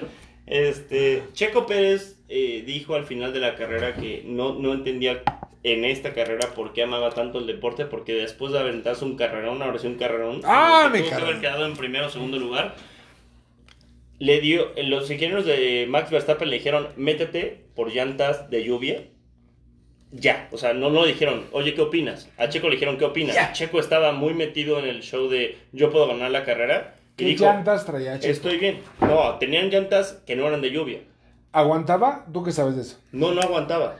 Este, 0.48 1.24
Checo 1.34 1.66
Pérez 1.66 2.18
eh, 2.30 2.64
dijo 2.66 2.96
al 2.96 3.04
final 3.06 3.34
de 3.34 3.40
la 3.40 3.56
carrera 3.56 3.96
que 3.96 4.24
no, 4.26 4.54
no 4.54 4.72
entendía 4.74 5.22
en 5.64 5.84
esta 5.84 6.14
carrera 6.14 6.48
por 6.56 6.72
qué 6.74 6.84
amaba 6.84 7.10
tanto 7.12 7.40
el 7.40 7.46
deporte, 7.48 7.86
porque 7.86 8.14
después 8.14 8.54
de 8.54 8.60
aventarse 8.60 9.04
un 9.04 9.18
carrerón, 9.18 9.62
ahora 9.62 9.78
sí 9.78 9.88
un 9.88 9.96
carrerón, 9.98 10.40
¡Ah, 10.46 10.90
me 10.92 11.02
tuvo 11.02 11.10
que 11.10 11.16
haber 11.24 11.40
quedado 11.42 11.66
en 11.66 11.76
primero 11.76 12.08
o 12.08 12.10
segundo 12.10 12.40
lugar, 12.40 12.76
le 14.20 14.42
dio, 14.42 14.72
los 14.84 15.10
ingenieros 15.10 15.46
de 15.46 15.86
Max 15.90 16.12
Verstappen 16.12 16.50
le 16.50 16.58
dijeron, 16.58 16.90
métete 16.98 17.66
por 17.76 17.92
llantas 17.94 18.50
de 18.50 18.64
lluvia, 18.64 19.04
ya, 20.12 20.50
o 20.52 20.58
sea, 20.58 20.74
no, 20.74 20.90
no 20.90 21.04
le 21.06 21.10
dijeron, 21.14 21.46
oye, 21.52 21.74
¿qué 21.76 21.82
opinas? 21.82 22.30
A 22.38 22.50
Checo 22.50 22.68
le 22.68 22.76
dijeron, 22.76 22.98
¿qué 22.98 23.06
opinas? 23.06 23.36
Ya. 23.36 23.54
Checo 23.54 23.80
estaba 23.80 24.12
muy 24.12 24.34
metido 24.34 24.80
en 24.80 24.86
el 24.86 25.02
show 25.04 25.30
de 25.30 25.58
yo 25.72 25.92
puedo 25.92 26.08
ganar 26.08 26.32
la 26.32 26.44
carrera. 26.46 26.96
Y 27.16 27.18
¿Qué 27.18 27.26
dijo, 27.26 27.46
llantas 27.46 27.86
traía 27.86 28.18
Checo? 28.20 28.32
Estoy 28.32 28.58
bien. 28.58 28.80
No, 29.02 29.36
tenían 29.36 29.70
llantas 29.70 30.22
que 30.26 30.36
no 30.36 30.48
eran 30.48 30.62
de 30.62 30.72
lluvia. 30.72 31.02
¿Aguantaba? 31.52 32.26
¿Tú 32.34 32.44
qué 32.44 32.52
sabes 32.52 32.76
de 32.76 32.82
eso? 32.82 32.98
No, 33.12 33.34
no 33.34 33.42
aguantaba. 33.42 34.00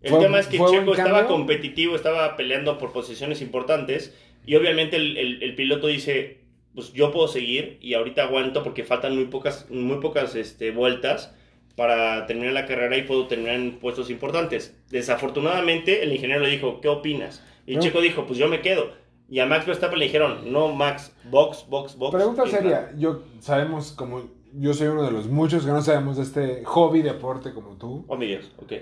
El 0.00 0.10
¿Fue- 0.10 0.20
tema 0.20 0.40
es 0.40 0.46
que 0.46 0.56
Checo 0.58 0.92
estaba 0.94 1.26
competitivo, 1.26 1.96
estaba 1.96 2.36
peleando 2.36 2.78
por 2.78 2.92
posiciones 2.92 3.42
importantes 3.42 4.16
y 4.46 4.56
obviamente 4.56 4.96
el, 4.96 5.16
el- 5.18 5.42
el 5.42 5.54
piloto 5.54 5.86
dice, 5.86 6.38
pues 6.74 6.92
yo 6.92 7.12
puedo 7.12 7.28
seguir 7.28 7.78
y 7.80 7.94
ahorita 7.94 8.24
aguanto 8.24 8.62
porque 8.62 8.84
faltan 8.84 9.14
muy 9.14 9.26
pocas, 9.26 9.66
muy 9.70 10.00
pocas 10.00 10.34
este, 10.34 10.70
vueltas 10.70 11.34
para 11.76 12.26
terminar 12.26 12.52
la 12.52 12.66
carrera 12.66 12.96
y 12.96 13.02
puedo 13.02 13.26
terminar 13.26 13.54
en 13.56 13.78
puestos 13.78 14.10
importantes. 14.10 14.76
Desafortunadamente 14.90 16.02
el 16.02 16.12
ingeniero 16.12 16.42
le 16.42 16.50
dijo, 16.50 16.80
¿qué 16.80 16.88
opinas? 16.88 17.42
Y 17.66 17.76
No. 17.76 17.82
Checo 17.82 18.00
dijo, 18.00 18.26
pues 18.26 18.38
yo 18.38 18.48
me 18.48 18.60
quedo. 18.60 18.90
Y 19.28 19.38
a 19.38 19.46
Max 19.46 19.66
Verstappen 19.66 19.98
le 19.98 20.06
dijeron, 20.06 20.52
no 20.52 20.74
Max, 20.74 21.14
box, 21.30 21.66
box, 21.68 21.96
box. 21.96 22.14
Pregunta 22.14 22.46
seria. 22.46 22.92
Yo 22.96 23.22
sabemos 23.40 23.92
como... 23.92 24.30
Yo 24.54 24.74
soy 24.74 24.88
uno 24.88 25.02
de 25.04 25.10
los 25.10 25.28
muchos 25.28 25.64
que 25.64 25.70
no 25.70 25.80
sabemos 25.80 26.18
de 26.18 26.24
este 26.24 26.64
hobby 26.64 27.00
deporte 27.00 27.54
como 27.54 27.78
tú. 27.78 28.04
Oh, 28.08 28.16
mi 28.16 28.26
Dios, 28.26 28.52
ok. 28.58 28.72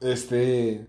Este... 0.00 0.86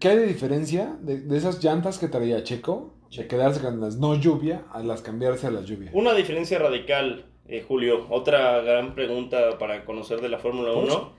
¿Qué 0.00 0.08
hay 0.08 0.16
de 0.16 0.26
diferencia 0.26 0.96
de, 1.02 1.20
de 1.20 1.36
esas 1.36 1.62
llantas 1.62 1.98
que 1.98 2.08
traía 2.08 2.42
Checo? 2.42 2.94
De 3.16 3.26
quedarse 3.26 3.60
con 3.60 3.80
las 3.80 3.96
no 3.96 4.14
lluvia 4.14 4.62
a 4.72 4.82
las 4.82 5.02
cambiarse 5.02 5.46
a 5.46 5.50
las 5.50 5.66
lluvia. 5.66 5.90
Una 5.92 6.14
diferencia 6.14 6.58
radical, 6.58 7.26
eh, 7.48 7.62
Julio. 7.66 8.06
Otra 8.10 8.60
gran 8.62 8.94
pregunta 8.94 9.58
para 9.58 9.84
conocer 9.84 10.20
de 10.20 10.28
la 10.28 10.38
Fórmula 10.38 10.72
1. 10.72 11.12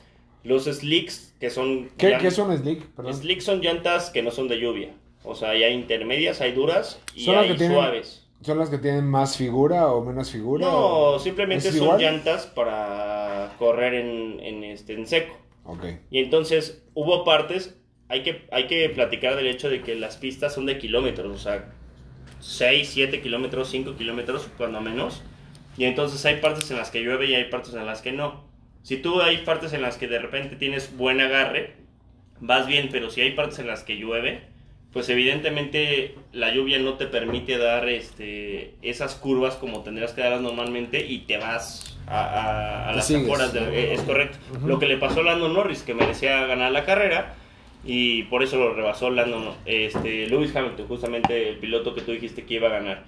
Los 0.43 0.65
slicks, 0.65 1.35
que 1.39 1.49
son... 1.49 1.89
¿Qué, 1.97 2.17
qué 2.19 2.27
es 2.27 2.37
un 2.37 2.55
slick? 2.57 2.85
Perdón. 2.95 3.13
Slicks 3.13 3.45
son 3.45 3.61
llantas 3.61 4.09
que 4.09 4.21
no 4.23 4.31
son 4.31 4.47
de 4.47 4.59
lluvia. 4.59 4.89
O 5.23 5.35
sea, 5.35 5.51
hay 5.51 5.63
intermedias, 5.73 6.41
hay 6.41 6.51
duras 6.51 6.99
y 7.15 7.23
Son 7.23 7.37
hay 7.37 7.49
que 7.49 7.55
tienen- 7.55 7.77
suaves. 7.77 8.19
¿Son 8.41 8.57
las 8.59 8.69
que 8.69 8.77
tienen 8.77 9.05
más 9.07 9.37
figura 9.37 9.87
o 9.93 10.03
menos 10.03 10.29
figura? 10.29 10.65
No, 10.67 11.17
simplemente 11.17 11.69
¿Es 11.69 11.75
son 11.75 11.83
igual? 11.85 12.01
llantas 12.01 12.45
para 12.47 13.53
correr 13.57 13.93
en, 13.93 14.39
en, 14.41 14.63
este, 14.65 14.93
en 14.95 15.07
seco. 15.07 15.37
Ok. 15.63 15.85
Y 16.11 16.19
entonces 16.19 16.83
hubo 16.93 17.23
partes, 17.23 17.79
hay 18.09 18.21
que, 18.23 18.45
hay 18.51 18.67
que 18.67 18.89
platicar 18.89 19.37
del 19.37 19.47
hecho 19.47 19.69
de 19.69 19.81
que 19.81 19.95
las 19.95 20.17
pistas 20.17 20.53
son 20.53 20.65
de 20.65 20.77
kilómetros, 20.77 21.33
o 21.33 21.37
sea, 21.39 21.73
6, 22.43 22.89
7 22.93 23.21
kilómetros, 23.21 23.69
5 23.69 23.95
kilómetros, 23.95 24.47
cuando 24.57 24.81
menos. 24.81 25.23
Y 25.77 25.85
entonces 25.85 26.23
hay 26.25 26.35
partes 26.37 26.69
en 26.71 26.77
las 26.77 26.91
que 26.91 27.01
llueve 27.01 27.27
y 27.27 27.35
hay 27.35 27.45
partes 27.45 27.73
en 27.73 27.85
las 27.85 28.01
que 28.01 28.11
no. 28.11 28.43
Si 28.83 28.97
tú 28.97 29.21
hay 29.21 29.37
partes 29.39 29.73
en 29.73 29.81
las 29.81 29.97
que 29.97 30.07
de 30.07 30.19
repente 30.19 30.55
tienes 30.55 30.95
buen 30.97 31.21
agarre, 31.21 31.73
vas 32.39 32.67
bien, 32.67 32.89
pero 32.91 33.09
si 33.09 33.21
hay 33.21 33.31
partes 33.31 33.59
en 33.59 33.67
las 33.67 33.83
que 33.83 33.95
llueve, 33.95 34.41
pues 34.91 35.09
evidentemente 35.09 36.15
la 36.33 36.53
lluvia 36.53 36.77
no 36.79 36.93
te 36.95 37.07
permite 37.07 37.57
dar 37.57 37.87
este, 37.89 38.75
esas 38.81 39.15
curvas 39.15 39.55
como 39.55 39.81
tendrías 39.81 40.11
que 40.11 40.21
darlas 40.21 40.41
normalmente 40.41 41.03
y 41.05 41.19
te 41.19 41.37
vas 41.37 41.97
a, 42.05 42.19
a- 42.23 42.89
a 42.89 42.93
las 42.93 43.07
afueras. 43.23 43.53
de- 43.53 43.59
eh, 43.79 43.93
es 43.93 44.01
correcto. 44.01 44.37
Lo 44.67 44.77
que 44.79 44.85
le 44.85 44.97
pasó 44.97 45.21
a 45.21 45.23
Lando 45.23 45.49
Norris, 45.49 45.81
que 45.81 45.93
merecía 45.95 46.45
ganar 46.45 46.71
la 46.71 46.85
carrera 46.85 47.35
y 47.83 48.23
por 48.23 48.43
eso 48.43 48.57
lo 48.57 48.73
rebasó 48.73 49.09
Lando, 49.09 49.55
este, 49.65 50.27
Lewis 50.27 50.55
Hamilton, 50.55 50.87
justamente 50.87 51.49
el 51.49 51.57
piloto 51.57 51.93
que 51.93 52.01
tú 52.01 52.11
dijiste 52.11 52.45
que 52.45 52.55
iba 52.55 52.67
a 52.67 52.71
ganar. 52.71 53.03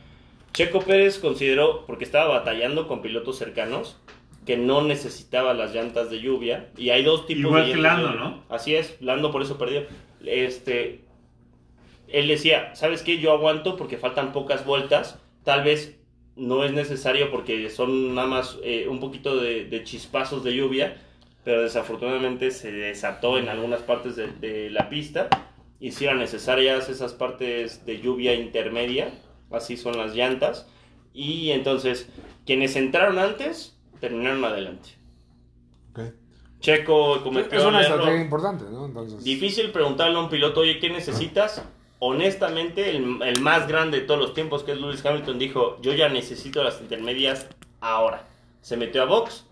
Checo 0.54 0.82
Pérez 0.82 1.20
consideró, 1.20 1.86
porque 1.86 2.04
estaba 2.04 2.30
batallando 2.30 2.88
con 2.88 3.02
pilotos 3.02 3.38
cercanos, 3.38 4.00
que 4.46 4.58
no 4.58 4.82
necesitaba 4.82 5.54
las 5.54 5.74
llantas 5.74 6.10
de 6.10 6.22
lluvia. 6.22 6.70
Y 6.78 6.92
hay 6.92 7.04
dos 7.04 7.26
tipos 7.26 7.46
Igual 7.46 7.66
de 7.66 7.72
que 7.72 7.76
de 7.78 7.82
Lando. 7.82 8.12
¿no? 8.12 8.44
Así 8.50 8.76
es, 8.76 8.98
Lando 9.02 9.32
por 9.32 9.42
eso 9.42 9.58
perdió. 9.58 9.84
Este, 10.26 11.02
él 12.08 12.28
decía, 12.28 12.76
¿sabes 12.76 13.02
qué? 13.02 13.18
Yo 13.18 13.32
aguanto 13.32 13.76
porque 13.76 13.98
faltan 13.98 14.32
pocas 14.32 14.66
vueltas. 14.66 15.22
Tal 15.44 15.64
vez 15.64 16.00
no 16.36 16.64
es 16.64 16.74
necesario 16.74 17.32
porque 17.32 17.70
son 17.70 18.14
nada 18.16 18.28
más 18.28 18.58
eh, 18.64 18.88
un 18.90 19.00
poquito 19.00 19.38
de, 19.38 19.66
de 19.66 19.84
chispazos 19.84 20.44
de 20.44 20.56
lluvia, 20.56 21.02
pero 21.46 21.62
desafortunadamente 21.62 22.52
se 22.52 22.72
desató 22.74 23.38
en 23.38 23.48
algunas 23.48 23.82
partes 23.82 24.18
de, 24.18 24.28
de 24.34 24.70
la 24.70 24.90
pista. 24.90 25.30
Y 25.80 25.92
si 25.92 26.06
eran 26.06 26.20
necesarias 26.20 26.90
esas 26.90 27.14
partes 27.14 27.86
de 27.86 28.02
lluvia 28.02 28.34
intermedia, 28.34 29.14
así 29.52 29.78
son 29.78 29.98
las 29.98 30.16
llantas. 30.16 30.68
Y 31.14 31.52
entonces, 31.52 32.10
quienes 32.46 32.76
entraron 32.76 33.20
antes, 33.20 33.78
terminaron 34.02 34.44
adelante. 34.44 34.90
ok. 35.92 36.00
Checo 36.60 37.22
cometió 37.24 37.60
Es 37.60 37.66
una 37.66 37.82
error. 37.82 37.98
estrategia 38.00 38.24
importante, 38.24 38.66
¿no? 38.72 38.86
Entonces... 38.88 39.24
Difícil 39.24 39.72
preguntarle 39.72 40.18
a 40.18 40.22
un 40.22 40.30
piloto, 40.30 40.62
oye, 40.62 40.80
¿qué 40.80 40.90
necesitas? 40.90 41.62
Honestamente, 42.00 42.90
el, 42.90 43.22
el 43.22 43.42
más 43.42 43.68
grande 43.68 44.00
de 44.02 44.06
todos 44.08 44.20
los 44.20 44.34
tiempos, 44.34 44.64
que 44.64 44.72
es 44.72 44.80
Lewis 44.80 45.06
Hamilton, 45.06 45.38
dijo, 45.38 45.78
yo 45.82 45.94
ya 45.94 46.10
necesito 46.10 46.64
las 46.64 46.82
intermedias 46.82 47.48
ahora. 47.82 48.26
Se 48.62 48.78
metió 48.78 49.04
a 49.04 49.06
box. 49.06 49.45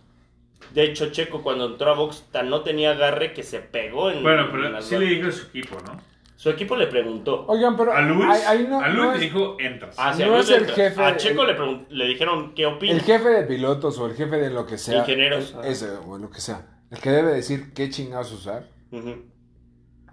De 0.72 0.84
hecho, 0.84 1.12
Checo 1.12 1.42
cuando 1.44 1.66
entró 1.68 1.92
a 1.92 1.96
box 1.96 2.26
tan 2.32 2.50
no 2.50 2.62
tenía 2.62 2.92
agarre 2.92 3.34
que 3.34 3.44
se 3.44 3.60
pegó 3.60 4.10
en, 4.10 4.24
Bueno, 4.24 4.46
en 4.46 4.52
pero 4.52 4.70
las 4.70 4.86
sí 4.86 4.98
le 4.98 5.06
dijo 5.06 5.28
a 5.30 5.32
su 5.32 5.48
equipo, 5.48 5.78
¿no? 5.86 6.00
Su 6.36 6.50
equipo 6.50 6.76
le 6.76 6.88
preguntó. 6.88 7.46
Oigan, 7.48 7.78
pero... 7.78 7.94
A 7.94 8.02
Luis, 8.02 8.26
ahí- 8.30 8.42
ahí 8.60 8.68
no- 8.70 8.82
a 8.82 8.88
Luis 8.90 8.98
no 9.06 9.10
le 9.12 9.16
es- 9.16 9.22
dijo, 9.22 9.58
entras. 9.60 9.96
Ah, 9.98 10.14
sí, 10.14 10.24
no 10.24 10.34
a 10.34 10.36
Luis 10.38 10.50
es 10.50 10.58
el 10.58 10.72
jefe, 10.72 11.02
A 11.04 11.16
Checo 11.16 11.42
el- 11.44 11.48
le, 11.48 11.58
pregun- 11.58 11.86
le 11.90 12.06
dijeron, 12.08 12.54
¿qué 12.54 12.66
opina? 12.66 12.94
El 12.94 13.02
jefe 13.02 13.30
de 13.30 13.44
pilotos 13.44 13.98
o 14.00 14.06
el 14.08 14.14
jefe 14.16 14.38
de 14.38 14.50
lo 14.50 14.66
que 14.66 14.78
sea. 14.78 15.00
Ingenieros. 15.00 15.56
el- 15.64 15.72
ese, 15.72 15.90
o 16.06 16.18
lo 16.18 16.30
que 16.30 16.42
sea. 16.42 16.66
El 16.92 17.00
que 17.00 17.12
debe 17.12 17.32
decir 17.32 17.74
qué 17.74 17.90
chingados 17.90 18.32
usar. 18.34 18.68
Ujú. 18.92 19.24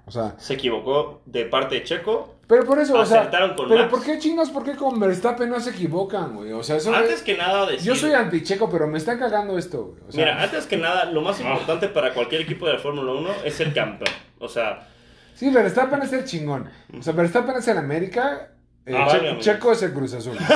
O 0.07 0.11
sea, 0.13 0.35
Se 0.39 0.55
equivocó 0.55 1.23
de 1.27 1.45
parte 1.47 1.77
de 1.77 1.83
Checo. 1.85 2.37
Pero 2.51 2.65
por 2.67 2.79
eso, 2.81 2.99
o 2.99 3.07
sea. 3.07 3.31
Con 3.31 3.69
pero 3.69 3.81
Max. 3.83 3.91
¿por 3.91 4.03
qué 4.05 4.19
chingados? 4.19 4.51
¿Por 4.51 4.65
qué 4.65 4.75
con 4.75 4.99
Verstappen 5.01 5.49
no 5.49 5.59
se 5.61 5.71
equivocan, 5.71 6.35
güey? 6.35 6.53
O 6.53 6.63
sea, 6.63 6.77
eso. 6.77 6.93
Antes 6.95 7.23
que 7.23 7.37
nada, 7.37 7.65
decir... 7.65 7.87
Yo 7.87 7.95
soy 7.95 8.13
anticheco, 8.13 8.69
pero 8.69 8.87
me 8.89 8.99
está 8.99 9.19
cagando 9.19 9.57
esto, 9.57 9.85
güey. 9.85 10.01
O 10.09 10.13
sea, 10.13 10.25
Mira, 10.25 10.43
antes 10.43 10.67
que 10.67 10.77
nada, 10.77 11.07
lo 11.07 11.21
Ah. 11.21 11.25
más 11.25 11.41
importante 11.41 11.89
para 11.89 12.13
cualquier 12.13 12.43
equipo 12.43 12.67
de 12.67 12.73
la 12.75 12.79
Fórmula 12.81 13.13
1 13.13 13.31
es 13.45 13.61
el 13.61 13.73
campeón. 13.73 14.13
O 14.41 14.49
sea, 14.49 14.87
Sí, 15.35 15.49
Verstappen 15.49 16.03
es 16.03 16.13
el 16.13 16.25
chingón. 16.25 16.69
O 16.99 17.03
sea, 17.03 17.15
Verstappen 17.15 17.57
es 17.57 17.67
el 17.69 17.79
América. 17.79 18.51
Eh, 18.91 18.97
Ah, 18.97 19.09
Che-. 19.11 19.38
Checo 19.38 19.72
es 19.72 19.82
el 19.82 19.93
Cruz 19.93 20.14
Azul. 20.14 20.36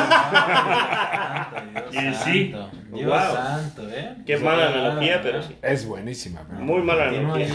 Santo, 1.55 1.91
Dios 1.91 2.17
sí. 2.25 2.51
santo. 2.53 2.71
Dios 2.93 3.07
Wow. 3.11 3.35
santo, 3.35 3.91
¿eh? 3.91 4.15
qué 4.27 4.37
mala 4.39 4.69
analogía, 4.69 5.21
pero 5.23 5.43
sí. 5.43 5.57
es 5.63 5.87
buenísima, 5.87 6.45
pero. 6.49 6.61
Muy 6.61 6.83
mala 6.83 7.09
analogía. 7.09 7.49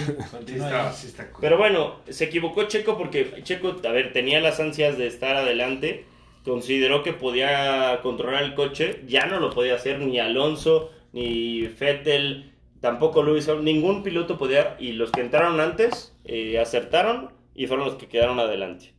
Pero 1.42 1.58
bueno, 1.58 1.96
se 2.10 2.26
equivocó 2.26 2.64
Checo 2.64 2.98
porque 2.98 3.42
Checo, 3.44 3.76
a 3.88 3.92
ver, 3.92 4.14
tenía 4.14 4.40
las 4.42 4.60
ansias 4.60 4.98
de 4.98 5.08
estar 5.08 5.36
adelante. 5.36 6.06
Consideró 6.44 7.04
que 7.04 7.14
podía 7.14 8.00
controlar 8.02 8.44
el 8.44 8.56
coche. 8.56 9.02
Ya 9.08 9.26
no 9.26 9.40
lo 9.40 9.50
podía 9.52 9.76
hacer 9.76 10.00
ni 10.00 10.20
Alonso, 10.20 10.92
ni 11.14 11.68
Vettel, 11.68 12.52
tampoco 12.82 13.22
Hamilton. 13.22 13.64
Ningún 13.64 14.04
piloto 14.04 14.38
podía. 14.38 14.76
Y 14.80 14.94
los 14.94 15.12
que 15.12 15.22
entraron 15.22 15.60
antes 15.60 16.16
eh, 16.26 16.60
acertaron 16.60 17.32
y 17.56 17.68
fueron 17.68 17.86
los 17.86 17.96
que 17.96 18.08
quedaron 18.08 18.40
adelante. 18.40 18.94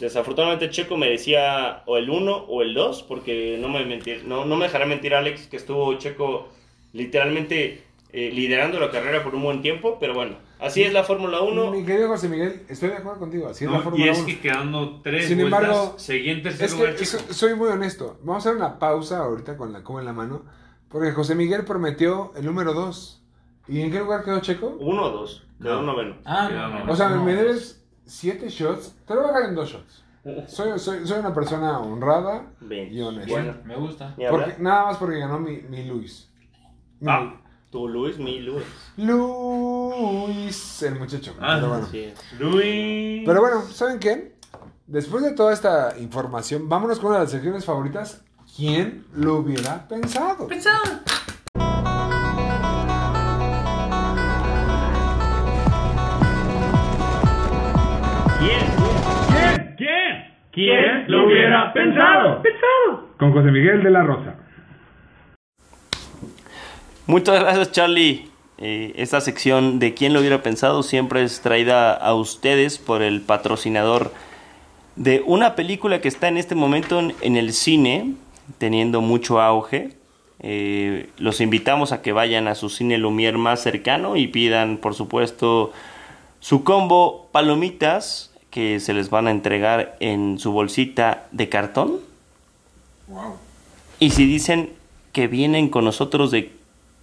Desafortunadamente 0.00 0.70
Checo 0.70 0.96
merecía 0.96 1.82
o 1.86 1.96
el 1.96 2.08
1 2.10 2.34
o 2.48 2.62
el 2.62 2.74
2, 2.74 3.02
porque 3.04 3.58
no 3.60 3.68
me, 3.68 3.84
mentir, 3.84 4.24
no, 4.26 4.44
no 4.46 4.56
me 4.56 4.64
dejará 4.64 4.86
mentir 4.86 5.14
Alex 5.14 5.46
que 5.48 5.56
estuvo 5.56 5.92
Checo 5.98 6.48
literalmente 6.92 7.82
eh, 8.12 8.30
liderando 8.32 8.78
la 8.80 8.90
carrera 8.90 9.22
por 9.22 9.34
un 9.34 9.42
buen 9.42 9.62
tiempo, 9.62 9.96
pero 10.00 10.12
bueno, 10.14 10.36
así 10.60 10.82
es 10.82 10.92
la 10.92 11.02
Fórmula 11.04 11.40
1. 11.40 11.70
Mi 11.70 11.84
querido 11.84 12.08
José 12.08 12.28
Miguel, 12.28 12.62
estoy 12.68 12.90
de 12.90 12.96
acuerdo 12.96 13.20
contigo. 13.20 13.48
Así 13.48 13.64
es 13.64 13.70
No, 13.70 13.76
la 13.76 13.80
y 13.80 13.84
Fórmula 13.84 14.12
es 14.12 14.18
1. 14.18 14.26
que 14.26 14.40
quedando 14.40 15.00
tres 15.02 15.26
Sin 15.28 15.38
vueltas, 15.38 15.62
embargo, 15.62 15.94
seguí 15.98 16.30
en 16.30 16.42
tercer 16.42 16.66
Es 16.66 16.72
lugar, 16.72 16.94
que 16.96 17.04
chico. 17.04 17.22
so- 17.28 17.32
soy 17.34 17.54
muy 17.54 17.68
honesto. 17.68 18.18
Vamos 18.22 18.44
a 18.46 18.50
hacer 18.50 18.56
una 18.60 18.78
pausa 18.78 19.18
ahorita 19.18 19.56
con 19.56 19.72
la 19.72 19.82
cuba 19.82 20.00
en 20.00 20.06
la 20.06 20.12
mano. 20.12 20.42
Porque 20.88 21.12
José 21.12 21.34
Miguel 21.34 21.64
prometió 21.64 22.32
el 22.36 22.44
número 22.44 22.74
2. 22.74 23.22
¿Y 23.68 23.80
en 23.80 23.90
qué 23.90 24.00
lugar 24.00 24.24
quedó 24.24 24.40
Checo? 24.40 24.76
Uno 24.78 25.04
o 25.04 25.10
dos, 25.10 25.46
quedó 25.62 25.80
No. 25.80 25.92
noveno. 25.92 26.16
Ah, 26.26 26.48
Quedó 26.50 26.68
no. 26.68 26.92
O 26.92 26.96
sea, 26.96 27.08
no. 27.10 27.24
me 27.24 27.34
debes 27.34 27.81
7 28.06 28.48
shots. 28.48 28.94
Te 29.06 29.14
lo 29.14 29.20
voy 29.22 29.30
a 29.30 29.32
dejar 29.34 29.48
en 29.50 29.54
2 29.54 29.68
shots. 29.70 30.04
Soy, 30.46 30.78
soy, 30.78 31.04
soy 31.04 31.18
una 31.18 31.34
persona 31.34 31.80
honrada 31.80 32.46
Bien. 32.60 32.92
y 32.92 33.00
honesta. 33.02 33.32
Bueno. 33.32 33.54
Me 33.64 33.74
gusta. 33.76 34.14
Porque, 34.30 34.54
nada 34.60 34.84
más 34.84 34.96
porque 34.98 35.18
ganó 35.18 35.40
mi, 35.40 35.56
mi 35.62 35.84
Luis. 35.84 36.30
Mi 37.00 37.10
Ah. 37.10 37.40
Tu 37.70 37.88
Luis, 37.88 38.18
mi 38.18 38.38
Luis. 38.40 38.64
Luis, 38.98 40.82
el 40.82 40.98
muchacho. 40.98 41.34
Ah, 41.40 41.54
Pero 41.56 41.68
bueno. 41.70 41.88
Es. 41.92 42.14
Luis. 42.38 43.22
Pero 43.26 43.40
bueno, 43.40 43.62
¿saben 43.62 43.98
qué? 43.98 44.36
Después 44.86 45.24
de 45.24 45.32
toda 45.32 45.52
esta 45.52 45.98
información, 45.98 46.68
vámonos 46.68 46.98
con 46.98 47.08
una 47.10 47.18
de 47.18 47.24
las 47.24 47.32
secciones 47.32 47.64
favoritas. 47.64 48.22
¿Quién 48.54 49.06
lo 49.14 49.36
hubiera 49.36 49.88
pensado? 49.88 50.46
¿Quién? 50.46 50.60
¿Quién? 60.52 60.66
¿Quién 60.66 61.04
lo 61.08 61.26
hubiera 61.26 61.72
pensado? 61.72 62.42
Pensado. 62.42 63.08
Con 63.18 63.32
José 63.32 63.50
Miguel 63.50 63.82
de 63.82 63.90
la 63.90 64.02
Rosa. 64.02 64.34
Muchas 67.06 67.40
gracias, 67.40 67.72
Charlie. 67.72 68.28
Eh, 68.58 68.92
esta 68.96 69.20
sección 69.20 69.78
de 69.78 69.94
quién 69.94 70.12
lo 70.12 70.20
hubiera 70.20 70.42
pensado 70.42 70.82
siempre 70.82 71.22
es 71.22 71.40
traída 71.40 71.94
a 71.94 72.14
ustedes 72.14 72.78
por 72.78 73.02
el 73.02 73.22
patrocinador 73.22 74.12
de 74.94 75.22
una 75.26 75.56
película 75.56 76.00
que 76.00 76.08
está 76.08 76.28
en 76.28 76.36
este 76.36 76.54
momento 76.54 77.00
en, 77.00 77.14
en 77.22 77.36
el 77.36 77.54
cine, 77.54 78.14
teniendo 78.58 79.00
mucho 79.00 79.40
auge. 79.40 79.96
Eh, 80.40 81.08
los 81.18 81.40
invitamos 81.40 81.92
a 81.92 82.02
que 82.02 82.12
vayan 82.12 82.46
a 82.46 82.54
su 82.54 82.68
cine 82.68 82.98
Lumière 82.98 83.38
más 83.38 83.62
cercano 83.62 84.16
y 84.16 84.26
pidan, 84.26 84.76
por 84.76 84.94
supuesto, 84.94 85.72
su 86.40 86.62
combo 86.62 87.30
palomitas 87.32 88.31
que 88.52 88.80
se 88.80 88.92
les 88.92 89.08
van 89.08 89.26
a 89.26 89.30
entregar 89.30 89.96
en 89.98 90.38
su 90.38 90.52
bolsita 90.52 91.26
de 91.32 91.48
cartón. 91.48 92.00
Wow. 93.08 93.36
Y 93.98 94.10
si 94.10 94.26
dicen 94.26 94.74
que 95.12 95.26
vienen 95.26 95.70
con 95.70 95.86
nosotros 95.86 96.30
de 96.30 96.52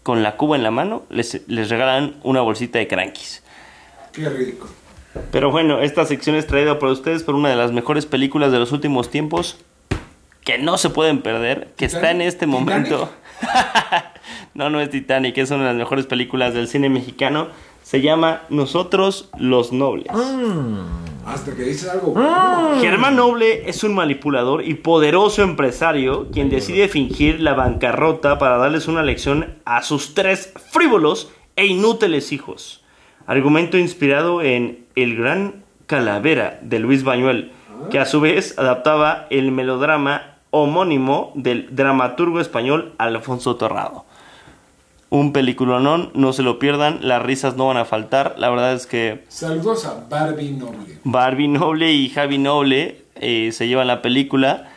con 0.04 0.24
la 0.24 0.38
cuba 0.38 0.56
en 0.56 0.64
la 0.64 0.72
mano, 0.72 1.04
les, 1.10 1.42
les 1.48 1.70
regalan 1.70 2.16
una 2.24 2.42
bolsita 2.42 2.80
de 2.80 2.88
crankies. 2.88 3.44
Qué 4.14 4.30
rico. 4.30 4.68
Pero 5.32 5.52
bueno, 5.52 5.82
esta 5.82 6.06
sección 6.06 6.36
es 6.36 6.46
traída 6.46 6.78
por 6.78 6.90
ustedes 6.90 7.24
por 7.24 7.36
una 7.36 7.50
de 7.50 7.56
las 7.56 7.72
mejores 7.72 8.06
películas 8.06 8.52
de 8.52 8.60
los 8.60 8.72
últimos 8.72 9.10
tiempos 9.10 9.58
que 10.46 10.60
no 10.60 10.78
se 10.78 10.92
pueden 10.92 11.22
perder, 11.22 11.74
que 11.76 11.86
está 11.86 12.12
en 12.12 12.22
este 12.22 12.46
momento. 12.46 13.12
no, 14.54 14.70
no 14.70 14.80
es 14.80 14.92
Titanic, 14.92 15.38
es 15.38 15.50
una 15.50 15.64
de 15.64 15.70
las 15.70 15.78
mejores 15.78 16.06
películas 16.06 16.54
del 16.54 16.68
cine 16.68 16.90
mexicano. 16.90 17.48
Se 17.84 18.02
llama 18.02 18.44
Nosotros 18.50 19.30
los 19.38 19.72
Nobles. 19.72 20.08
Hasta 21.30 21.56
que 21.56 21.62
dices 21.64 21.88
algo 21.88 22.14
bueno. 22.14 22.80
Germán 22.82 23.16
Noble 23.16 23.70
es 23.70 23.84
un 23.84 23.94
manipulador 23.94 24.64
y 24.66 24.74
poderoso 24.74 25.44
empresario 25.44 26.32
quien 26.32 26.50
decide 26.50 26.88
fingir 26.88 27.40
la 27.40 27.54
bancarrota 27.54 28.40
para 28.40 28.58
darles 28.58 28.88
una 28.88 29.04
lección 29.04 29.60
a 29.64 29.84
sus 29.84 30.16
tres 30.16 30.52
frívolos 30.72 31.32
e 31.56 31.68
inútiles 31.68 32.32
hijos. 32.32 32.84
Argumento 33.28 33.78
inspirado 33.78 34.42
en 34.42 34.88
El 34.96 35.16
Gran 35.16 35.64
Calavera 35.86 36.60
de 36.64 36.80
Luis 36.80 37.04
Bañuel, 37.04 37.52
que 37.92 38.00
a 38.00 38.06
su 38.06 38.22
vez 38.22 38.58
adaptaba 38.58 39.28
el 39.30 39.52
melodrama 39.52 40.40
homónimo 40.50 41.32
del 41.36 41.76
dramaturgo 41.76 42.40
español 42.40 42.96
Alfonso 42.98 43.56
Torrado. 43.56 44.06
Un 45.12 45.34
peliculonón, 45.34 46.12
no 46.14 46.34
se 46.34 46.44
lo 46.44 46.60
pierdan, 46.60 47.00
las 47.02 47.22
risas 47.24 47.56
no 47.56 47.66
van 47.68 47.78
a 47.78 47.86
faltar, 47.86 48.36
la 48.38 48.50
verdad 48.52 48.74
es 48.74 48.86
que... 48.86 49.24
Saludos 49.28 49.86
a 49.86 50.06
Barbie 50.08 50.52
Noble. 50.52 51.00
Barbie 51.04 51.48
Noble 51.48 51.92
y 51.92 52.10
Javi 52.10 52.38
Noble 52.38 53.02
eh, 53.16 53.52
se 53.52 53.68
llevan 53.68 53.88
la 53.88 54.04
película. 54.04 54.70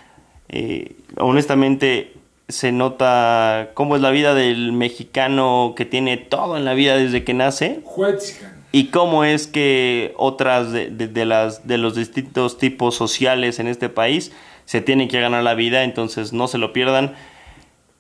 Eh, 0.49 0.97
honestamente 1.19 2.15
se 2.49 2.73
nota 2.73 3.71
cómo 3.75 3.95
es 3.97 4.03
la 4.03 4.11
vida 4.11 4.35
del 4.35 4.73
mexicano 4.73 5.75
que 5.77 5.85
tiene 5.85 6.17
todo 6.17 6.57
en 6.57 6.65
la 6.65 6.75
vida 6.75 6.97
desde 6.97 7.25
que 7.25 7.33
nace 7.35 7.81
Huetzcan. 7.97 8.53
y 8.73 8.87
cómo 8.87 9.25
es 9.25 9.47
que 9.47 10.13
otras 10.17 10.73
de, 10.73 10.91
de- 10.91 11.09
de 11.09 11.25
las 11.25 11.67
de 11.67 11.79
los 11.79 11.95
distintos 11.95 12.59
tipos 12.59 12.95
sociales 12.95 13.59
en 13.59 13.69
este 13.69 13.89
país 13.89 14.33
se 14.65 14.81
tienen 14.81 15.09
que 15.09 15.21
ganar 15.21 15.43
la 15.43 15.55
vida, 15.55 15.85
entonces 15.85 16.33
no 16.33 16.49
se 16.49 16.59
lo 16.59 16.73
pierdan. 16.73 17.15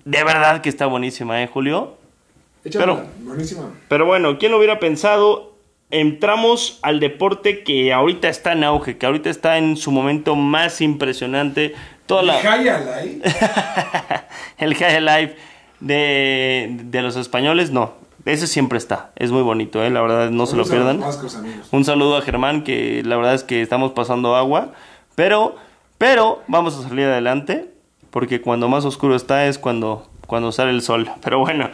De 0.04 0.22
verdad 0.24 0.60
que 0.62 0.68
está 0.68 0.86
buenísima, 0.86 1.42
¿eh, 1.42 1.46
Julio? 1.46 1.96
Buenísima. 3.20 3.70
Pero 3.88 4.06
bueno, 4.06 4.38
¿quién 4.38 4.52
lo 4.52 4.58
hubiera 4.58 4.78
pensado? 4.78 5.52
Entramos 5.90 6.78
al 6.82 7.00
deporte 7.00 7.62
que 7.64 7.92
ahorita 7.92 8.28
está 8.28 8.52
en 8.52 8.64
auge, 8.64 8.96
que 8.96 9.06
ahorita 9.06 9.28
está 9.28 9.58
en 9.58 9.76
su 9.76 9.90
momento 9.90 10.36
más 10.36 10.80
impresionante. 10.80 11.74
Toda 12.06 12.22
la, 12.22 12.34
High 12.38 12.68
Alive. 12.68 13.22
el 14.58 14.74
High 14.74 15.00
Life 15.00 15.36
de, 15.80 16.78
de 16.84 17.02
los 17.02 17.16
españoles, 17.16 17.70
no. 17.70 17.94
Ese 18.24 18.46
siempre 18.46 18.78
está. 18.78 19.10
Es 19.16 19.32
muy 19.32 19.42
bonito, 19.42 19.82
¿eh? 19.82 19.90
la 19.90 20.00
verdad, 20.00 20.30
no 20.30 20.46
se 20.46 20.56
lo 20.56 20.64
pierdan. 20.64 21.00
vascos. 21.00 21.38
Un 21.72 21.84
saludo 21.84 22.16
a 22.16 22.22
Germán, 22.22 22.62
que 22.62 23.02
la 23.04 23.16
verdad 23.16 23.34
es 23.34 23.42
que 23.42 23.62
estamos 23.62 23.92
pasando 23.92 24.36
agua. 24.36 24.72
Pero, 25.16 25.56
pero 25.98 26.42
vamos 26.46 26.78
a 26.78 26.88
salir 26.88 27.06
adelante. 27.06 27.70
Porque 28.10 28.40
cuando 28.40 28.68
más 28.68 28.84
oscuro 28.84 29.16
está 29.16 29.46
es 29.46 29.58
cuando, 29.58 30.06
cuando 30.26 30.52
sale 30.52 30.70
el 30.70 30.82
sol. 30.82 31.10
Pero 31.22 31.38
bueno, 31.38 31.70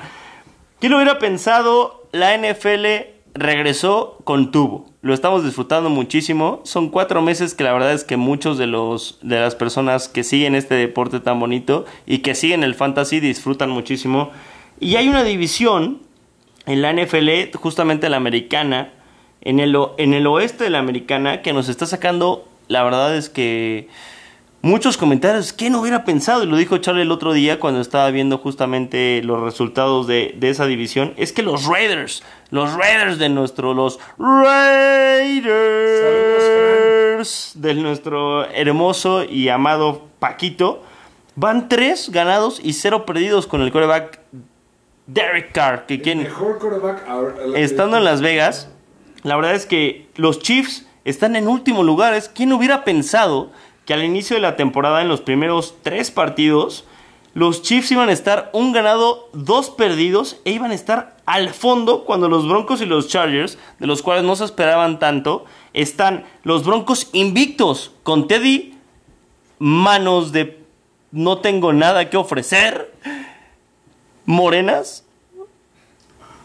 ¿quién 0.80 0.92
lo 0.92 0.98
hubiera 0.98 1.18
pensado? 1.18 2.06
La 2.12 2.36
NFL 2.36 2.86
regresó 3.34 4.18
con 4.24 4.50
tubo. 4.50 4.86
Lo 5.00 5.14
estamos 5.14 5.44
disfrutando 5.44 5.90
muchísimo. 5.90 6.60
Son 6.64 6.88
cuatro 6.88 7.22
meses 7.22 7.54
que 7.54 7.64
la 7.64 7.72
verdad 7.72 7.92
es 7.92 8.04
que 8.04 8.16
muchos 8.16 8.58
de 8.58 8.66
los 8.66 9.18
de 9.22 9.40
las 9.40 9.54
personas 9.54 10.08
que 10.08 10.24
siguen 10.24 10.54
este 10.54 10.74
deporte 10.74 11.20
tan 11.20 11.38
bonito 11.38 11.84
y 12.06 12.18
que 12.18 12.34
siguen 12.34 12.64
el 12.64 12.74
fantasy 12.74 13.20
disfrutan 13.20 13.70
muchísimo. 13.70 14.30
Y 14.80 14.96
hay 14.96 15.08
una 15.08 15.22
división 15.22 16.00
en 16.66 16.82
la 16.82 16.92
NFL, 16.92 17.56
justamente 17.56 18.08
la 18.08 18.18
americana, 18.18 18.92
en 19.40 19.58
el, 19.60 19.76
en 19.96 20.12
el 20.12 20.26
oeste 20.26 20.64
de 20.64 20.70
la 20.70 20.80
americana, 20.80 21.40
que 21.40 21.52
nos 21.52 21.68
está 21.68 21.86
sacando, 21.86 22.46
la 22.68 22.82
verdad 22.82 23.16
es 23.16 23.30
que 23.30 23.88
muchos 24.62 24.96
comentarios. 24.96 25.52
¿Quién 25.52 25.74
hubiera 25.74 26.04
pensado? 26.04 26.42
Y 26.42 26.46
lo 26.46 26.56
dijo 26.56 26.78
Charlie 26.78 27.02
el 27.02 27.10
otro 27.12 27.32
día 27.32 27.58
cuando 27.60 27.80
estaba 27.80 28.10
viendo 28.10 28.38
justamente 28.38 29.20
los 29.24 29.40
resultados 29.42 30.06
de, 30.06 30.34
de 30.38 30.50
esa 30.50 30.66
división. 30.66 31.14
Es 31.16 31.32
que 31.32 31.42
los 31.42 31.66
Raiders, 31.66 32.22
los 32.50 32.72
Raiders 32.74 33.18
de 33.18 33.28
nuestro, 33.28 33.74
los 33.74 33.98
Raiders 36.08 37.52
de 37.54 37.74
nuestro 37.74 38.44
hermoso 38.50 39.24
y 39.24 39.48
amado 39.48 40.02
Paquito, 40.18 40.82
van 41.36 41.68
tres 41.68 42.10
ganados 42.10 42.60
y 42.62 42.72
cero 42.72 43.06
perdidos 43.06 43.46
con 43.46 43.62
el 43.62 43.70
coreback 43.72 44.20
Derek 45.06 45.52
Carr, 45.52 45.86
que 45.86 46.00
quien 46.00 46.18
Mejor 46.18 46.58
ahora- 47.08 47.34
estando 47.56 47.96
en 47.96 48.04
Las 48.04 48.20
Vegas, 48.20 48.68
la 49.22 49.36
verdad 49.36 49.54
es 49.54 49.64
que 49.66 50.06
los 50.16 50.40
Chiefs 50.40 50.86
están 51.04 51.34
en 51.36 51.48
último 51.48 51.82
lugar. 51.82 52.20
¿Quién 52.34 52.52
hubiera 52.52 52.84
pensado 52.84 53.50
que 53.88 53.94
al 53.94 54.04
inicio 54.04 54.36
de 54.36 54.42
la 54.42 54.54
temporada, 54.54 55.00
en 55.00 55.08
los 55.08 55.22
primeros 55.22 55.76
tres 55.80 56.10
partidos, 56.10 56.84
los 57.32 57.62
Chiefs 57.62 57.90
iban 57.90 58.10
a 58.10 58.12
estar 58.12 58.50
un 58.52 58.72
ganado, 58.72 59.30
dos 59.32 59.70
perdidos, 59.70 60.42
e 60.44 60.50
iban 60.50 60.72
a 60.72 60.74
estar 60.74 61.16
al 61.24 61.48
fondo 61.54 62.04
cuando 62.04 62.28
los 62.28 62.46
Broncos 62.46 62.82
y 62.82 62.84
los 62.84 63.08
Chargers, 63.08 63.56
de 63.78 63.86
los 63.86 64.02
cuales 64.02 64.24
no 64.24 64.36
se 64.36 64.44
esperaban 64.44 64.98
tanto, 64.98 65.46
están 65.72 66.26
los 66.42 66.66
Broncos 66.66 67.08
invictos 67.14 67.92
con 68.02 68.28
Teddy, 68.28 68.74
manos 69.58 70.32
de 70.32 70.58
no 71.10 71.38
tengo 71.38 71.72
nada 71.72 72.10
que 72.10 72.18
ofrecer, 72.18 72.92
morenas, 74.26 75.06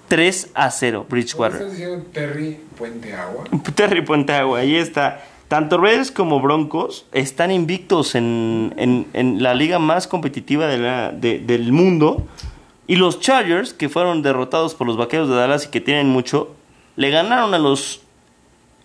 3 0.07 0.51
a 0.53 0.71
0, 0.71 1.07
¿Qué 1.09 1.11
Bridgewater. 1.13 1.57
estás 1.57 1.71
diciendo 1.73 2.05
Terry 2.13 2.61
Puente 2.77 3.13
Agua? 3.13 3.43
Terry 3.75 4.01
Puente 4.01 4.31
Agua, 4.31 4.59
ahí 4.59 4.77
está. 4.77 5.25
Tanto 5.47 5.77
Raiders 5.77 6.11
como 6.11 6.39
Broncos 6.39 7.05
están 7.11 7.51
invictos 7.51 8.15
en, 8.15 8.73
en- 8.77 9.43
la 9.43 9.53
liga 9.53 9.77
más 9.79 10.07
competitiva 10.07 10.67
de- 10.67 11.39
del 11.39 11.71
mundo. 11.71 12.25
Y 12.87 12.95
los 12.95 13.19
Chargers, 13.19 13.73
que 13.73 13.87
fueron 13.89 14.21
derrotados 14.23 14.73
por 14.75 14.87
los 14.87 14.97
Vaqueros 14.97 15.29
de 15.29 15.35
Dallas 15.35 15.65
y 15.65 15.69
que 15.69 15.79
tienen 15.81 16.09
mucho, 16.09 16.55
le 16.95 17.09
ganaron 17.11 17.53
a 17.53 17.59
los 17.59 18.01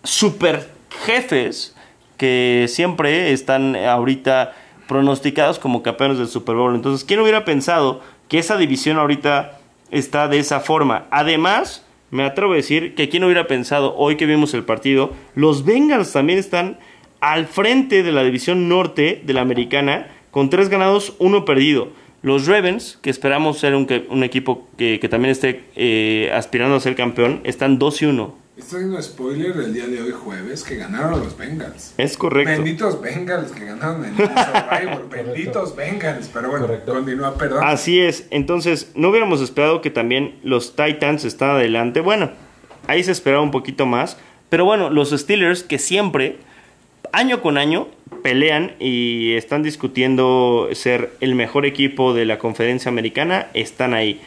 super 0.03 0.69
jefes 1.05 1.75
que 2.17 2.65
siempre 2.69 3.31
están 3.31 3.75
ahorita 3.75 4.53
pronosticados 4.87 5.59
como 5.59 5.83
campeones 5.83 6.17
del 6.17 6.27
Super 6.27 6.55
Bowl. 6.55 6.75
Entonces, 6.75 7.05
¿quién 7.05 7.19
hubiera 7.19 7.45
pensado 7.45 8.01
que 8.27 8.39
esa 8.39 8.57
división 8.57 8.97
ahorita 8.97 9.59
está 9.91 10.27
de 10.27 10.37
esa 10.39 10.59
forma. 10.59 11.05
Además, 11.09 11.83
me 12.11 12.23
atrevo 12.23 12.53
a 12.53 12.57
decir 12.57 12.95
que 12.95 13.09
quien 13.09 13.23
hubiera 13.23 13.47
pensado 13.47 13.95
hoy 13.95 14.15
que 14.15 14.25
vimos 14.25 14.53
el 14.53 14.63
partido, 14.63 15.13
los 15.35 15.65
Bengals 15.65 16.11
también 16.11 16.39
están 16.39 16.79
al 17.19 17.47
frente 17.47 18.03
de 18.03 18.11
la 18.11 18.23
división 18.23 18.69
norte 18.69 19.21
de 19.23 19.33
la 19.33 19.41
americana 19.41 20.07
con 20.31 20.49
tres 20.49 20.69
ganados, 20.69 21.15
uno 21.19 21.45
perdido. 21.45 21.89
Los 22.21 22.47
Ravens, 22.47 22.99
que 23.01 23.09
esperamos 23.09 23.59
ser 23.59 23.75
un, 23.75 23.87
un 24.09 24.23
equipo 24.23 24.67
que, 24.77 24.99
que 24.99 25.07
también 25.07 25.31
esté 25.31 25.63
eh, 25.75 26.29
aspirando 26.33 26.75
a 26.75 26.79
ser 26.79 26.95
campeón, 26.95 27.39
están 27.43 27.79
2 27.79 28.01
y 28.01 28.05
1. 28.05 28.35
Estoy 28.59 28.79
haciendo 28.79 29.01
spoiler 29.01 29.53
del 29.55 29.73
día 29.73 29.87
de 29.87 30.01
hoy 30.01 30.11
jueves 30.11 30.63
que 30.65 30.75
ganaron 30.75 31.21
los 31.21 31.37
Bengals. 31.37 31.93
Es 31.97 32.17
correcto. 32.17 32.51
Benditos 32.51 32.99
Bengals 32.99 33.53
que 33.53 33.63
ganaron 33.63 34.03
en 34.03 34.11
el 34.11 34.17
Survivor. 34.17 35.09
Benditos 35.09 35.75
Bengals. 35.77 36.27
Pero 36.27 36.49
bueno, 36.49 36.67
Correcto. 36.67 36.93
continúa, 36.93 37.35
perdón. 37.35 37.63
Así 37.63 38.01
es. 38.01 38.27
Entonces, 38.31 38.91
no 38.95 39.09
hubiéramos 39.09 39.39
esperado 39.39 39.79
que 39.81 39.89
también 39.89 40.35
los 40.43 40.75
Titans 40.75 41.23
están 41.23 41.51
adelante. 41.51 42.01
Bueno, 42.01 42.31
ahí 42.87 43.01
se 43.01 43.13
esperaba 43.13 43.41
un 43.41 43.51
poquito 43.51 43.85
más. 43.85 44.17
Pero 44.49 44.65
bueno, 44.65 44.89
los 44.89 45.11
Steelers 45.11 45.63
que 45.63 45.79
siempre, 45.79 46.35
año 47.13 47.41
con 47.41 47.57
año, 47.57 47.87
pelean 48.23 48.73
y 48.77 49.35
están 49.35 49.63
discutiendo 49.63 50.67
ser 50.73 51.13
el 51.21 51.33
mejor 51.33 51.65
equipo 51.65 52.13
de 52.13 52.25
la 52.25 52.37
conferencia 52.37 52.89
americana, 52.89 53.47
están 53.53 53.93
ahí. 53.93 54.19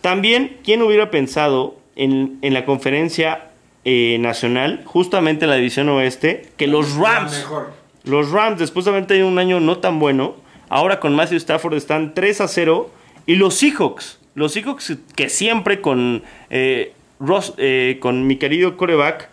También, 0.00 0.56
¿quién 0.64 0.80
hubiera 0.80 1.10
pensado 1.10 1.83
en, 1.96 2.38
en 2.42 2.54
la 2.54 2.64
conferencia 2.64 3.50
eh, 3.84 4.16
nacional, 4.20 4.82
justamente 4.84 5.44
en 5.44 5.50
la 5.50 5.56
división 5.56 5.88
oeste, 5.88 6.48
que 6.56 6.66
los 6.66 6.96
Rams... 6.96 7.46
Los 8.04 8.30
Rams, 8.32 8.58
después 8.58 8.84
de 8.84 8.90
haber 8.90 9.06
tenido 9.06 9.26
un 9.28 9.38
año 9.38 9.60
no 9.60 9.78
tan 9.78 9.98
bueno, 9.98 10.34
ahora 10.68 11.00
con 11.00 11.14
Matthew 11.16 11.38
Stafford 11.38 11.72
están 11.74 12.12
3 12.12 12.42
a 12.42 12.48
0. 12.48 12.90
Y 13.24 13.36
los 13.36 13.54
Seahawks, 13.54 14.18
los 14.34 14.52
Seahawks 14.52 14.98
que 15.16 15.30
siempre 15.30 15.80
con, 15.80 16.22
eh, 16.50 16.92
Ross- 17.18 17.54
eh, 17.56 17.96
con 18.02 18.26
mi 18.26 18.36
querido 18.36 18.76
coreback 18.76 19.30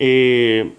eh, 0.00 0.72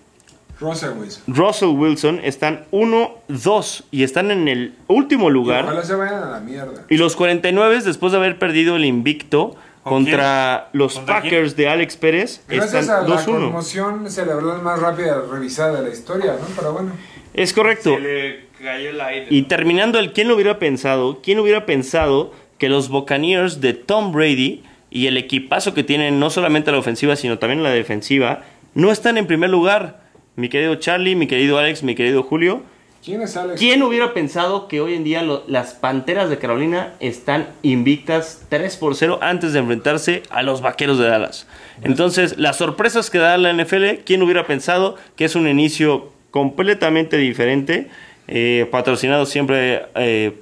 Russell 0.59 0.89
Wilson. 0.97 1.23
Russell 1.27 1.69
Wilson 1.69 2.19
están 2.21 2.65
1-2 2.71 3.83
y 3.91 4.03
están 4.03 4.29
en 4.31 4.49
el 4.49 4.73
último 4.87 5.29
Y 5.29 5.33
lugar. 5.33 5.63
Ojalá 5.63 5.83
se 5.83 5.95
vayan 5.95 6.21
a 6.23 6.29
la 6.31 6.39
mierda. 6.41 6.83
Y 6.89 6.97
los 6.97 7.15
49, 7.15 7.79
después 7.85 8.11
de 8.11 8.17
haber 8.17 8.37
perdido 8.37 8.75
el 8.75 8.83
invicto 8.83 9.51
¿Con 9.51 9.59
contra 9.83 10.69
los 10.73 10.95
¿Contra 10.95 11.21
quién? 11.21 11.31
Packers 11.33 11.55
de 11.55 11.69
Alex 11.69 11.97
Pérez, 11.97 12.41
Gracias 12.47 12.81
están 12.83 13.05
a 13.05 13.07
la 13.07 13.15
2-1. 13.23 13.25
conmoción 13.25 14.11
cerebral 14.11 14.61
más 14.61 14.79
rápida 14.79 15.21
revisada 15.29 15.81
de 15.81 15.89
la 15.89 15.93
historia, 15.93 16.33
¿no? 16.33 16.45
Pero 16.55 16.73
bueno. 16.73 16.91
Es 17.33 17.53
correcto. 17.53 17.95
Se 17.95 17.99
le 18.01 18.45
cayó 18.61 18.89
el 18.89 19.01
aire. 19.01 19.27
Y 19.29 19.43
terminando 19.43 19.99
el 19.99 20.13
quién 20.13 20.27
lo 20.27 20.35
hubiera 20.35 20.59
pensado, 20.59 21.21
quién 21.21 21.39
hubiera 21.39 21.65
pensado 21.65 22.33
que 22.57 22.69
los 22.69 22.89
Buccaneers 22.89 23.61
de 23.61 23.73
Tom 23.73 24.11
Brady 24.11 24.63
y 24.89 25.07
el 25.07 25.17
equipazo 25.17 25.73
que 25.73 25.83
tienen 25.83 26.19
no 26.19 26.29
solamente 26.29 26.71
la 26.71 26.79
ofensiva 26.79 27.15
sino 27.15 27.37
también 27.37 27.63
la 27.63 27.69
defensiva 27.69 28.43
no 28.73 28.91
están 28.91 29.17
en 29.17 29.27
primer 29.27 29.49
lugar. 29.49 30.01
Mi 30.35 30.49
querido 30.49 30.75
Charlie, 30.75 31.15
mi 31.15 31.27
querido 31.27 31.57
Alex, 31.57 31.83
mi 31.83 31.95
querido 31.95 32.23
Julio. 32.23 32.63
¿Quién 33.03 33.21
es 33.21 33.37
Alex? 33.37 33.59
¿Quién 33.59 33.81
hubiera 33.83 34.13
pensado 34.13 34.67
que 34.67 34.81
hoy 34.81 34.93
en 34.93 35.03
día 35.05 35.21
lo- 35.23 35.43
las 35.47 35.73
Panteras 35.73 36.29
de 36.29 36.37
Carolina 36.37 36.93
están 36.99 37.47
invictas 37.61 38.41
3 38.49 38.75
por 38.75 38.95
0 38.95 39.19
antes 39.21 39.53
de 39.53 39.59
enfrentarse 39.59 40.23
a 40.29 40.43
los 40.43 40.61
Vaqueros 40.61 40.99
de 40.99 41.07
Dallas? 41.07 41.47
Entonces, 41.81 42.37
las 42.37 42.57
sorpresas 42.57 43.09
que 43.09 43.17
da 43.17 43.37
la 43.37 43.51
NFL, 43.53 44.03
¿quién 44.05 44.21
hubiera 44.21 44.45
pensado 44.45 44.95
que 45.15 45.25
es 45.25 45.35
un 45.35 45.47
inicio 45.47 46.09
completamente 46.31 47.15
diferente? 47.17 47.89
Eh, 48.27 48.67
patrocinado 48.69 49.25
siempre, 49.25 49.85
eh, 49.95 50.37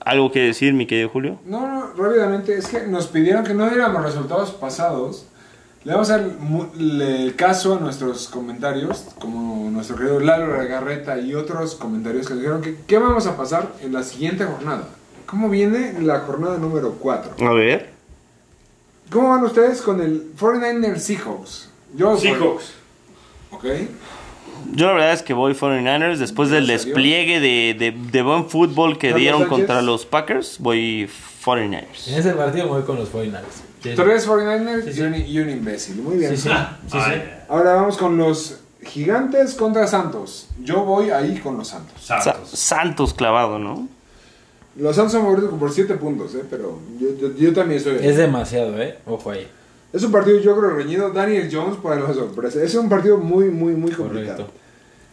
algo 0.00 0.30
que 0.30 0.40
decir, 0.40 0.74
mi 0.74 0.86
querido 0.86 1.08
Julio. 1.08 1.38
No, 1.46 1.66
no, 1.66 1.92
rápidamente. 1.94 2.56
Es 2.56 2.68
que 2.68 2.86
nos 2.86 3.06
pidieron 3.08 3.44
que 3.44 3.54
no 3.54 3.68
diéramos 3.68 4.02
resultados 4.02 4.50
pasados. 4.52 5.26
Le 5.88 5.94
vamos 5.94 6.10
a 6.10 6.18
dar 6.18 7.32
caso 7.36 7.74
a 7.76 7.80
nuestros 7.80 8.28
comentarios, 8.28 9.06
como 9.18 9.70
nuestro 9.70 9.96
querido 9.96 10.20
Lalo 10.20 10.54
Regarreta 10.54 11.18
y 11.18 11.34
otros 11.34 11.76
comentarios 11.76 12.26
que 12.26 12.34
nos 12.34 12.42
dijeron 12.42 12.60
que 12.60 12.76
qué 12.86 12.98
vamos 12.98 13.26
a 13.26 13.38
pasar 13.38 13.72
en 13.80 13.94
la 13.94 14.02
siguiente 14.02 14.44
jornada. 14.44 14.86
¿Cómo 15.24 15.48
viene 15.48 15.94
la 16.02 16.20
jornada 16.20 16.58
número 16.58 16.92
4? 17.00 17.36
A 17.48 17.52
ver. 17.54 17.88
¿Cómo 19.10 19.30
van 19.30 19.42
ustedes 19.44 19.80
con 19.80 20.02
el 20.02 20.30
49ers 20.38 20.98
Seahawks? 20.98 21.70
Yo 21.94 22.18
Seahawks. 22.18 22.72
Ok. 23.50 23.64
Yo 24.74 24.88
la 24.88 24.92
verdad 24.92 25.12
es 25.14 25.22
que 25.22 25.32
voy 25.32 25.54
49ers 25.54 26.18
después 26.18 26.50
del 26.50 26.66
despliegue 26.66 27.40
de, 27.40 27.74
de- 27.78 27.92
de 27.92 28.22
buen 28.22 28.50
fútbol 28.50 28.98
que 28.98 29.14
dieron 29.14 29.40
Sánchez. 29.40 29.56
contra 29.56 29.80
los 29.80 30.04
Packers, 30.04 30.56
voy 30.58 31.08
49ers. 31.42 32.08
En 32.08 32.18
ese 32.18 32.32
partido 32.32 32.66
me 32.66 32.72
voy 32.72 32.82
con 32.82 32.96
los 32.96 33.10
49ers. 33.10 33.62
Sí. 33.82 33.92
Tres 33.94 34.26
49ers 34.28 34.82
Sí, 34.84 34.90
y, 34.90 34.92
sí. 34.94 35.02
un, 35.02 35.14
y 35.14 35.38
un 35.38 35.50
imbécil. 35.50 35.96
Muy 36.02 36.16
bien. 36.16 36.30
Sí, 36.36 36.42
sí. 36.42 36.48
sí, 36.48 36.90
sí. 36.92 36.98
Ay, 37.00 37.22
Ahora 37.48 37.74
vamos 37.74 37.96
con 37.96 38.16
los 38.16 38.58
gigantes 38.82 39.54
contra 39.54 39.86
Santos. 39.86 40.48
Yo 40.62 40.84
voy 40.84 41.10
ahí 41.10 41.38
con 41.38 41.56
los 41.56 41.68
Santos. 41.68 42.02
Sa- 42.02 42.20
Santos. 42.20 42.50
Santos 42.50 43.14
clavado, 43.14 43.58
¿no? 43.58 43.88
Los 44.76 44.94
Santos 44.96 45.12
son 45.12 45.22
favoritos 45.22 45.52
por 45.58 45.72
7 45.72 45.94
puntos, 45.94 46.34
¿eh? 46.34 46.42
pero 46.48 46.78
yo, 47.00 47.08
yo- 47.20 47.34
yo 47.36 47.52
también 47.52 47.80
soy. 47.80 47.96
Es 48.00 48.16
demasiado, 48.16 48.80
¿eh? 48.80 48.98
Ojo 49.06 49.30
ahí. 49.30 49.46
Es 49.92 50.02
un 50.04 50.12
partido, 50.12 50.38
yo 50.38 50.56
creo, 50.56 50.70
reñido. 50.70 51.10
Daniel 51.10 51.48
Jones 51.50 51.76
para 51.82 51.98
la 52.00 52.12
sorpresa. 52.14 52.62
Es 52.62 52.74
un 52.74 52.88
partido 52.88 53.16
muy, 53.18 53.46
muy, 53.46 53.72
muy 53.74 53.90
complicado. 53.92 54.46
Correcto. 54.46 54.52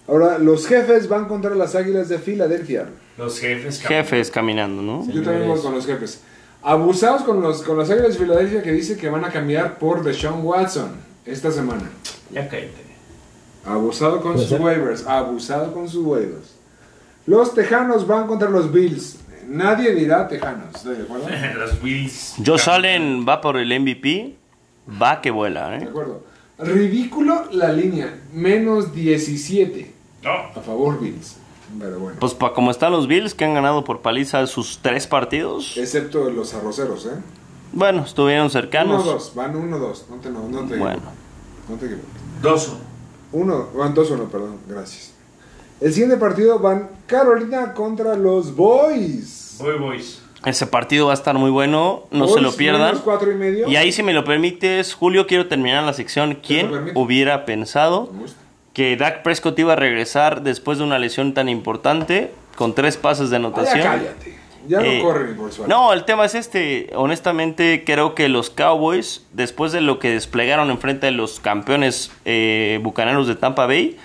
Ahora, 0.07 0.38
los 0.38 0.68
jefes 0.68 1.07
van 1.09 1.26
contra 1.28 1.55
las 1.55 1.74
águilas 1.76 2.09
de 2.09 2.20
Filadelfia. 2.20 2.88
Los 3.18 3.39
jefes. 3.39 3.82
Jefes 3.82 4.30
caminando, 4.30 4.82
¿no? 4.84 5.07
Yo 5.11 5.24
también 5.24 5.47
voy 5.47 5.59
con 5.59 5.74
los 5.74 5.86
jefes. 5.86 6.20
Abusados 6.66 7.22
con, 7.24 7.41
los, 7.41 7.61
con 7.61 7.78
las 7.78 7.91
águilas 7.91 8.13
de 8.13 8.20
Filadelfia 8.26 8.63
que 8.63 8.72
dice 8.72 8.97
que 8.97 9.07
van 9.09 9.24
a 9.24 9.30
cambiar 9.30 9.78
por 9.78 10.03
Deshaun 10.03 10.43
Watson 10.43 10.89
esta 11.26 11.51
semana. 11.51 11.89
Ya 12.32 12.49
cállate. 12.49 12.84
Abusado 13.66 14.20
con 14.22 14.38
sus 14.38 14.49
ser. 14.49 14.59
waivers. 14.61 15.05
Abusado 15.05 15.72
con 15.74 15.88
sus 15.88 16.03
waivers. 16.03 16.55
Los 17.28 17.53
Tejanos 17.53 18.07
van 18.07 18.26
contra 18.28 18.49
los 18.49 18.72
Bills. 18.72 19.18
Nadie 19.47 19.93
dirá 19.93 20.28
Tejanos, 20.28 20.74
¿estoy 20.76 20.95
de 20.97 21.03
acuerdo? 21.03 21.28
Los 21.59 21.80
Bills. 21.82 22.34
Josh 22.43 22.68
Allen 22.68 23.26
va 23.30 23.41
por 23.41 23.57
el 23.57 23.80
MVP, 23.80 24.36
va 24.99 25.22
que 25.22 25.30
vuela, 25.30 25.70
De 25.70 25.84
¿eh? 25.86 25.88
acuerdo. 25.88 26.24
Ridículo 26.57 27.45
la 27.51 27.72
línea. 27.72 28.11
Menos 28.34 28.91
17 28.95 29.91
No. 30.24 30.32
a 30.32 30.61
favor 30.61 30.99
Bills. 30.99 31.38
Pero 31.80 32.00
bueno. 32.00 32.18
Pues 32.20 32.34
para 32.34 32.54
como 32.54 32.72
están 32.72 32.92
los 32.92 33.08
Bills, 33.08 33.34
que 33.34 33.46
han 33.46 33.54
ganado 33.54 33.84
por 33.84 34.02
paliza 34.02 34.46
sus 34.48 34.80
tres 34.82 35.08
partidos, 35.08 35.78
Excepto 35.78 36.30
los 36.30 36.54
arroceros, 36.54 37.06
¿eh? 37.06 37.18
bueno, 37.72 38.04
estuvieron 38.04 38.50
cercanos. 38.50 39.06
1-2. 39.06 39.34
Van 39.36 39.54
1-2. 39.54 40.04
No 40.10 40.16
te, 40.22 40.30
no, 40.30 40.48
no 40.48 40.68
te 40.68 40.78
Bueno. 40.78 41.02
No 41.68 41.76
te 41.76 41.86
equivoques. 41.86 42.10
Dos. 42.42 42.74
Uno, 43.32 43.68
van 43.76 43.94
2-1, 43.94 44.28
perdón. 44.30 44.58
Gracias. 44.68 45.12
El 45.82 45.92
siguiente 45.92 46.18
partido 46.18 46.60
van 46.60 46.90
Carolina 47.06 47.74
contra 47.74 48.16
los 48.16 48.56
Boys. 48.56 49.58
Voy, 49.60 49.78
boys. 49.78 50.22
Ese 50.46 50.68
partido 50.68 51.08
va 51.08 51.12
a 51.12 51.16
estar 51.16 51.36
muy 51.36 51.50
bueno, 51.50 52.04
no 52.12 52.28
se 52.28 52.40
lo 52.40 52.52
pierdan. 52.52 52.90
menos 52.90 53.02
cuatro 53.02 53.32
y 53.32 53.36
medio. 53.36 53.68
Y 53.68 53.76
ahí, 53.78 53.92
si 53.92 54.04
me 54.04 54.14
lo 54.14 54.24
permites, 54.24 54.94
Julio, 54.94 55.26
quiero 55.26 55.48
terminar 55.48 55.84
la 55.84 55.94
sección. 55.94 56.38
¿Quién 56.46 56.70
permito. 56.70 57.00
hubiera 57.00 57.46
pensado 57.46 58.10
Me 58.14 58.20
gusta. 58.20 58.40
Que 58.76 58.96
Dak 58.98 59.24
Prescott 59.24 59.58
iba 59.58 59.74
a 59.74 59.76
regresar 59.76 60.44
después 60.44 60.78
de 60.78 60.84
una 60.84 61.00
lesión 61.00 61.34
tan 61.34 61.50
importante, 61.50 62.32
con 62.56 62.76
tres 62.76 62.98
pases 62.98 63.32
de 63.32 63.38
anotación? 63.38 63.82
cállate. 63.82 64.36
Ya 64.68 64.80
no 64.80 64.86
Eh, 64.86 65.00
corre 65.02 65.34
por 65.34 65.52
suerte. 65.52 65.72
No, 65.74 65.94
el 65.94 66.06
tema 66.06 66.26
es 66.26 66.34
este. 66.36 66.90
Honestamente, 66.96 67.84
creo 67.86 68.16
que 68.16 68.30
los 68.30 68.50
Cowboys, 68.50 69.24
después 69.32 69.72
de 69.72 69.80
lo 69.82 70.00
que 70.00 70.10
desplegaron 70.10 70.72
enfrente 70.72 71.06
de 71.06 71.12
los 71.12 71.40
campeones 71.40 72.12
eh, 72.26 72.80
bucaneros 72.82 73.28
de 73.28 73.36
Tampa 73.36 73.66
Bay, 73.68 73.96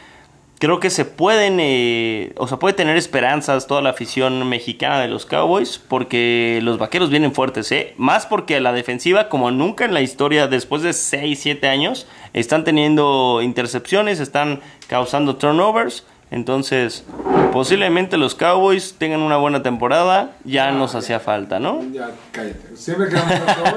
creo 0.61 0.79
que 0.79 0.91
se 0.91 1.07
pueden, 1.07 1.59
eh, 1.59 2.33
o 2.37 2.47
sea, 2.47 2.59
puede 2.59 2.75
tener 2.75 2.99
esperanzas 2.99 3.67
toda 3.67 3.81
la 3.81 3.91
afición 3.91 4.47
mexicana 4.47 5.01
de 5.01 5.09
los 5.09 5.25
Cowboys, 5.25 5.79
porque 5.79 6.61
los 6.63 6.77
vaqueros 6.77 7.09
vienen 7.09 7.33
fuertes, 7.35 7.73
¿eh? 7.73 7.95
Más 7.97 8.27
porque 8.27 8.61
la 8.61 8.75
defensiva, 8.75 9.31
como 9.31 9.51
nunca 9.51 9.87
en 9.87 9.95
la 9.95 10.03
historia, 10.03 10.49
después 10.49 10.83
de 10.83 10.93
6, 10.93 11.41
7 11.41 11.67
años, 11.67 12.07
están 12.35 12.63
teniendo 12.63 13.41
intercepciones, 13.43 14.21
están 14.21 14.61
causando 14.87 15.37
turnovers. 15.37 16.05
Entonces, 16.31 17.05
posiblemente 17.53 18.17
los 18.17 18.37
Cowboys 18.37 18.95
tengan 18.99 19.21
una 19.23 19.37
buena 19.37 19.63
temporada, 19.65 20.37
ya 20.45 20.71
nos 20.71 20.95
hacía 20.95 21.19
falta, 21.19 21.59
¿no? 21.59 21.83
Ya 21.93 22.11
cállate. 22.31 22.77
Siempre 22.77 23.09
quedan 23.09 23.29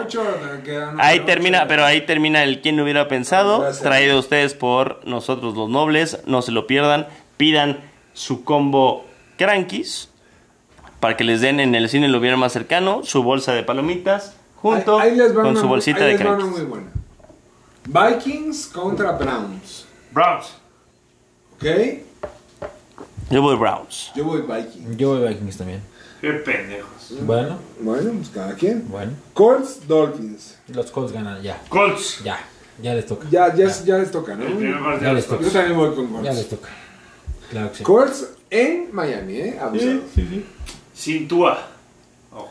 8, 0.05 0.23
quedan 0.63 1.01
Ahí 1.01 1.17
ocho. 1.17 1.25
termina, 1.25 1.67
pero 1.67 1.83
ahí 1.83 2.05
termina 2.05 2.43
el 2.43 2.61
quién 2.61 2.77
lo 2.77 2.83
hubiera 2.83 3.07
pensado, 3.07 3.61
Gracias. 3.61 3.81
traído 3.83 4.17
a 4.17 4.19
ustedes 4.19 4.53
por 4.53 5.01
nosotros 5.07 5.55
los 5.55 5.67
nobles, 5.69 6.19
no 6.27 6.43
se 6.43 6.51
lo 6.51 6.67
pierdan, 6.67 7.07
pidan 7.37 7.79
su 8.13 8.43
combo 8.43 9.05
Crankies 9.37 10.09
para 10.99 11.17
que 11.17 11.23
les 11.23 11.41
den 11.41 11.59
en 11.59 11.73
el 11.73 11.89
cine 11.89 12.07
lo 12.07 12.19
vieran 12.19 12.39
más 12.39 12.53
cercano, 12.53 13.01
su 13.03 13.23
bolsa 13.23 13.53
de 13.53 13.63
palomitas 13.63 14.35
junto 14.57 14.99
Ahí- 14.99 15.09
ahí 15.09 15.15
les 15.17 15.33
con 15.33 15.47
una 15.47 15.59
su 15.59 15.67
bolsita 15.67 16.01
ahí 16.05 16.11
de 16.13 16.17
les 16.19 16.25
va 16.27 16.29
una 16.33 16.37
Crankies. 16.37 16.59
muy 16.61 16.69
buena. 16.69 16.87
Vikings 17.85 18.67
contra 18.67 19.11
Browns. 19.13 19.87
Browns. 20.11 20.53
¿Ok? 21.55 21.65
Yo 23.29 23.41
voy 23.41 23.55
Browns. 23.55 24.11
Yo 24.15 24.23
voy 24.25 24.41
Vikings. 24.41 24.97
Yo 24.97 25.09
voy 25.17 25.27
Vikings 25.27 25.57
también. 25.57 25.81
Qué 26.21 26.31
pendejos. 26.33 26.89
Bueno, 27.21 27.57
Bueno, 27.81 28.11
pues 28.13 28.29
cada 28.29 28.53
quien. 28.55 28.87
bueno. 28.89 29.11
Colts, 29.33 29.87
Dolphins. 29.87 30.57
Los 30.69 30.89
Colts 30.91 31.11
ganan, 31.11 31.41
ya. 31.41 31.61
Colts. 31.69 32.23
Ya. 32.23 32.39
Ya 32.81 32.93
les 32.95 33.05
toca. 33.05 33.27
Ya, 33.29 33.53
ya, 33.55 33.67
ya 33.83 33.97
les 33.97 34.09
toca, 34.11 34.35
¿no? 34.35 34.45
Ya 34.99 35.13
les 35.13 35.27
los 35.27 35.27
Yo 35.29 35.37
Colts. 35.37 35.53
también 35.53 35.77
voy 35.77 35.95
con 35.95 36.23
Ya 36.23 36.31
les 36.31 36.45
Colts. 36.45 36.49
toca. 36.49 36.69
Claro 37.51 37.71
que 37.71 37.77
sí. 37.77 37.83
Colts 37.83 38.27
en 38.49 38.89
Miami, 38.93 39.35
¿eh? 39.37 39.59
Abusados. 39.59 40.03
Sin 40.93 41.27
Tua. 41.27 41.67
Ojo. 42.31 42.49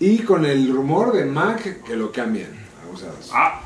Y 0.00 0.18
con 0.20 0.44
el 0.44 0.72
rumor 0.72 1.12
de 1.12 1.24
Mac 1.24 1.82
que 1.84 1.96
lo 1.96 2.12
cambian. 2.12 2.50
Abusados. 2.86 3.30
Ah. 3.32 3.62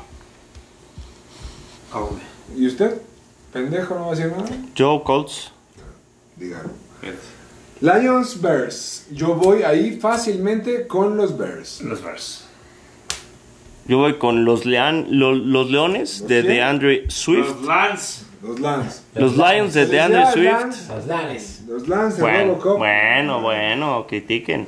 Ah, 1.93 1.99
güey. 1.99 2.21
¿Y 2.63 2.67
usted? 2.67 3.01
¿Pendejo 3.51 3.93
no 3.95 4.07
va 4.07 4.13
a 4.13 4.15
decir 4.15 4.31
nada? 4.31 4.49
Yo 4.75 5.03
Colts. 5.03 5.51
Lions, 7.81 8.41
Bears. 8.41 9.05
Yo 9.11 9.35
voy 9.35 9.63
ahí 9.63 9.99
fácilmente 9.99 10.87
con 10.87 11.17
los 11.17 11.37
Bears. 11.37 11.81
Los 11.81 12.01
Bears. 12.03 12.45
Yo 13.85 13.97
voy 13.97 14.17
con 14.17 14.45
los, 14.45 14.65
lean, 14.65 15.07
lo- 15.09 15.33
los 15.35 15.69
Leones 15.69 16.25
de 16.27 16.35
¿Los 16.37 16.45
quién? 16.45 16.53
DeAndre 16.55 17.05
Swift. 17.09 17.49
Los 17.57 17.65
Lance. 17.65 18.25
Los 18.41 18.59
Lance. 18.61 19.01
Los 19.15 19.35
Lions 19.37 19.73
de 19.73 19.85
DeAndre 19.85 20.25
Swift. 20.31 20.45
Lance, 20.45 20.93
Los 20.93 21.05
Lanes. 21.07 21.61
Los 21.67 21.87
Lance 21.89 22.15
de 22.17 22.21
Bueno, 22.21 22.47
Robocop. 22.53 22.77
bueno, 22.77 23.41
bueno, 23.41 24.05
critiquen. 24.07 24.67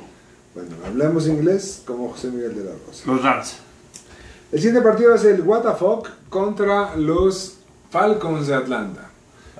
Bueno, 0.54 0.70
hablemos 0.86 1.26
inglés 1.28 1.82
como 1.86 2.10
José 2.10 2.28
Miguel 2.28 2.54
de 2.56 2.64
la 2.64 2.70
Rosa. 2.86 3.04
Los 3.06 3.22
Lance. 3.22 3.56
El 4.52 4.58
siguiente 4.60 4.82
partido 4.82 5.14
es 5.14 5.24
el 5.24 5.40
WTF 5.42 6.08
contra 6.28 6.94
los 6.96 7.58
Falcons 7.90 8.46
de 8.46 8.54
Atlanta. 8.54 9.10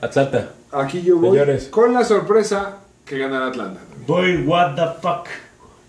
Atlanta. 0.01 0.53
Aquí 0.81 1.03
yo 1.03 1.17
voy 1.19 1.31
Señores. 1.39 1.69
con 1.69 1.93
la 1.95 2.05
sorpresa 2.05 2.79
que 3.05 3.19
ganará 3.19 3.47
Atlanta. 3.49 3.81
Boy, 4.07 4.45
what 4.47 4.75
the 4.75 5.01
fuck. 5.01 5.27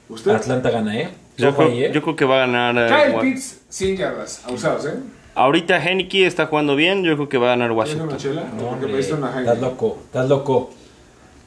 ¿Usted? 0.09 0.31
Atlanta 0.31 0.69
gana, 0.69 0.97
¿eh? 0.99 1.09
Yo 1.37 1.49
Ojo 1.49 1.57
creo, 1.57 1.69
ahí, 1.69 1.83
¿eh? 1.85 1.91
yo 1.93 2.01
creo 2.01 2.15
que 2.15 2.25
va 2.25 2.35
a 2.43 2.47
ganar. 2.47 2.77
eh, 2.77 2.87
Kyle 3.05 3.15
Wa- 3.15 3.21
Pitts, 3.21 3.59
100 3.69 3.97
yardas. 3.97 4.41
Abusados, 4.45 4.85
¿eh? 4.85 4.93
Ahorita 5.35 5.77
Heineke 5.83 6.25
está 6.25 6.47
jugando 6.47 6.75
bien. 6.75 7.03
Yo 7.03 7.15
creo 7.15 7.29
que 7.29 7.37
va 7.37 7.47
a 7.47 7.49
ganar 7.55 7.69
¿Tienes 7.71 7.93
una 7.95 8.03
Washington. 8.05 8.17
chela? 8.17 8.41
No, 8.43 8.49
Porque 8.49 8.65
hombre, 8.73 8.91
me 8.91 8.97
diste 8.97 9.13
una 9.13 9.39
estás 9.39 9.59
loco, 9.61 9.99
estás 10.05 10.27
loco. 10.29 10.71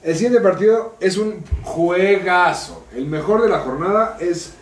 El 0.03 0.15
siguiente 0.15 0.41
partido 0.41 0.95
es 1.01 1.17
un 1.19 1.43
juegazo. 1.63 2.85
El 2.95 3.07
mejor 3.07 3.43
de 3.43 3.49
la 3.49 3.59
jornada 3.61 4.17
es 4.21 4.53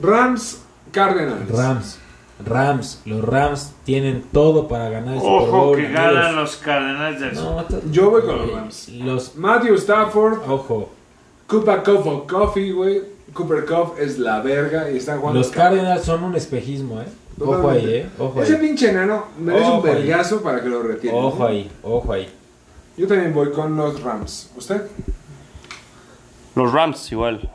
Rams 0.00 0.58
Cardinals. 0.92 1.48
Rams, 1.50 1.98
Rams, 2.44 3.00
los 3.06 3.24
Rams 3.24 3.72
tienen 3.84 4.22
todo 4.32 4.68
para 4.68 4.90
ganar 4.90 5.14
el 5.14 5.20
Super 5.20 5.34
Ojo 5.48 5.50
Bowl, 5.66 5.76
que 5.76 5.86
amigos. 5.86 6.02
ganan 6.04 6.36
los 6.36 6.56
Cardenales 6.56 7.20
de 7.20 7.32
No, 7.32 7.64
Yo 7.90 8.10
voy 8.10 8.22
con 8.22 8.38
los 8.38 8.52
Rams. 8.52 8.88
Los, 8.90 9.36
Matthew 9.36 9.74
Stafford, 9.76 10.40
ojo, 10.50 10.90
Cooper 11.46 11.82
Cup 11.82 12.06
o 12.06 12.26
Coffee, 12.26 12.72
güey. 12.72 13.02
Cooper 13.32 13.64
Cup 13.64 13.94
es 13.98 14.18
la 14.18 14.40
verga 14.40 14.90
y 14.90 14.96
están 14.98 15.18
jugando. 15.20 15.40
los 15.40 15.48
Cardinals 15.50 16.04
son 16.04 16.24
un 16.24 16.34
espejismo, 16.36 17.00
¿eh? 17.00 17.06
Ojo 17.40 17.68
ahí, 17.70 17.84
¿eh? 17.86 18.06
Ojo 18.18 18.42
Ese 18.42 18.54
ahí. 18.54 18.60
pinche 18.60 18.90
enano 18.90 19.26
merece 19.38 19.70
un 19.70 19.82
vergazo 19.82 20.40
para 20.42 20.62
que 20.62 20.68
lo 20.68 20.82
retiren. 20.82 21.16
Ojo 21.16 21.44
ahí, 21.44 21.70
ojo 21.82 22.12
ahí. 22.12 22.28
Yo 22.96 23.06
también 23.06 23.34
voy 23.34 23.50
con 23.52 23.76
los 23.76 24.02
Rams. 24.02 24.50
¿Usted? 24.56 24.82
Los 26.54 26.72
Rams, 26.72 27.12
igual. 27.12 27.50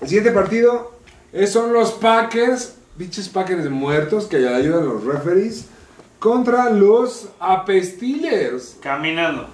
El 0.00 0.08
siguiente 0.08 0.32
partido 0.32 0.92
es- 1.32 1.50
son 1.52 1.72
los 1.72 1.92
Packers, 1.92 2.74
pinches 2.96 3.28
Packers 3.28 3.68
muertos 3.70 4.26
que 4.26 4.36
ayudan 4.48 4.82
a 4.82 4.86
los 4.86 5.04
referees, 5.04 5.66
contra 6.18 6.70
los 6.70 7.28
Apestilers. 7.40 8.76
Caminando. 8.80 9.46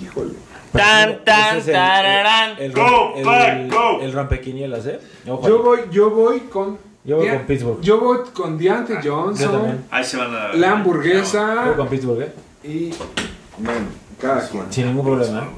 Híjole. 0.00 0.32
Tan, 0.72 1.22
tan, 1.24 1.58
es 1.58 1.66
el- 1.68 1.74
tararán. 1.74 2.56
El, 2.58 2.72
Go, 2.72 3.12
el, 3.16 3.24
Pack, 3.24 3.48
el, 3.58 3.70
go. 3.70 4.00
el 4.00 4.12
rompequinielas, 4.12 4.86
¿eh? 4.86 5.00
Ojo 5.28 5.46
Yo 5.48 5.62
voy, 5.62 5.80
yo 5.90 6.10
voy 6.10 6.40
con. 6.40 6.78
Yo 7.04 7.16
voy 7.16 7.28
con 7.28 7.38
Pittsburgh. 7.46 7.80
Yo 7.82 8.00
voy 8.00 8.18
con 8.32 8.56
Deontay 8.56 9.02
Yo 9.02 9.16
Johnson, 9.22 9.52
también. 9.52 9.84
Ahí 9.90 10.04
se 10.04 10.16
van 10.16 10.34
a. 10.34 10.48
la 10.54 10.68
Yo 10.68 10.72
hamburguesa 10.74 11.64
voy 11.66 11.74
con 11.74 11.88
Pittsburgh, 11.88 12.22
¿eh? 12.22 12.32
y. 12.64 12.94
Bueno, 13.58 13.86
cada 14.20 14.48
quien. 14.48 14.72
Sin 14.72 14.86
ningún 14.86 15.04
problema. 15.04 15.48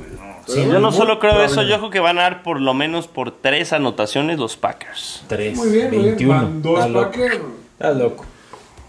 Sin 0.46 0.70
Yo 0.70 0.78
no 0.78 0.92
solo 0.92 1.18
creo 1.18 1.42
eso, 1.42 1.62
yo 1.62 1.78
creo 1.78 1.90
que 1.90 2.00
van 2.00 2.18
a 2.18 2.22
dar 2.22 2.42
por 2.42 2.60
lo 2.60 2.74
menos 2.74 3.08
por 3.08 3.30
tres 3.30 3.72
anotaciones 3.72 4.38
los 4.38 4.56
Packers. 4.56 5.22
Tres, 5.26 5.56
Muy 5.56 5.68
bien, 5.70 5.88
muy 5.88 5.98
bien. 5.98 6.08
21. 6.16 6.34
Van 6.34 6.62
dos 6.62 6.90
loco. 6.90 7.10
Packers. 7.10 7.40
Estás 7.72 7.96
loco. 7.96 8.24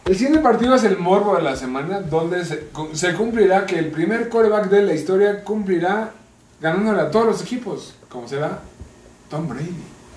El 0.05 0.15
siguiente 0.15 0.39
partido 0.39 0.75
es 0.75 0.83
el 0.83 0.97
morbo 0.97 1.35
de 1.35 1.41
la 1.41 1.55
semana, 1.55 1.99
donde 1.99 2.45
se, 2.45 2.67
se 2.93 3.13
cumplirá 3.15 3.65
que 3.65 3.79
el 3.79 3.87
primer 3.89 4.29
coreback 4.29 4.69
de 4.69 4.83
la 4.83 4.93
historia 4.93 5.43
cumplirá 5.43 6.11
ganándole 6.61 7.01
a 7.01 7.09
todos 7.11 7.25
los 7.25 7.41
equipos, 7.41 7.95
como 8.09 8.27
será 8.27 8.59
Tom 9.29 9.47
Brady. 9.47 9.73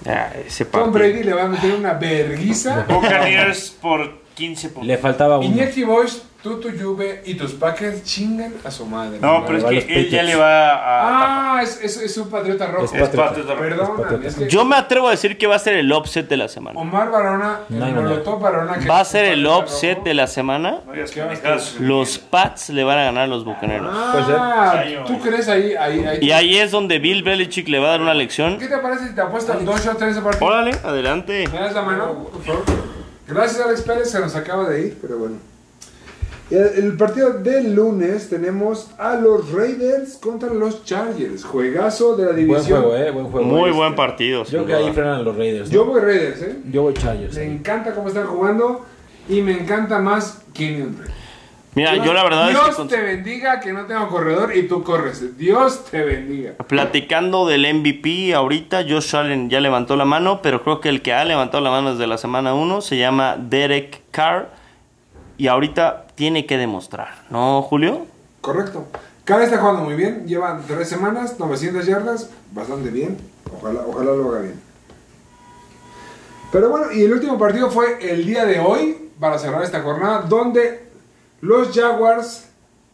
Ah, 0.06 0.30
ese 0.46 0.64
Tom. 0.64 0.92
Brady 0.92 1.22
le 1.22 1.32
va 1.32 1.44
a 1.44 1.48
meter 1.48 1.74
una 1.74 1.94
verguiza. 1.94 2.84
Buccaneers 2.88 3.70
por 3.80 4.20
15 4.34 4.68
puntos. 4.68 4.86
Le 4.86 4.98
faltaba 4.98 5.38
uno. 5.38 5.48
Iñaki 5.48 5.84
Boys, 5.84 6.22
tú, 6.42 6.60
tu 6.60 6.70
Juve 6.70 7.22
y 7.26 7.34
tus 7.34 7.52
Packers 7.52 8.04
chingan 8.04 8.54
a 8.64 8.70
su 8.70 8.86
madre. 8.86 9.18
No, 9.20 9.44
pero 9.46 9.58
es 9.58 9.64
que 9.84 10.00
él 10.00 10.08
ya 10.10 10.22
le 10.22 10.36
va 10.36 10.70
a. 10.74 11.58
Ah, 11.58 11.62
es, 11.62 11.80
es, 11.82 11.96
es 11.96 12.16
un 12.16 12.30
patriota 12.30 12.66
rojo. 12.66 12.84
Es 12.84 12.90
patriota. 12.92 13.28
patriota. 13.28 13.56
Perdóname, 13.56 14.02
patriota. 14.02 14.26
es 14.28 14.34
que 14.36 14.48
Yo 14.48 14.64
me 14.64 14.76
atrevo 14.76 15.08
a 15.08 15.10
decir 15.10 15.36
que 15.36 15.46
va 15.46 15.56
a 15.56 15.58
ser 15.58 15.74
el 15.76 15.92
upset 15.92 16.28
de 16.28 16.36
la 16.36 16.48
semana. 16.48 16.78
Omar 16.78 17.10
Barona, 17.10 17.60
el 17.68 17.78
No 17.78 17.86
manera. 17.86 18.00
Molotov 18.02 18.40
Barona. 18.40 18.78
que 18.78 18.88
Va 18.88 19.00
a 19.00 19.04
ser 19.04 19.24
el 19.26 19.46
upset 19.46 19.96
rojo. 19.98 20.04
de 20.04 20.14
la 20.14 20.26
semana. 20.26 20.80
No 20.86 20.92
digas 20.92 21.10
¿Qué 21.10 21.20
vas 21.20 21.28
a 21.28 21.32
pendejadas. 21.32 21.80
Los 21.80 22.18
Pats 22.18 22.68
le 22.70 22.84
van 22.84 22.98
a 22.98 23.04
ganar 23.04 23.24
a 23.24 23.26
los 23.26 23.44
bucaneros. 23.44 23.88
Ah. 23.92 24.84
¿tú 25.06 25.18
crees 25.20 25.48
ahí? 25.48 25.74
ahí, 25.74 26.04
ahí 26.04 26.18
Y 26.22 26.30
ahí 26.30 26.56
es 26.56 26.70
donde 26.70 26.98
Bill 26.98 27.22
Belichick 27.22 27.68
le 27.68 27.78
va 27.78 27.88
a 27.88 27.90
dar 27.90 28.00
una 28.00 28.14
lección. 28.14 28.58
¿Qué 28.58 28.68
te 28.68 28.78
parece 28.78 29.08
si 29.08 29.14
te 29.14 29.20
apuestas 29.20 29.64
dos 29.64 29.84
shots 29.84 30.00
en 30.02 30.08
ese 30.10 30.20
partido? 30.22 30.46
Órale, 30.46 30.72
adelante. 30.84 31.48
¿Me 31.52 31.58
das 31.58 31.74
la 31.74 31.82
mano, 31.82 32.28
por 32.32 32.42
favor? 32.44 32.62
Gracias, 33.26 33.60
Alex 33.60 33.82
Pérez, 33.82 34.10
se 34.10 34.20
nos 34.20 34.34
acaba 34.36 34.68
de 34.68 34.86
ir, 34.86 34.98
pero 35.02 35.18
bueno. 35.18 35.36
Y 36.50 36.54
El, 36.54 36.66
el 36.84 36.96
partido 36.96 37.34
del 37.34 37.74
lunes 37.74 38.30
tenemos 38.30 38.88
a 38.98 39.14
los 39.16 39.52
Raiders 39.52 40.16
contra 40.16 40.52
los 40.52 40.84
Chargers. 40.84 41.44
Juegazo 41.44 42.16
de 42.16 42.24
la 42.24 42.30
Buen 42.32 42.46
división. 42.46 42.82
juego, 42.82 42.96
¿eh? 42.96 43.10
Buen 43.10 43.26
juego. 43.26 43.46
Muy 43.46 43.64
Este. 43.70 43.76
buen 43.76 43.94
partido. 43.94 44.44
Yo 44.44 44.64
creo 44.64 44.66
que 44.66 44.74
ahí 44.86 44.92
frenan 44.92 45.24
los 45.24 45.36
Raiders. 45.36 45.68
¿no? 45.68 45.74
Yo 45.74 45.84
voy 45.84 46.00
Raiders, 46.00 46.42
¿eh? 46.42 46.56
Yo 46.70 46.82
voy 46.82 46.94
Chargers. 46.94 47.36
Me 47.36 47.44
encanta 47.44 47.94
cómo 47.94 48.08
están 48.08 48.26
jugando 48.26 48.86
y 49.28 49.42
me 49.42 49.52
encanta 49.60 49.98
más 49.98 50.42
Kenyon 50.54 50.96
Drake. 50.96 51.12
Mira, 51.74 51.94
yo 51.96 52.12
la 52.14 52.24
verdad 52.24 52.48
es 52.50 52.54
Dios 52.56 52.68
que 52.70 52.74
con- 52.74 52.88
te 52.88 53.00
bendiga 53.00 53.60
que 53.60 53.72
no 53.72 53.84
tengo 53.84 54.08
corredor 54.08 54.56
y 54.56 54.66
tú 54.66 54.82
corres. 54.82 55.36
Dios 55.36 55.84
te 55.90 56.02
bendiga. 56.02 56.54
platicando 56.66 57.46
del 57.46 57.66
MVP 57.72 58.34
ahorita, 58.34 58.84
Josh 58.88 59.14
Allen 59.14 59.48
ya 59.50 59.60
levantó 59.60 59.94
la 59.94 60.06
mano, 60.06 60.40
pero 60.42 60.64
creo 60.64 60.80
que 60.80 60.88
el 60.88 61.02
que 61.02 61.12
ha 61.12 61.24
levantado 61.26 61.62
la 61.62 61.70
mano 61.70 61.92
desde 61.92 62.06
la 62.08 62.16
semana 62.18 62.54
1 62.54 62.80
se 62.80 62.96
llama 62.96 63.36
Derek 63.38 64.00
Carr 64.10 64.48
y 65.38 65.46
ahorita 65.46 66.06
tiene 66.16 66.44
que 66.44 66.58
demostrar, 66.58 67.24
¿no, 67.30 67.62
Julio? 67.62 68.06
Correcto. 68.40 68.86
Cara 69.24 69.44
está 69.44 69.58
jugando 69.58 69.82
muy 69.82 69.94
bien. 69.94 70.26
Llevan 70.26 70.62
tres 70.66 70.88
semanas, 70.88 71.38
900 71.38 71.86
yardas. 71.86 72.30
Bastante 72.52 72.90
bien. 72.90 73.16
Ojalá, 73.56 73.82
ojalá 73.86 74.12
lo 74.12 74.30
haga 74.30 74.40
bien. 74.40 74.60
Pero 76.50 76.70
bueno, 76.70 76.92
y 76.92 77.02
el 77.02 77.12
último 77.12 77.38
partido 77.38 77.70
fue 77.70 77.98
el 78.10 78.24
día 78.26 78.46
de 78.46 78.58
hoy, 78.58 79.10
para 79.20 79.38
cerrar 79.38 79.62
esta 79.62 79.82
jornada, 79.82 80.22
donde 80.22 80.88
los 81.40 81.76
Jaguars 81.76 82.48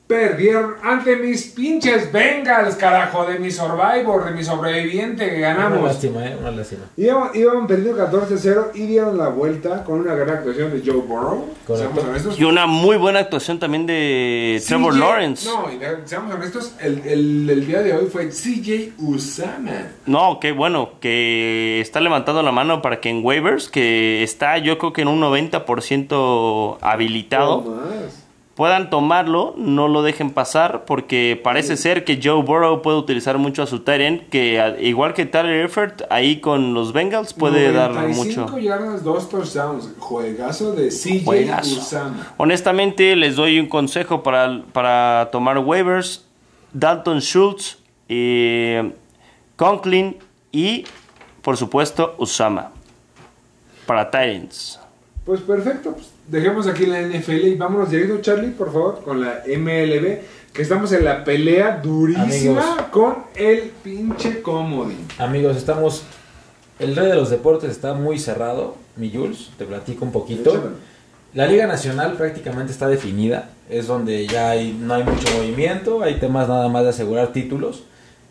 perdieron 0.07 0.75
ante 0.83 1.17
mis 1.17 1.47
pinches 1.47 2.13
Bengals, 2.13 2.75
carajo, 2.77 3.25
de 3.25 3.39
mi 3.39 3.51
Survivor, 3.51 4.25
de 4.27 4.33
mi 4.33 4.45
sobreviviente 4.45 5.31
que 5.31 5.39
Una 5.39 5.55
ganamos. 5.55 5.83
lástima, 5.83 6.27
¿eh? 6.27 6.37
Una 6.39 6.51
lástima. 6.51 6.83
Iban, 6.97 7.31
iban 7.35 7.67
perdiendo 7.67 8.07
14-0 8.07 8.73
y 8.75 8.87
dieron 8.87 9.17
la 9.17 9.29
vuelta 9.29 9.83
con 9.83 10.01
una 10.01 10.15
gran 10.15 10.37
actuación 10.39 10.73
de 10.73 10.83
Joe 10.85 11.01
Burrow. 11.01 11.47
Seamos 11.75 12.05
honestos. 12.05 12.39
Y 12.39 12.45
una 12.45 12.67
muy 12.67 12.99
buena 12.99 13.21
actuación 13.21 13.59
también 13.59 13.87
de 13.87 14.63
Trevor 14.67 14.93
CJ 14.93 15.01
Lawrence. 15.01 15.49
No, 15.49 15.73
y 15.73 15.79
seamos 16.07 16.35
honestos, 16.35 16.75
el, 16.81 16.99
el, 17.07 17.49
el 17.51 17.67
día 17.67 17.81
de 17.81 17.95
hoy 17.95 18.07
fue 18.07 18.29
CJ 18.29 18.93
Usama. 18.99 19.87
No, 20.05 20.39
qué 20.39 20.53
bueno, 20.53 20.91
que 21.01 21.81
está 21.81 22.01
levantando 22.01 22.43
la 22.43 22.53
mano 22.53 22.83
para 22.83 23.01
que 23.01 23.09
en 23.09 23.25
waivers, 23.25 23.69
que 23.71 24.23
está 24.23 24.59
yo 24.59 24.77
creo 24.77 24.93
que 24.93 25.01
en 25.03 25.09
un 25.09 25.21
90% 25.23 26.79
habilitado, 26.83 27.63
No 27.65 27.71
más. 27.77 28.24
Puedan 28.55 28.89
tomarlo, 28.89 29.55
no 29.57 29.89
lo 29.89 30.03
dejen 30.03 30.31
pasar, 30.31 30.85
porque 30.85 31.41
parece 31.43 31.77
ser 31.77 32.05
que 32.05 32.21
Joe 32.23 32.43
Burrow 32.43 32.83
puede 32.83 32.99
utilizar 32.99 33.39
mucho 33.39 33.63
a 33.63 33.67
su 33.67 33.81
Tyrant, 33.81 34.29
que 34.29 34.77
igual 34.81 35.13
que 35.15 35.27
Tyler 35.27 35.65
Effort, 35.65 36.03
ahí 36.11 36.41
con 36.41 36.73
los 36.73 36.93
Bengals 36.93 37.35
puede 37.35 37.73
dar 37.73 37.93
95 37.93 38.41
mucho. 38.43 38.59
yardas, 38.59 39.03
dos 39.03 39.29
touchdowns. 39.29 39.91
Juegazo 39.99 40.73
de 40.73 40.89
CJ 40.89 41.25
Juegazo. 41.25 41.81
Usama. 41.81 42.33
Honestamente, 42.37 43.17
les 43.17 43.37
doy 43.37 43.59
un 43.59 43.67
consejo 43.67 44.23
para, 44.23 44.63
para 44.73 45.29
tomar 45.33 45.59
waivers. 45.59 46.25
Dalton 46.73 47.21
Schultz, 47.21 47.79
eh, 48.09 48.93
Conklin 49.57 50.17
y, 50.51 50.85
por 51.43 51.57
supuesto, 51.57 52.15
Usama. 52.19 52.73
Para 53.87 54.11
Tyrants. 54.11 54.81
Pues 55.25 55.41
perfecto, 55.41 55.93
pues 55.93 56.14
dejemos 56.29 56.67
aquí 56.67 56.87
la 56.87 57.01
NFL 57.03 57.47
y 57.47 57.55
vámonos 57.55 57.91
directo, 57.91 58.21
Charlie, 58.21 58.51
por 58.51 58.73
favor, 58.73 59.03
con 59.05 59.21
la 59.21 59.43
MLB. 59.47 60.19
que 60.53 60.63
estamos 60.63 60.93
en 60.93 61.05
la 61.05 61.25
pelea 61.25 61.81
durísima 61.83 62.23
Amigos. 62.63 62.65
con 62.93 63.17
el 63.35 63.73
pinche 63.83 64.41
comodín. 64.41 65.05
Amigos, 65.19 65.57
estamos. 65.57 66.05
El 66.79 66.95
rey 66.95 67.09
de 67.09 67.17
los 67.17 67.29
deportes 67.31 67.71
está 67.71 67.95
muy 67.95 68.19
cerrado. 68.21 68.77
Mi 68.97 69.11
Jules, 69.13 69.51
te 69.59 69.65
platico 69.65 70.05
un 70.05 70.13
poquito. 70.13 70.71
La 71.35 71.47
Liga 71.49 71.67
Nacional 71.67 72.13
prácticamente 72.13 72.71
está 72.71 72.87
definida. 72.87 73.51
Es 73.69 73.89
donde 73.89 74.29
ya 74.29 74.51
hay- 74.51 74.73
no 74.81 74.95
hay 74.95 75.03
mucho 75.03 75.27
movimiento. 75.37 76.03
Hay 76.05 76.21
temas 76.21 76.49
nada 76.49 76.69
más 76.69 76.85
de 76.85 76.91
asegurar 76.91 77.33
títulos. 77.33 77.83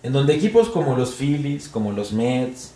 En 0.02 0.14
donde 0.14 0.34
equipos 0.34 0.70
como 0.70 0.96
los 0.96 1.16
Phillies, 1.16 1.68
como 1.68 1.92
los 1.92 2.14
Mets, 2.14 2.72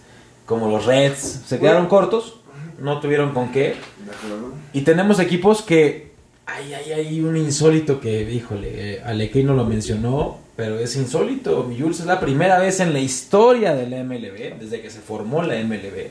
como 0.46 0.70
los 0.70 0.86
Reds, 0.86 1.44
se 1.48 1.58
quedaron 1.60 1.88
cortos. 1.88 2.42
No 2.80 3.00
tuvieron 3.00 3.34
con 3.34 3.52
qué. 3.52 3.76
¿De 4.06 4.12
acuerdo? 4.12 4.54
Y 4.74 4.82
tenemos 4.82 5.20
equipos 5.20 5.62
que. 5.62 6.08
Hay, 6.46 6.74
hay, 6.74 6.92
hay 6.94 7.20
un 7.22 7.36
insólito 7.36 8.00
que, 8.00 8.22
híjole, 8.32 9.02
Alekei 9.04 9.44
no 9.44 9.54
lo 9.54 9.66
mencionó, 9.66 10.38
pero 10.56 10.80
es 10.80 10.96
insólito. 10.96 11.64
Mi 11.64 11.78
Jules 11.80 12.00
es 12.00 12.06
la 12.06 12.20
primera 12.22 12.58
vez 12.58 12.80
en 12.80 12.94
la 12.94 13.00
historia 13.00 13.76
de 13.76 13.88
la 13.90 14.02
MLB, 14.04 14.58
desde 14.60 14.82
que 14.82 14.90
se 14.90 15.00
formó 15.00 15.44
la 15.44 15.62
MLB, 15.62 16.08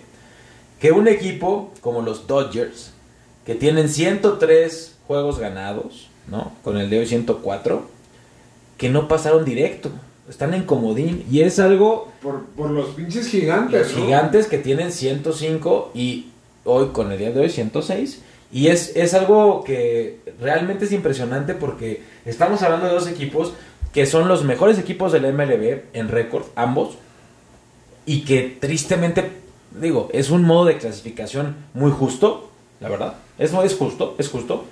que 0.78 0.92
un 0.92 1.08
equipo 1.08 1.72
como 1.80 2.02
los 2.02 2.26
Dodgers, 2.26 2.92
que 3.46 3.54
tienen 3.54 3.88
103 3.88 4.96
juegos 5.06 5.38
ganados, 5.38 6.08
¿no? 6.28 6.52
Con 6.62 6.76
el 6.76 6.90
de 6.90 6.98
hoy 6.98 7.06
104, 7.06 7.86
que 8.76 8.90
no 8.90 9.08
pasaron 9.08 9.44
directo. 9.44 9.90
Están 10.28 10.52
en 10.52 10.64
comodín. 10.64 11.24
Y 11.30 11.40
es 11.42 11.58
algo 11.60 12.12
Por, 12.20 12.44
por 12.46 12.70
los 12.70 12.88
pinches 12.90 13.28
gigantes. 13.28 13.92
los 13.92 13.96
¿no? 13.96 14.04
gigantes 14.04 14.48
que 14.48 14.58
tienen 14.58 14.90
105 14.92 15.92
y 15.94 16.26
hoy 16.66 16.88
con 16.88 17.10
el 17.12 17.18
día 17.18 17.30
de 17.30 17.40
hoy 17.40 17.48
106. 17.50 18.20
Y 18.52 18.68
es, 18.68 18.94
es 18.94 19.14
algo 19.14 19.64
que 19.64 20.20
realmente 20.40 20.84
es 20.84 20.92
impresionante 20.92 21.54
porque 21.54 22.02
estamos 22.24 22.62
hablando 22.62 22.86
de 22.86 22.92
dos 22.92 23.08
equipos 23.08 23.54
que 23.92 24.06
son 24.06 24.28
los 24.28 24.44
mejores 24.44 24.78
equipos 24.78 25.10
del 25.12 25.32
MLB 25.32 25.80
en 25.94 26.08
récord, 26.08 26.44
ambos. 26.54 26.98
Y 28.04 28.22
que 28.24 28.56
tristemente, 28.60 29.30
digo, 29.80 30.08
es 30.12 30.30
un 30.30 30.42
modo 30.44 30.66
de 30.66 30.76
clasificación 30.78 31.56
muy 31.74 31.90
justo, 31.90 32.50
la 32.80 32.88
verdad. 32.88 33.14
Eso 33.38 33.62
es 33.64 33.74
justo, 33.74 34.14
es 34.18 34.28
justo. 34.28 34.64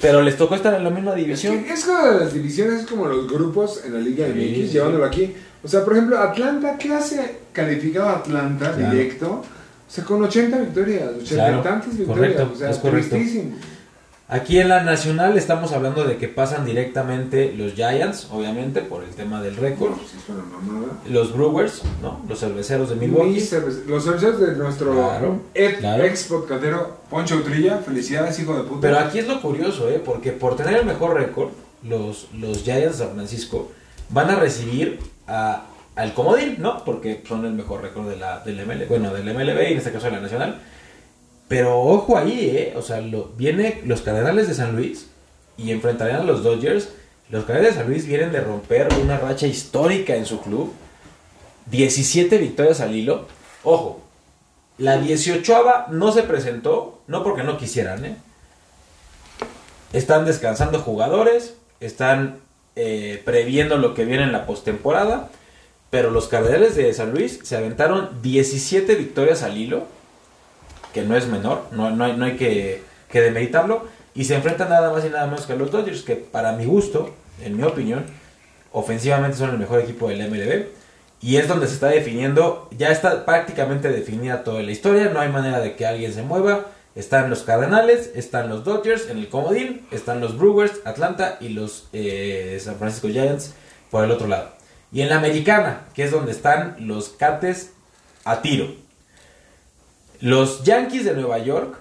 Pero 0.00 0.22
les 0.22 0.36
tocó 0.36 0.54
estar 0.54 0.74
en 0.74 0.84
la 0.84 0.90
misma 0.90 1.10
Es, 1.12 1.16
división. 1.16 1.64
que 1.64 1.72
es 1.72 1.84
como 1.84 2.02
de 2.06 2.20
las 2.20 2.32
divisiones, 2.32 2.80
es 2.82 2.86
como 2.86 3.06
los 3.06 3.28
grupos 3.30 3.82
en 3.84 3.94
la 3.94 4.00
Liga 4.00 4.26
Sí, 4.26 4.32
MX, 4.32 4.54
sí. 4.68 4.68
llevándolo 4.74 5.04
aquí. 5.04 5.34
O 5.62 5.68
sea, 5.68 5.84
por 5.84 5.94
ejemplo, 5.94 6.18
Atlanta, 6.18 6.76
¿qué 6.78 6.92
hace 6.92 7.38
calificado 7.52 8.08
Atlanta 8.08 8.72
Claro. 8.74 8.92
directo? 8.92 9.44
O 9.86 9.90
sea, 9.90 10.04
con 10.04 10.22
80 10.22 10.58
victorias, 10.58 11.10
80 11.16 11.28
Claro, 11.34 11.60
tantas 11.62 11.96
victorias. 11.96 12.16
correcto, 12.34 12.50
o 12.52 12.56
sea, 12.56 12.70
es 12.70 12.78
correcto. 12.78 13.16
Aquí 14.28 14.58
en 14.58 14.68
la 14.68 14.82
nacional 14.82 15.38
estamos 15.38 15.70
hablando 15.70 16.02
de 16.02 16.16
que 16.16 16.26
pasan 16.26 16.64
directamente 16.66 17.52
los 17.56 17.74
Giants, 17.74 18.26
obviamente, 18.32 18.80
por 18.80 19.04
el 19.04 19.10
tema 19.10 19.40
del 19.40 19.54
récord. 19.56 19.92
Los 21.08 21.32
Brewers, 21.32 21.82
¿no? 22.02 22.20
Los 22.28 22.40
cerveceros 22.40 22.88
de 22.90 22.96
Milwaukee. 22.96 23.38
Cervece- 23.40 23.84
Los 23.86 24.02
servicios 24.02 24.40
de 24.40 24.56
nuestro 24.56 24.92
Claro, 24.94 25.40
ex, 25.54 25.78
claro. 25.78 26.02
ex 26.02 26.24
podcastero 26.24 26.96
Poncho 27.08 27.36
Utrilla. 27.36 27.78
Felicidades, 27.78 28.36
hijo 28.40 28.56
de 28.56 28.64
puta. 28.64 28.80
Pero 28.80 28.98
aquí 28.98 29.20
es 29.20 29.28
lo 29.28 29.40
curioso, 29.40 29.88
¿eh? 29.88 30.02
Porque 30.04 30.32
por 30.32 30.56
tener 30.56 30.78
el 30.80 30.86
mejor 30.86 31.14
récord, 31.14 31.50
los, 31.84 32.26
los 32.36 32.64
Giants 32.64 32.98
de 32.98 33.04
San 33.04 33.14
Francisco 33.14 33.70
van 34.10 34.30
a 34.30 34.34
recibir 34.40 34.98
a, 35.28 35.66
al 35.96 36.12
Comodín, 36.14 36.56
¿no? 36.58 36.84
Porque 36.84 37.22
son 37.26 37.44
el 37.44 37.52
mejor 37.52 37.82
récord 37.82 38.08
de 38.08 38.16
la, 38.16 38.40
del 38.40 38.64
MLB, 38.64 38.86
bueno, 38.88 39.12
del 39.12 39.24
MLB 39.34 39.68
y 39.68 39.72
en 39.72 39.78
este 39.78 39.92
caso 39.92 40.06
de 40.06 40.12
la 40.12 40.20
Nacional. 40.20 40.60
Pero 41.48 41.80
ojo 41.80 42.16
ahí, 42.16 42.50
¿eh? 42.56 42.74
O 42.76 42.82
sea, 42.82 43.02
viene 43.36 43.80
los 43.84 44.02
Cardenales 44.02 44.46
de 44.46 44.54
San 44.54 44.76
Luis 44.76 45.08
y 45.56 45.70
enfrentarían 45.72 46.20
a 46.20 46.24
los 46.24 46.42
Dodgers. 46.42 46.90
Los 47.30 47.44
Cardenales 47.44 47.74
de 47.74 47.80
San 47.80 47.90
Luis 47.90 48.06
vienen 48.06 48.30
de 48.30 48.40
romper 48.40 48.88
una 49.02 49.16
racha 49.18 49.46
histórica 49.46 50.14
en 50.14 50.26
su 50.26 50.40
club. 50.40 50.72
17 51.70 52.38
victorias 52.38 52.80
al 52.80 52.94
hilo. 52.94 53.26
Ojo, 53.64 54.02
la 54.78 54.98
18 54.98 55.86
no 55.90 56.12
se 56.12 56.22
presentó, 56.24 57.00
no 57.06 57.22
porque 57.22 57.42
no 57.42 57.56
quisieran, 57.56 58.04
¿eh? 58.04 58.16
Están 59.92 60.26
descansando 60.26 60.80
jugadores, 60.80 61.54
están 61.80 62.40
eh, 62.74 63.22
previendo 63.24 63.78
lo 63.78 63.94
que 63.94 64.04
viene 64.04 64.24
en 64.24 64.32
la 64.32 64.44
postemporada. 64.44 65.30
Pero 65.90 66.10
los 66.10 66.28
Cardenales 66.28 66.74
de 66.76 66.92
San 66.92 67.12
Luis 67.12 67.40
se 67.42 67.56
aventaron 67.56 68.20
17 68.22 68.94
victorias 68.96 69.42
al 69.42 69.56
hilo, 69.56 69.84
que 70.92 71.02
no 71.02 71.16
es 71.16 71.26
menor, 71.26 71.66
no, 71.72 71.90
no 71.90 72.04
hay, 72.04 72.16
no 72.16 72.24
hay 72.24 72.36
que, 72.36 72.82
que 73.08 73.20
demeritarlo. 73.20 73.84
Y 74.14 74.24
se 74.24 74.34
enfrentan 74.34 74.70
nada 74.70 74.90
más 74.90 75.04
y 75.04 75.10
nada 75.10 75.26
menos 75.26 75.46
que 75.46 75.52
a 75.52 75.56
los 75.56 75.70
Dodgers, 75.70 76.02
que 76.02 76.16
para 76.16 76.52
mi 76.52 76.64
gusto, 76.64 77.14
en 77.42 77.56
mi 77.56 77.62
opinión, 77.62 78.04
ofensivamente 78.72 79.36
son 79.36 79.50
el 79.50 79.58
mejor 79.58 79.80
equipo 79.80 80.08
del 80.08 80.28
MLB. 80.30 80.66
Y 81.20 81.36
es 81.36 81.48
donde 81.48 81.66
se 81.66 81.74
está 81.74 81.88
definiendo, 81.88 82.68
ya 82.76 82.90
está 82.90 83.24
prácticamente 83.24 83.88
definida 83.88 84.44
toda 84.44 84.62
la 84.62 84.70
historia, 84.70 85.10
no 85.10 85.20
hay 85.20 85.30
manera 85.30 85.60
de 85.60 85.76
que 85.76 85.86
alguien 85.86 86.12
se 86.12 86.22
mueva. 86.22 86.66
Están 86.94 87.28
los 87.28 87.42
Cardenales, 87.42 88.10
están 88.14 88.48
los 88.48 88.64
Dodgers 88.64 89.08
en 89.10 89.18
el 89.18 89.28
comodín, 89.28 89.86
están 89.90 90.20
los 90.20 90.38
Brewers, 90.38 90.80
Atlanta 90.84 91.36
y 91.40 91.50
los 91.50 91.88
eh, 91.92 92.58
San 92.62 92.76
Francisco 92.76 93.08
Giants 93.08 93.54
por 93.90 94.04
el 94.04 94.10
otro 94.10 94.28
lado. 94.28 94.55
Y 94.96 95.02
en 95.02 95.10
la 95.10 95.16
americana, 95.18 95.80
que 95.92 96.04
es 96.04 96.10
donde 96.10 96.32
están 96.32 96.74
los 96.78 97.10
Cates 97.10 97.72
a 98.24 98.40
tiro. 98.40 98.68
Los 100.20 100.64
Yankees 100.64 101.04
de 101.04 101.12
Nueva 101.12 101.36
York 101.38 101.76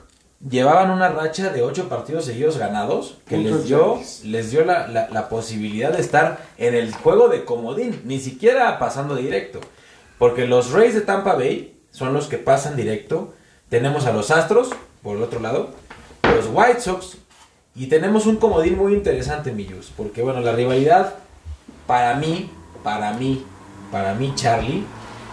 llevaban 0.49 0.91
una 0.91 1.07
racha 1.07 1.49
de 1.49 1.61
8 1.61 1.87
partidos 1.87 2.25
seguidos 2.25 2.57
ganados 2.57 3.17
que 3.25 3.37
les 3.37 3.51
dio, 3.67 3.99
les 4.25 4.51
dio 4.51 4.65
la, 4.65 4.87
la- 4.87 5.07
la 5.09 5.29
posibilidad 5.29 5.93
de 5.93 6.01
estar 6.01 6.45
en 6.57 6.75
el 6.75 6.93
juego 6.93 7.29
de 7.29 7.45
comodín, 7.45 8.01
ni 8.03 8.19
siquiera 8.19 8.77
pasando 8.79 9.15
directo. 9.15 9.61
Porque 10.19 10.45
los 10.45 10.71
Rays 10.71 10.93
de 10.93 10.99
Tampa 11.01 11.35
Bay 11.35 11.79
son 11.91 12.13
los 12.13 12.27
que 12.27 12.37
pasan 12.37 12.75
directo. 12.75 13.33
Tenemos 13.69 14.05
a 14.07 14.11
los 14.11 14.29
Astros, 14.29 14.71
por 15.01 15.15
el 15.15 15.23
otro 15.23 15.39
lado, 15.39 15.69
los 16.23 16.47
White 16.51 16.81
Sox, 16.81 17.15
y 17.75 17.87
tenemos 17.87 18.25
un 18.25 18.35
comodín 18.35 18.77
muy 18.77 18.93
interesante, 18.93 19.53
Millus. 19.53 19.91
Porque 19.95 20.21
bueno, 20.21 20.41
la 20.41 20.51
rivalidad, 20.51 21.15
para 21.87 22.15
mí, 22.15 22.49
para 22.85 23.13
mí, 23.13 23.43
para 23.91 24.13
mí, 24.13 24.31
Charlie, 24.35 24.83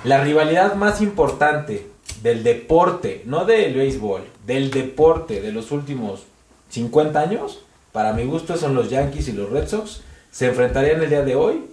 la 0.05 0.25
rivalidad 0.25 0.75
más 0.75 1.03
importante 1.03 1.87
del 2.23 2.43
deporte, 2.43 3.23
no 3.27 3.45
del 3.45 3.75
béisbol, 3.75 4.23
del 4.47 4.71
deporte 4.71 5.43
de 5.43 5.53
los 5.53 5.71
últimos 5.71 6.23
50 6.71 7.21
años, 7.21 7.63
para 7.93 8.15
mi 8.15 8.25
gusto 8.25 8.57
son 8.57 8.75
los 8.75 8.89
Yankees 8.89 9.29
y 9.29 9.33
los 9.33 9.51
Red 9.51 9.69
Sox, 9.69 10.01
se 10.31 10.47
enfrentarían 10.47 11.03
el 11.03 11.11
día 11.11 11.23
de 11.23 11.37
hoy 11.37 11.67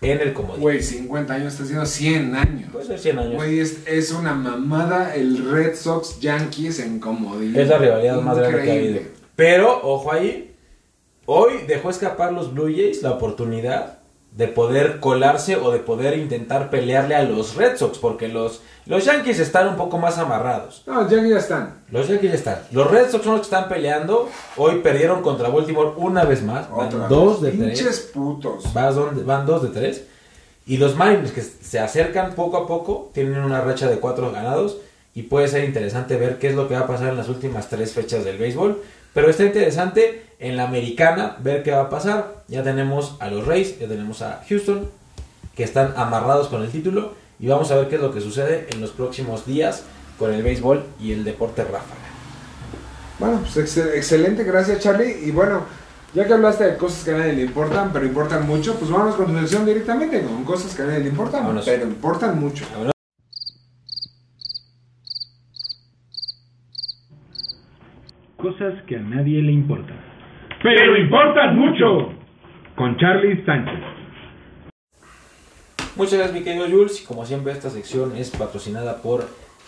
en 0.00 0.20
el 0.20 0.32
comodín. 0.32 0.62
Güey, 0.62 0.82
50 0.82 1.34
años, 1.34 1.52
está 1.52 1.64
haciendo 1.64 1.84
100 1.84 2.34
años. 2.34 2.70
Puede 2.72 2.86
ser 2.86 2.98
100 2.98 3.18
años. 3.18 3.34
Güey, 3.34 3.60
es, 3.60 3.86
es 3.86 4.12
una 4.12 4.32
mamada 4.32 5.14
el 5.14 5.50
Red 5.50 5.76
Sox 5.76 6.18
Yankees 6.18 6.78
en 6.78 6.98
comodín. 6.98 7.54
Es 7.54 7.68
la 7.68 7.76
rivalidad 7.76 8.22
más 8.22 8.38
grande 8.38 8.62
que 8.62 8.70
ha 8.70 8.74
habido. 8.74 9.00
Pero, 9.36 9.80
ojo 9.82 10.10
ahí, 10.12 10.54
hoy 11.26 11.64
dejó 11.68 11.90
escapar 11.90 12.32
los 12.32 12.54
Blue 12.54 12.74
Jays 12.74 13.02
la 13.02 13.10
oportunidad 13.10 13.98
de 14.36 14.48
poder 14.48 15.00
colarse 15.00 15.56
o 15.56 15.70
de 15.70 15.78
poder 15.78 16.18
intentar 16.18 16.68
pelearle 16.68 17.14
a 17.14 17.22
los 17.22 17.54
Red 17.56 17.78
Sox, 17.78 17.96
porque 17.98 18.28
los, 18.28 18.60
los 18.84 19.04
Yankees 19.06 19.38
están 19.40 19.66
un 19.66 19.76
poco 19.76 19.96
más 19.96 20.18
amarrados. 20.18 20.82
No, 20.86 21.02
los 21.02 21.10
Yankees 21.10 21.30
ya 21.30 21.38
están. 21.38 21.74
Los 21.90 22.06
Yankees 22.08 22.30
ya 22.32 22.36
están. 22.36 22.58
Los 22.70 22.90
Red 22.90 23.10
Sox 23.10 23.24
son 23.24 23.32
los 23.32 23.40
que 23.40 23.54
están 23.56 23.68
peleando. 23.70 24.28
Hoy 24.58 24.80
perdieron 24.82 25.22
contra 25.22 25.48
Baltimore 25.48 25.92
una 25.96 26.24
vez 26.24 26.42
más. 26.42 26.70
Van 26.70 26.86
Otra 26.88 27.08
dos 27.08 27.40
de 27.40 27.50
vez. 27.50 27.58
tres. 27.60 27.78
Pinches 27.78 28.00
putos. 28.12 28.74
Donde- 28.74 29.22
van 29.22 29.46
dos 29.46 29.62
de 29.62 29.68
tres. 29.70 30.04
Y 30.66 30.76
los 30.76 30.96
Mariners 30.96 31.32
que 31.32 31.40
se 31.42 31.78
acercan 31.78 32.34
poco 32.34 32.58
a 32.58 32.66
poco, 32.66 33.10
tienen 33.14 33.38
una 33.42 33.62
racha 33.62 33.88
de 33.88 33.98
cuatro 34.00 34.30
ganados. 34.32 34.76
Y 35.14 35.22
puede 35.22 35.48
ser 35.48 35.64
interesante 35.64 36.16
ver 36.18 36.38
qué 36.38 36.48
es 36.48 36.54
lo 36.54 36.68
que 36.68 36.74
va 36.74 36.80
a 36.80 36.86
pasar 36.86 37.08
en 37.08 37.16
las 37.16 37.30
últimas 37.30 37.70
tres 37.70 37.92
fechas 37.94 38.22
del 38.22 38.36
béisbol. 38.36 38.82
Pero 39.16 39.30
está 39.30 39.44
interesante 39.44 40.26
en 40.38 40.58
la 40.58 40.64
americana 40.64 41.36
ver 41.40 41.62
qué 41.62 41.70
va 41.70 41.82
a 41.84 41.88
pasar. 41.88 42.44
Ya 42.48 42.62
tenemos 42.62 43.16
a 43.18 43.28
los 43.30 43.46
Rays, 43.46 43.78
ya 43.80 43.88
tenemos 43.88 44.20
a 44.20 44.42
Houston, 44.46 44.90
que 45.56 45.64
están 45.64 45.94
amarrados 45.96 46.48
con 46.48 46.62
el 46.62 46.70
título. 46.70 47.14
Y 47.40 47.48
vamos 47.48 47.70
a 47.70 47.76
ver 47.76 47.88
qué 47.88 47.94
es 47.96 48.02
lo 48.02 48.12
que 48.12 48.20
sucede 48.20 48.66
en 48.70 48.82
los 48.82 48.90
próximos 48.90 49.46
días 49.46 49.84
con 50.18 50.34
el 50.34 50.42
béisbol 50.42 50.84
y 51.00 51.12
el 51.12 51.24
deporte 51.24 51.64
ráfaga. 51.64 52.00
Bueno, 53.18 53.40
pues 53.40 53.56
excel- 53.56 53.94
excelente, 53.94 54.44
gracias 54.44 54.80
Charlie. 54.80 55.20
Y 55.24 55.30
bueno, 55.30 55.62
ya 56.14 56.26
que 56.26 56.34
hablaste 56.34 56.64
de 56.64 56.76
cosas 56.76 57.02
que 57.02 57.12
a 57.12 57.16
nadie 57.18 57.32
le 57.32 57.42
importan, 57.44 57.92
pero 57.94 58.04
importan 58.04 58.46
mucho, 58.46 58.74
pues 58.74 58.90
vamos 58.90 59.14
con 59.16 59.26
tu 59.32 59.38
sección 59.40 59.64
directamente 59.64 60.20
con 60.20 60.44
cosas 60.44 60.74
que 60.74 60.82
a 60.82 60.86
nadie 60.86 61.00
le 61.00 61.08
importan, 61.08 61.40
Vámonos. 61.40 61.64
pero 61.64 61.84
importan 61.86 62.38
mucho. 62.38 62.64
Cosas 68.46 68.74
que 68.86 68.94
a 68.94 69.00
nadie 69.00 69.42
le 69.42 69.50
importan. 69.50 69.96
Pero 70.62 70.96
importan 70.96 71.58
mucho. 71.58 72.12
Con 72.76 72.96
Charlie 72.96 73.44
Sánchez. 73.44 73.80
Muchas 75.96 76.12
gracias, 76.14 76.32
mi 76.32 76.44
querido 76.44 76.66
Jules. 76.68 77.02
Y 77.02 77.04
como 77.06 77.26
siempre, 77.26 77.52
esta 77.52 77.70
sección 77.70 78.14
es 78.16 78.30
patrocinada 78.30 78.98
por 79.02 79.26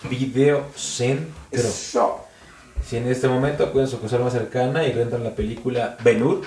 Video 0.09 0.65
Centro. 0.77 1.27
Eso. 1.51 2.25
Si 2.85 2.99
en 2.99 3.09
este 3.09 3.27
momento 3.27 3.65
acuden 3.65 3.87
a 3.87 3.89
su 3.89 4.01
cosa 4.01 4.17
más 4.21 4.33
cercana 4.33 4.85
y 4.85 4.93
rentan 4.93 5.25
la 5.25 5.31
película 5.35 5.97
Ben 6.05 6.23
Hur, 6.23 6.43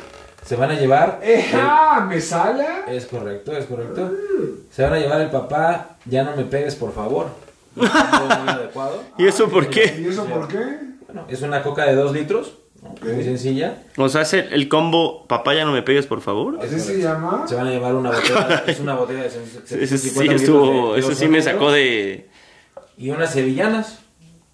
Se 0.45 0.55
van 0.55 0.71
a 0.71 0.75
llevar. 0.75 1.19
Eh, 1.21 1.45
el- 1.51 1.59
ah, 1.59 2.05
¿me 2.09 2.21
sala? 2.21 2.85
Es 2.87 3.07
correcto, 3.07 3.51
es 3.57 3.65
correcto. 3.65 4.09
Se 4.69 4.83
van 4.83 4.93
a 4.93 4.99
llevar 4.99 5.19
el 5.19 5.29
papá. 5.29 5.97
Ya 6.05 6.23
no 6.23 6.33
me 6.37 6.45
pegues, 6.45 6.75
por 6.75 6.93
favor. 6.93 7.27
Muy 7.75 7.87
adecuado. 7.87 9.03
¿Y 9.17 9.27
eso 9.27 9.49
por 9.49 9.69
qué? 9.69 9.99
¿Y 10.01 10.07
eso 10.07 10.25
por 10.25 10.47
qué? 10.47 10.90
Bueno, 11.13 11.27
es 11.29 11.41
una 11.41 11.61
coca 11.63 11.85
de 11.85 11.95
2 11.95 12.13
litros. 12.13 12.53
Muy 13.03 13.23
sencilla. 13.23 13.75
O 13.97 14.09
sea, 14.09 14.21
es 14.21 14.33
el, 14.33 14.51
el 14.53 14.67
combo 14.67 15.27
papaya 15.27 15.65
no 15.65 15.71
me 15.71 15.83
pegues, 15.83 16.07
por 16.07 16.19
favor. 16.21 16.57
¿Así 16.63 16.79
se 16.79 16.99
llama? 16.99 17.45
Se 17.47 17.53
van 17.55 17.67
a 17.67 17.69
llevar 17.69 17.93
una 17.93 18.09
botella. 18.09 18.63
Es 18.67 18.79
una 18.79 18.95
botella 18.95 19.21
de 19.23 19.29
750 19.29 19.83
Ese 19.83 19.97
sí 19.99 20.43
estuvo, 20.43 20.93
de- 20.95 20.99
eso 20.99 21.13
sí 21.13 21.27
me 21.27 21.41
sacó 21.43 21.71
de... 21.71 22.27
Y 22.97 23.11
unas 23.11 23.31
sevillanas. 23.33 23.99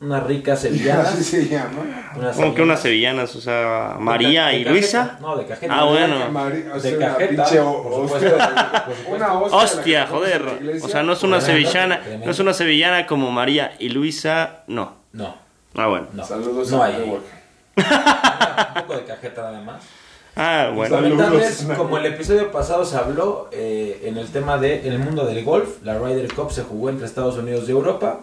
Unas 0.01 0.27
ricas 0.27 0.59
Así 0.65 0.67
sevillanas. 0.75 1.15
se 1.25 1.47
llama. 1.47 2.11
Unas 2.17 2.35
Como 2.35 2.53
que 2.53 2.61
unas 2.63 2.81
sevillanas. 2.81 3.33
o 3.35 3.39
sea, 3.41 3.95
María 3.97 4.47
de 4.47 4.57
y 4.59 4.63
cajeta. 4.65 4.71
Luisa. 4.71 5.17
No, 5.21 5.37
de 5.37 5.45
cajeta. 5.45 5.79
Ah, 5.79 5.85
bueno. 5.85 6.29
Mari- 6.29 6.65
o 6.71 6.79
sea, 6.79 6.91
De 6.91 6.97
cajeta, 6.97 7.43
pinche 7.45 7.59
o- 7.61 7.81
por 7.83 7.93
hostia. 7.93 8.85
Una 9.09 9.33
hostia. 9.39 10.05
joder. 10.07 10.43
O 10.83 10.87
sea, 10.89 11.01
no 11.01 11.13
es 11.13 11.23
una 11.23 11.39
sevillana, 11.39 12.01
no 12.25 12.29
es 12.29 12.39
una 12.39 12.53
sevillana 12.53 13.07
como 13.07 13.31
María 13.31 13.71
y 13.79 13.87
Luisa, 13.89 14.63
no. 14.67 14.97
No, 15.13 15.33
Ah, 15.77 15.87
bueno. 15.87 16.07
no. 16.13 16.25
Saludos 16.25 16.71
no 16.71 16.81
a 16.83 16.85
hay. 16.87 17.01
Un 17.77 18.81
poco 18.81 18.93
de 18.95 19.03
cajeta 19.05 19.43
nada 19.43 19.61
más. 19.61 19.83
Ah, 20.35 20.71
bueno. 20.75 20.95
Comentarles, 20.95 21.67
como 21.77 21.97
el 21.97 22.05
episodio 22.07 22.51
pasado 22.51 22.85
se 22.85 22.95
habló 22.97 23.49
eh, 23.51 24.01
en 24.05 24.17
el 24.17 24.27
tema 24.29 24.57
de 24.57 24.85
en 24.87 24.93
el 24.93 24.99
mundo 24.99 25.25
del 25.25 25.43
golf, 25.43 25.81
la 25.83 25.97
Ryder 25.97 26.31
Cup 26.33 26.51
se 26.51 26.63
jugó 26.63 26.89
entre 26.89 27.05
Estados 27.07 27.37
Unidos 27.37 27.65
y 27.67 27.71
Europa. 27.71 28.19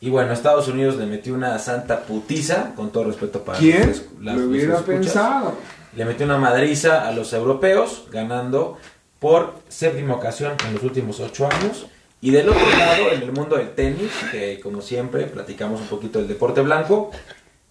Y 0.00 0.10
bueno, 0.10 0.32
Estados 0.32 0.68
Unidos 0.68 0.96
le 0.96 1.06
metió 1.06 1.32
una 1.34 1.58
santa 1.58 2.00
putiza, 2.00 2.72
con 2.74 2.90
todo 2.90 3.04
respeto 3.04 3.42
para 3.42 3.58
¿Quién 3.58 3.88
los- 3.88 4.02
las- 4.20 4.36
lo 4.36 4.46
hubiera 4.48 4.78
pensado? 4.80 5.54
Le 5.96 6.04
metió 6.04 6.26
una 6.26 6.36
madriza 6.38 7.06
a 7.06 7.12
los 7.12 7.32
europeos, 7.32 8.06
ganando 8.10 8.76
por 9.20 9.54
séptima 9.68 10.14
ocasión 10.14 10.54
en 10.66 10.74
los 10.74 10.82
últimos 10.82 11.20
ocho 11.20 11.46
años. 11.46 11.86
Y 12.20 12.30
del 12.30 12.48
otro 12.48 12.66
lado, 12.78 13.10
en 13.12 13.22
el 13.22 13.32
mundo 13.32 13.56
del 13.56 13.74
tenis, 13.74 14.10
que 14.32 14.60
como 14.60 14.80
siempre 14.80 15.26
platicamos 15.26 15.80
un 15.80 15.88
poquito 15.88 16.18
del 16.18 16.28
deporte 16.28 16.62
blanco, 16.62 17.10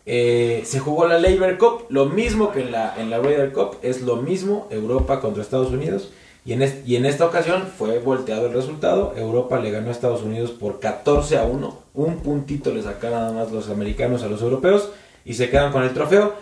eh, 0.06 0.64
se 0.66 0.80
jugó 0.80 1.08
la 1.08 1.18
Labour 1.18 1.58
Cup, 1.58 1.86
lo 1.90 2.06
mismo 2.06 2.52
que 2.52 2.62
en 2.62 2.72
la, 2.72 2.94
en 2.98 3.10
la 3.10 3.20
Ryder 3.20 3.52
Cup, 3.54 3.78
es 3.82 4.02
lo 4.02 4.18
mismo 4.18 4.68
Europa 4.70 5.22
contra 5.22 5.42
Estados 5.42 5.72
Unidos. 5.72 6.12
Y 6.46 6.54
en, 6.54 6.84
y 6.86 6.98
en 6.98 7.06
esta 7.06 7.26
ocasión 7.26 7.64
fue 7.78 8.00
volteado 8.00 8.48
el 8.48 8.54
resultado. 8.54 9.14
Europa 9.16 9.60
le 9.60 9.72
ganó 9.72 9.88
a 9.88 9.92
Estados 9.92 10.24
Unidos 10.24 10.52
por 10.52 10.80
14 10.80 11.38
a 11.38 11.44
1. 11.44 11.80
Un 11.94 12.18
puntito 12.18 12.74
le 12.74 12.84
sacaron 12.84 13.20
nada 13.20 13.32
más 13.32 13.52
los 13.52 13.70
americanos 13.70 14.24
a 14.24 14.28
los 14.28 14.42
europeos 14.42 14.90
y 15.24 15.36
se 15.36 15.50
quedan 15.50 15.72
con 15.72 15.84
el 15.84 15.94
trofeo. 15.94 16.34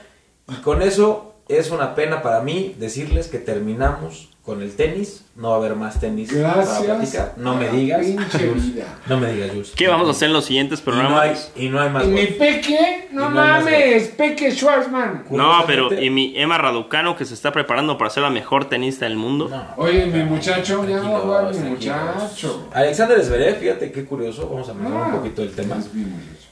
Y 0.49 0.55
con 0.61 0.81
eso 0.81 1.35
es 1.47 1.69
una 1.69 1.93
pena 1.93 2.23
para 2.23 2.41
mí 2.41 2.75
decirles 2.79 3.27
que 3.27 3.37
terminamos 3.37 4.29
con 4.43 4.61
el 4.61 4.75
tenis. 4.75 5.23
No 5.35 5.49
va 5.49 5.55
a 5.55 5.57
haber 5.59 5.75
más 5.75 5.99
tenis 5.99 6.31
para 6.33 6.55
Gracias. 6.55 6.79
platicar. 6.83 7.33
No 7.37 7.55
me 7.55 7.69
digas. 7.69 8.05
Pinche 8.05 8.39
Jules. 8.47 8.73
vida. 8.75 8.85
No 9.07 9.19
me 9.19 9.31
digas, 9.33 9.51
Jules. 9.51 9.71
¿Qué 9.75 9.87
vamos 9.87 10.07
a 10.07 10.11
hacer 10.11 10.27
en 10.29 10.33
los 10.33 10.45
siguientes 10.45 10.81
Y 10.85 10.89
no 10.89 10.91
hay, 10.95 10.99
programas? 11.01 11.51
y 11.55 11.69
no 11.69 11.81
hay 11.81 11.89
más 11.89 12.03
¿Y 12.05 12.07
mi. 12.07 12.25
Peque? 12.25 13.07
No 13.11 13.29
mames, 13.29 14.07
Peque 14.09 14.51
Schwarzman. 14.51 15.25
No, 15.29 15.63
pero 15.67 15.93
¿y 15.93 16.09
mi 16.09 16.33
Emma 16.37 16.57
Raducano 16.57 17.15
que 17.15 17.25
se 17.25 17.33
está 17.33 17.51
preparando 17.51 17.97
para 17.97 18.09
ser 18.09 18.23
la 18.23 18.29
mejor 18.29 18.65
tenista 18.65 19.05
del 19.05 19.15
mundo? 19.15 19.47
No. 19.49 19.63
Oye, 19.77 20.05
mi 20.07 20.23
muchacho, 20.23 20.87
ya 20.87 20.97
no 21.01 21.27
va 21.27 21.51
mi 21.51 21.57
muchacho. 21.69 22.67
Alexander 22.73 23.23
Zverev, 23.23 23.57
fíjate 23.59 23.91
qué 23.91 24.05
curioso, 24.05 24.49
vamos 24.49 24.67
a 24.69 24.71
hablar 24.71 24.91
Ah. 24.93 25.05
un 25.07 25.17
poquito 25.19 25.41
del 25.43 25.51
tema. 25.51 25.77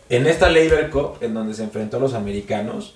En 0.09 0.25
esta 0.27 0.49
Labour 0.49 0.89
Cup, 0.89 1.17
en 1.21 1.33
donde 1.33 1.53
se 1.53 1.63
enfrentó 1.63 1.97
a 1.97 1.99
los 1.99 2.13
americanos, 2.13 2.95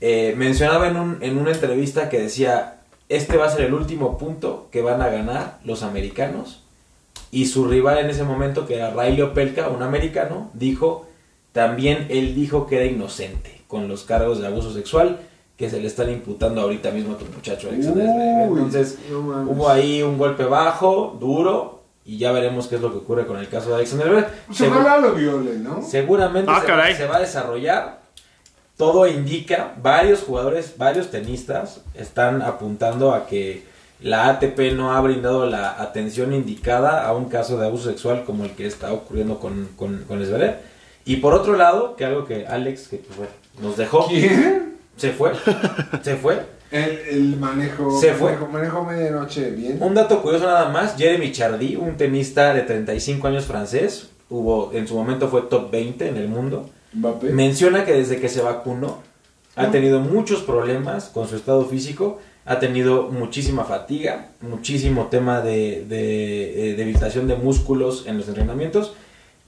eh, 0.00 0.34
mencionaba 0.36 0.88
en, 0.88 0.96
un- 0.96 1.18
en 1.22 1.38
una 1.38 1.50
entrevista 1.52 2.08
que 2.08 2.18
decía, 2.20 2.77
este 3.08 3.36
va 3.36 3.46
a 3.46 3.50
ser 3.50 3.62
el 3.66 3.74
último 3.74 4.18
punto 4.18 4.68
que 4.70 4.82
van 4.82 5.00
a 5.02 5.08
ganar 5.08 5.58
los 5.64 5.82
americanos. 5.82 6.62
Y 7.30 7.46
su 7.46 7.66
rival 7.66 7.98
en 7.98 8.10
ese 8.10 8.24
momento, 8.24 8.66
que 8.66 8.76
era 8.76 8.90
Riley 8.90 9.22
Opelka, 9.22 9.68
un 9.68 9.82
americano, 9.82 10.50
dijo, 10.54 11.06
también 11.52 12.06
él 12.10 12.34
dijo 12.34 12.66
que 12.66 12.76
era 12.76 12.84
inocente 12.86 13.60
con 13.66 13.88
los 13.88 14.04
cargos 14.04 14.40
de 14.40 14.46
abuso 14.46 14.72
sexual 14.72 15.18
que 15.58 15.68
se 15.68 15.80
le 15.80 15.88
están 15.88 16.08
imputando 16.10 16.60
ahorita 16.60 16.90
mismo 16.92 17.14
a 17.14 17.18
tu 17.18 17.24
muchacho 17.26 17.68
Alexander. 17.68 18.06
Uy, 18.48 18.58
Entonces, 18.58 18.96
no 19.10 19.18
hubo 19.18 19.68
ahí 19.68 20.02
un 20.02 20.16
golpe 20.16 20.44
bajo, 20.44 21.16
duro, 21.20 21.82
y 22.04 22.16
ya 22.16 22.30
veremos 22.32 22.68
qué 22.68 22.76
es 22.76 22.80
lo 22.80 22.92
que 22.92 22.98
ocurre 22.98 23.26
con 23.26 23.38
el 23.38 23.48
caso 23.48 23.70
de 23.70 23.74
Alexander 23.74 24.06
Zverev. 24.06 24.26
Pues 24.46 24.60
ojalá 24.62 24.98
lo 24.98 25.12
viole, 25.14 25.58
¿no? 25.58 25.82
Seguramente 25.82 26.50
Ah, 26.54 26.60
se, 26.60 26.96
se 26.96 27.06
va 27.06 27.16
a 27.16 27.20
desarrollar. 27.20 27.97
Todo 28.78 29.08
indica, 29.08 29.74
varios 29.82 30.22
jugadores, 30.22 30.74
varios 30.78 31.10
tenistas 31.10 31.80
están 31.94 32.42
apuntando 32.42 33.12
a 33.12 33.26
que 33.26 33.64
la 34.00 34.28
ATP 34.28 34.72
no 34.76 34.92
ha 34.92 35.00
brindado 35.00 35.46
la 35.46 35.82
atención 35.82 36.32
indicada 36.32 37.04
a 37.04 37.12
un 37.12 37.24
caso 37.24 37.58
de 37.58 37.66
abuso 37.66 37.90
sexual 37.90 38.22
como 38.24 38.44
el 38.44 38.52
que 38.52 38.66
está 38.66 38.92
ocurriendo 38.92 39.40
con, 39.40 39.68
con, 39.76 40.04
con. 40.04 40.24
Y 41.04 41.16
por 41.16 41.34
otro 41.34 41.56
lado, 41.56 41.96
que 41.96 42.04
algo 42.04 42.24
que 42.24 42.46
Alex 42.46 42.86
que 42.86 42.98
pues, 42.98 43.18
bueno, 43.18 43.32
nos 43.60 43.76
dejó, 43.76 44.06
¿Quién? 44.06 44.76
se 44.96 45.10
fue, 45.10 45.32
se 46.02 46.14
fue. 46.14 46.40
El, 46.70 46.98
el 47.10 47.36
manejo. 47.36 47.98
Se 47.98 48.12
fue. 48.12 48.32
Manejo, 48.32 48.46
manejo 48.46 48.84
medianoche, 48.84 49.50
bien. 49.50 49.78
Un 49.82 49.94
dato 49.94 50.22
curioso 50.22 50.46
nada 50.46 50.68
más, 50.68 50.96
Jeremy 50.96 51.32
Chardy, 51.32 51.74
un 51.74 51.96
tenista 51.96 52.54
de 52.54 52.62
35 52.62 53.26
años 53.26 53.46
francés, 53.46 54.10
hubo 54.30 54.70
en 54.72 54.86
su 54.86 54.94
momento 54.94 55.26
fue 55.28 55.42
top 55.42 55.72
20 55.72 56.06
en 56.06 56.16
el 56.16 56.28
mundo. 56.28 56.70
Mbappé. 56.92 57.30
Menciona 57.30 57.84
que 57.84 57.92
desde 57.92 58.20
que 58.20 58.28
se 58.28 58.40
vacunó 58.42 59.02
ha 59.56 59.70
tenido 59.70 60.00
muchos 60.00 60.42
problemas 60.42 61.06
con 61.06 61.26
su 61.28 61.36
estado 61.36 61.64
físico, 61.66 62.20
ha 62.44 62.60
tenido 62.60 63.08
muchísima 63.10 63.64
fatiga, 63.64 64.28
muchísimo 64.40 65.08
tema 65.08 65.40
de, 65.40 65.84
de, 65.88 66.70
eh, 66.70 66.74
debilitación 66.76 67.26
de 67.28 67.36
músculos 67.36 68.04
en 68.06 68.18
los 68.18 68.28
entrenamientos. 68.28 68.94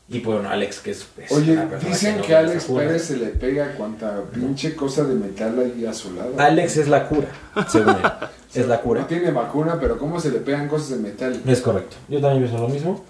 Y 0.08 0.18
pues, 0.18 0.38
bueno, 0.38 0.50
Alex, 0.50 0.80
que 0.80 0.90
es, 0.90 1.06
es 1.16 1.30
Oye, 1.30 1.52
una 1.52 1.66
dicen 1.66 2.16
no 2.18 2.24
que 2.24 2.34
Alex. 2.34 2.64
Pérez 2.64 3.04
se 3.04 3.16
le 3.16 3.26
pega 3.28 3.74
cuanta 3.76 4.24
pinche 4.34 4.74
cosa 4.74 5.04
de 5.04 5.14
metal 5.14 5.56
ahí 5.60 5.86
a 5.86 5.94
su 5.94 6.12
lado. 6.12 6.34
Alex 6.36 6.78
es 6.78 6.88
la 6.88 7.08
cura, 7.08 7.28
según 7.68 7.90
él. 7.90 8.10
es 8.54 8.66
la 8.66 8.76
No 8.78 8.82
cura. 8.82 9.06
tiene 9.06 9.30
vacuna, 9.30 9.78
pero 9.80 9.96
¿cómo 9.96 10.18
se 10.18 10.32
le 10.32 10.40
pegan 10.40 10.66
cosas 10.66 10.90
de 10.90 10.96
metal? 10.96 11.40
Es 11.46 11.60
correcto. 11.60 11.96
Yo 12.08 12.20
también 12.20 12.42
pienso 12.42 12.60
lo 12.60 12.68
mismo. 12.68 13.04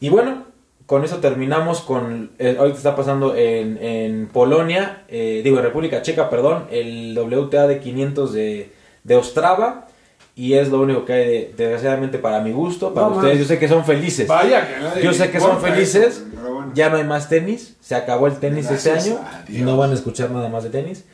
Y 0.00 0.08
bueno, 0.08 0.44
con 0.90 1.04
eso 1.04 1.18
terminamos 1.18 1.82
con. 1.82 2.32
eh, 2.40 2.56
ahorita 2.58 2.76
está 2.76 2.96
pasando 2.96 3.36
en, 3.36 3.78
en 3.80 4.26
Polonia, 4.26 5.04
eh, 5.08 5.40
digo 5.44 5.58
en 5.58 5.62
República 5.62 6.02
Checa, 6.02 6.28
perdón, 6.28 6.64
el 6.72 7.16
WTA 7.16 7.68
de 7.68 7.78
500 7.78 8.32
de, 8.32 8.72
de 9.04 9.14
Ostrava. 9.16 9.86
Y 10.34 10.54
es 10.54 10.68
lo 10.70 10.80
único 10.80 11.04
que 11.04 11.12
hay, 11.12 11.28
de- 11.28 11.54
desgraciadamente, 11.56 12.18
para 12.18 12.40
mi 12.40 12.50
gusto. 12.50 12.92
Para 12.92 13.06
No 13.08 13.16
ustedes, 13.16 13.38
yo 13.38 13.44
sé 13.44 13.58
que 13.60 13.68
son 13.68 13.84
felices. 13.84 14.26
Vaya 14.26 14.66
que 14.94 15.02
Yo 15.02 15.12
sé 15.12 15.30
que 15.30 15.38
son 15.38 15.60
felices. 15.60 16.16
eso, 16.16 16.24
pero 16.34 16.54
bueno. 16.54 16.72
Ya 16.74 16.88
no 16.88 16.96
hay 16.96 17.04
más 17.04 17.28
tenis. 17.28 17.76
Se 17.80 17.94
acabó 17.94 18.26
el 18.26 18.38
tenis 18.38 18.68
este 18.70 18.90
Gracias 18.90 19.16
año. 19.16 19.24
a 19.24 19.44
Dios. 19.46 19.62
No 19.64 19.76
van 19.76 19.90
a 19.90 19.94
escuchar 19.94 20.30
nada 20.32 20.48
más 20.48 20.64
de 20.64 20.70
tenis. 20.70 21.04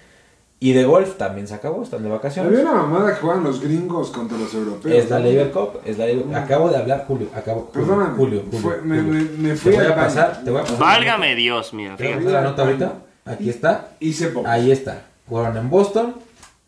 Y 0.66 0.72
de 0.72 0.84
golf 0.84 1.16
también 1.16 1.46
se 1.46 1.54
acabó. 1.54 1.82
Están 1.84 2.02
de 2.02 2.08
vacaciones. 2.08 2.50
Había 2.50 2.68
una 2.70 2.82
mamada 2.82 3.14
que 3.14 3.20
juegan 3.20 3.44
los 3.44 3.60
gringos 3.60 4.10
contra 4.10 4.36
los 4.36 4.52
europeos. 4.52 4.94
Es 5.04 5.08
la. 5.10 5.20
Labour 5.20 5.50
Cup, 5.52 5.80
es 5.84 5.96
la 5.98 6.06
Labour- 6.06 6.34
Acabo 6.34 6.68
de 6.70 6.76
hablar, 6.76 7.04
Julio. 7.06 7.28
Acabo, 7.36 7.70
Julio, 7.72 7.86
Perdóname. 7.86 8.16
Julio, 8.16 8.42
Julio, 8.50 8.60
Fue- 8.60 8.80
me- 8.82 9.00
Julio. 9.00 9.12
me- 9.38 9.48
me 9.50 9.54
fui 9.56 9.70
te 9.70 9.76
voy 9.78 9.86
a 9.86 9.94
pasar, 9.94 10.42
te 10.44 10.50
voy 10.50 10.60
a 10.60 10.64
pasar. 10.64 10.78
Válgame 10.78 11.34
Dios, 11.36 11.72
mira, 11.72 11.96
¿Te 11.96 12.20
la 12.20 12.40
nota 12.40 12.62
ahorita? 12.62 12.92
Aquí 13.26 13.48
está. 13.48 13.90
Hice 14.00 14.28
poco. 14.28 14.48
Ahí 14.48 14.72
está. 14.72 15.02
Jugaron 15.28 15.56
en 15.56 15.70
Boston. 15.70 16.14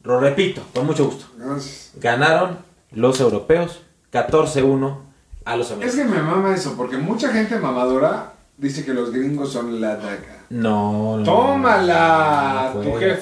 Lo 0.04 0.20
repito, 0.20 0.62
con 0.74 0.86
mucho 0.86 1.06
gusto. 1.06 1.24
Gracias. 1.36 1.90
Ganaron 2.00 2.58
los 2.92 3.20
europeos 3.20 3.80
14-1 4.12 5.00
a 5.44 5.56
los 5.56 5.66
Es 5.66 5.72
americanos. 5.72 5.96
que 6.12 6.16
me 6.16 6.22
mama 6.22 6.54
eso, 6.54 6.74
porque 6.76 6.98
mucha 6.98 7.30
gente 7.32 7.58
mamadora 7.58 8.32
dice 8.56 8.84
que 8.84 8.94
los 8.94 9.10
gringos 9.12 9.52
son 9.52 9.80
la 9.80 9.96
daga. 9.96 10.36
No, 10.50 11.18
no. 11.18 11.24
Tómala, 11.24 12.72
no, 12.74 12.80
tu 12.80 12.94
jefe. 12.94 13.16
fue, 13.16 13.20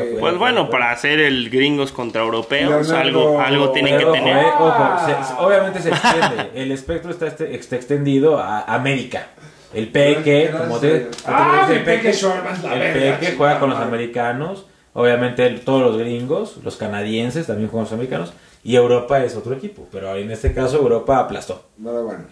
fue, 0.00 0.08
fue, 0.12 0.20
Pues 0.20 0.38
bueno, 0.38 0.70
para 0.70 0.92
hacer 0.92 1.18
el 1.18 1.50
gringos 1.50 1.90
contra 1.90 2.22
europeos, 2.22 2.88
Leonardo- 2.88 3.00
algo, 3.00 3.40
algo 3.40 3.70
tienen 3.72 3.98
que 3.98 4.04
ojo, 4.04 4.12
tener. 4.12 4.36
eh, 4.36 4.50
ojo, 4.58 4.84
se- 5.06 5.24
se- 5.24 5.34
obviamente 5.40 5.80
se 5.82 5.88
extiende. 5.90 6.50
El 6.54 6.70
espectro 6.70 7.10
está, 7.10 7.26
este- 7.26 7.54
está 7.54 7.76
extendido 7.76 8.38
a 8.38 8.60
América. 8.62 9.26
El 9.74 9.88
Peque, 9.88 10.50
como 10.56 10.78
te, 10.78 11.00
te 11.00 11.10
Ah, 11.26 11.64
dice 11.66 11.80
mi 11.80 11.84
Peque 11.84 12.10
es 12.10 12.22
la 12.22 12.74
el 12.74 12.78
verga, 12.78 13.18
Peque 13.18 13.34
juega 13.36 13.58
con 13.58 13.70
los 13.70 13.78
americanos. 13.80 14.66
Obviamente 14.92 15.46
el- 15.46 15.62
todos 15.62 15.80
los 15.82 15.96
gringos, 15.98 16.58
los 16.62 16.76
canadienses 16.76 17.46
también 17.46 17.70
juegan 17.70 17.86
con 17.86 17.92
los 17.98 18.00
americanos. 18.00 18.32
Y 18.62 18.76
Europa 18.76 19.24
es 19.24 19.34
otro 19.34 19.54
equipo. 19.54 19.88
Pero 19.90 20.14
en 20.14 20.30
este 20.30 20.52
caso 20.54 20.76
Europa 20.76 21.18
aplastó. 21.18 21.64
Nada 21.78 22.02
bueno. 22.02 22.24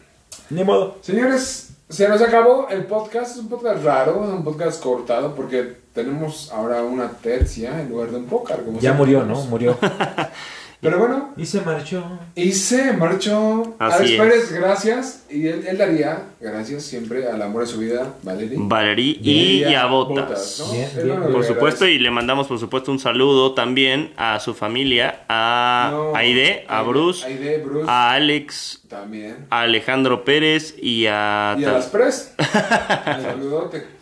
Ni 0.50 0.62
modo. 0.62 0.98
Señores, 1.00 1.69
se 1.90 2.08
nos 2.08 2.22
acabó 2.22 2.68
el 2.70 2.84
podcast. 2.84 3.32
Es 3.32 3.38
un 3.38 3.48
podcast 3.48 3.84
raro, 3.84 4.20
un 4.20 4.44
podcast 4.44 4.82
cortado, 4.82 5.34
porque 5.34 5.76
tenemos 5.92 6.50
ahora 6.52 6.82
una 6.82 7.08
tercia 7.10 7.80
en 7.80 7.90
lugar 7.90 8.10
de 8.10 8.18
un 8.18 8.26
pócar. 8.26 8.64
como 8.64 8.78
Ya 8.80 8.92
murió. 8.92 9.24
¿no? 9.24 9.44
Murió. 9.46 9.76
Pero 10.82 10.98
bueno, 10.98 11.34
Y 11.36 11.44
se 11.44 11.60
marchó. 11.60 12.02
y 12.34 12.52
se 12.52 12.94
marchó. 12.94 13.76
Así 13.78 13.96
Alex 13.96 14.10
es. 14.12 14.18
Pérez, 14.18 14.52
gracias. 14.52 15.24
Y 15.28 15.46
él, 15.46 15.64
él 15.68 15.76
daría 15.76 16.22
gracias 16.40 16.84
siempre 16.84 17.28
al 17.28 17.42
amor 17.42 17.62
de 17.62 17.68
su 17.68 17.78
vida, 17.80 18.14
Valerie. 18.22 18.56
Valerie 18.58 19.18
y, 19.20 19.64
y 19.64 19.74
a 19.74 19.84
Botas. 19.84 20.24
Botas, 20.24 20.58
¿no? 20.66 20.72
Bien, 20.72 20.88
bien. 21.04 21.32
Por 21.32 21.44
supuesto, 21.44 21.86
y 21.86 21.98
le 21.98 22.10
mandamos 22.10 22.46
por 22.46 22.58
supuesto 22.58 22.90
un 22.90 22.98
saludo 22.98 23.52
también 23.52 24.12
a 24.16 24.40
su 24.40 24.54
familia, 24.54 25.20
a 25.28 25.90
No, 25.92 26.16
Aide, 26.16 26.64
a 26.66 26.78
Aide, 26.80 26.88
Bruce, 26.88 27.26
Aide, 27.26 27.58
Bruce. 27.58 27.86
a 27.90 28.12
Alex, 28.12 28.80
También. 28.88 29.46
a 29.50 29.60
Alejandro 29.60 30.24
Pérez 30.24 30.74
y 30.80 31.04
a... 31.06 31.56
Y 31.58 31.64
a 31.64 31.72
las 31.72 31.86
Pres. 31.88 32.32
Saludote. 33.22 33.99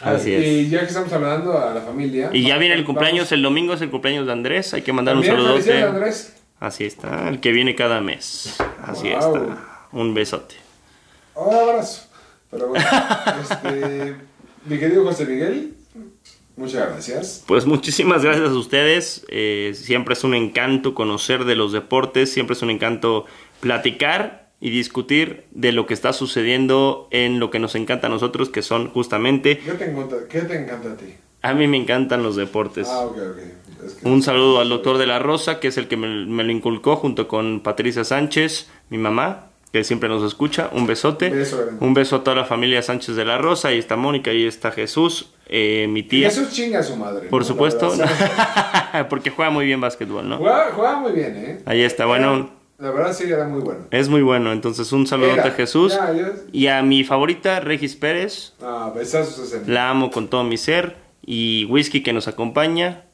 Así 0.00 0.32
es. 0.34 0.44
Y 0.46 0.68
ya 0.70 0.80
que 0.80 0.86
estamos 0.86 1.12
hablando 1.12 1.58
a 1.58 1.74
la 1.74 1.80
familia. 1.80 2.30
Y 2.32 2.42
ya 2.42 2.56
viene 2.58 2.74
el 2.74 2.82
vamos- 2.82 2.86
cumpleaños, 2.94 3.32
el 3.32 3.42
domingo 3.42 3.74
es 3.74 3.80
el 3.80 3.90
cumpleaños 3.90 4.26
de 4.26 4.32
Andrés, 4.32 4.72
hay 4.74 4.82
que 4.82 4.92
mandar 4.92 5.16
un 5.16 5.24
saludote. 5.24 5.62
felicidades, 5.62 5.84
Andrés. 5.94 6.34
Así 6.60 6.84
está, 6.84 7.28
el 7.28 7.40
que 7.40 7.52
viene 7.52 7.74
cada 7.74 8.00
mes. 8.00 8.56
Así 8.84 9.10
Wow. 9.10 9.18
está. 9.36 9.86
Un 9.92 10.14
besote. 10.14 10.54
Un 11.34 11.54
abrazo. 11.54 12.04
Pero 12.50 12.68
bueno, 12.68 12.84
este, 13.42 14.16
mi 14.66 14.78
querido 14.78 15.04
José 15.04 15.24
Miguel, 15.26 15.74
muchas 16.56 16.88
gracias. 16.90 17.44
Pues 17.46 17.66
muchísimas 17.66 18.24
gracias 18.24 18.48
a 18.50 18.54
ustedes. 18.54 19.24
eh, 19.28 19.72
siempre 19.74 20.14
es 20.14 20.24
un 20.24 20.34
encanto 20.34 20.94
conocer 20.94 21.44
de 21.44 21.54
los 21.56 21.72
deportes, 21.72 22.32
siempre 22.32 22.54
es 22.54 22.62
un 22.62 22.70
encanto 22.70 23.26
platicar 23.60 24.47
y 24.60 24.70
discutir 24.70 25.44
de 25.52 25.72
lo 25.72 25.86
que 25.86 25.94
está 25.94 26.12
sucediendo 26.12 27.08
en 27.10 27.38
lo 27.40 27.50
que 27.50 27.58
nos 27.58 27.74
encanta 27.74 28.08
a 28.08 28.10
nosotros, 28.10 28.48
que 28.48 28.62
son 28.62 28.88
justamente, 28.90 29.58
¿Qué 29.58 29.72
te 29.72 29.90
encanta, 29.90 30.16
qué 30.28 30.40
te 30.42 30.56
encanta 30.60 30.92
a 30.92 30.96
ti? 30.96 31.14
a 31.42 31.54
mí 31.54 31.68
me 31.68 31.76
encantan 31.76 32.22
los 32.22 32.34
deportes. 32.36 32.88
Ah, 32.90 33.02
ok, 33.02 33.16
ok. 33.16 33.38
Es 33.86 33.94
que- 33.94 34.08
Un 34.08 34.22
saludo 34.22 34.60
al 34.60 34.68
doctor 34.68 34.98
de 34.98 35.06
la 35.06 35.20
Rosa, 35.20 35.60
que 35.60 35.68
es 35.68 35.76
el 35.78 35.86
que 35.86 35.96
me, 35.96 36.26
me 36.26 36.42
lo 36.42 36.50
inculcó 36.50 36.96
junto 36.96 37.28
con 37.28 37.60
Patricia 37.60 38.02
Sánchez, 38.02 38.68
mi 38.90 38.98
mamá, 38.98 39.44
que 39.72 39.84
siempre 39.84 40.08
nos 40.08 40.24
escucha. 40.24 40.68
Un 40.72 40.86
besote. 40.88 41.30
Beso. 41.30 41.60
Un 41.78 41.94
beso 41.94 42.16
a 42.16 42.24
toda 42.24 42.34
la 42.36 42.44
familia 42.44 42.82
Sánchez 42.82 43.14
de 43.14 43.24
la 43.24 43.38
Rosa. 43.38 43.68
Ahí 43.68 43.78
está 43.78 43.94
Mónica, 43.96 44.32
ahí 44.32 44.46
está 44.46 44.72
Jesús, 44.72 45.30
eh, 45.46 45.86
mi 45.88 46.02
tía. 46.02 46.28
Jesús 46.30 46.50
chinga 46.50 46.80
a 46.80 46.82
su 46.82 46.96
madre. 46.96 47.28
Por 47.28 47.42
¿no? 47.42 47.46
supuesto, 47.46 47.92
porque 49.10 49.30
juega 49.30 49.50
muy 49.52 49.66
bien 49.66 49.80
básquetbol, 49.80 50.28
¿no? 50.28 50.38
Juega, 50.38 50.72
juega 50.74 50.96
muy 50.98 51.12
bien, 51.12 51.36
¿eh? 51.36 51.58
Ahí 51.66 51.82
está, 51.82 52.06
bueno, 52.06 52.50
La 52.78 52.92
verdad 52.92 53.12
sí 53.12 53.24
era 53.24 53.44
muy 53.48 53.60
bueno. 53.60 53.86
es 53.90 54.08
muy 54.08 54.22
bueno. 54.22 54.52
Entonces, 54.52 54.92
un 54.92 55.06
saludote 55.06 55.40
Era. 55.40 55.48
a 55.48 55.50
Jesús. 55.50 55.92
Ya, 55.94 56.12
ya. 56.12 56.32
Y 56.52 56.68
a 56.68 56.80
mi 56.82 57.02
favorita, 57.02 57.58
Regis 57.60 57.96
Pérez. 57.96 58.54
Ah, 58.62 58.92
besazos 58.94 59.52
a. 59.52 59.68
La 59.68 59.90
amo 59.90 60.10
con 60.12 60.28
todo 60.28 60.44
mi 60.44 60.56
ser. 60.56 60.96
Y 61.26 61.64
Whisky 61.66 62.02
que 62.04 62.12
nos 62.12 62.28
acompaña. 62.28 63.04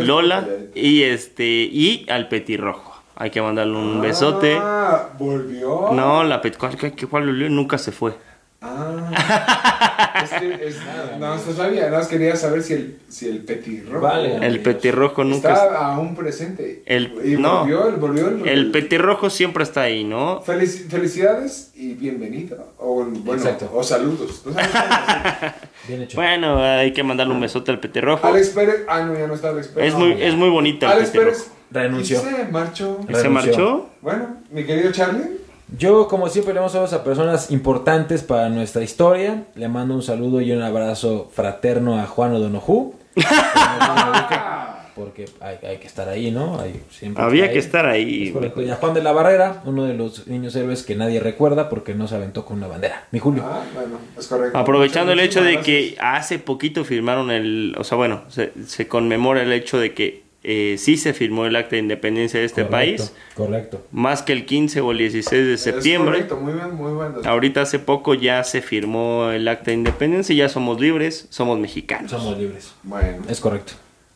Lola. 0.00 0.46
Y 0.74 1.02
este. 1.04 1.44
Y 1.44 2.04
al 2.10 2.28
petirrojo. 2.28 3.00
Hay 3.14 3.30
que 3.30 3.40
mandarle 3.40 3.76
un 3.76 4.00
besote. 4.00 4.58
Ah, 4.60 5.10
volvió. 5.18 5.92
No, 5.92 6.24
la 6.24 6.40
pet 6.42 6.58
¿cuál, 6.58 6.76
cuál 7.08 7.28
olió? 7.28 7.48
nunca 7.48 7.78
se 7.78 7.92
fue. 7.92 8.14
Ah. 8.60 10.20
es 10.24 10.30
que 10.40 10.66
es, 10.68 10.76
no, 11.18 11.36
no 11.36 11.52
sabía, 11.52 11.86
nada 11.86 11.98
más 11.98 12.08
quería 12.08 12.34
saber 12.36 12.62
si 12.62 12.72
el, 12.72 12.98
si 13.08 13.28
el 13.28 13.38
petirrojo 13.44 14.00
Vale. 14.00 14.36
El 14.44 14.60
petirrojo 14.60 15.24
nunca. 15.24 15.52
está 15.52 15.86
aún 15.94 16.16
presente. 16.16 16.82
El- 16.86 17.12
y 17.24 17.36
no. 17.36 17.60
volvió, 17.60 17.88
el, 17.88 17.96
volvió 17.96 18.28
el, 18.28 18.48
El 18.48 18.70
petirrojo 18.70 19.30
siempre 19.30 19.62
está 19.62 19.82
ahí, 19.82 20.04
¿no? 20.04 20.42
Felici- 20.42 20.88
felicidades 20.88 21.70
y 21.74 21.94
bienvenido. 21.94 22.72
O, 22.78 23.04
bueno, 23.04 23.34
Exacto. 23.42 23.70
o 23.74 23.82
saludos. 23.82 24.42
Bien 25.88 26.02
hecho. 26.02 26.16
Bueno, 26.16 26.62
hay 26.62 26.92
que 26.92 27.02
mandarle 27.02 27.34
un 27.34 27.40
besote 27.40 27.70
al 27.70 27.78
petirrojo. 27.80 28.26
Alex 28.26 28.48
Pérez. 28.50 28.84
Ah, 28.88 29.02
no, 29.02 29.16
ya 29.16 29.26
no 29.26 29.34
está 29.34 29.50
Alex 29.50 29.68
Pérez. 29.68 29.92
Es 29.92 29.98
muy, 29.98 30.12
es 30.20 30.34
muy 30.34 30.48
bonita 30.48 30.86
el 30.86 30.92
Alex 30.92 31.10
petirrojo. 31.10 31.36
Pérez. 31.36 31.50
Renunció. 31.70 32.18
y 32.18 32.20
Se 32.22 32.44
marchó. 32.50 33.00
¿Y 33.08 33.14
¿Se 33.14 33.28
marchó? 33.28 33.90
Bueno, 34.00 34.36
mi 34.50 34.64
querido 34.64 34.92
Charlie. 34.92 35.40
Yo, 35.76 36.06
como 36.06 36.28
siempre, 36.28 36.54
le 36.54 36.60
damos 36.60 36.72
saludos 36.72 36.92
a 36.92 37.02
personas 37.02 37.50
importantes 37.50 38.22
para 38.22 38.48
nuestra 38.48 38.82
historia. 38.82 39.44
Le 39.56 39.68
mando 39.68 39.94
un 39.94 40.02
saludo 40.02 40.40
y 40.40 40.52
un 40.52 40.62
abrazo 40.62 41.28
fraterno 41.32 41.98
a 41.98 42.06
Juan 42.06 42.34
O'Donoghue. 42.34 42.92
Porque 44.94 45.26
hay, 45.40 45.58
hay 45.68 45.76
que 45.76 45.86
estar 45.86 46.08
ahí, 46.08 46.30
¿no? 46.30 46.58
Hay 46.58 46.82
siempre 46.90 47.22
Había 47.22 47.52
que 47.52 47.58
estar 47.58 47.84
ahí. 47.84 48.28
Es 48.28 48.32
correcto. 48.32 48.62
Y 48.62 48.70
a 48.70 48.76
Juan 48.76 48.94
de 48.94 49.02
la 49.02 49.12
Barrera, 49.12 49.60
uno 49.66 49.84
de 49.84 49.92
los 49.92 50.26
niños 50.26 50.56
héroes 50.56 50.84
que 50.84 50.94
nadie 50.94 51.20
recuerda 51.20 51.68
porque 51.68 51.94
no 51.94 52.08
se 52.08 52.14
aventó 52.14 52.46
con 52.46 52.56
una 52.56 52.66
bandera. 52.66 53.06
Mi 53.10 53.18
Julio. 53.18 53.42
Ah, 53.44 53.62
bueno, 53.74 53.98
es 54.18 54.26
correcto. 54.26 54.56
Aprovechando 54.56 55.12
el 55.12 55.20
hecho 55.20 55.42
de 55.42 55.60
que 55.60 55.98
hace 56.00 56.38
poquito 56.38 56.82
firmaron 56.82 57.30
el, 57.30 57.74
o 57.76 57.84
sea, 57.84 57.98
bueno, 57.98 58.22
se, 58.28 58.52
se 58.66 58.88
conmemora 58.88 59.42
el 59.42 59.52
hecho 59.52 59.78
de 59.78 59.92
que 59.92 60.25
eh, 60.48 60.76
sí 60.78 60.96
se 60.96 61.12
firmó 61.12 61.44
el 61.46 61.56
acta 61.56 61.70
de 61.76 61.78
independencia 61.78 62.38
de 62.40 62.46
este 62.46 62.62
Correcto, 62.64 63.02
país, 63.04 63.12
Correcto. 63.34 63.86
más 63.90 64.22
que 64.22 64.32
el 64.32 64.46
15 64.46 64.80
o 64.80 64.92
el 64.92 64.98
16 64.98 65.46
de 65.46 65.58
septiembre. 65.58 66.12
correcto, 66.12 66.36
muy 66.36 66.52
bien, 66.52 66.74
muy 66.74 66.92
bueno. 66.92 67.16
Ahorita 67.24 67.62
hace 67.62 67.78
poco 67.78 68.14
ya 68.14 68.42
se 68.44 68.62
firmó 68.62 69.30
el 69.30 69.46
acta 69.48 69.66
de 69.72 69.74
independencia, 69.74 70.34
ya 70.36 70.48
somos 70.48 70.80
libres, 70.80 71.26
somos 71.30 71.58
mexicanos. 71.58 72.10
Somos 72.10 72.38
libres. 72.38 72.72
Bueno, 72.84 73.24
Es 73.28 73.40
correcto. 73.40 73.72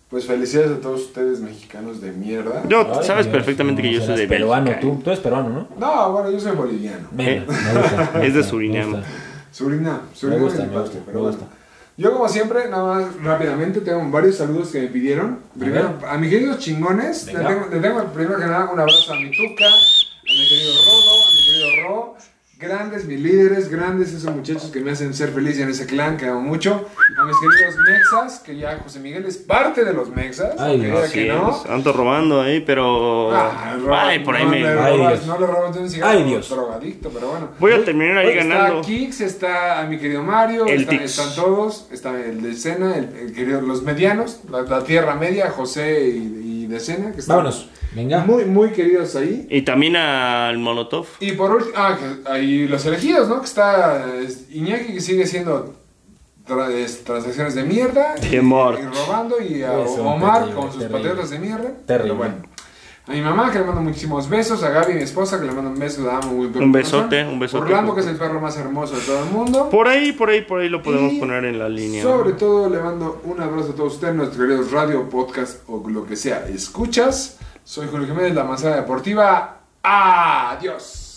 pues 0.09 0.27
felicidades 0.27 0.71
a 0.73 0.81
todos 0.81 1.01
ustedes 1.03 1.41
mexicanos 1.41 2.01
de 2.01 2.13
mierda. 2.13 2.63
Yo, 2.69 2.81
Ay, 2.81 3.05
sabes 3.07 3.27
Dios, 3.27 3.37
perfectamente 3.37 3.83
que 3.83 3.93
yo 3.93 4.01
soy 4.05 4.17
de 4.17 4.27
peruano, 4.29 4.67
Bélgica. 4.67 4.81
tú. 4.81 5.01
Tú 5.03 5.11
eres 5.11 5.21
peruano, 5.21 5.49
¿no? 5.51 5.69
No, 5.79 6.13
bueno, 6.13 6.31
yo 6.31 6.39
soy 6.41 6.57
boliviano. 6.57 7.09
Venga, 7.13 7.31
Eh, 7.33 7.45
me 7.47 7.81
gusta, 7.81 8.11
me 8.19 8.27
es 8.27 8.33
de 8.35 8.39
gusta, 8.41 8.51
Surinam. 8.51 8.91
me 8.91 8.97
gusta. 8.99 9.11
Surinam, 9.53 10.01
Surinam 10.15 10.43
gusta, 10.43 10.63
es 10.63 10.69
mi 10.69 10.75
me 10.75 10.81
gusta, 10.83 10.99
pero 11.07 11.19
me 11.19 11.23
bueno. 11.25 11.39
gusta. 11.39 11.57
Yo 12.01 12.15
como 12.15 12.31
siempre, 12.31 12.67
nada 12.71 12.83
más 12.83 13.23
rápidamente, 13.23 13.83
tengo 13.83 14.03
varios 14.11 14.39
saludos 14.39 14.71
que 14.71 14.81
me 14.81 14.87
pidieron. 14.87 15.41
Primero, 15.59 15.99
a 16.09 16.17
mis 16.17 16.31
queridos 16.31 16.59
chingones, 16.59 17.27
le 17.27 17.41
tengo, 17.41 17.67
le 17.71 17.79
tengo 17.79 18.05
primero 18.05 18.39
que 18.39 18.47
nada 18.47 18.71
un 18.73 18.81
abrazo 18.81 19.13
a 19.13 19.17
mi 19.17 19.31
Tuca, 19.31 19.67
a 19.67 20.33
mi 20.33 20.49
querido 20.49 20.73
Rodo, 20.87 21.23
a 21.23 21.31
mi 21.31 21.45
querido 21.45 21.67
Ro. 21.87 22.17
Grandes, 22.61 23.07
mis 23.07 23.19
líderes, 23.19 23.71
grandes 23.71 24.13
esos 24.13 24.35
muchachos 24.37 24.65
que 24.71 24.81
me 24.81 24.91
hacen 24.91 25.15
ser 25.15 25.31
feliz 25.31 25.59
en 25.61 25.71
ese 25.71 25.87
clan, 25.87 26.19
que 26.19 26.27
amo 26.27 26.43
mucho. 26.43 26.87
A 27.19 27.25
mis 27.25 27.35
queridos 27.39 27.75
Mexas, 27.89 28.41
que 28.41 28.55
ya 28.59 28.79
José 28.85 29.01
Miguel 29.01 29.25
es 29.25 29.39
parte 29.39 29.83
de 29.83 29.95
los 29.95 30.11
Mexas. 30.11 30.57
Ay, 30.59 30.79
que 31.11 31.27
no. 31.29 31.51
es, 31.65 31.71
ando 31.71 31.91
robando 31.95 32.43
ahí, 32.43 32.61
pero... 32.61 33.35
Ah, 33.35 33.77
roba- 33.81 34.09
Ay, 34.09 34.19
por 34.19 34.37
ahí 34.37 34.45
no 34.45 34.51
me... 34.51 34.61
le 34.61 34.69
Ay, 34.69 34.99
robas- 34.99 35.13
Dios. 35.15 35.27
no 35.27 35.41
le 35.41 35.47
robas 35.47 35.77
un 35.79 35.89
cigarro, 35.89 36.11
Ay, 36.19 36.25
Dios. 36.25 36.51
drogadicto, 36.51 37.09
pero 37.09 37.29
bueno. 37.31 37.49
Voy 37.59 37.73
a 37.73 37.83
terminar 37.83 38.19
ahí 38.19 38.29
Está 38.37 38.45
ganando. 38.45 38.83
Kix, 38.83 39.21
está 39.23 39.81
a 39.81 39.87
mi 39.87 39.97
querido 39.99 40.23
Mario, 40.23 40.67
están, 40.67 41.35
todos, 41.35 41.87
está 41.91 42.11
el 42.23 42.43
de 42.43 42.53
Cena, 42.55 42.95
el, 42.95 43.09
el 43.17 43.33
querido, 43.33 43.63
los 43.63 43.83
medianos, 43.85 44.41
la, 44.51 44.61
la 44.63 44.85
Tierra 44.85 45.15
Media, 45.15 45.49
José 45.51 46.11
y, 46.11 46.65
y 46.65 46.67
de 46.67 46.79
Cena, 46.79 47.13
que 47.13 47.21
están 47.21 47.39
Vámonos. 47.39 47.71
Venga. 47.93 48.25
muy, 48.25 48.45
muy 48.45 48.71
queridos 48.71 49.17
ahí. 49.17 49.47
Y 49.51 49.63
también 49.63 49.97
al 49.97 50.59
Molotov. 50.59 51.07
Y 51.21 51.33
por 51.33 51.51
último, 51.51 51.73
ah, 51.77 51.97
ahí 52.27 52.67
los 52.69 52.85
elegidos, 52.87 53.29
¿no? 53.29 53.41
Que 53.41 53.47
está 53.47 54.15
es, 54.21 54.47
Iñaki, 54.51 54.95
que 54.95 55.01
sigue 55.01 55.27
siendo 55.27 55.75
tra- 56.47 56.71
es, 56.71 57.03
transacciones 57.05 57.55
de 57.55 57.65
mierda. 57.65 58.15
y, 58.31 58.37
y 58.37 58.39
robando, 58.39 59.37
y 59.43 59.63
a 59.63 59.73
Omar 59.73 60.35
terrible, 60.41 60.55
con 60.55 60.71
sus 60.71 60.79
terrible. 60.81 60.99
patriotas 60.99 61.31
de 61.31 61.39
mierda. 61.39 61.65
Terrible. 61.87 61.87
Pero 61.87 62.15
bueno. 62.17 62.35
A 63.07 63.13
mi 63.13 63.23
mamá, 63.23 63.51
que 63.51 63.59
le 63.59 63.65
mando 63.65 63.81
muchísimos 63.81 64.29
besos. 64.29 64.63
A 64.63 64.71
Gaby, 64.71 64.93
mi 64.95 65.03
esposa, 65.03 65.41
que 65.41 65.47
le 65.47 65.51
mando 65.53 65.71
un 65.71 65.79
beso. 65.81 66.03
La 66.07 66.19
amo 66.19 66.33
muy 66.33 66.47
Un 66.47 66.71
besote, 66.71 67.25
un 67.25 67.41
besote. 67.41 67.65
Orlando, 67.65 67.93
que 67.93 68.03
es 68.03 68.07
el 68.07 68.15
perro 68.15 68.41
más 68.41 68.57
hermoso 68.57 68.95
de 68.95 69.01
todo 69.01 69.25
el 69.25 69.31
mundo. 69.31 69.69
Por 69.69 69.89
ahí, 69.89 70.13
por 70.13 70.31
ahí, 70.31 70.43
por 70.43 70.61
ahí 70.61 70.69
lo 70.69 70.81
podemos 70.81 71.15
Y 71.15 71.19
poner 71.19 71.45
en 71.45 71.59
la 71.59 71.69
línea. 71.69 72.05
Sobre 72.05 72.35
todo, 72.35 72.69
le 72.71 72.79
mando 72.79 73.21
un 73.25 73.41
abrazo 73.41 73.73
a 73.73 73.75
todos 73.75 73.95
ustedes, 73.95 74.15
nuestros 74.15 74.41
queridos 74.41 74.71
radio, 74.71 75.09
podcast 75.09 75.59
o 75.69 75.83
lo 75.89 76.07
que 76.07 76.15
sea. 76.15 76.47
Escuchas. 76.47 77.39
Soy 77.65 77.87
Julio 77.89 78.07
Jiménez, 78.07 78.35
la 78.35 78.45
manzana 78.45 78.77
deportiva. 78.77 79.61
Adiós. 79.83 81.10